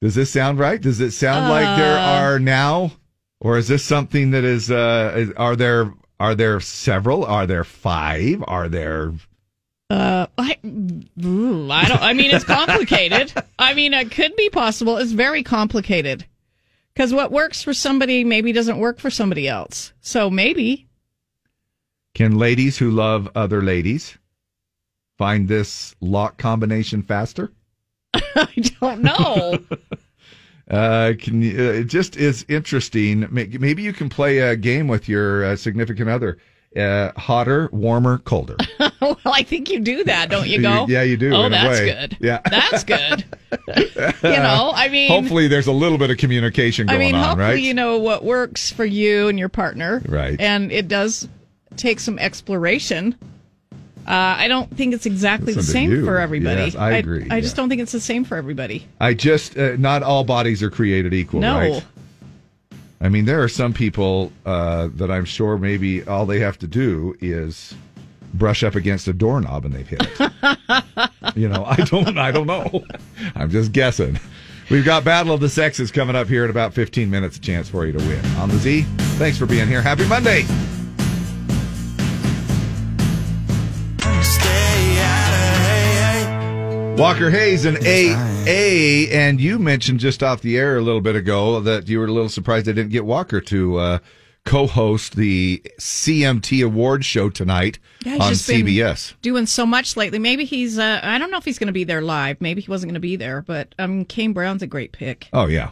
Does 0.00 0.14
this 0.14 0.30
sound 0.30 0.58
right? 0.58 0.80
Does 0.80 1.00
it 1.00 1.10
sound 1.12 1.48
like 1.50 1.76
there 1.78 1.98
Uh. 1.98 2.20
are 2.22 2.38
now, 2.38 2.92
or 3.40 3.58
is 3.58 3.68
this 3.68 3.84
something 3.84 4.30
that 4.30 4.44
is? 4.44 4.70
Uh, 4.70 5.12
is- 5.16 5.32
are 5.36 5.56
there 5.56 5.92
are 6.18 6.34
there 6.34 6.60
several? 6.60 7.24
Are 7.24 7.46
there 7.46 7.64
five? 7.64 8.42
Are 8.46 8.68
there? 8.68 9.12
Uh, 9.90 10.26
I, 10.38 10.56
ooh, 10.64 11.68
I 11.70 11.88
don't. 11.88 12.00
I 12.00 12.12
mean, 12.12 12.30
it's 12.30 12.44
complicated. 12.44 13.32
I 13.58 13.74
mean, 13.74 13.92
it 13.92 14.12
could 14.12 14.36
be 14.36 14.48
possible. 14.48 14.96
It's 14.98 15.10
very 15.10 15.42
complicated 15.42 16.24
because 16.94 17.12
what 17.12 17.32
works 17.32 17.62
for 17.62 17.74
somebody 17.74 18.22
maybe 18.22 18.52
doesn't 18.52 18.78
work 18.78 19.00
for 19.00 19.10
somebody 19.10 19.48
else. 19.48 19.92
So 20.00 20.30
maybe 20.30 20.86
Can 22.14 22.38
ladies 22.38 22.78
who 22.78 22.92
love 22.92 23.28
other 23.34 23.62
ladies 23.62 24.16
find 25.18 25.48
this 25.48 25.96
lock 26.00 26.38
combination 26.38 27.02
faster? 27.02 27.52
I 28.14 28.48
don't 28.80 29.02
know. 29.02 29.58
Uh, 30.70 31.14
can 31.18 31.42
you, 31.42 31.58
uh, 31.58 31.72
it 31.72 31.84
just 31.86 32.16
is 32.16 32.46
interesting. 32.48 33.26
Maybe 33.32 33.82
you 33.82 33.92
can 33.92 34.08
play 34.08 34.38
a 34.38 34.54
game 34.54 34.86
with 34.86 35.08
your 35.08 35.44
uh, 35.44 35.56
significant 35.56 36.08
other. 36.08 36.38
Uh, 36.76 37.10
hotter, 37.16 37.68
warmer, 37.72 38.18
colder. 38.18 38.56
well, 39.00 39.18
I 39.24 39.42
think 39.42 39.70
you 39.70 39.80
do 39.80 40.04
that, 40.04 40.30
don't 40.30 40.46
you? 40.46 40.62
Go. 40.62 40.86
yeah, 40.88 41.02
you 41.02 41.16
do. 41.16 41.34
Oh, 41.34 41.48
that's 41.48 41.80
good. 41.80 42.16
Yeah. 42.20 42.40
That's 42.48 42.84
good. 42.84 43.24
you 43.76 44.30
know, 44.30 44.70
I 44.72 44.88
mean, 44.88 45.10
hopefully 45.10 45.48
there's 45.48 45.66
a 45.66 45.72
little 45.72 45.98
bit 45.98 46.10
of 46.10 46.18
communication 46.18 46.88
I 46.88 46.92
going 46.92 47.06
mean, 47.06 47.14
on, 47.16 47.24
hopefully 47.24 47.44
right? 47.44 47.62
you 47.62 47.74
know 47.74 47.98
what 47.98 48.22
works 48.24 48.70
for 48.70 48.84
you 48.84 49.26
and 49.26 49.36
your 49.36 49.48
partner, 49.48 50.00
Right. 50.06 50.40
And 50.40 50.70
it 50.70 50.86
does 50.86 51.28
take 51.76 51.98
some 51.98 52.20
exploration. 52.20 53.16
Uh, 54.06 54.12
I 54.38 54.46
don't 54.46 54.74
think 54.76 54.94
it's 54.94 55.06
exactly 55.06 55.52
the 55.52 55.62
same 55.64 56.04
for 56.04 56.18
everybody. 56.18 56.62
Yes, 56.62 56.76
I 56.76 56.92
agree, 56.92 57.26
I, 57.30 57.40
just 57.40 57.56
don't 57.56 57.68
think 57.68 57.82
it's 57.82 57.92
the 57.92 58.00
same 58.00 58.24
for 58.24 58.36
everybody. 58.36 58.86
I 59.00 59.14
just 59.14 59.58
uh, 59.58 59.76
not 59.76 60.02
all 60.04 60.22
bodies 60.24 60.62
are 60.62 60.70
created 60.70 61.12
equal, 61.14 61.40
No. 61.40 61.58
right? 61.58 61.84
I 63.00 63.08
mean, 63.08 63.24
there 63.24 63.42
are 63.42 63.48
some 63.48 63.72
people 63.72 64.30
uh, 64.44 64.88
that 64.94 65.10
I'm 65.10 65.24
sure 65.24 65.56
maybe 65.56 66.04
all 66.04 66.26
they 66.26 66.40
have 66.40 66.58
to 66.58 66.66
do 66.66 67.16
is 67.20 67.74
brush 68.34 68.62
up 68.62 68.74
against 68.74 69.08
a 69.08 69.12
doorknob 69.12 69.64
and 69.64 69.74
they've 69.74 69.88
hit 69.88 70.02
it. 70.02 71.10
you 71.36 71.48
know, 71.48 71.64
I 71.64 71.76
don't, 71.76 72.18
I 72.18 72.30
don't 72.30 72.46
know. 72.46 72.84
I'm 73.34 73.50
just 73.50 73.72
guessing. 73.72 74.18
We've 74.70 74.84
got 74.84 75.02
Battle 75.02 75.34
of 75.34 75.40
the 75.40 75.48
Sexes 75.48 75.90
coming 75.90 76.14
up 76.14 76.28
here 76.28 76.44
in 76.44 76.50
about 76.50 76.74
15 76.74 77.10
minutes. 77.10 77.38
A 77.38 77.40
chance 77.40 77.68
for 77.68 77.86
you 77.86 77.92
to 77.92 77.98
win 77.98 78.24
on 78.36 78.50
the 78.50 78.58
Z. 78.58 78.82
Thanks 79.16 79.36
for 79.36 79.46
being 79.46 79.66
here. 79.66 79.82
Happy 79.82 80.06
Monday. 80.06 80.44
Walker 87.00 87.30
Hayes 87.30 87.64
and 87.64 87.78
AA, 87.78 89.10
and 89.10 89.40
you 89.40 89.58
mentioned 89.58 90.00
just 90.00 90.22
off 90.22 90.42
the 90.42 90.58
air 90.58 90.76
a 90.76 90.82
little 90.82 91.00
bit 91.00 91.16
ago 91.16 91.58
that 91.60 91.88
you 91.88 91.98
were 91.98 92.04
a 92.04 92.12
little 92.12 92.28
surprised 92.28 92.66
they 92.66 92.74
didn't 92.74 92.90
get 92.92 93.06
Walker 93.06 93.40
to 93.40 93.76
uh, 93.78 93.98
co-host 94.44 95.16
the 95.16 95.62
CMT 95.78 96.62
Awards 96.64 97.06
show 97.06 97.30
tonight 97.30 97.78
Yeah, 98.04 98.14
on 98.16 98.32
CBS. 98.32 99.14
doing 99.22 99.46
so 99.46 99.64
much 99.64 99.96
lately. 99.96 100.18
Maybe 100.18 100.44
he's. 100.44 100.78
Uh, 100.78 101.00
I 101.02 101.18
don't 101.18 101.30
know 101.30 101.38
if 101.38 101.44
he's 101.46 101.58
going 101.58 101.68
to 101.68 101.72
be 101.72 101.84
there 101.84 102.02
live. 102.02 102.38
Maybe 102.40 102.60
he 102.60 102.70
wasn't 102.70 102.88
going 102.90 102.94
to 102.94 103.00
be 103.00 103.16
there, 103.16 103.42
but 103.42 103.74
um, 103.78 104.04
Kane 104.04 104.34
Brown's 104.34 104.62
a 104.62 104.66
great 104.66 104.92
pick. 104.92 105.28
Oh 105.32 105.46
yeah, 105.46 105.70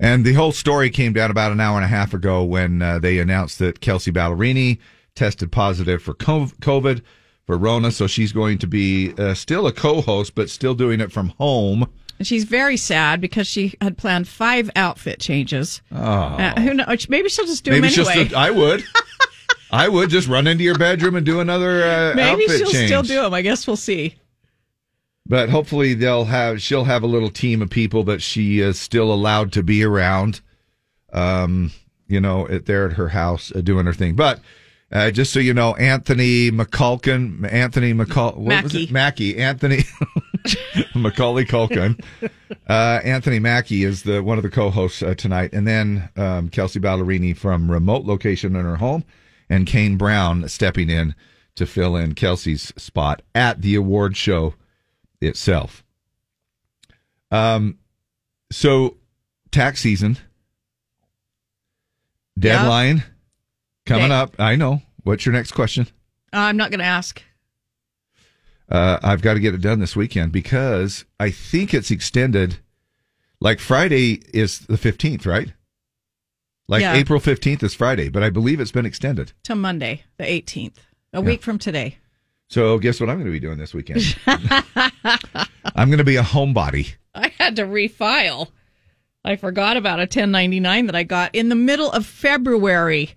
and 0.00 0.24
the 0.24 0.32
whole 0.32 0.52
story 0.52 0.88
came 0.88 1.12
down 1.12 1.30
about 1.30 1.52
an 1.52 1.60
hour 1.60 1.76
and 1.76 1.84
a 1.84 1.88
half 1.88 2.14
ago 2.14 2.42
when 2.44 2.80
uh, 2.80 2.98
they 2.98 3.18
announced 3.18 3.58
that 3.58 3.80
Kelsea 3.80 4.10
Ballerini 4.10 4.78
tested 5.14 5.52
positive 5.52 6.02
for 6.02 6.14
co- 6.14 6.46
COVID 6.62 7.02
for 7.46 7.58
Rona, 7.58 7.90
so 7.90 8.06
she's 8.06 8.32
going 8.32 8.58
to 8.58 8.66
be 8.66 9.12
uh, 9.18 9.34
still 9.34 9.66
a 9.66 9.72
co-host, 9.72 10.34
but 10.34 10.50
still 10.50 10.74
doing 10.74 11.00
it 11.00 11.12
from 11.12 11.30
home. 11.30 11.88
And 12.18 12.26
she's 12.26 12.44
very 12.44 12.76
sad 12.76 13.20
because 13.20 13.48
she 13.48 13.74
had 13.80 13.98
planned 13.98 14.28
five 14.28 14.70
outfit 14.76 15.18
changes. 15.18 15.82
Oh. 15.90 15.98
Uh, 16.00 16.60
who 16.60 16.74
knows? 16.74 17.08
Maybe 17.08 17.28
she'll 17.28 17.46
just 17.46 17.64
do 17.64 17.72
Maybe 17.72 17.88
them 17.88 18.06
anyway. 18.06 18.34
I 18.34 18.50
would. 18.50 18.84
I 19.72 19.88
would 19.88 20.10
just 20.10 20.28
run 20.28 20.46
into 20.46 20.62
your 20.62 20.78
bedroom 20.78 21.16
and 21.16 21.24
do 21.24 21.40
another 21.40 21.82
uh, 21.82 22.12
Maybe 22.14 22.46
she'll 22.46 22.70
change. 22.70 22.88
still 22.88 23.02
do 23.02 23.22
them. 23.22 23.32
I 23.34 23.40
guess 23.40 23.66
we'll 23.66 23.76
see. 23.76 24.16
But 25.26 25.48
hopefully 25.48 25.94
they'll 25.94 26.26
have 26.26 26.60
she'll 26.60 26.84
have 26.84 27.02
a 27.02 27.06
little 27.06 27.30
team 27.30 27.62
of 27.62 27.70
people 27.70 28.04
that 28.04 28.20
she 28.20 28.60
is 28.60 28.78
still 28.78 29.12
allowed 29.12 29.52
to 29.52 29.62
be 29.62 29.82
around. 29.82 30.42
Um, 31.12 31.72
you 32.06 32.20
know, 32.20 32.46
at, 32.48 32.66
there 32.66 32.86
at 32.86 32.92
her 32.94 33.08
house 33.08 33.50
uh, 33.54 33.62
doing 33.62 33.86
her 33.86 33.94
thing. 33.94 34.14
But 34.14 34.40
uh, 34.92 35.10
just 35.10 35.32
so 35.32 35.40
you 35.40 35.54
know, 35.54 35.74
Anthony 35.76 36.50
McCulkin, 36.50 37.50
Anthony 37.50 37.94
McCall, 37.94 38.36
what 38.36 38.62
was 38.62 38.90
Mackie. 38.90 39.38
Anthony 39.38 39.84
Macaulay 40.94 41.46
Culkin, 41.46 41.98
uh, 42.68 43.00
Anthony 43.02 43.38
Mackie 43.38 43.84
is 43.84 44.02
the 44.02 44.22
one 44.22 44.36
of 44.36 44.42
the 44.42 44.50
co-hosts 44.50 45.02
uh, 45.02 45.14
tonight, 45.14 45.50
and 45.54 45.66
then 45.66 46.10
um, 46.16 46.50
Kelsea 46.50 46.78
Ballerini 46.78 47.34
from 47.36 47.70
remote 47.70 48.04
location 48.04 48.54
in 48.54 48.64
her 48.64 48.76
home, 48.76 49.04
and 49.48 49.66
Kane 49.66 49.96
Brown 49.96 50.46
stepping 50.48 50.90
in 50.90 51.14
to 51.54 51.66
fill 51.66 51.96
in 51.96 52.14
Kelsea's 52.14 52.72
spot 52.76 53.22
at 53.34 53.62
the 53.62 53.74
award 53.74 54.16
show 54.16 54.54
itself. 55.20 55.82
Um, 57.30 57.78
so 58.50 58.98
tax 59.50 59.80
season. 59.80 60.18
Deadline 62.38 63.04
coming 63.86 64.06
Okay. 64.06 64.14
up. 64.14 64.34
I 64.38 64.56
know. 64.56 64.82
What's 65.04 65.26
your 65.26 65.32
next 65.34 65.52
question? 65.52 65.86
Uh, 66.32 66.38
I'm 66.38 66.56
not 66.56 66.70
going 66.70 66.80
to 66.80 66.84
ask. 66.86 67.22
Uh, 68.70 68.98
I've 69.02 69.20
got 69.22 69.34
to 69.34 69.40
get 69.40 69.54
it 69.54 69.60
done 69.60 69.80
this 69.80 69.94
weekend 69.96 70.32
because 70.32 71.04
I 71.20 71.30
think 71.30 71.74
it's 71.74 71.90
extended. 71.90 72.56
Like 73.40 73.58
Friday 73.60 74.22
is 74.32 74.60
the 74.60 74.76
15th, 74.76 75.26
right? 75.26 75.52
Like 76.68 76.80
Yeah. 76.82 76.94
April 76.94 77.20
15th 77.20 77.62
is 77.64 77.74
Friday, 77.74 78.08
but 78.08 78.22
I 78.22 78.30
believe 78.30 78.60
it's 78.60 78.72
been 78.72 78.86
extended. 78.86 79.32
to 79.44 79.54
Monday, 79.54 80.04
the 80.16 80.24
18th, 80.24 80.76
a 81.12 81.20
week 81.20 81.42
from 81.42 81.58
today. 81.58 81.98
So 82.48 82.78
guess 82.78 83.00
what 83.00 83.10
I'm 83.10 83.16
going 83.16 83.26
to 83.26 83.32
be 83.32 83.40
doing 83.40 83.58
this 83.58 83.74
weekend? 83.74 84.16
I'm 84.26 85.88
going 85.88 85.98
to 85.98 86.04
be 86.04 86.16
a 86.16 86.22
homebody. 86.22 86.94
I 87.14 87.28
had 87.38 87.56
to 87.56 87.64
refile. 87.64 88.48
I 89.24 89.36
forgot 89.36 89.76
about 89.76 89.98
a 89.98 90.02
1099 90.02 90.86
that 90.86 90.96
I 90.96 91.02
got 91.02 91.34
in 91.34 91.48
the 91.48 91.54
middle 91.54 91.90
of 91.90 92.06
February. 92.06 93.10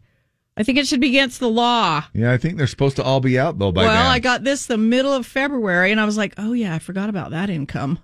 I 0.58 0.64
think 0.64 0.78
it 0.78 0.88
should 0.88 1.02
be 1.02 1.10
against 1.10 1.42
the 1.42 1.50
law. 1.50 2.06
Yeah, 2.14 2.32
I 2.32 2.38
think 2.38 2.58
they're 2.58 2.68
supposed 2.68 2.96
to 2.96 3.04
all 3.04 3.20
be 3.20 3.38
out 3.38 3.60
though 3.60 3.74
by 3.74 3.84
well, 3.84 3.92
then. 3.92 4.06
I 4.06 4.20
got 4.20 4.44
this 4.44 4.68
the 4.68 4.78
middle 4.78 5.12
of 5.12 5.26
February, 5.26 5.92
and 5.92 6.00
I 6.00 6.06
was 6.06 6.18
like, 6.18 6.34
"Oh 6.38 6.54
yeah, 6.54 6.74
I 6.74 6.80
forgot 6.80 7.10
about 7.10 7.32
that 7.32 7.50
income," 7.50 8.00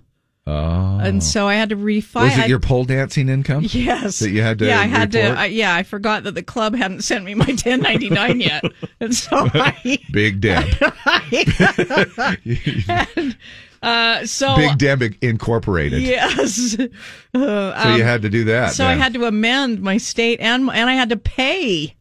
oh. 0.46 0.98
and 0.98 1.22
so 1.22 1.48
I 1.48 1.54
had 1.54 1.70
to 1.70 1.76
refile. 1.76 2.24
was 2.24 2.36
it 2.36 2.48
your 2.48 2.60
pole 2.60 2.84
dancing 2.84 3.30
income? 3.30 3.66
Yes. 3.70 4.18
That 4.18 4.30
you 4.30 4.42
had 4.42 4.58
to 4.58 4.66
Yeah, 4.66 4.80
I 4.80 4.86
had 4.86 5.14
report? 5.14 5.34
to. 5.34 5.40
I, 5.40 5.46
yeah, 5.46 5.74
I 5.74 5.82
forgot 5.82 6.24
that 6.24 6.34
the 6.34 6.42
club 6.42 6.74
hadn't 6.74 7.02
sent 7.04 7.24
me 7.24 7.34
my 7.34 7.44
1099 7.46 8.40
yet, 8.40 8.64
and 9.00 9.14
so 9.14 9.48
I. 9.54 9.98
Big 10.12 10.42
Deb. 10.42 10.66
and, 13.16 13.36
uh, 13.82 14.26
so 14.26 14.56
Big 14.56 14.76
Deb 14.76 15.02
Incorporated. 15.22 16.02
Yes. 16.02 16.76
Uh, 17.34 17.82
So 17.82 17.96
you 17.96 18.04
had 18.04 18.20
to 18.22 18.28
do 18.28 18.44
that. 18.44 18.72
So 18.72 18.86
I 18.86 18.92
had 18.92 19.14
to 19.14 19.24
amend 19.24 19.80
my 19.80 19.96
state 19.96 20.38
and 20.40 20.68
and 20.68 20.90
I 20.90 20.92
had 20.92 21.08
to 21.08 21.16
pay. 21.16 21.96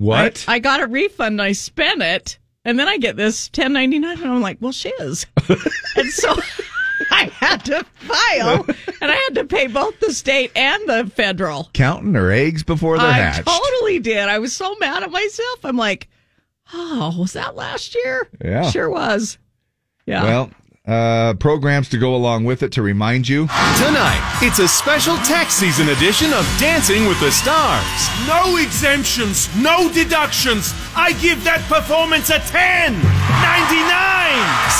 What? 0.00 0.46
I, 0.48 0.54
I 0.54 0.58
got 0.60 0.80
a 0.82 0.86
refund. 0.86 1.42
I 1.42 1.52
spent 1.52 2.00
it, 2.00 2.38
and 2.64 2.78
then 2.78 2.88
I 2.88 2.96
get 2.96 3.16
this 3.16 3.48
1099, 3.48 4.22
and 4.22 4.32
I'm 4.32 4.40
like, 4.40 4.56
well, 4.58 4.72
shiz. 4.72 5.26
and 5.48 6.08
so 6.10 6.34
I 7.10 7.24
had 7.24 7.64
to 7.66 7.84
file, 7.96 8.64
and 9.02 9.10
I 9.10 9.14
had 9.14 9.34
to 9.34 9.44
pay 9.44 9.66
both 9.66 10.00
the 10.00 10.14
state 10.14 10.52
and 10.56 10.88
the 10.88 11.12
federal. 11.14 11.68
Counting 11.74 12.14
her 12.14 12.30
eggs 12.30 12.62
before 12.62 12.96
they're 12.96 13.06
I 13.06 13.12
hatched. 13.12 13.46
totally 13.46 13.98
did. 13.98 14.26
I 14.26 14.38
was 14.38 14.54
so 14.54 14.74
mad 14.80 15.02
at 15.02 15.10
myself. 15.10 15.64
I'm 15.64 15.76
like, 15.76 16.08
oh, 16.72 17.14
was 17.18 17.34
that 17.34 17.54
last 17.54 17.94
year? 17.94 18.26
Yeah. 18.42 18.70
Sure 18.70 18.88
was. 18.88 19.36
Yeah. 20.06 20.22
Well, 20.22 20.50
uh, 20.90 21.34
programs 21.34 21.88
to 21.90 21.98
go 21.98 22.14
along 22.14 22.44
with 22.44 22.62
it 22.62 22.72
to 22.72 22.82
remind 22.82 23.28
you. 23.28 23.42
Tonight, 23.78 24.38
it's 24.42 24.58
a 24.58 24.66
special 24.68 25.16
tax 25.18 25.54
season 25.54 25.88
edition 25.88 26.32
of 26.32 26.44
Dancing 26.58 27.06
with 27.06 27.20
the 27.20 27.30
Stars. 27.30 27.86
No 28.26 28.56
exemptions, 28.56 29.54
no 29.56 29.90
deductions. 29.92 30.74
I 30.96 31.12
give 31.22 31.44
that 31.44 31.62
performance 31.68 32.30
a 32.30 32.40
10. 32.40 33.19
99. 33.38 34.10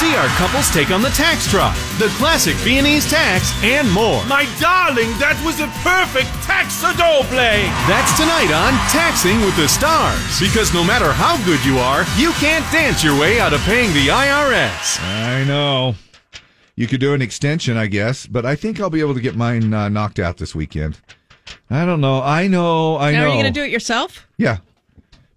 See 0.01 0.14
our 0.16 0.28
couples 0.40 0.70
take 0.70 0.90
on 0.90 1.02
the 1.02 1.10
tax 1.10 1.51
truck, 1.51 1.77
the 1.98 2.09
classic 2.16 2.56
Viennese 2.56 3.09
tax, 3.10 3.52
and 3.62 3.90
more. 3.90 4.24
My 4.27 4.48
darling, 4.59 5.10
that 5.20 5.36
was 5.44 5.60
a 5.60 5.68
perfect 5.85 6.31
taxador 6.48 7.22
play. 7.28 7.68
That's 7.85 8.16
tonight 8.16 8.48
on 8.48 8.72
Taxing 8.89 9.40
with 9.43 9.55
the 9.56 9.68
Stars. 9.68 10.40
Because 10.40 10.72
no 10.72 10.82
matter 10.82 11.12
how 11.12 11.36
good 11.44 11.62
you 11.64 11.78
are, 11.78 12.05
you 12.16 12.32
can't 12.40 12.64
dance 12.72 13.05
your 13.05 13.18
way 13.18 13.40
out 13.40 13.52
of 13.52 13.60
paying 13.62 13.93
the 13.93 14.09
IRS. 14.09 15.01
I 15.01 15.44
know. 15.44 15.94
You 16.77 16.86
could 16.86 17.01
do 17.01 17.12
an 17.12 17.20
extension, 17.20 17.77
I 17.77 17.86
guess, 17.86 18.27
but 18.27 18.47
I 18.47 18.56
think 18.56 18.81
I'll 18.81 18.89
be 18.89 19.01
able 19.01 19.14
to 19.14 19.20
get 19.20 19.36
mine 19.36 19.74
uh, 19.74 19.90
knocked 19.90 20.18
out 20.18 20.39
this 20.39 20.55
weekend. 20.55 20.98
I 21.68 21.85
don't 21.85 22.01
know. 22.01 22.22
I 22.22 22.47
know. 22.47 22.97
I 22.97 23.12
now, 23.12 23.18
know. 23.18 23.24
are 23.24 23.28
you 23.36 23.43
going 23.43 23.52
to 23.52 23.60
do 23.60 23.64
it 23.64 23.70
yourself? 23.70 24.27
Yeah. 24.39 24.59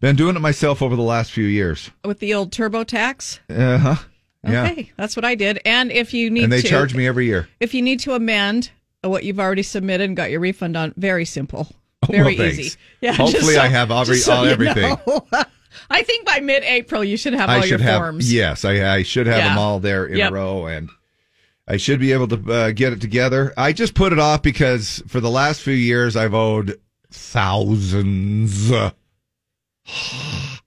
Been 0.04 0.18
doing 0.18 0.36
it 0.36 0.40
myself 0.40 0.82
over 0.82 0.98
the 0.98 1.02
last 1.02 1.32
few 1.32 1.46
years. 1.46 1.90
with 2.04 2.20
the 2.20 2.34
old 2.34 2.52
TurboTax. 2.52 3.40
Uh 3.50 3.78
huh. 3.78 3.96
Yeah. 4.44 4.70
Okay, 4.70 4.92
that's 4.98 5.16
what 5.16 5.24
I 5.24 5.36
did. 5.36 5.62
And 5.64 5.90
if 5.94 6.14
you 6.14 6.30
need 6.30 6.44
And 6.44 6.52
they 6.52 6.62
to, 6.62 6.68
charge 6.68 6.94
me 6.94 7.08
every 7.08 7.26
year. 7.26 7.48
If 7.62 7.74
you 7.74 7.82
need 7.82 8.02
to 8.02 8.14
amend 8.14 8.70
what 9.02 9.24
you've 9.24 9.40
already 9.40 9.64
submitted 9.64 10.04
and 10.04 10.18
got 10.18 10.30
your 10.30 10.42
refund 10.42 10.76
on, 10.76 10.94
very 10.98 11.24
simple, 11.24 11.70
Oh, 12.04 12.08
very 12.12 12.38
well, 12.38 12.48
easy. 12.48 12.78
Yeah, 13.00 13.14
Hopefully 13.14 13.54
so- 13.54 13.62
I 13.62 13.68
have 13.70 13.92
every- 13.92 14.18
so 14.18 14.34
all- 14.34 14.44
everything. 14.46 14.98
I 15.90 16.04
think 16.04 16.26
by 16.26 16.42
mid-April 16.42 17.02
you 17.06 17.16
should 17.16 17.34
have 17.34 17.50
all 17.50 17.56
I 17.56 17.62
should 17.62 17.70
your 17.80 17.80
have. 17.80 18.02
forms. 18.02 18.34
Yes, 18.34 18.66
I, 18.66 18.96
I 18.96 19.04
should 19.04 19.26
have 19.28 19.38
Yeah. 19.38 19.48
them 19.50 19.58
all 19.58 19.80
there 19.80 20.06
in 20.06 20.18
Yep. 20.18 20.32
a 20.32 20.34
row, 20.34 20.66
and 20.68 20.90
I 21.66 21.78
should 21.78 22.02
be 22.02 22.12
able 22.12 22.28
to 22.28 22.52
uh, 22.54 22.72
get 22.72 22.92
it 22.92 23.00
together. 23.00 23.54
I 23.56 23.72
just 23.72 23.94
put 23.94 24.12
it 24.12 24.20
off 24.20 24.42
because 24.42 25.02
for 25.08 25.22
the 25.22 25.30
last 25.32 25.62
few 25.62 25.74
years 25.74 26.18
I've 26.18 26.34
owed 26.34 26.78
thousands. 27.10 28.70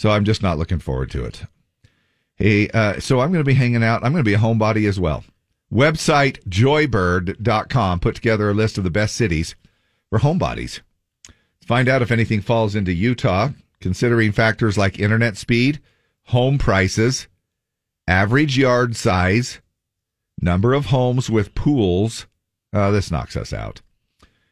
So 0.00 0.10
I'm 0.10 0.24
just 0.24 0.44
not 0.44 0.58
looking 0.58 0.78
forward 0.78 1.10
to 1.10 1.24
it. 1.24 1.42
Hey, 2.36 2.68
uh, 2.68 3.00
so 3.00 3.18
I'm 3.18 3.32
going 3.32 3.42
to 3.42 3.48
be 3.48 3.54
hanging 3.54 3.82
out. 3.82 4.04
I'm 4.04 4.12
going 4.12 4.22
to 4.22 4.28
be 4.28 4.34
a 4.34 4.38
homebody 4.38 4.88
as 4.88 5.00
well. 5.00 5.24
Website 5.72 6.40
joybird.com 6.48 7.98
put 7.98 8.14
together 8.14 8.48
a 8.48 8.54
list 8.54 8.78
of 8.78 8.84
the 8.84 8.90
best 8.90 9.16
cities 9.16 9.56
for 10.08 10.20
homebodies. 10.20 10.82
Find 11.66 11.88
out 11.88 12.00
if 12.00 12.12
anything 12.12 12.40
falls 12.40 12.76
into 12.76 12.92
Utah, 12.92 13.50
considering 13.80 14.30
factors 14.30 14.78
like 14.78 15.00
internet 15.00 15.36
speed, 15.36 15.80
home 16.26 16.58
prices, 16.58 17.26
average 18.06 18.56
yard 18.56 18.94
size, 18.94 19.60
number 20.40 20.74
of 20.74 20.86
homes 20.86 21.28
with 21.28 21.54
pools. 21.54 22.26
Uh, 22.72 22.90
this 22.92 23.10
knocks 23.10 23.36
us 23.36 23.52
out 23.52 23.82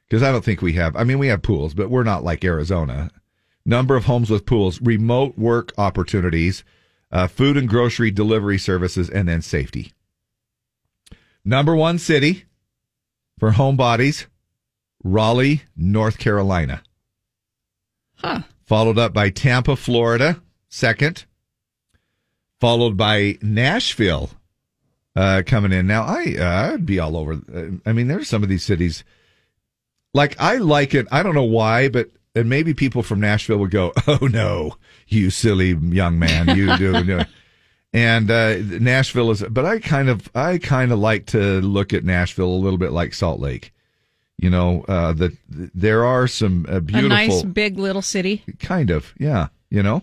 because 0.08 0.22
I 0.22 0.32
don't 0.32 0.44
think 0.44 0.60
we 0.60 0.72
have. 0.72 0.96
I 0.96 1.04
mean, 1.04 1.18
we 1.18 1.28
have 1.28 1.42
pools, 1.42 1.72
but 1.72 1.88
we're 1.88 2.02
not 2.02 2.24
like 2.24 2.44
Arizona. 2.44 3.10
Number 3.68 3.96
of 3.96 4.04
homes 4.04 4.30
with 4.30 4.46
pools, 4.46 4.80
remote 4.80 5.36
work 5.36 5.72
opportunities, 5.76 6.62
uh, 7.10 7.26
food 7.26 7.56
and 7.56 7.68
grocery 7.68 8.12
delivery 8.12 8.58
services, 8.58 9.10
and 9.10 9.28
then 9.28 9.42
safety. 9.42 9.92
Number 11.44 11.74
one 11.74 11.98
city 11.98 12.44
for 13.40 13.50
homebodies, 13.50 14.26
Raleigh, 15.02 15.62
North 15.76 16.18
Carolina. 16.18 16.82
Huh. 18.14 18.42
Followed 18.64 18.98
up 18.98 19.12
by 19.12 19.30
Tampa, 19.30 19.74
Florida, 19.74 20.40
second. 20.68 21.26
Followed 22.60 22.96
by 22.96 23.36
Nashville, 23.42 24.30
uh, 25.16 25.42
coming 25.44 25.72
in. 25.72 25.86
Now, 25.86 26.04
I, 26.04 26.36
uh, 26.38 26.72
I'd 26.72 26.86
be 26.86 27.00
all 27.00 27.16
over. 27.16 27.34
uh, 27.34 27.66
I 27.84 27.92
mean, 27.92 28.06
there's 28.06 28.28
some 28.28 28.42
of 28.42 28.48
these 28.48 28.64
cities. 28.64 29.04
Like, 30.14 30.36
I 30.40 30.56
like 30.56 30.94
it. 30.94 31.06
I 31.10 31.22
don't 31.22 31.34
know 31.34 31.42
why, 31.42 31.88
but, 31.88 32.10
and 32.36 32.48
maybe 32.48 32.74
people 32.74 33.02
from 33.02 33.18
Nashville 33.20 33.58
would 33.58 33.70
go, 33.70 33.92
oh 34.06 34.28
no, 34.30 34.76
you 35.08 35.30
silly 35.30 35.72
young 35.72 36.18
man, 36.18 36.56
you 36.56 36.76
do. 36.78 37.02
do. 37.02 37.22
And, 37.92 38.30
uh, 38.30 38.58
Nashville 38.58 39.30
is, 39.30 39.42
but 39.42 39.64
I 39.64 39.78
kind 39.78 40.08
of, 40.10 40.28
I 40.34 40.58
kind 40.58 40.92
of 40.92 40.98
like 40.98 41.26
to 41.26 41.60
look 41.62 41.94
at 41.94 42.04
Nashville 42.04 42.48
a 42.50 42.62
little 42.62 42.78
bit 42.78 42.92
like 42.92 43.14
Salt 43.14 43.40
Lake. 43.40 43.72
You 44.38 44.50
know, 44.50 44.84
uh, 44.86 45.14
that 45.14 45.32
there 45.48 46.04
are 46.04 46.28
some 46.28 46.66
uh, 46.68 46.80
beautiful, 46.80 47.06
A 47.06 47.26
nice 47.26 47.42
big 47.42 47.78
little 47.78 48.02
city. 48.02 48.44
kind 48.60 48.90
of, 48.90 49.14
yeah, 49.18 49.48
you 49.70 49.82
know. 49.82 50.02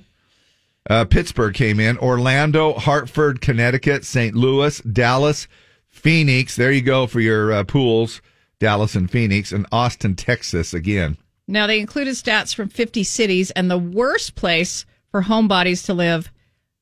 Uh, 0.90 1.06
Pittsburgh 1.06 1.54
came 1.54 1.80
in, 1.80 2.00
Orlando, 2.00 2.74
Hartford, 2.74 3.42
Connecticut, 3.42 4.04
St. 4.04 4.36
Louis, 4.36 4.80
Dallas, 4.82 5.48
Phoenix. 5.88 6.56
There 6.56 6.72
you 6.72 6.82
go 6.82 7.06
for 7.06 7.20
your 7.20 7.52
uh, 7.54 7.64
pools, 7.64 8.24
Dallas 8.60 8.96
and 8.96 9.10
Phoenix, 9.10 9.52
and 9.52 9.68
Austin, 9.72 10.16
Texas 10.16 10.74
again. 10.74 11.16
Now 11.48 11.68
they 11.68 11.80
included 11.80 12.16
stats 12.16 12.56
from 12.56 12.70
50 12.70 13.04
cities, 13.04 13.52
and 13.52 13.70
the 13.70 13.78
worst 13.78 14.36
place 14.36 14.86
for 15.12 15.24
homebodies 15.24 15.86
to 15.86 15.94
live, 15.94 16.32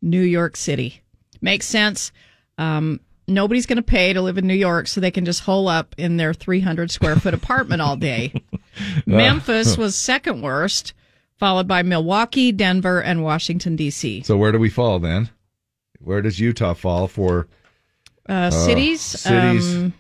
New 0.02 0.22
York 0.22 0.56
City. 0.56 1.02
Makes 1.42 1.66
sense. 1.66 2.12
Um, 2.58 3.00
nobody's 3.28 3.66
going 3.66 3.78
to 3.78 3.82
pay 3.84 4.14
to 4.14 4.22
live 4.22 4.38
in 4.38 4.46
New 4.48 4.54
York, 4.54 4.88
so 4.88 5.02
they 5.02 5.12
can 5.12 5.26
just 5.26 5.42
hole 5.42 5.68
up 5.68 5.96
in 5.98 6.18
their 6.18 6.34
300 6.34 6.92
square 6.92 7.16
foot 7.16 7.34
apartment 7.34 7.82
all 7.82 7.96
day. 7.96 8.34
Memphis 9.06 9.78
was 9.78 9.96
second 9.96 10.42
worst, 10.42 10.94
followed 11.38 11.68
by 11.68 11.82
Milwaukee, 11.84 12.52
Denver, 12.52 13.02
and 13.02 13.24
Washington 13.24 13.76
D.C. 13.76 14.24
So 14.24 14.38
where 14.38 14.52
do 14.52 14.60
we 14.60 14.70
fall 14.70 15.00
then? 15.00 15.30
Where 16.00 16.22
does 16.22 16.40
Utah 16.40 16.74
fall 16.74 17.08
for 17.08 17.48
Uh, 18.28 18.50
cities, 18.50 19.02
cities 19.02 19.76
um, 19.76 19.94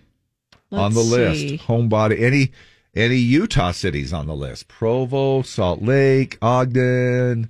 on 0.71 0.93
the 0.93 1.01
let's 1.01 1.41
list? 1.41 1.67
Homebody, 1.67 2.21
any 2.21 2.51
any 2.95 3.15
Utah 3.17 3.71
cities 3.71 4.11
on 4.13 4.27
the 4.27 4.35
list? 4.35 4.67
Provo, 4.67 5.41
Salt 5.41 5.81
Lake, 5.81 6.37
Ogden, 6.41 7.49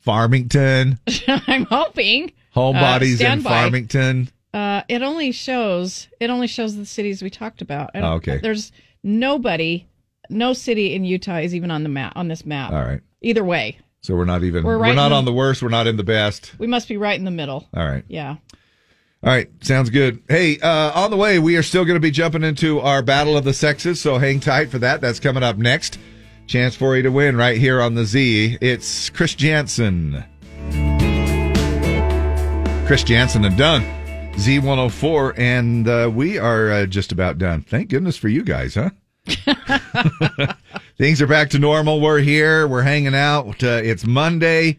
Farmington. 0.00 0.98
I'm 1.28 1.64
hoping. 1.66 2.32
Homebodies 2.54 3.22
Uh, 3.24 3.32
in. 3.32 3.40
Farmington. 3.42 4.28
Uh, 4.52 4.82
it 4.88 5.00
only 5.02 5.32
shows 5.32 6.08
it 6.20 6.28
only 6.28 6.46
shows 6.46 6.76
the 6.76 6.84
cities 6.84 7.22
we 7.22 7.30
talked 7.30 7.62
about. 7.62 7.90
Oh, 7.94 8.14
okay. 8.14 8.38
There's 8.38 8.70
nobody, 9.02 9.86
no 10.28 10.52
city 10.52 10.94
in 10.94 11.04
Utah 11.04 11.38
is 11.38 11.54
even 11.54 11.70
on 11.70 11.82
the 11.84 11.88
map 11.88 12.12
on 12.16 12.28
this 12.28 12.44
map. 12.44 12.72
All 12.72 12.82
right. 12.82 13.00
Either 13.22 13.44
way, 13.44 13.78
So 14.02 14.14
we're 14.14 14.24
not 14.26 14.42
even 14.44 14.64
We're 14.64 14.78
we're, 14.78 14.92
not 14.94 15.12
on 15.12 15.24
the 15.24 15.32
worst, 15.32 15.62
we're 15.62 15.68
not 15.70 15.86
in 15.86 15.96
the 15.96 16.04
best. 16.04 16.52
we 16.58 16.66
must 16.66 16.86
be 16.88 16.96
right 16.98 17.18
in 17.18 17.24
the 17.24 17.30
middle. 17.30 17.66
All 17.74 17.86
right. 17.86 18.04
Yeah. 18.08 18.36
All 19.24 19.30
right, 19.30 19.48
sounds 19.60 19.88
good. 19.88 20.20
Hey, 20.28 20.58
uh, 20.58 20.90
on 21.00 21.12
the 21.12 21.16
way, 21.16 21.38
we 21.38 21.56
are 21.56 21.62
still 21.62 21.84
going 21.84 21.94
to 21.94 22.00
be 22.00 22.10
jumping 22.10 22.42
into 22.42 22.80
our 22.80 23.02
Battle 23.02 23.36
of 23.36 23.44
the 23.44 23.54
Sexes, 23.54 24.00
so 24.00 24.18
hang 24.18 24.40
tight 24.40 24.68
for 24.68 24.80
that. 24.80 25.00
That's 25.00 25.20
coming 25.20 25.44
up 25.44 25.58
next. 25.58 25.98
Chance 26.48 26.74
for 26.74 26.96
you 26.96 27.04
to 27.04 27.12
win 27.12 27.36
right 27.36 27.56
here 27.56 27.80
on 27.80 27.94
the 27.94 28.04
Z. 28.04 28.58
It's 28.60 29.10
Chris 29.10 29.36
Janson. 29.36 30.24
Chris 32.84 33.04
Janson 33.04 33.44
and 33.44 33.56
done. 33.56 33.82
Z104, 34.32 35.38
and 35.38 35.86
uh, 35.86 36.10
we 36.12 36.36
are 36.38 36.72
uh, 36.72 36.86
just 36.86 37.12
about 37.12 37.38
done. 37.38 37.62
Thank 37.62 37.90
goodness 37.90 38.16
for 38.16 38.28
you 38.28 38.42
guys, 38.42 38.74
huh? 38.74 38.90
Things 40.98 41.22
are 41.22 41.28
back 41.28 41.50
to 41.50 41.60
normal. 41.60 42.00
We're 42.00 42.18
here. 42.18 42.66
We're 42.66 42.82
hanging 42.82 43.14
out. 43.14 43.62
Uh, 43.62 43.80
it's 43.84 44.04
Monday. 44.04 44.78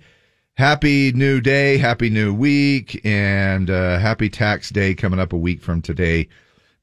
Happy 0.55 1.11
new 1.13 1.41
day. 1.41 1.77
Happy 1.77 2.11
new 2.11 2.31
week. 2.31 3.01
And 3.03 3.71
uh, 3.71 3.97
happy 3.97 4.29
tax 4.29 4.69
day 4.69 4.93
coming 4.93 5.19
up 5.19 5.33
a 5.33 5.37
week 5.37 5.61
from 5.61 5.81
today, 5.81 6.27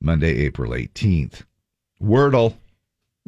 Monday, 0.00 0.38
April 0.38 0.72
18th. 0.72 1.44
Wordle. 2.02 2.54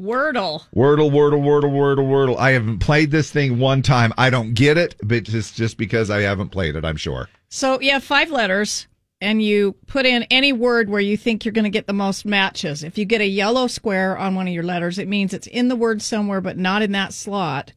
Wordle. 0.01 0.65
Wordle, 0.75 1.13
Wordle, 1.13 1.43
Wordle, 1.43 1.71
Wordle, 1.71 2.09
Wordle. 2.09 2.37
I 2.39 2.53
haven't 2.53 2.81
played 2.81 3.13
this 3.13 3.31
thing 3.31 3.61
one 3.61 3.83
time. 3.83 4.13
I 4.19 4.31
don't 4.31 4.55
get 4.55 4.77
it, 4.77 4.97
but 5.05 5.29
it's 5.29 5.53
just 5.53 5.77
because 5.77 6.11
I 6.11 6.23
haven't 6.23 6.49
played 6.49 6.75
it, 6.75 6.85
I'm 6.85 6.97
sure. 6.97 7.29
So 7.51 7.81
you 7.81 7.93
have 7.93 8.03
five 8.03 8.31
letters, 8.31 8.89
and 9.21 9.41
you 9.41 9.77
put 9.87 10.07
in 10.07 10.25
any 10.25 10.53
word 10.53 10.89
where 10.89 11.01
you 11.01 11.17
think 11.17 11.45
you're 11.45 11.53
going 11.53 11.65
to 11.65 11.71
get 11.71 11.87
the 11.87 11.93
most 11.93 12.25
matches. 12.25 12.83
If 12.83 12.99
you 12.99 13.05
get 13.05 13.21
a 13.21 13.27
yellow 13.27 13.69
square 13.69 14.19
on 14.19 14.35
one 14.35 14.49
of 14.49 14.55
your 14.55 14.65
letters, 14.65 14.99
it 14.99 15.07
means 15.07 15.35
it's 15.35 15.47
in 15.47 15.69
the 15.69 15.77
word 15.77 16.03
somewhere, 16.03 16.41
but 16.41 16.59
not 16.59 16.83
in 16.83 16.91
that 16.93 17.13
slot. 17.13 17.75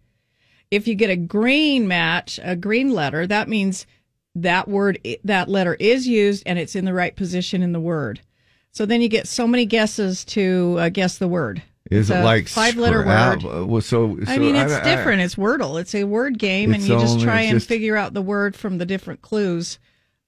If 0.71 0.87
you 0.87 0.95
get 0.95 1.09
a 1.09 1.15
green 1.15 1.87
match, 1.87 2.39
a 2.43 2.55
green 2.55 2.91
letter, 2.91 3.25
that 3.27 3.47
means 3.47 3.85
that 4.35 4.67
word, 4.67 4.99
that 5.23 5.47
letter 5.47 5.75
is 5.79 6.07
used 6.07 6.43
and 6.45 6.59
it's 6.59 6.75
in 6.75 6.85
the 6.85 6.93
right 6.93 7.15
position 7.15 7.61
in 7.61 7.71
the 7.71 7.79
word. 7.79 8.21
So 8.71 8.85
then 8.85 9.01
you 9.01 9.07
get 9.07 9.27
so 9.27 9.47
many 9.47 9.65
guesses 9.65 10.25
to 10.25 10.75
uh, 10.79 10.89
guess 10.89 11.17
the 11.17 11.27
word. 11.29 11.61
Is 11.91 12.09
It's 12.09 12.19
it 12.19 12.23
like 12.23 12.47
five-letter 12.47 13.01
scrap- 13.03 13.43
word? 13.43 13.61
uh, 13.61 13.65
Well, 13.67 13.81
so, 13.81 14.17
I 14.27 14.37
mean, 14.39 14.55
it's 14.55 14.73
I- 14.73 14.81
I- 14.81 14.95
different. 14.95 15.21
It's 15.21 15.35
Wordle. 15.35 15.79
It's 15.79 15.93
a 15.93 16.03
word 16.03 16.39
game, 16.39 16.73
and 16.73 16.81
you 16.81 16.99
just 16.99 17.19
try 17.21 17.41
and 17.41 17.57
just- 17.57 17.67
figure 17.67 17.95
out 17.95 18.13
the 18.15 18.23
word 18.23 18.55
from 18.55 18.79
the 18.79 18.85
different 18.87 19.21
clues 19.21 19.77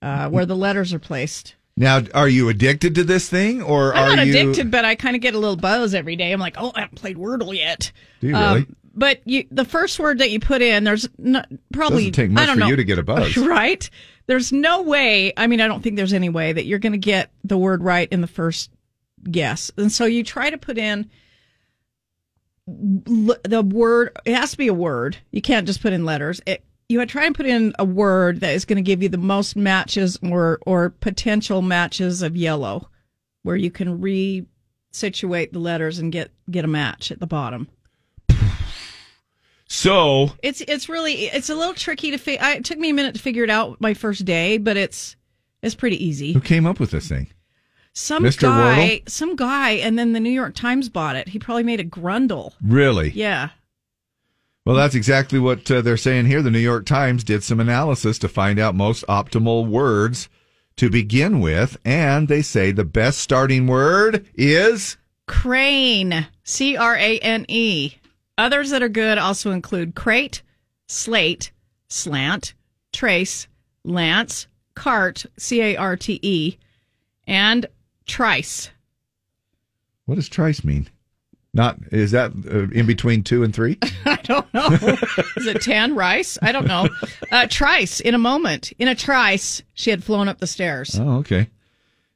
uh, 0.03 0.29
where 0.29 0.45
the 0.45 0.55
letters 0.55 0.93
are 0.93 0.99
placed. 0.99 1.55
Now, 1.75 2.03
are 2.13 2.29
you 2.29 2.47
addicted 2.49 2.93
to 2.95 3.03
this 3.03 3.27
thing, 3.27 3.61
or 3.63 3.95
I'm 3.95 4.13
are 4.13 4.15
not 4.17 4.27
you 4.27 4.33
addicted, 4.39 4.69
but 4.71 4.85
I 4.85 4.93
kind 4.95 5.15
of 5.15 5.21
get 5.21 5.33
a 5.33 5.39
little 5.39 5.55
buzz 5.57 5.93
every 5.95 6.15
day. 6.15 6.31
I'm 6.31 6.39
like, 6.39 6.55
oh, 6.59 6.71
I 6.75 6.81
haven't 6.81 6.99
played 6.99 7.17
Wordle 7.17 7.55
yet. 7.55 7.91
Do 8.21 8.27
you 8.27 8.35
Um, 8.35 8.53
really? 8.53 8.65
But 8.97 9.21
you, 9.25 9.45
the 9.51 9.63
first 9.63 9.99
word 9.99 10.17
that 10.17 10.31
you 10.31 10.39
put 10.39 10.61
in, 10.61 10.83
there's 10.83 11.07
no, 11.17 11.43
probably 11.71 12.09
Doesn't 12.09 12.13
take 12.13 12.31
much 12.31 12.43
I 12.43 12.45
don't 12.47 12.55
for 12.55 12.59
know, 12.61 12.67
you 12.67 12.75
to 12.75 12.83
get 12.83 12.97
a 12.99 13.03
buzz. 13.03 13.37
right? 13.37 13.87
There's 14.25 14.51
no 14.51 14.81
way. 14.81 15.31
I 15.37 15.47
mean, 15.47 15.61
I 15.61 15.67
don't 15.67 15.81
think 15.81 15.95
there's 15.95 16.13
any 16.13 16.29
way 16.29 16.51
that 16.51 16.65
you're 16.65 16.79
going 16.79 16.93
to 16.93 16.97
get 16.97 17.31
the 17.43 17.57
word 17.57 17.83
right 17.83 18.09
in 18.11 18.21
the 18.21 18.27
first 18.27 18.71
guess, 19.29 19.71
and 19.77 19.91
so 19.91 20.05
you 20.05 20.23
try 20.23 20.49
to 20.49 20.57
put 20.57 20.77
in 20.77 21.09
the 22.67 23.61
word. 23.61 24.17
It 24.25 24.35
has 24.35 24.51
to 24.51 24.57
be 24.57 24.67
a 24.67 24.73
word. 24.73 25.17
You 25.31 25.41
can't 25.41 25.65
just 25.67 25.81
put 25.81 25.93
in 25.93 26.03
letters. 26.03 26.41
It, 26.45 26.63
you 26.89 26.99
would 26.99 27.09
try 27.09 27.25
and 27.25 27.35
put 27.35 27.45
in 27.45 27.73
a 27.79 27.85
word 27.85 28.39
that 28.41 28.53
is 28.53 28.65
going 28.65 28.77
to 28.77 28.81
give 28.81 29.03
you 29.03 29.09
the 29.09 29.17
most 29.17 29.55
matches 29.55 30.17
or 30.23 30.59
or 30.65 30.89
potential 30.89 31.61
matches 31.61 32.21
of 32.21 32.35
yellow, 32.35 32.89
where 33.43 33.55
you 33.55 33.71
can 33.71 34.01
re-situate 34.01 35.53
the 35.53 35.59
letters 35.59 35.99
and 35.99 36.11
get 36.11 36.31
get 36.49 36.65
a 36.65 36.67
match 36.67 37.11
at 37.11 37.19
the 37.19 37.27
bottom. 37.27 37.67
So 39.67 40.31
It's 40.41 40.61
it's 40.61 40.87
really 40.89 41.25
it's 41.25 41.49
a 41.49 41.55
little 41.55 41.73
tricky 41.73 42.11
to 42.11 42.17
fi- 42.17 42.37
I, 42.37 42.55
It 42.55 42.65
took 42.65 42.77
me 42.77 42.89
a 42.89 42.93
minute 42.93 43.15
to 43.15 43.21
figure 43.21 43.43
it 43.43 43.49
out 43.49 43.79
my 43.81 43.93
first 43.93 44.25
day, 44.25 44.57
but 44.57 44.77
it's 44.77 45.15
it's 45.61 45.75
pretty 45.75 46.03
easy. 46.03 46.33
who 46.33 46.41
came 46.41 46.65
up 46.65 46.79
with 46.79 46.91
this 46.91 47.07
thing? 47.09 47.27
Some 47.93 48.23
Mr. 48.23 48.41
guy, 48.43 49.01
some 49.07 49.35
guy, 49.35 49.71
and 49.71 49.97
then 49.97 50.13
the 50.13 50.19
New 50.19 50.29
York 50.29 50.53
Times 50.53 50.87
bought 50.87 51.15
it. 51.15 51.29
He 51.29 51.39
probably 51.39 51.63
made 51.63 51.79
a 51.79 51.83
grundle. 51.83 52.53
Really? 52.61 53.09
Yeah. 53.09 53.49
Well, 54.65 54.75
that's 54.75 54.93
exactly 54.95 55.39
what 55.39 55.69
uh, 55.71 55.81
they're 55.81 55.97
saying 55.97 56.27
here. 56.27 56.41
The 56.43 56.51
New 56.51 56.59
York 56.59 56.85
Times 56.85 57.23
did 57.23 57.41
some 57.43 57.59
analysis 57.59 58.19
to 58.19 58.27
find 58.27 58.59
out 58.59 58.75
most 58.75 59.03
optimal 59.07 59.65
words 59.67 60.29
to 60.75 60.89
begin 60.91 61.39
with, 61.39 61.77
and 61.83 62.27
they 62.27 62.41
say 62.43 62.71
the 62.71 62.85
best 62.85 63.17
starting 63.17 63.65
word 63.65 64.27
is 64.35 64.97
Crane. 65.25 66.27
C 66.43 66.77
R 66.77 66.95
A 66.95 67.17
N 67.19 67.45
E. 67.47 67.93
Others 68.37 68.69
that 68.69 68.83
are 68.83 68.89
good 68.89 69.17
also 69.17 69.51
include 69.51 69.95
crate, 69.95 70.43
slate, 70.87 71.51
slant, 71.89 72.53
trace, 72.93 73.47
lance, 73.83 74.47
cart, 74.75 75.25
C 75.37 75.61
A 75.61 75.75
R 75.75 75.95
T 75.97 76.19
E, 76.21 76.57
and 77.25 77.65
trice. 78.05 78.69
what 80.05 80.15
does 80.15 80.29
trice 80.29 80.63
mean? 80.63 80.87
Not 81.53 81.77
is 81.91 82.11
that 82.11 82.31
uh, 82.51 82.71
in 82.77 82.85
between 82.85 83.23
two 83.23 83.43
and 83.43 83.53
three? 83.55 83.79
I 84.05 84.17
don't 84.23 84.53
know. 84.53 84.67
Is 85.37 85.47
it 85.47 85.61
tan 85.61 85.95
rice? 85.95 86.37
I 86.41 86.51
don't 86.51 86.67
know. 86.67 86.87
Uh, 87.31 87.47
trice 87.49 87.99
in 87.99 88.13
a 88.13 88.19
moment. 88.19 88.71
In 88.77 88.87
a 88.87 88.93
trice, 88.95 89.63
she 89.73 89.89
had 89.89 90.03
flown 90.03 90.27
up 90.27 90.37
the 90.39 90.45
stairs. 90.47 90.99
Oh, 90.99 91.17
okay. 91.17 91.49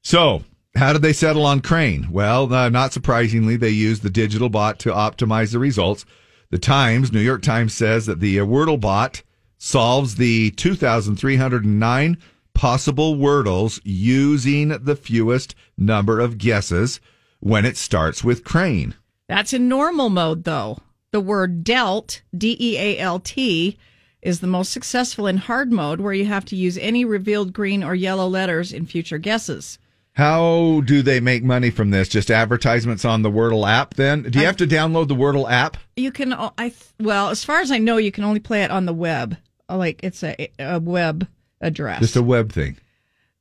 So, 0.04 0.44
how 0.76 0.94
did 0.94 1.02
they 1.02 1.14
settle 1.14 1.46
on 1.46 1.60
Crane? 1.60 2.08
Well, 2.12 2.52
uh, 2.54 2.70
not 2.70 2.94
surprisingly, 2.94 3.58
they 3.58 3.70
used 3.70 4.04
the 4.04 4.10
digital 4.10 4.50
bot 4.50 4.80
to 4.80 4.92
optimize 4.92 5.52
the 5.52 5.60
results. 5.60 6.06
The 6.50 6.58
Times, 6.58 7.12
New 7.12 7.20
York 7.20 7.42
Times, 7.42 7.74
says 7.74 8.06
that 8.06 8.20
the 8.20 8.40
uh, 8.40 8.46
Wordle 8.46 8.80
bot 8.80 9.24
solves 9.58 10.16
the 10.16 10.52
2,309 10.52 12.18
possible 12.54 13.16
Wordles 13.16 13.80
using 13.84 14.70
the 14.70 14.96
fewest 14.96 15.56
number 15.78 16.20
of 16.20 16.38
guesses 16.38 17.00
when 17.40 17.66
it 17.66 17.78
starts 17.78 18.24
with 18.24 18.44
Crane. 18.44 18.96
That's 19.28 19.54
in 19.54 19.68
normal 19.70 20.10
mode, 20.10 20.44
though. 20.44 20.80
The 21.12 21.22
word 21.22 21.64
dealt, 21.64 22.22
D 22.36 22.56
E 22.60 22.78
A 22.78 22.98
L 22.98 23.20
T, 23.20 23.78
is 24.22 24.40
the 24.40 24.48
most 24.48 24.72
successful 24.72 25.28
in 25.28 25.38
hard 25.38 25.72
mode, 25.72 26.00
where 26.00 26.14
you 26.14 26.26
have 26.26 26.46
to 26.46 26.56
use 26.56 26.78
any 26.78 27.04
revealed 27.04 27.54
green 27.54 27.84
or 27.84 27.96
yellow 27.96 28.28
letters 28.28 28.72
in 28.72 28.86
future 28.86 29.18
guesses. 29.18 29.78
How 30.14 30.82
do 30.86 31.02
they 31.02 31.20
make 31.22 31.44
money 31.44 31.70
from 31.70 31.90
this? 31.92 32.10
Just 32.10 32.30
advertisements 32.30 33.06
on 33.06 33.22
the 33.22 33.32
Wordle 33.32 33.68
app 33.68 33.94
then? 33.94 34.24
Do 34.24 34.40
you 34.40 34.46
have 34.46 34.58
to 34.58 34.68
download 34.68 35.08
the 35.08 35.16
Wordle 35.16 35.50
app? 35.50 35.78
You 35.96 36.12
can, 36.12 36.34
I 36.34 36.74
well, 37.00 37.30
as 37.30 37.44
far 37.46 37.60
as 37.62 37.72
I 37.72 37.78
know, 37.78 37.98
you 37.98 38.12
can 38.12 38.24
only 38.26 38.40
play 38.42 38.64
it 38.64 38.72
on 38.72 38.86
the 38.86 38.94
web. 38.94 39.38
Uh, 39.70 39.78
Like 39.78 40.02
it's 40.04 40.22
a, 40.24 40.50
a 40.60 40.80
web 40.80 41.28
address. 41.62 42.02
Just 42.02 42.16
a 42.18 42.22
web 42.24 42.52
thing. 42.52 42.78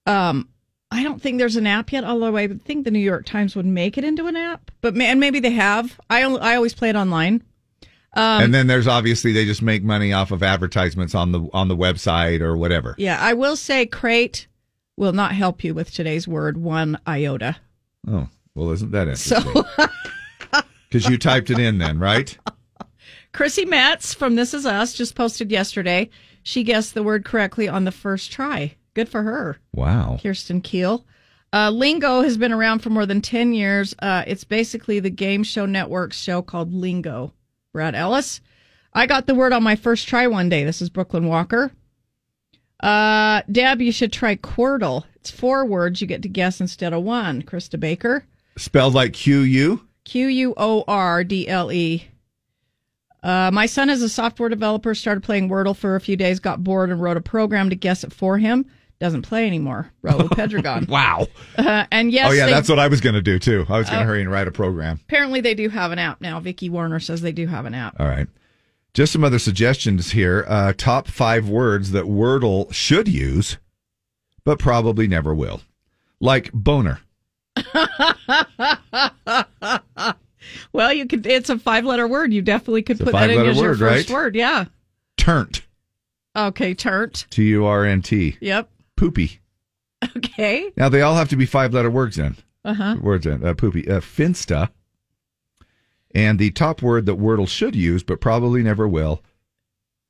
Um, 0.06 0.48
I 0.92 1.02
don't 1.02 1.20
think 1.20 1.38
there's 1.38 1.56
an 1.56 1.66
app 1.66 1.92
yet, 1.92 2.04
although 2.04 2.36
I 2.36 2.46
think 2.48 2.84
the 2.84 2.90
New 2.90 2.98
York 3.00 3.26
Times 3.26 3.54
would 3.56 3.66
make 3.66 3.98
it 3.98 4.04
into 4.04 4.26
an 4.26 4.36
app. 4.36 4.70
But 4.80 4.94
ma- 4.96 5.04
and 5.04 5.18
maybe 5.20 5.40
they 5.40 5.50
have. 5.52 5.98
I 6.08 6.22
only, 6.22 6.40
I 6.40 6.54
always 6.56 6.74
play 6.74 6.88
it 6.90 6.96
online. 6.96 7.42
Um, 8.14 8.42
and 8.42 8.54
then 8.54 8.66
there's 8.66 8.88
obviously 8.88 9.32
they 9.32 9.44
just 9.44 9.62
make 9.62 9.84
money 9.84 10.12
off 10.12 10.30
of 10.32 10.42
advertisements 10.42 11.14
on 11.14 11.30
the 11.32 11.48
on 11.52 11.68
the 11.68 11.76
website 11.76 12.40
or 12.40 12.56
whatever. 12.56 12.94
yeah, 12.98 13.18
I 13.20 13.34
will 13.34 13.54
say 13.56 13.86
crate 13.86 14.48
will 15.00 15.12
not 15.14 15.32
help 15.32 15.64
you 15.64 15.72
with 15.72 15.90
today's 15.90 16.28
word 16.28 16.58
one 16.58 16.98
iota. 17.06 17.56
Oh, 18.06 18.28
well, 18.54 18.70
isn't 18.70 18.92
that 18.92 19.16
So 19.16 19.36
interesting? 19.38 19.86
Because 20.90 21.08
you 21.08 21.18
typed 21.18 21.50
it 21.50 21.58
in 21.60 21.78
then, 21.78 22.00
right? 22.00 22.36
Chrissy 23.32 23.64
Metz 23.64 24.12
from 24.12 24.34
This 24.34 24.52
Is 24.52 24.66
Us 24.66 24.92
just 24.92 25.14
posted 25.14 25.52
yesterday. 25.52 26.10
She 26.42 26.64
guessed 26.64 26.94
the 26.94 27.04
word 27.04 27.24
correctly 27.24 27.68
on 27.68 27.84
the 27.84 27.92
first 27.92 28.32
try. 28.32 28.74
Good 28.94 29.08
for 29.08 29.22
her. 29.22 29.56
Wow. 29.72 30.18
Kirsten 30.20 30.60
Keel. 30.60 31.06
Uh, 31.52 31.70
Lingo 31.70 32.22
has 32.22 32.36
been 32.36 32.50
around 32.50 32.80
for 32.80 32.90
more 32.90 33.06
than 33.06 33.20
10 33.22 33.52
years. 33.52 33.94
Uh, 34.00 34.24
it's 34.26 34.42
basically 34.42 34.98
the 34.98 35.10
game 35.10 35.44
show 35.44 35.64
network's 35.64 36.18
show 36.18 36.42
called 36.42 36.74
Lingo. 36.74 37.32
Brad 37.72 37.94
Ellis. 37.94 38.40
I 38.92 39.06
got 39.06 39.28
the 39.28 39.34
word 39.36 39.52
on 39.52 39.62
my 39.62 39.76
first 39.76 40.08
try 40.08 40.26
one 40.26 40.48
day. 40.48 40.64
This 40.64 40.82
is 40.82 40.90
Brooklyn 40.90 41.28
Walker. 41.28 41.70
Uh, 42.82 43.42
Deb, 43.50 43.80
you 43.82 43.92
should 43.92 44.12
try 44.12 44.36
Quordle. 44.36 45.04
It's 45.16 45.30
four 45.30 45.64
words 45.66 46.00
you 46.00 46.06
get 46.06 46.22
to 46.22 46.28
guess 46.28 46.60
instead 46.60 46.92
of 46.92 47.02
one. 47.02 47.42
Krista 47.42 47.78
Baker. 47.78 48.24
Spelled 48.56 48.94
like 48.94 49.12
Q 49.12 49.40
U. 49.40 49.86
Q 50.04 50.26
U 50.28 50.54
O 50.56 50.84
R 50.88 51.22
D 51.24 51.46
L 51.46 51.70
E. 51.70 52.06
Uh, 53.22 53.50
my 53.52 53.66
son 53.66 53.90
is 53.90 54.00
a 54.02 54.08
software 54.08 54.48
developer, 54.48 54.94
started 54.94 55.22
playing 55.22 55.50
Wordle 55.50 55.76
for 55.76 55.94
a 55.94 56.00
few 56.00 56.16
days, 56.16 56.40
got 56.40 56.64
bored, 56.64 56.90
and 56.90 57.02
wrote 57.02 57.18
a 57.18 57.20
program 57.20 57.68
to 57.68 57.76
guess 57.76 58.02
it 58.02 58.12
for 58.14 58.38
him. 58.38 58.64
Doesn't 58.98 59.22
play 59.22 59.46
anymore. 59.46 59.90
Raul 60.02 60.28
Pedregon. 60.30 60.88
Wow. 60.88 61.26
Uh, 61.56 61.84
and 61.90 62.10
yes, 62.10 62.30
oh 62.30 62.32
yeah, 62.32 62.46
they- 62.46 62.52
that's 62.52 62.68
what 62.68 62.78
I 62.78 62.88
was 62.88 63.00
going 63.02 63.14
to 63.14 63.22
do 63.22 63.38
too. 63.38 63.66
I 63.68 63.76
was 63.78 63.88
going 63.88 63.98
to 64.00 64.04
Uh, 64.04 64.06
hurry 64.06 64.22
and 64.22 64.30
write 64.30 64.48
a 64.48 64.50
program. 64.52 64.98
apparently 65.02 65.40
they 65.42 65.54
do 65.54 65.68
have 65.68 65.92
an 65.92 65.98
app 65.98 66.20
now. 66.22 66.40
Vicky 66.40 66.70
Warner 66.70 66.98
says 67.00 67.20
they 67.20 67.32
do 67.32 67.46
have 67.46 67.66
an 67.66 67.74
app. 67.74 67.98
All 68.00 68.06
right. 68.08 68.26
Just 68.92 69.12
some 69.12 69.22
other 69.22 69.38
suggestions 69.38 70.10
here. 70.12 70.44
Uh, 70.48 70.72
top 70.76 71.06
five 71.08 71.48
words 71.48 71.92
that 71.92 72.04
Wordle 72.04 72.72
should 72.72 73.06
use, 73.08 73.58
but 74.44 74.58
probably 74.58 75.06
never 75.06 75.34
will. 75.34 75.62
Like 76.20 76.52
boner. 76.52 77.00
well, 80.72 80.92
you 80.92 81.06
could. 81.06 81.26
It's 81.26 81.50
a 81.50 81.58
five-letter 81.58 82.08
word. 82.08 82.32
You 82.32 82.42
definitely 82.42 82.82
could 82.82 82.98
put 82.98 83.12
that 83.12 83.30
in 83.30 83.46
as 83.46 83.56
your 83.56 83.70
word, 83.70 83.78
first 83.78 84.08
right? 84.08 84.14
word. 84.14 84.34
Yeah. 84.34 84.66
Turnt. 85.16 85.62
Okay. 86.36 86.74
Turnt. 86.74 87.26
T 87.30 87.44
U 87.44 87.64
R 87.66 87.84
N 87.84 88.02
T. 88.02 88.36
Yep. 88.40 88.68
Poopy. 88.96 89.38
Okay. 90.16 90.72
Now 90.78 90.88
they 90.88 91.02
all 91.02 91.14
have 91.14 91.28
to 91.28 91.36
be 91.36 91.44
five 91.44 91.74
letter 91.74 91.90
words 91.90 92.16
then. 92.16 92.34
Uh 92.64 92.72
huh. 92.72 92.96
Words 93.02 93.26
in 93.26 93.44
uh, 93.44 93.52
poopy. 93.52 93.86
Uh, 93.86 94.00
finsta. 94.00 94.70
And 96.14 96.38
the 96.38 96.50
top 96.50 96.82
word 96.82 97.06
that 97.06 97.18
Wordle 97.18 97.48
should 97.48 97.74
use, 97.76 98.02
but 98.02 98.20
probably 98.20 98.62
never 98.62 98.86
will, 98.88 99.22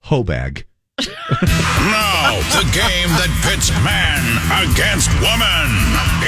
hobag. 0.06 0.64
Now, 1.00 2.36
the 2.52 2.68
game 2.76 3.08
that 3.16 3.32
pits 3.40 3.72
man 3.80 4.20
against 4.68 5.08
woman. 5.24 5.72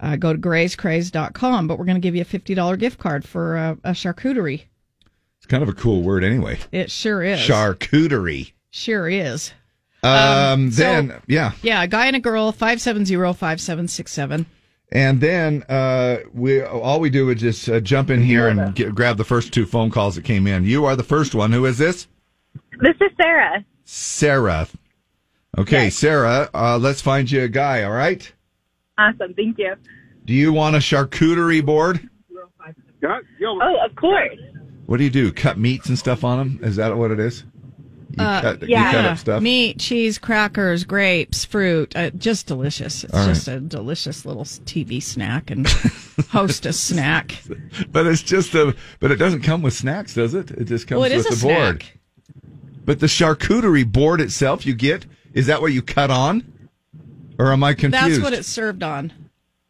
Uh, 0.01 0.17
go 0.17 0.33
to 0.33 0.39
grazecraze.com, 0.39 1.69
but 1.69 1.79
we're 1.79 1.85
going 1.85 1.97
to 1.97 2.01
give 2.01 2.15
you 2.17 2.23
a 2.23 2.25
$50 2.25 2.79
gift 2.79 2.99
card 2.99 3.25
for 3.29 3.57
uh, 3.57 3.75
a 3.85 3.91
charcuterie. 3.91 4.63
It's 5.37 5.47
kind 5.47 5.63
of 5.63 5.69
a 5.69 5.75
cool 5.75 6.03
word 6.03 6.25
anyway. 6.25 6.59
It 6.73 6.91
sure 6.91 7.23
is. 7.23 7.41
Charcuterie. 7.41 8.53
Sure 8.71 9.09
is. 9.09 9.53
Um, 10.03 10.71
so- 10.71 10.83
then, 10.83 11.23
yeah. 11.27 11.53
Yeah, 11.63 11.83
a 11.83 11.87
guy 11.87 12.07
and 12.07 12.17
a 12.17 12.21
girl, 12.21 12.53
570-5767. 12.53 14.47
And 14.93 15.21
then 15.21 15.63
uh, 15.69 16.17
we 16.35 16.63
all 16.63 16.99
we 16.99 17.11
do 17.11 17.31
is 17.31 17.41
just 17.41 17.69
uh, 17.69 17.79
jump 17.79 18.11
in 18.11 18.21
here 18.23 18.49
and 18.49 18.75
get, 18.75 18.93
grab 18.93 19.19
the 19.19 19.25
first 19.25 19.53
two 19.53 19.65
phone 19.65 19.89
calls 19.89 20.17
that 20.17 20.25
came 20.25 20.49
in. 20.49 20.65
You 20.65 20.85
are 20.85 20.97
the 20.97 21.05
first 21.05 21.33
one. 21.33 21.53
Who 21.53 21.65
is 21.65 21.79
this? 21.79 22.09
This 22.81 22.97
is 23.01 23.13
Sarah. 23.17 23.65
Sarah. 23.85 24.67
Okay, 25.57 25.91
Sarah. 25.91 26.49
Uh, 26.53 26.77
let's 26.79 27.01
find 27.01 27.31
you 27.31 27.43
a 27.45 27.49
guy. 27.49 27.85
All 27.85 27.93
right. 27.93 28.33
Awesome. 29.01 29.35
Thank 29.35 29.59
you. 29.59 29.75
Do 30.27 30.35
you 30.35 30.53
want 30.53 30.77
a 30.77 30.79
charcuterie 30.79 31.65
board? 31.65 32.09
Oh, 33.03 33.77
of 33.85 33.97
course. 33.97 34.39
What 34.87 34.99
do 34.99 35.05
you 35.05 35.11
do? 35.11 35.33
Cut 35.33 35.59
meats 35.59 35.89
and 35.89 35.99
stuff 35.99 36.25
on 36.25 36.39
them? 36.39 36.61
Is 36.63 36.77
that 36.77 36.97
what 36.97 37.11
it 37.11 37.19
is? 37.21 37.45
You 38.19 38.25
Uh, 38.25 38.41
cut, 38.43 38.69
you 38.69 38.75
cut 38.77 39.05
up 39.05 39.19
stuff. 39.19 39.43
Meat, 39.43 39.79
cheese, 39.79 40.19
crackers, 40.19 40.83
grapes, 40.85 41.45
fruit. 41.45 41.95
Uh, 41.97 42.11
just 42.11 42.47
delicious. 42.49 43.05
It's 43.05 43.15
All 43.15 43.21
right. 43.21 43.29
just 43.35 43.47
a 43.49 43.61
delicious 43.61 44.27
little 44.27 44.45
TV 44.45 45.01
snack 45.01 45.51
and 45.51 45.67
hostess 46.31 46.79
snack. 46.79 47.41
But 47.93 48.07
it's 48.07 48.23
just 48.23 48.55
a. 48.55 48.75
But 48.99 49.13
it 49.13 49.17
doesn't 49.17 49.43
come 49.43 49.63
with 49.63 49.75
snacks, 49.75 50.15
does 50.15 50.35
it? 50.35 50.51
It 50.51 50.65
just 50.65 50.87
comes 50.89 51.01
Well, 51.01 51.11
it 51.11 51.17
with 51.17 51.27
is 51.31 51.41
the 51.41 51.47
a 51.47 51.55
board. 51.55 51.83
snack. 51.85 51.99
But 52.85 52.99
the 53.01 53.07
charcuterie 53.07 53.91
board 53.91 54.21
itself, 54.21 54.67
you 54.67 54.75
get. 54.75 55.07
Is 55.33 55.47
that 55.47 55.61
what 55.63 55.73
you 55.73 55.81
cut 55.83 56.11
on? 56.11 56.53
Or 57.41 57.53
am 57.53 57.65
I 57.65 57.73
confused? 57.73 58.17
That's 58.21 58.23
what 58.23 58.35
it's 58.35 58.47
served 58.49 58.83
on. 58.83 59.13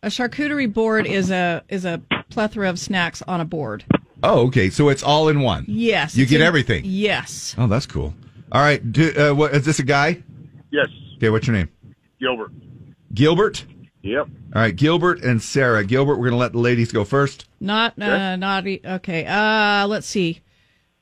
A 0.03 0.09
charcuterie 0.09 0.73
board 0.73 1.07
is 1.07 1.31
a 1.31 1.63
is 1.69 1.85
a 1.85 2.03
plethora 2.29 2.69
of 2.69 2.79
snacks 2.81 3.23
on 3.29 3.41
a 3.41 3.45
board. 3.45 3.85
Oh, 4.25 4.47
okay. 4.49 4.71
So 4.71 4.89
it's 4.89 5.05
all 5.05 5.29
in 5.29 5.41
one. 5.41 5.67
Yes. 5.69 6.17
You 6.17 6.27
get 6.27 6.41
in- 6.41 6.47
everything. 6.47 6.83
Yes. 6.85 7.55
Oh, 7.57 7.69
that's 7.69 7.87
cool. 7.87 8.13
All 8.51 8.61
right. 8.61 8.93
Do, 8.93 9.13
uh, 9.17 9.35
what 9.35 9.55
is 9.55 9.65
this 9.65 9.79
a 9.79 9.85
guy? 9.85 10.21
Yes. 10.73 10.89
Okay, 11.17 11.31
what's 11.31 11.47
your 11.47 11.55
name? 11.55 11.69
Gilbert. 12.19 12.51
Gilbert. 13.15 13.65
Yep. 14.03 14.27
All 14.55 14.63
right, 14.63 14.75
Gilbert 14.75 15.23
and 15.23 15.41
Sarah. 15.41 15.85
Gilbert, 15.85 16.17
we're 16.17 16.31
going 16.31 16.33
to 16.33 16.39
let 16.39 16.53
the 16.53 16.59
ladies 16.59 16.91
go 16.91 17.05
first. 17.05 17.47
Not 17.61 18.01
uh, 18.01 18.35
not 18.37 18.67
e- 18.67 18.81
okay. 18.85 19.27
Uh, 19.27 19.87
let's 19.87 20.07
see. 20.09 20.41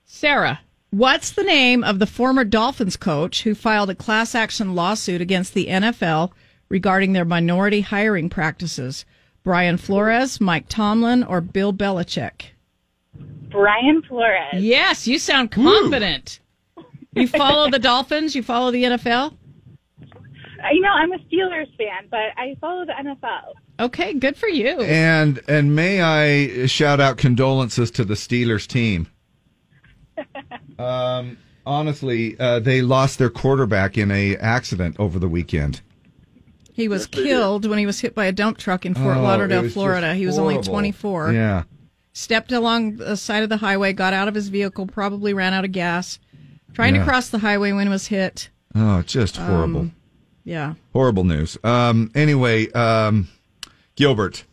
Sarah, 0.04 0.60
what's 0.90 1.30
the 1.30 1.44
name 1.44 1.82
of 1.82 1.98
the 1.98 2.06
former 2.06 2.44
Dolphins 2.44 2.96
coach 2.96 3.44
who 3.44 3.54
filed 3.54 3.88
a 3.88 3.94
class 3.94 4.34
action 4.34 4.74
lawsuit 4.74 5.20
against 5.20 5.54
the 5.54 5.66
NFL 5.68 6.32
regarding 6.68 7.12
their 7.12 7.24
minority 7.24 7.80
hiring 7.80 8.28
practices? 8.28 9.04
Brian 9.44 9.76
Flores, 9.78 10.40
Mike 10.40 10.66
Tomlin, 10.68 11.22
or 11.24 11.40
Bill 11.40 11.72
Belichick? 11.72 12.50
Brian 13.50 14.02
Flores. 14.02 14.54
Yes, 14.54 15.06
you 15.06 15.18
sound 15.18 15.50
confident. 15.50 16.40
You 17.12 17.26
follow 17.26 17.70
the 17.70 17.78
Dolphins? 17.78 18.34
You 18.34 18.42
follow 18.42 18.70
the 18.70 18.84
NFL? 18.84 19.32
Uh, 20.02 20.68
You 20.72 20.80
know, 20.82 20.90
I'm 20.90 21.12
a 21.12 21.18
Steelers 21.18 21.74
fan, 21.76 22.08
but 22.10 22.30
I 22.36 22.56
follow 22.60 22.84
the 22.84 22.92
NFL. 22.92 23.54
Okay, 23.80 24.12
good 24.12 24.36
for 24.36 24.48
you. 24.48 24.80
And 24.82 25.40
and 25.48 25.74
may 25.74 26.02
I 26.02 26.66
shout 26.66 27.00
out 27.00 27.16
condolences 27.16 27.90
to 27.92 28.04
the 28.04 28.14
Steelers 28.14 28.66
team. 28.66 29.08
Um, 30.78 31.38
honestly, 31.66 32.38
uh, 32.38 32.60
they 32.60 32.82
lost 32.82 33.18
their 33.18 33.30
quarterback 33.30 33.98
in 33.98 34.12
a 34.12 34.36
accident 34.36 34.94
over 35.00 35.18
the 35.18 35.28
weekend. 35.28 35.80
He 36.78 36.86
was 36.86 37.08
killed 37.08 37.66
when 37.66 37.76
he 37.80 37.86
was 37.86 37.98
hit 37.98 38.14
by 38.14 38.26
a 38.26 38.32
dump 38.32 38.56
truck 38.56 38.86
in 38.86 38.94
Fort 38.94 39.16
Oh, 39.16 39.22
Lauderdale, 39.22 39.68
Florida. 39.68 40.14
He 40.14 40.26
was 40.26 40.38
only 40.38 40.58
24. 40.62 41.32
Yeah. 41.32 41.64
Stepped 42.12 42.52
along 42.52 42.98
the 42.98 43.16
side 43.16 43.42
of 43.42 43.48
the 43.48 43.56
highway, 43.56 43.92
got 43.92 44.12
out 44.12 44.28
of 44.28 44.34
his 44.36 44.46
vehicle, 44.48 44.86
probably 44.86 45.34
ran 45.34 45.54
out 45.54 45.64
of 45.64 45.72
gas, 45.72 46.20
trying 46.74 46.94
Yeah. 46.94 47.00
to 47.00 47.06
cross 47.08 47.30
the 47.30 47.40
highway 47.40 47.72
when 47.72 47.88
he 47.88 47.90
was 47.90 48.06
hit. 48.06 48.50
Oh, 48.76 49.02
just 49.02 49.38
horrible. 49.38 49.80
Um, 49.80 49.92
yeah. 50.44 50.74
Horrible 50.92 51.24
news. 51.24 51.58
Um, 51.64 52.12
anyway, 52.14 52.70
um, 52.70 53.26
Gilbert, 53.96 54.44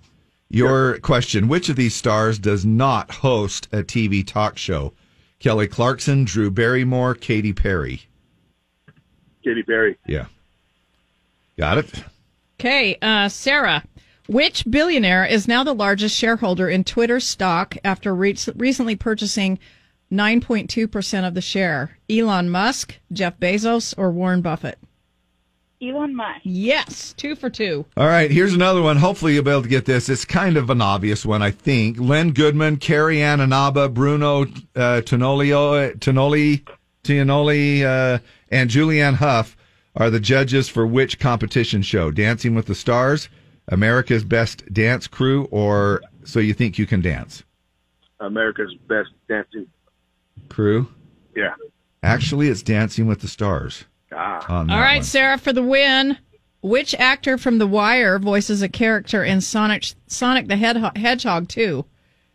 your 0.49 0.97
question: 0.99 1.47
Which 1.47 1.69
of 1.69 1.75
these 1.75 1.93
stars 1.93 2.39
does 2.39 2.65
not 2.65 3.11
host 3.11 3.67
a 3.71 3.83
TV 3.83 4.25
talk 4.25 4.57
show? 4.57 4.93
Kelly 5.37 5.67
Clarkson, 5.67 6.23
Drew 6.25 6.49
Barrymore, 6.49 7.13
Katy 7.13 7.53
Perry. 7.53 8.01
Katy 9.43 9.61
Perry. 9.61 9.95
Yeah. 10.07 10.25
Got 11.55 11.77
it. 11.77 12.03
Okay, 12.59 12.97
uh, 13.01 13.27
Sarah, 13.27 13.83
which 14.27 14.63
billionaire 14.69 15.25
is 15.25 15.47
now 15.47 15.63
the 15.63 15.73
largest 15.73 16.15
shareholder 16.15 16.69
in 16.69 16.83
Twitter 16.83 17.19
stock 17.19 17.75
after 17.83 18.15
re- 18.15 18.37
recently 18.55 18.95
purchasing 18.95 19.59
9.2% 20.11 21.27
of 21.27 21.33
the 21.33 21.41
share? 21.41 21.97
Elon 22.09 22.49
Musk, 22.49 22.95
Jeff 23.11 23.37
Bezos, 23.39 23.93
or 23.97 24.09
Warren 24.09 24.41
Buffett? 24.41 24.79
Elon 25.81 26.15
Musk. 26.15 26.39
Yes, 26.43 27.13
two 27.17 27.35
for 27.35 27.49
two. 27.49 27.85
All 27.97 28.07
right, 28.07 28.31
here's 28.31 28.53
another 28.53 28.81
one. 28.81 28.97
Hopefully, 28.97 29.33
you'll 29.33 29.43
be 29.43 29.51
able 29.51 29.63
to 29.63 29.69
get 29.69 29.85
this. 29.85 30.07
It's 30.07 30.23
kind 30.23 30.55
of 30.55 30.69
an 30.69 30.81
obvious 30.81 31.25
one, 31.25 31.41
I 31.41 31.51
think. 31.51 31.99
Len 31.99 32.31
Goodman, 32.31 32.77
Carrie 32.77 33.21
Ann 33.21 33.41
Inaba, 33.41 33.89
Bruno 33.89 34.43
uh, 34.43 35.01
Tonolio, 35.01 35.93
Tonoli, 35.99 36.65
Tionoli, 37.03 37.83
uh, 37.83 38.19
and 38.49 38.69
Julianne 38.69 39.15
Hough 39.15 39.55
are 39.95 40.09
the 40.09 40.19
judges 40.19 40.69
for 40.69 40.85
which 40.85 41.19
competition 41.19 41.81
show? 41.81 42.11
Dancing 42.11 42.55
with 42.55 42.65
the 42.65 42.75
Stars, 42.75 43.29
America's 43.69 44.23
Best 44.23 44.63
Dance 44.73 45.07
Crew, 45.07 45.45
or 45.51 46.01
So 46.23 46.39
You 46.39 46.53
Think 46.53 46.77
You 46.77 46.85
Can 46.85 47.01
Dance? 47.01 47.43
America's 48.19 48.73
best 48.87 49.09
dancing. 49.27 49.67
Crew? 50.49 50.87
Yeah. 51.35 51.53
Actually, 52.03 52.47
it's 52.49 52.61
Dancing 52.61 53.07
with 53.07 53.21
the 53.21 53.27
Stars. 53.27 53.85
Ah. 54.13 54.45
on 54.49 54.69
All 54.69 54.79
one. 54.79 55.03
Sarah, 55.03 55.37
for 55.37 55.51
the 55.53 55.63
win. 55.63 56.17
Which 56.61 56.95
actor 56.95 57.37
from 57.37 57.59
The 57.59 57.67
Wire 57.67 58.17
voices 58.17 58.63
a 58.63 58.69
character 58.69 59.23
in 59.23 59.39
Sonic 59.41 59.85
Sonic 60.07 60.47
the 60.47 60.55
Hedgehog, 60.55 60.97
Hedgehog 60.97 61.47
2? 61.47 61.85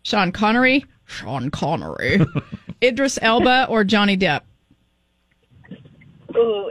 Sean 0.03 0.31
Connery, 0.31 0.85
Sean 1.05 1.51
Connery, 1.51 2.21
Idris 2.83 3.19
Elba, 3.21 3.67
or 3.69 3.83
Johnny 3.83 4.17
Depp? 4.17 4.43
Ooh, 6.37 6.71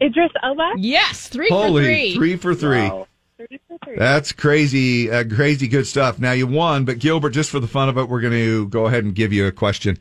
Idris 0.00 0.30
Elba. 0.42 0.72
Yes, 0.76 1.28
three 1.28 1.48
Holy, 1.48 1.82
for 1.82 1.86
three. 1.86 2.14
three 2.14 2.36
for 2.36 2.54
three. 2.54 2.88
Three 3.36 3.60
for 3.68 3.78
three. 3.84 3.96
That's 3.96 4.32
crazy, 4.32 5.10
uh, 5.10 5.24
crazy 5.24 5.68
good 5.68 5.86
stuff. 5.86 6.18
Now 6.18 6.32
you 6.32 6.46
won, 6.46 6.84
but 6.84 6.98
Gilbert, 6.98 7.30
just 7.30 7.50
for 7.50 7.60
the 7.60 7.68
fun 7.68 7.88
of 7.88 7.98
it, 7.98 8.08
we're 8.08 8.20
going 8.20 8.32
to 8.32 8.68
go 8.68 8.86
ahead 8.86 9.04
and 9.04 9.14
give 9.14 9.32
you 9.32 9.46
a 9.46 9.52
question 9.52 9.98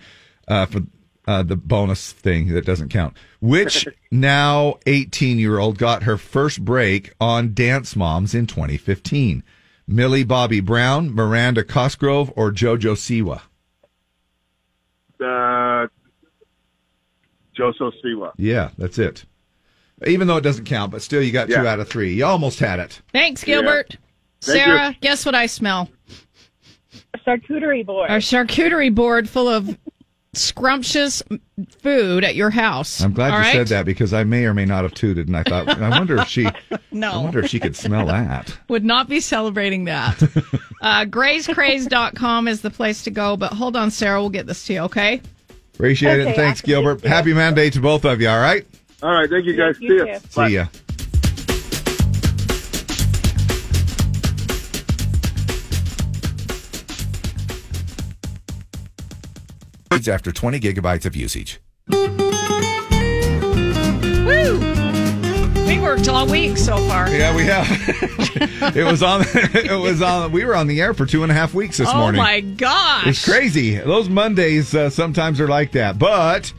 uh, 0.47 0.65
for 0.65 0.81
uh, 1.27 1.43
the 1.43 1.55
bonus 1.55 2.11
thing 2.11 2.53
that 2.53 2.65
doesn't 2.65 2.89
count. 2.89 3.15
Which 3.41 3.87
now 4.11 4.77
18 4.85 5.37
year 5.39 5.59
old 5.59 5.77
got 5.77 6.03
her 6.03 6.17
first 6.17 6.63
break 6.63 7.13
on 7.19 7.53
Dance 7.53 7.95
Moms 7.95 8.33
in 8.33 8.47
2015? 8.47 9.43
Millie 9.87 10.23
Bobby 10.23 10.59
Brown, 10.59 11.13
Miranda 11.13 11.63
Cosgrove, 11.63 12.31
or 12.35 12.51
JoJo 12.51 12.95
Siwa? 12.95 13.41
Uh, 15.19 15.87
Joso 17.57 17.91
Siwa. 18.03 18.33
Yeah, 18.37 18.71
that's 18.77 18.99
it. 18.99 19.25
Even 20.05 20.27
though 20.27 20.37
it 20.37 20.41
doesn't 20.41 20.65
count, 20.65 20.91
but 20.91 21.01
still, 21.01 21.23
you 21.23 21.31
got 21.31 21.47
two 21.47 21.55
out 21.55 21.79
of 21.79 21.89
three. 21.89 22.13
You 22.13 22.25
almost 22.25 22.59
had 22.59 22.79
it. 22.79 23.01
Thanks, 23.11 23.43
Gilbert. 23.43 23.97
Thank 24.41 24.63
Sarah, 24.63 24.89
you. 24.89 24.95
guess 25.01 25.25
what 25.25 25.33
I 25.33 25.47
smell? 25.47 25.89
A 27.13 27.17
charcuterie 27.17 27.85
board. 27.85 28.09
A 28.11 28.17
charcuterie 28.17 28.93
board 28.93 29.27
full 29.27 29.47
of 29.47 29.75
scrumptious 30.33 31.23
food 31.79 32.23
at 32.23 32.35
your 32.35 32.51
house. 32.51 33.01
I'm 33.01 33.13
glad 33.13 33.31
All 33.31 33.39
you 33.39 33.43
right? 33.45 33.53
said 33.53 33.67
that 33.69 33.85
because 33.87 34.13
I 34.13 34.23
may 34.23 34.45
or 34.45 34.53
may 34.53 34.65
not 34.65 34.83
have 34.83 34.93
tooted, 34.93 35.27
and 35.27 35.35
I 35.35 35.41
thought, 35.41 35.67
I 35.67 35.89
wonder 35.89 36.17
if 36.17 36.27
she, 36.27 36.47
No. 36.91 37.11
I 37.13 37.17
wonder 37.23 37.39
if 37.39 37.49
she 37.49 37.59
could 37.59 37.75
smell 37.75 38.05
that. 38.05 38.55
Would 38.69 38.85
not 38.85 39.09
be 39.09 39.19
celebrating 39.19 39.85
that. 39.85 40.21
uh, 40.81 41.05
GrazeCraze.com 41.05 42.47
is 42.47 42.61
the 42.61 42.69
place 42.69 43.03
to 43.05 43.11
go, 43.11 43.35
but 43.35 43.53
hold 43.53 43.75
on, 43.75 43.89
Sarah. 43.89 44.19
We'll 44.21 44.29
get 44.29 44.45
this 44.45 44.65
to 44.67 44.73
you, 44.73 44.79
okay? 44.81 45.21
Appreciate 45.73 46.19
it. 46.19 46.21
Okay, 46.21 46.27
And 46.29 46.35
thanks. 46.35 46.61
Gilbert. 46.61 47.01
Happy 47.03 47.33
Monday 47.33 47.69
to 47.71 47.79
both 47.81 48.05
of 48.05 48.21
you. 48.21 48.29
All 48.29 48.39
right. 48.39 48.65
All 49.03 49.11
right. 49.11 49.29
Thank 49.29 49.45
you 49.45 49.55
guys. 49.55 49.79
You 49.79 49.99
See 49.99 50.05
ya. 50.05 50.19
too. 50.19 50.27
See 50.29 50.53
ya. 50.55 50.65
After 60.07 60.31
20 60.31 60.59
gigabytes 60.61 61.05
of 61.05 61.17
usage. 61.17 61.59
Woo! 61.89 62.07
We 65.67 65.79
worked 65.79 66.07
all 66.07 66.27
week 66.27 66.55
so 66.55 66.77
far. 66.87 67.09
Yeah, 67.09 67.35
we 67.35 67.43
have. 67.43 67.67
it 68.75 68.85
was 68.85 69.03
on. 69.03 69.25
It 69.53 69.77
was 69.77 70.01
on. 70.01 70.31
We 70.31 70.45
were 70.45 70.55
on 70.55 70.67
the 70.67 70.79
air 70.79 70.93
for 70.93 71.05
two 71.05 71.23
and 71.23 71.31
a 71.31 71.35
half 71.35 71.53
weeks 71.53 71.77
this 71.77 71.89
oh 71.91 71.97
morning. 71.97 72.21
Oh 72.21 72.23
my 72.23 72.39
gosh. 72.39 73.07
It's 73.07 73.25
crazy. 73.25 73.75
Those 73.75 74.07
Mondays 74.07 74.73
uh, 74.73 74.89
sometimes 74.89 75.41
are 75.41 75.47
like 75.47 75.73
that, 75.73 75.99
but 75.99 76.53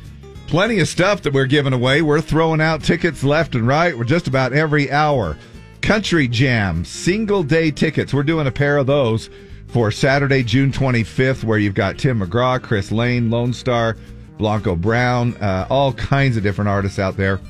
plenty 0.49 0.81
of 0.81 0.89
stuff 0.89 1.23
that 1.23 1.33
we're 1.33 1.47
giving 1.47 1.75
away. 1.75 2.01
We're 2.03 2.23
throwing 2.23 2.61
out 2.61 2.83
tickets 2.83 3.23
left 3.23 3.55
and 3.55 3.67
right. 3.67 3.97
We're 3.97 4.05
just 4.05 4.27
about 4.27 4.55
every 4.55 4.91
hour. 4.91 5.37
Country 5.83 6.27
Jam 6.27 6.85
single 6.85 7.43
day 7.43 7.71
tickets. 7.71 8.13
We're 8.13 8.23
doing 8.23 8.47
a 8.47 8.51
pair 8.51 8.79
of 8.79 8.87
those 8.87 9.29
for 9.69 9.91
Saturday, 9.91 10.43
June 10.43 10.73
25th, 10.73 11.45
where 11.45 11.59
you've 11.59 11.75
got 11.75 11.99
Tim 11.99 12.21
McGraw, 12.21 12.61
Chris 12.61 12.91
Lane, 12.91 13.29
Lonestar, 13.29 13.99
Blanco 14.39 14.75
Brown, 14.75 15.37
uh, 15.37 15.67
all 15.69 15.93
kinds 15.93 16.37
of 16.39 16.43
different 16.43 16.69
artists 16.69 16.99
out 16.99 17.17
there. 17.17 17.41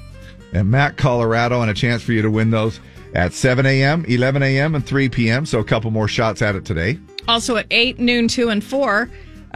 And 0.52 0.68
Matt, 0.70 0.96
Colorado, 0.96 1.62
and 1.62 1.70
a 1.70 1.74
chance 1.74 2.02
for 2.02 2.12
you 2.12 2.22
to 2.22 2.30
win 2.30 2.50
those 2.50 2.80
at 3.14 3.32
7 3.32 3.64
a.m., 3.64 4.04
11 4.06 4.42
a.m., 4.42 4.74
and 4.74 4.84
3 4.84 5.08
p.m. 5.08 5.46
So 5.46 5.60
a 5.60 5.64
couple 5.64 5.90
more 5.92 6.08
shots 6.08 6.42
at 6.42 6.56
it 6.56 6.64
today. 6.64 6.98
Also 7.28 7.56
at 7.56 7.66
8, 7.70 8.00
noon, 8.00 8.26
2, 8.26 8.48
and 8.48 8.64
4, 8.64 9.08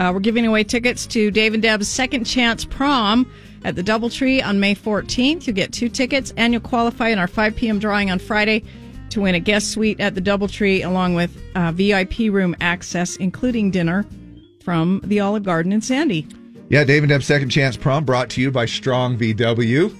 uh, 0.02 0.12
we're 0.12 0.18
giving 0.18 0.44
away 0.44 0.64
tickets 0.64 1.06
to 1.06 1.30
Dave 1.30 1.54
and 1.54 1.62
Deb's 1.62 1.86
Second 1.86 2.24
Chance 2.24 2.64
Prom 2.64 3.30
at 3.64 3.76
the 3.76 3.84
Doubletree 3.84 4.44
on 4.44 4.58
May 4.58 4.74
14th. 4.74 5.46
You'll 5.46 5.54
get 5.54 5.72
two 5.72 5.88
tickets 5.88 6.34
and 6.36 6.52
you'll 6.52 6.60
qualify 6.60 7.10
in 7.10 7.20
our 7.20 7.28
5 7.28 7.54
p.m. 7.54 7.78
drawing 7.78 8.10
on 8.10 8.18
Friday 8.18 8.64
to 9.10 9.20
win 9.20 9.36
a 9.36 9.40
guest 9.40 9.70
suite 9.70 10.00
at 10.00 10.16
the 10.16 10.20
Doubletree 10.20 10.84
along 10.84 11.14
with 11.14 11.40
uh, 11.54 11.70
VIP 11.70 12.32
room 12.32 12.56
access, 12.60 13.14
including 13.14 13.70
dinner 13.70 14.04
from 14.64 15.00
the 15.04 15.20
Olive 15.20 15.44
Garden 15.44 15.70
in 15.70 15.80
Sandy. 15.80 16.26
Yeah, 16.68 16.82
Dave 16.82 17.04
and 17.04 17.10
Deb's 17.10 17.26
Second 17.26 17.50
Chance 17.50 17.76
Prom 17.76 18.04
brought 18.04 18.28
to 18.30 18.40
you 18.40 18.50
by 18.50 18.66
Strong 18.66 19.18
VW. 19.18 19.96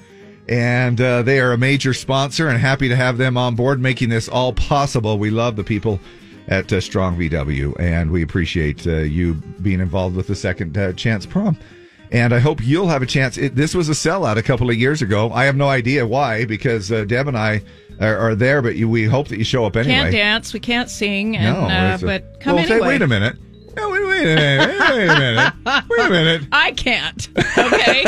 And 0.49 1.01
uh, 1.01 1.23
they 1.23 1.39
are 1.39 1.53
a 1.53 1.59
major 1.59 1.95
sponsor 1.95 2.49
and 2.49 2.59
happy 2.59 2.89
to 2.89 2.97
have 2.97 3.19
them 3.19 3.37
on 3.37 3.55
board 3.55 3.81
making 3.81 4.09
this 4.09 4.29
all 4.29 4.53
possible. 4.53 5.17
We 5.17 5.31
love 5.31 5.55
the 5.55 5.63
people 5.63 6.01
at 6.49 6.73
uh, 6.73 6.81
Strong 6.81 7.17
VW 7.19 7.79
and 7.79 8.11
we 8.11 8.23
appreciate 8.23 8.87
uh, 8.87 8.97
you 8.99 9.35
being 9.63 9.81
involved 9.81 10.17
with 10.17 10.27
the 10.27 10.35
Second 10.35 10.77
uh, 10.77 10.93
Chance 10.95 11.27
Prom. 11.27 11.57
And 12.11 12.35
I 12.35 12.41
hope 12.41 12.63
you'll 12.63 12.89
have 12.89 13.01
a 13.01 13.07
chance. 13.07 13.39
It, 13.39 13.55
this 13.55 13.75
was 13.75 13.89
a 13.89 13.93
sellout 13.93 14.37
a 14.37 14.43
couple 14.43 14.69
of 14.69 14.77
years 14.77 15.01
ago. 15.01 15.31
I 15.33 15.45
have 15.45 15.57
no 15.57 15.69
idea 15.69 16.07
why 16.07 16.45
because 16.45 16.93
uh, 16.93 17.05
Deb 17.07 17.27
and 17.29 17.39
I 17.39 17.63
are, 18.01 18.17
are 18.19 18.35
there, 18.35 18.61
but 18.61 18.77
you, 18.77 18.87
we 18.89 19.05
hope 19.05 19.29
that 19.29 19.39
you 19.39 19.45
show 19.45 19.65
up 19.65 19.77
anyway. 19.77 19.95
Can't 19.95 20.13
dance, 20.13 20.53
we 20.53 20.61
can't 20.61 20.91
sing, 20.91 21.37
and, 21.39 21.45
No, 21.57 21.61
uh, 21.67 21.99
a- 22.01 22.05
but 22.05 22.41
come 22.41 22.57
well, 22.57 22.67
say- 22.67 22.73
anyway. 22.75 22.89
wait 22.89 23.03
a 23.03 23.07
minute. 23.07 23.37
No, 23.75 23.89
wait, 23.89 24.05
wait. 24.07 24.25
Wait 24.27 24.33
a 24.33 24.37
minute. 24.37 24.79
Wait 24.91 25.09
a 25.09 25.19
minute. 25.19 25.53
Wait 25.89 26.07
a 26.07 26.11
minute. 26.11 26.43
I 26.53 26.73
can't. 26.73 27.29
Okay, 27.57 28.05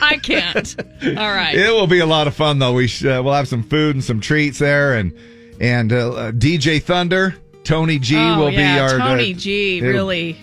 I 0.00 0.16
can't. 0.22 0.76
All 1.18 1.32
right. 1.32 1.56
It 1.56 1.70
will 1.72 1.88
be 1.88 1.98
a 1.98 2.06
lot 2.06 2.28
of 2.28 2.34
fun, 2.36 2.60
though. 2.60 2.74
We 2.74 2.86
sh- 2.86 3.04
uh, 3.06 3.20
we'll 3.24 3.34
have 3.34 3.48
some 3.48 3.64
food 3.64 3.96
and 3.96 4.04
some 4.04 4.20
treats 4.20 4.60
there, 4.60 4.94
and 4.94 5.12
and 5.60 5.92
uh, 5.92 6.12
uh, 6.12 6.30
DJ 6.30 6.80
Thunder, 6.80 7.34
Tony 7.68 7.98
G 7.98 8.16
oh, 8.16 8.38
will 8.38 8.50
yeah, 8.50 8.74
be 8.74 8.80
our 8.80 8.98
uh, 8.98 9.08
Tony 9.08 9.34
G. 9.34 9.78
it'll- 9.78 9.90
Really. 9.90 10.40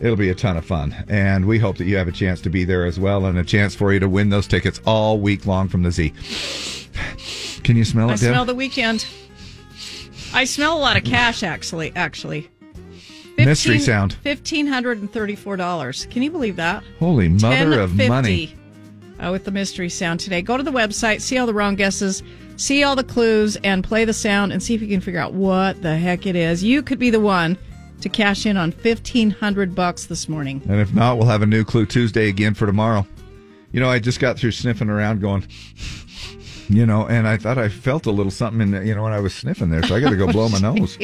It'll 0.00 0.16
be 0.16 0.30
a 0.30 0.34
ton 0.34 0.56
of 0.56 0.64
fun, 0.64 0.94
and 1.08 1.44
we 1.46 1.58
hope 1.60 1.76
that 1.78 1.84
you 1.84 1.96
have 1.96 2.08
a 2.08 2.12
chance 2.12 2.40
to 2.40 2.50
be 2.50 2.64
there 2.64 2.86
as 2.86 2.98
well, 2.98 3.26
and 3.26 3.38
a 3.38 3.44
chance 3.44 3.74
for 3.74 3.92
you 3.92 4.00
to 4.00 4.08
win 4.08 4.30
those 4.30 4.48
tickets 4.48 4.80
all 4.84 5.18
week 5.20 5.46
long 5.46 5.68
from 5.68 5.82
the 5.82 5.92
Z. 5.92 6.12
Can 7.62 7.76
you 7.76 7.84
smell 7.84 8.10
it, 8.10 8.14
I 8.14 8.16
Deb? 8.16 8.30
smell 8.30 8.44
the 8.44 8.54
weekend. 8.54 9.06
I 10.34 10.44
smell 10.44 10.76
a 10.76 10.80
lot 10.80 10.96
of 10.96 11.04
cash, 11.04 11.42
actually. 11.42 11.92
Actually, 11.94 12.48
Mystery 13.36 13.78
sound. 13.78 14.14
Fifteen 14.14 14.66
hundred 14.66 14.98
and 14.98 15.12
thirty-four 15.12 15.56
dollars. 15.56 16.06
Can 16.10 16.22
you 16.22 16.30
believe 16.30 16.56
that? 16.56 16.82
Holy 16.98 17.28
mother 17.28 17.80
of 17.80 17.94
money! 17.96 18.54
Uh, 19.20 19.30
with 19.30 19.44
the 19.44 19.52
mystery 19.52 19.88
sound 19.88 20.18
today. 20.20 20.42
Go 20.42 20.56
to 20.56 20.62
the 20.64 20.72
website, 20.72 21.20
see 21.20 21.38
all 21.38 21.46
the 21.46 21.54
wrong 21.54 21.76
guesses, 21.76 22.24
see 22.62 22.84
all 22.84 22.94
the 22.96 23.04
clues, 23.04 23.56
and 23.64 23.82
play 23.82 24.04
the 24.04 24.12
sound, 24.12 24.52
and 24.52 24.62
see 24.62 24.74
if 24.74 24.80
you 24.80 24.88
can 24.88 25.00
figure 25.00 25.20
out 25.20 25.34
what 25.34 25.82
the 25.82 25.96
heck 25.96 26.26
it 26.26 26.36
is. 26.36 26.62
You 26.62 26.82
could 26.82 26.98
be 26.98 27.10
the 27.10 27.20
one 27.20 27.58
to 28.00 28.08
cash 28.08 28.46
in 28.46 28.56
on 28.56 28.72
fifteen 28.72 29.30
hundred 29.30 29.74
bucks 29.74 30.06
this 30.06 30.28
morning. 30.28 30.62
And 30.68 30.80
if 30.80 30.94
not, 30.94 31.18
we'll 31.18 31.26
have 31.28 31.42
a 31.42 31.46
new 31.46 31.64
Clue 31.64 31.86
Tuesday 31.86 32.28
again 32.28 32.54
for 32.54 32.66
tomorrow. 32.66 33.06
You 33.72 33.80
know, 33.80 33.88
I 33.88 33.98
just 33.98 34.20
got 34.20 34.38
through 34.38 34.50
sniffing 34.52 34.90
around, 34.90 35.20
going, 35.20 35.46
you 36.68 36.84
know, 36.86 37.06
and 37.08 37.26
I 37.26 37.36
thought 37.38 37.58
I 37.58 37.68
felt 37.68 38.06
a 38.06 38.10
little 38.10 38.30
something 38.30 38.60
in, 38.60 38.70
the, 38.72 38.86
you 38.86 38.94
know, 38.94 39.02
when 39.02 39.12
I 39.12 39.20
was 39.20 39.34
sniffing 39.34 39.70
there, 39.70 39.82
so 39.82 39.94
I 39.96 40.00
got 40.00 40.10
to 40.10 40.16
go 40.16 40.30
blow 40.30 40.48
my 40.48 40.58
nose. 40.74 40.96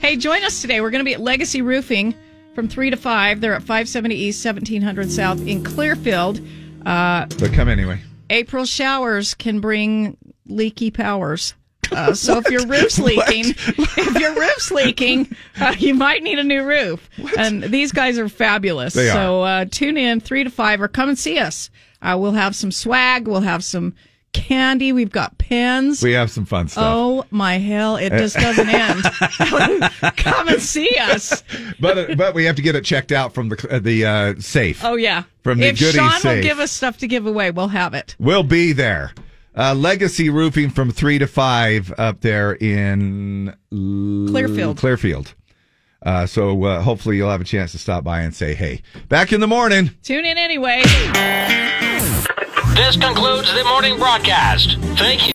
Hey, 0.00 0.16
join 0.16 0.42
us 0.44 0.60
today. 0.60 0.80
We're 0.80 0.90
going 0.90 1.04
to 1.04 1.08
be 1.08 1.14
at 1.14 1.20
Legacy 1.20 1.62
Roofing 1.62 2.14
from 2.56 2.68
3 2.68 2.90
to 2.90 2.96
5. 2.96 3.40
They're 3.40 3.54
at 3.54 3.62
570 3.62 4.14
East, 4.16 4.44
1700 4.44 5.10
South 5.12 5.40
in 5.46 5.62
Clearfield. 5.62 6.40
Uh, 6.84 7.26
But 7.38 7.52
come 7.52 7.68
anyway. 7.68 8.00
April 8.30 8.64
showers 8.64 9.34
can 9.34 9.60
bring 9.60 10.16
leaky 10.48 10.90
powers. 10.90 11.54
Uh, 11.90 12.12
so 12.12 12.38
if 12.38 12.50
your 12.50 12.66
roof's 12.66 12.98
leaking, 12.98 13.54
if 13.56 14.20
your 14.20 14.34
roof's 14.34 14.70
leaking, 14.70 15.34
uh, 15.60 15.74
you 15.78 15.94
might 15.94 16.22
need 16.22 16.38
a 16.38 16.44
new 16.44 16.62
roof. 16.62 17.08
And 17.38 17.62
these 17.62 17.92
guys 17.92 18.18
are 18.18 18.28
fabulous. 18.28 18.94
They 18.94 19.08
are. 19.08 19.12
So 19.12 19.42
uh, 19.42 19.64
tune 19.70 19.96
in 19.96 20.20
three 20.20 20.44
to 20.44 20.50
five, 20.50 20.82
or 20.82 20.88
come 20.88 21.08
and 21.08 21.18
see 21.18 21.38
us. 21.38 21.70
Uh, 22.02 22.16
we'll 22.20 22.32
have 22.32 22.54
some 22.54 22.70
swag. 22.70 23.26
We'll 23.26 23.40
have 23.40 23.64
some 23.64 23.94
candy. 24.32 24.92
We've 24.92 25.10
got 25.10 25.38
pens. 25.38 26.02
We 26.02 26.12
have 26.12 26.30
some 26.30 26.44
fun 26.44 26.68
stuff. 26.68 26.84
Oh 26.86 27.24
my 27.30 27.58
hell! 27.58 27.96
It 27.96 28.10
just 28.10 28.36
doesn't 28.36 28.68
end. 28.68 29.02
Come 30.16 30.48
and 30.48 30.62
see 30.62 30.96
us. 31.00 31.42
But 31.80 32.16
but 32.16 32.34
we 32.34 32.44
have 32.44 32.56
to 32.56 32.62
get 32.62 32.76
it 32.76 32.84
checked 32.84 33.12
out 33.12 33.32
from 33.32 33.48
the 33.48 33.68
uh, 33.70 33.78
the 33.78 34.04
uh, 34.04 34.34
safe. 34.38 34.84
Oh 34.84 34.96
yeah. 34.96 35.24
From 35.42 35.58
the 35.58 35.68
if 35.68 35.78
Sean 35.78 36.20
will 36.24 36.42
give 36.42 36.58
us 36.58 36.70
stuff 36.70 36.98
to 36.98 37.08
give 37.08 37.26
away, 37.26 37.50
we'll 37.50 37.68
have 37.68 37.94
it. 37.94 38.14
We'll 38.18 38.42
be 38.42 38.72
there. 38.72 39.12
Uh, 39.58 39.74
Legacy 39.74 40.30
Roofing 40.30 40.70
from 40.70 40.92
three 40.92 41.18
to 41.18 41.26
five 41.26 41.92
up 41.98 42.20
there 42.20 42.52
in 42.52 43.52
Clearfield. 43.70 44.78
Clearfield. 44.78 45.34
Uh, 46.00 46.26
so 46.26 46.62
uh, 46.64 46.80
hopefully 46.80 47.16
you'll 47.16 47.30
have 47.30 47.40
a 47.40 47.44
chance 47.44 47.72
to 47.72 47.78
stop 47.78 48.04
by 48.04 48.20
and 48.20 48.32
say 48.32 48.54
hey. 48.54 48.82
Back 49.08 49.32
in 49.32 49.40
the 49.40 49.48
morning. 49.48 49.90
Tune 50.04 50.24
in 50.24 50.38
anyway. 50.38 50.82
This 52.76 52.96
concludes 52.96 53.52
the 53.52 53.64
morning 53.64 53.98
broadcast. 53.98 54.78
Thank 54.96 55.22
you. 55.22 55.26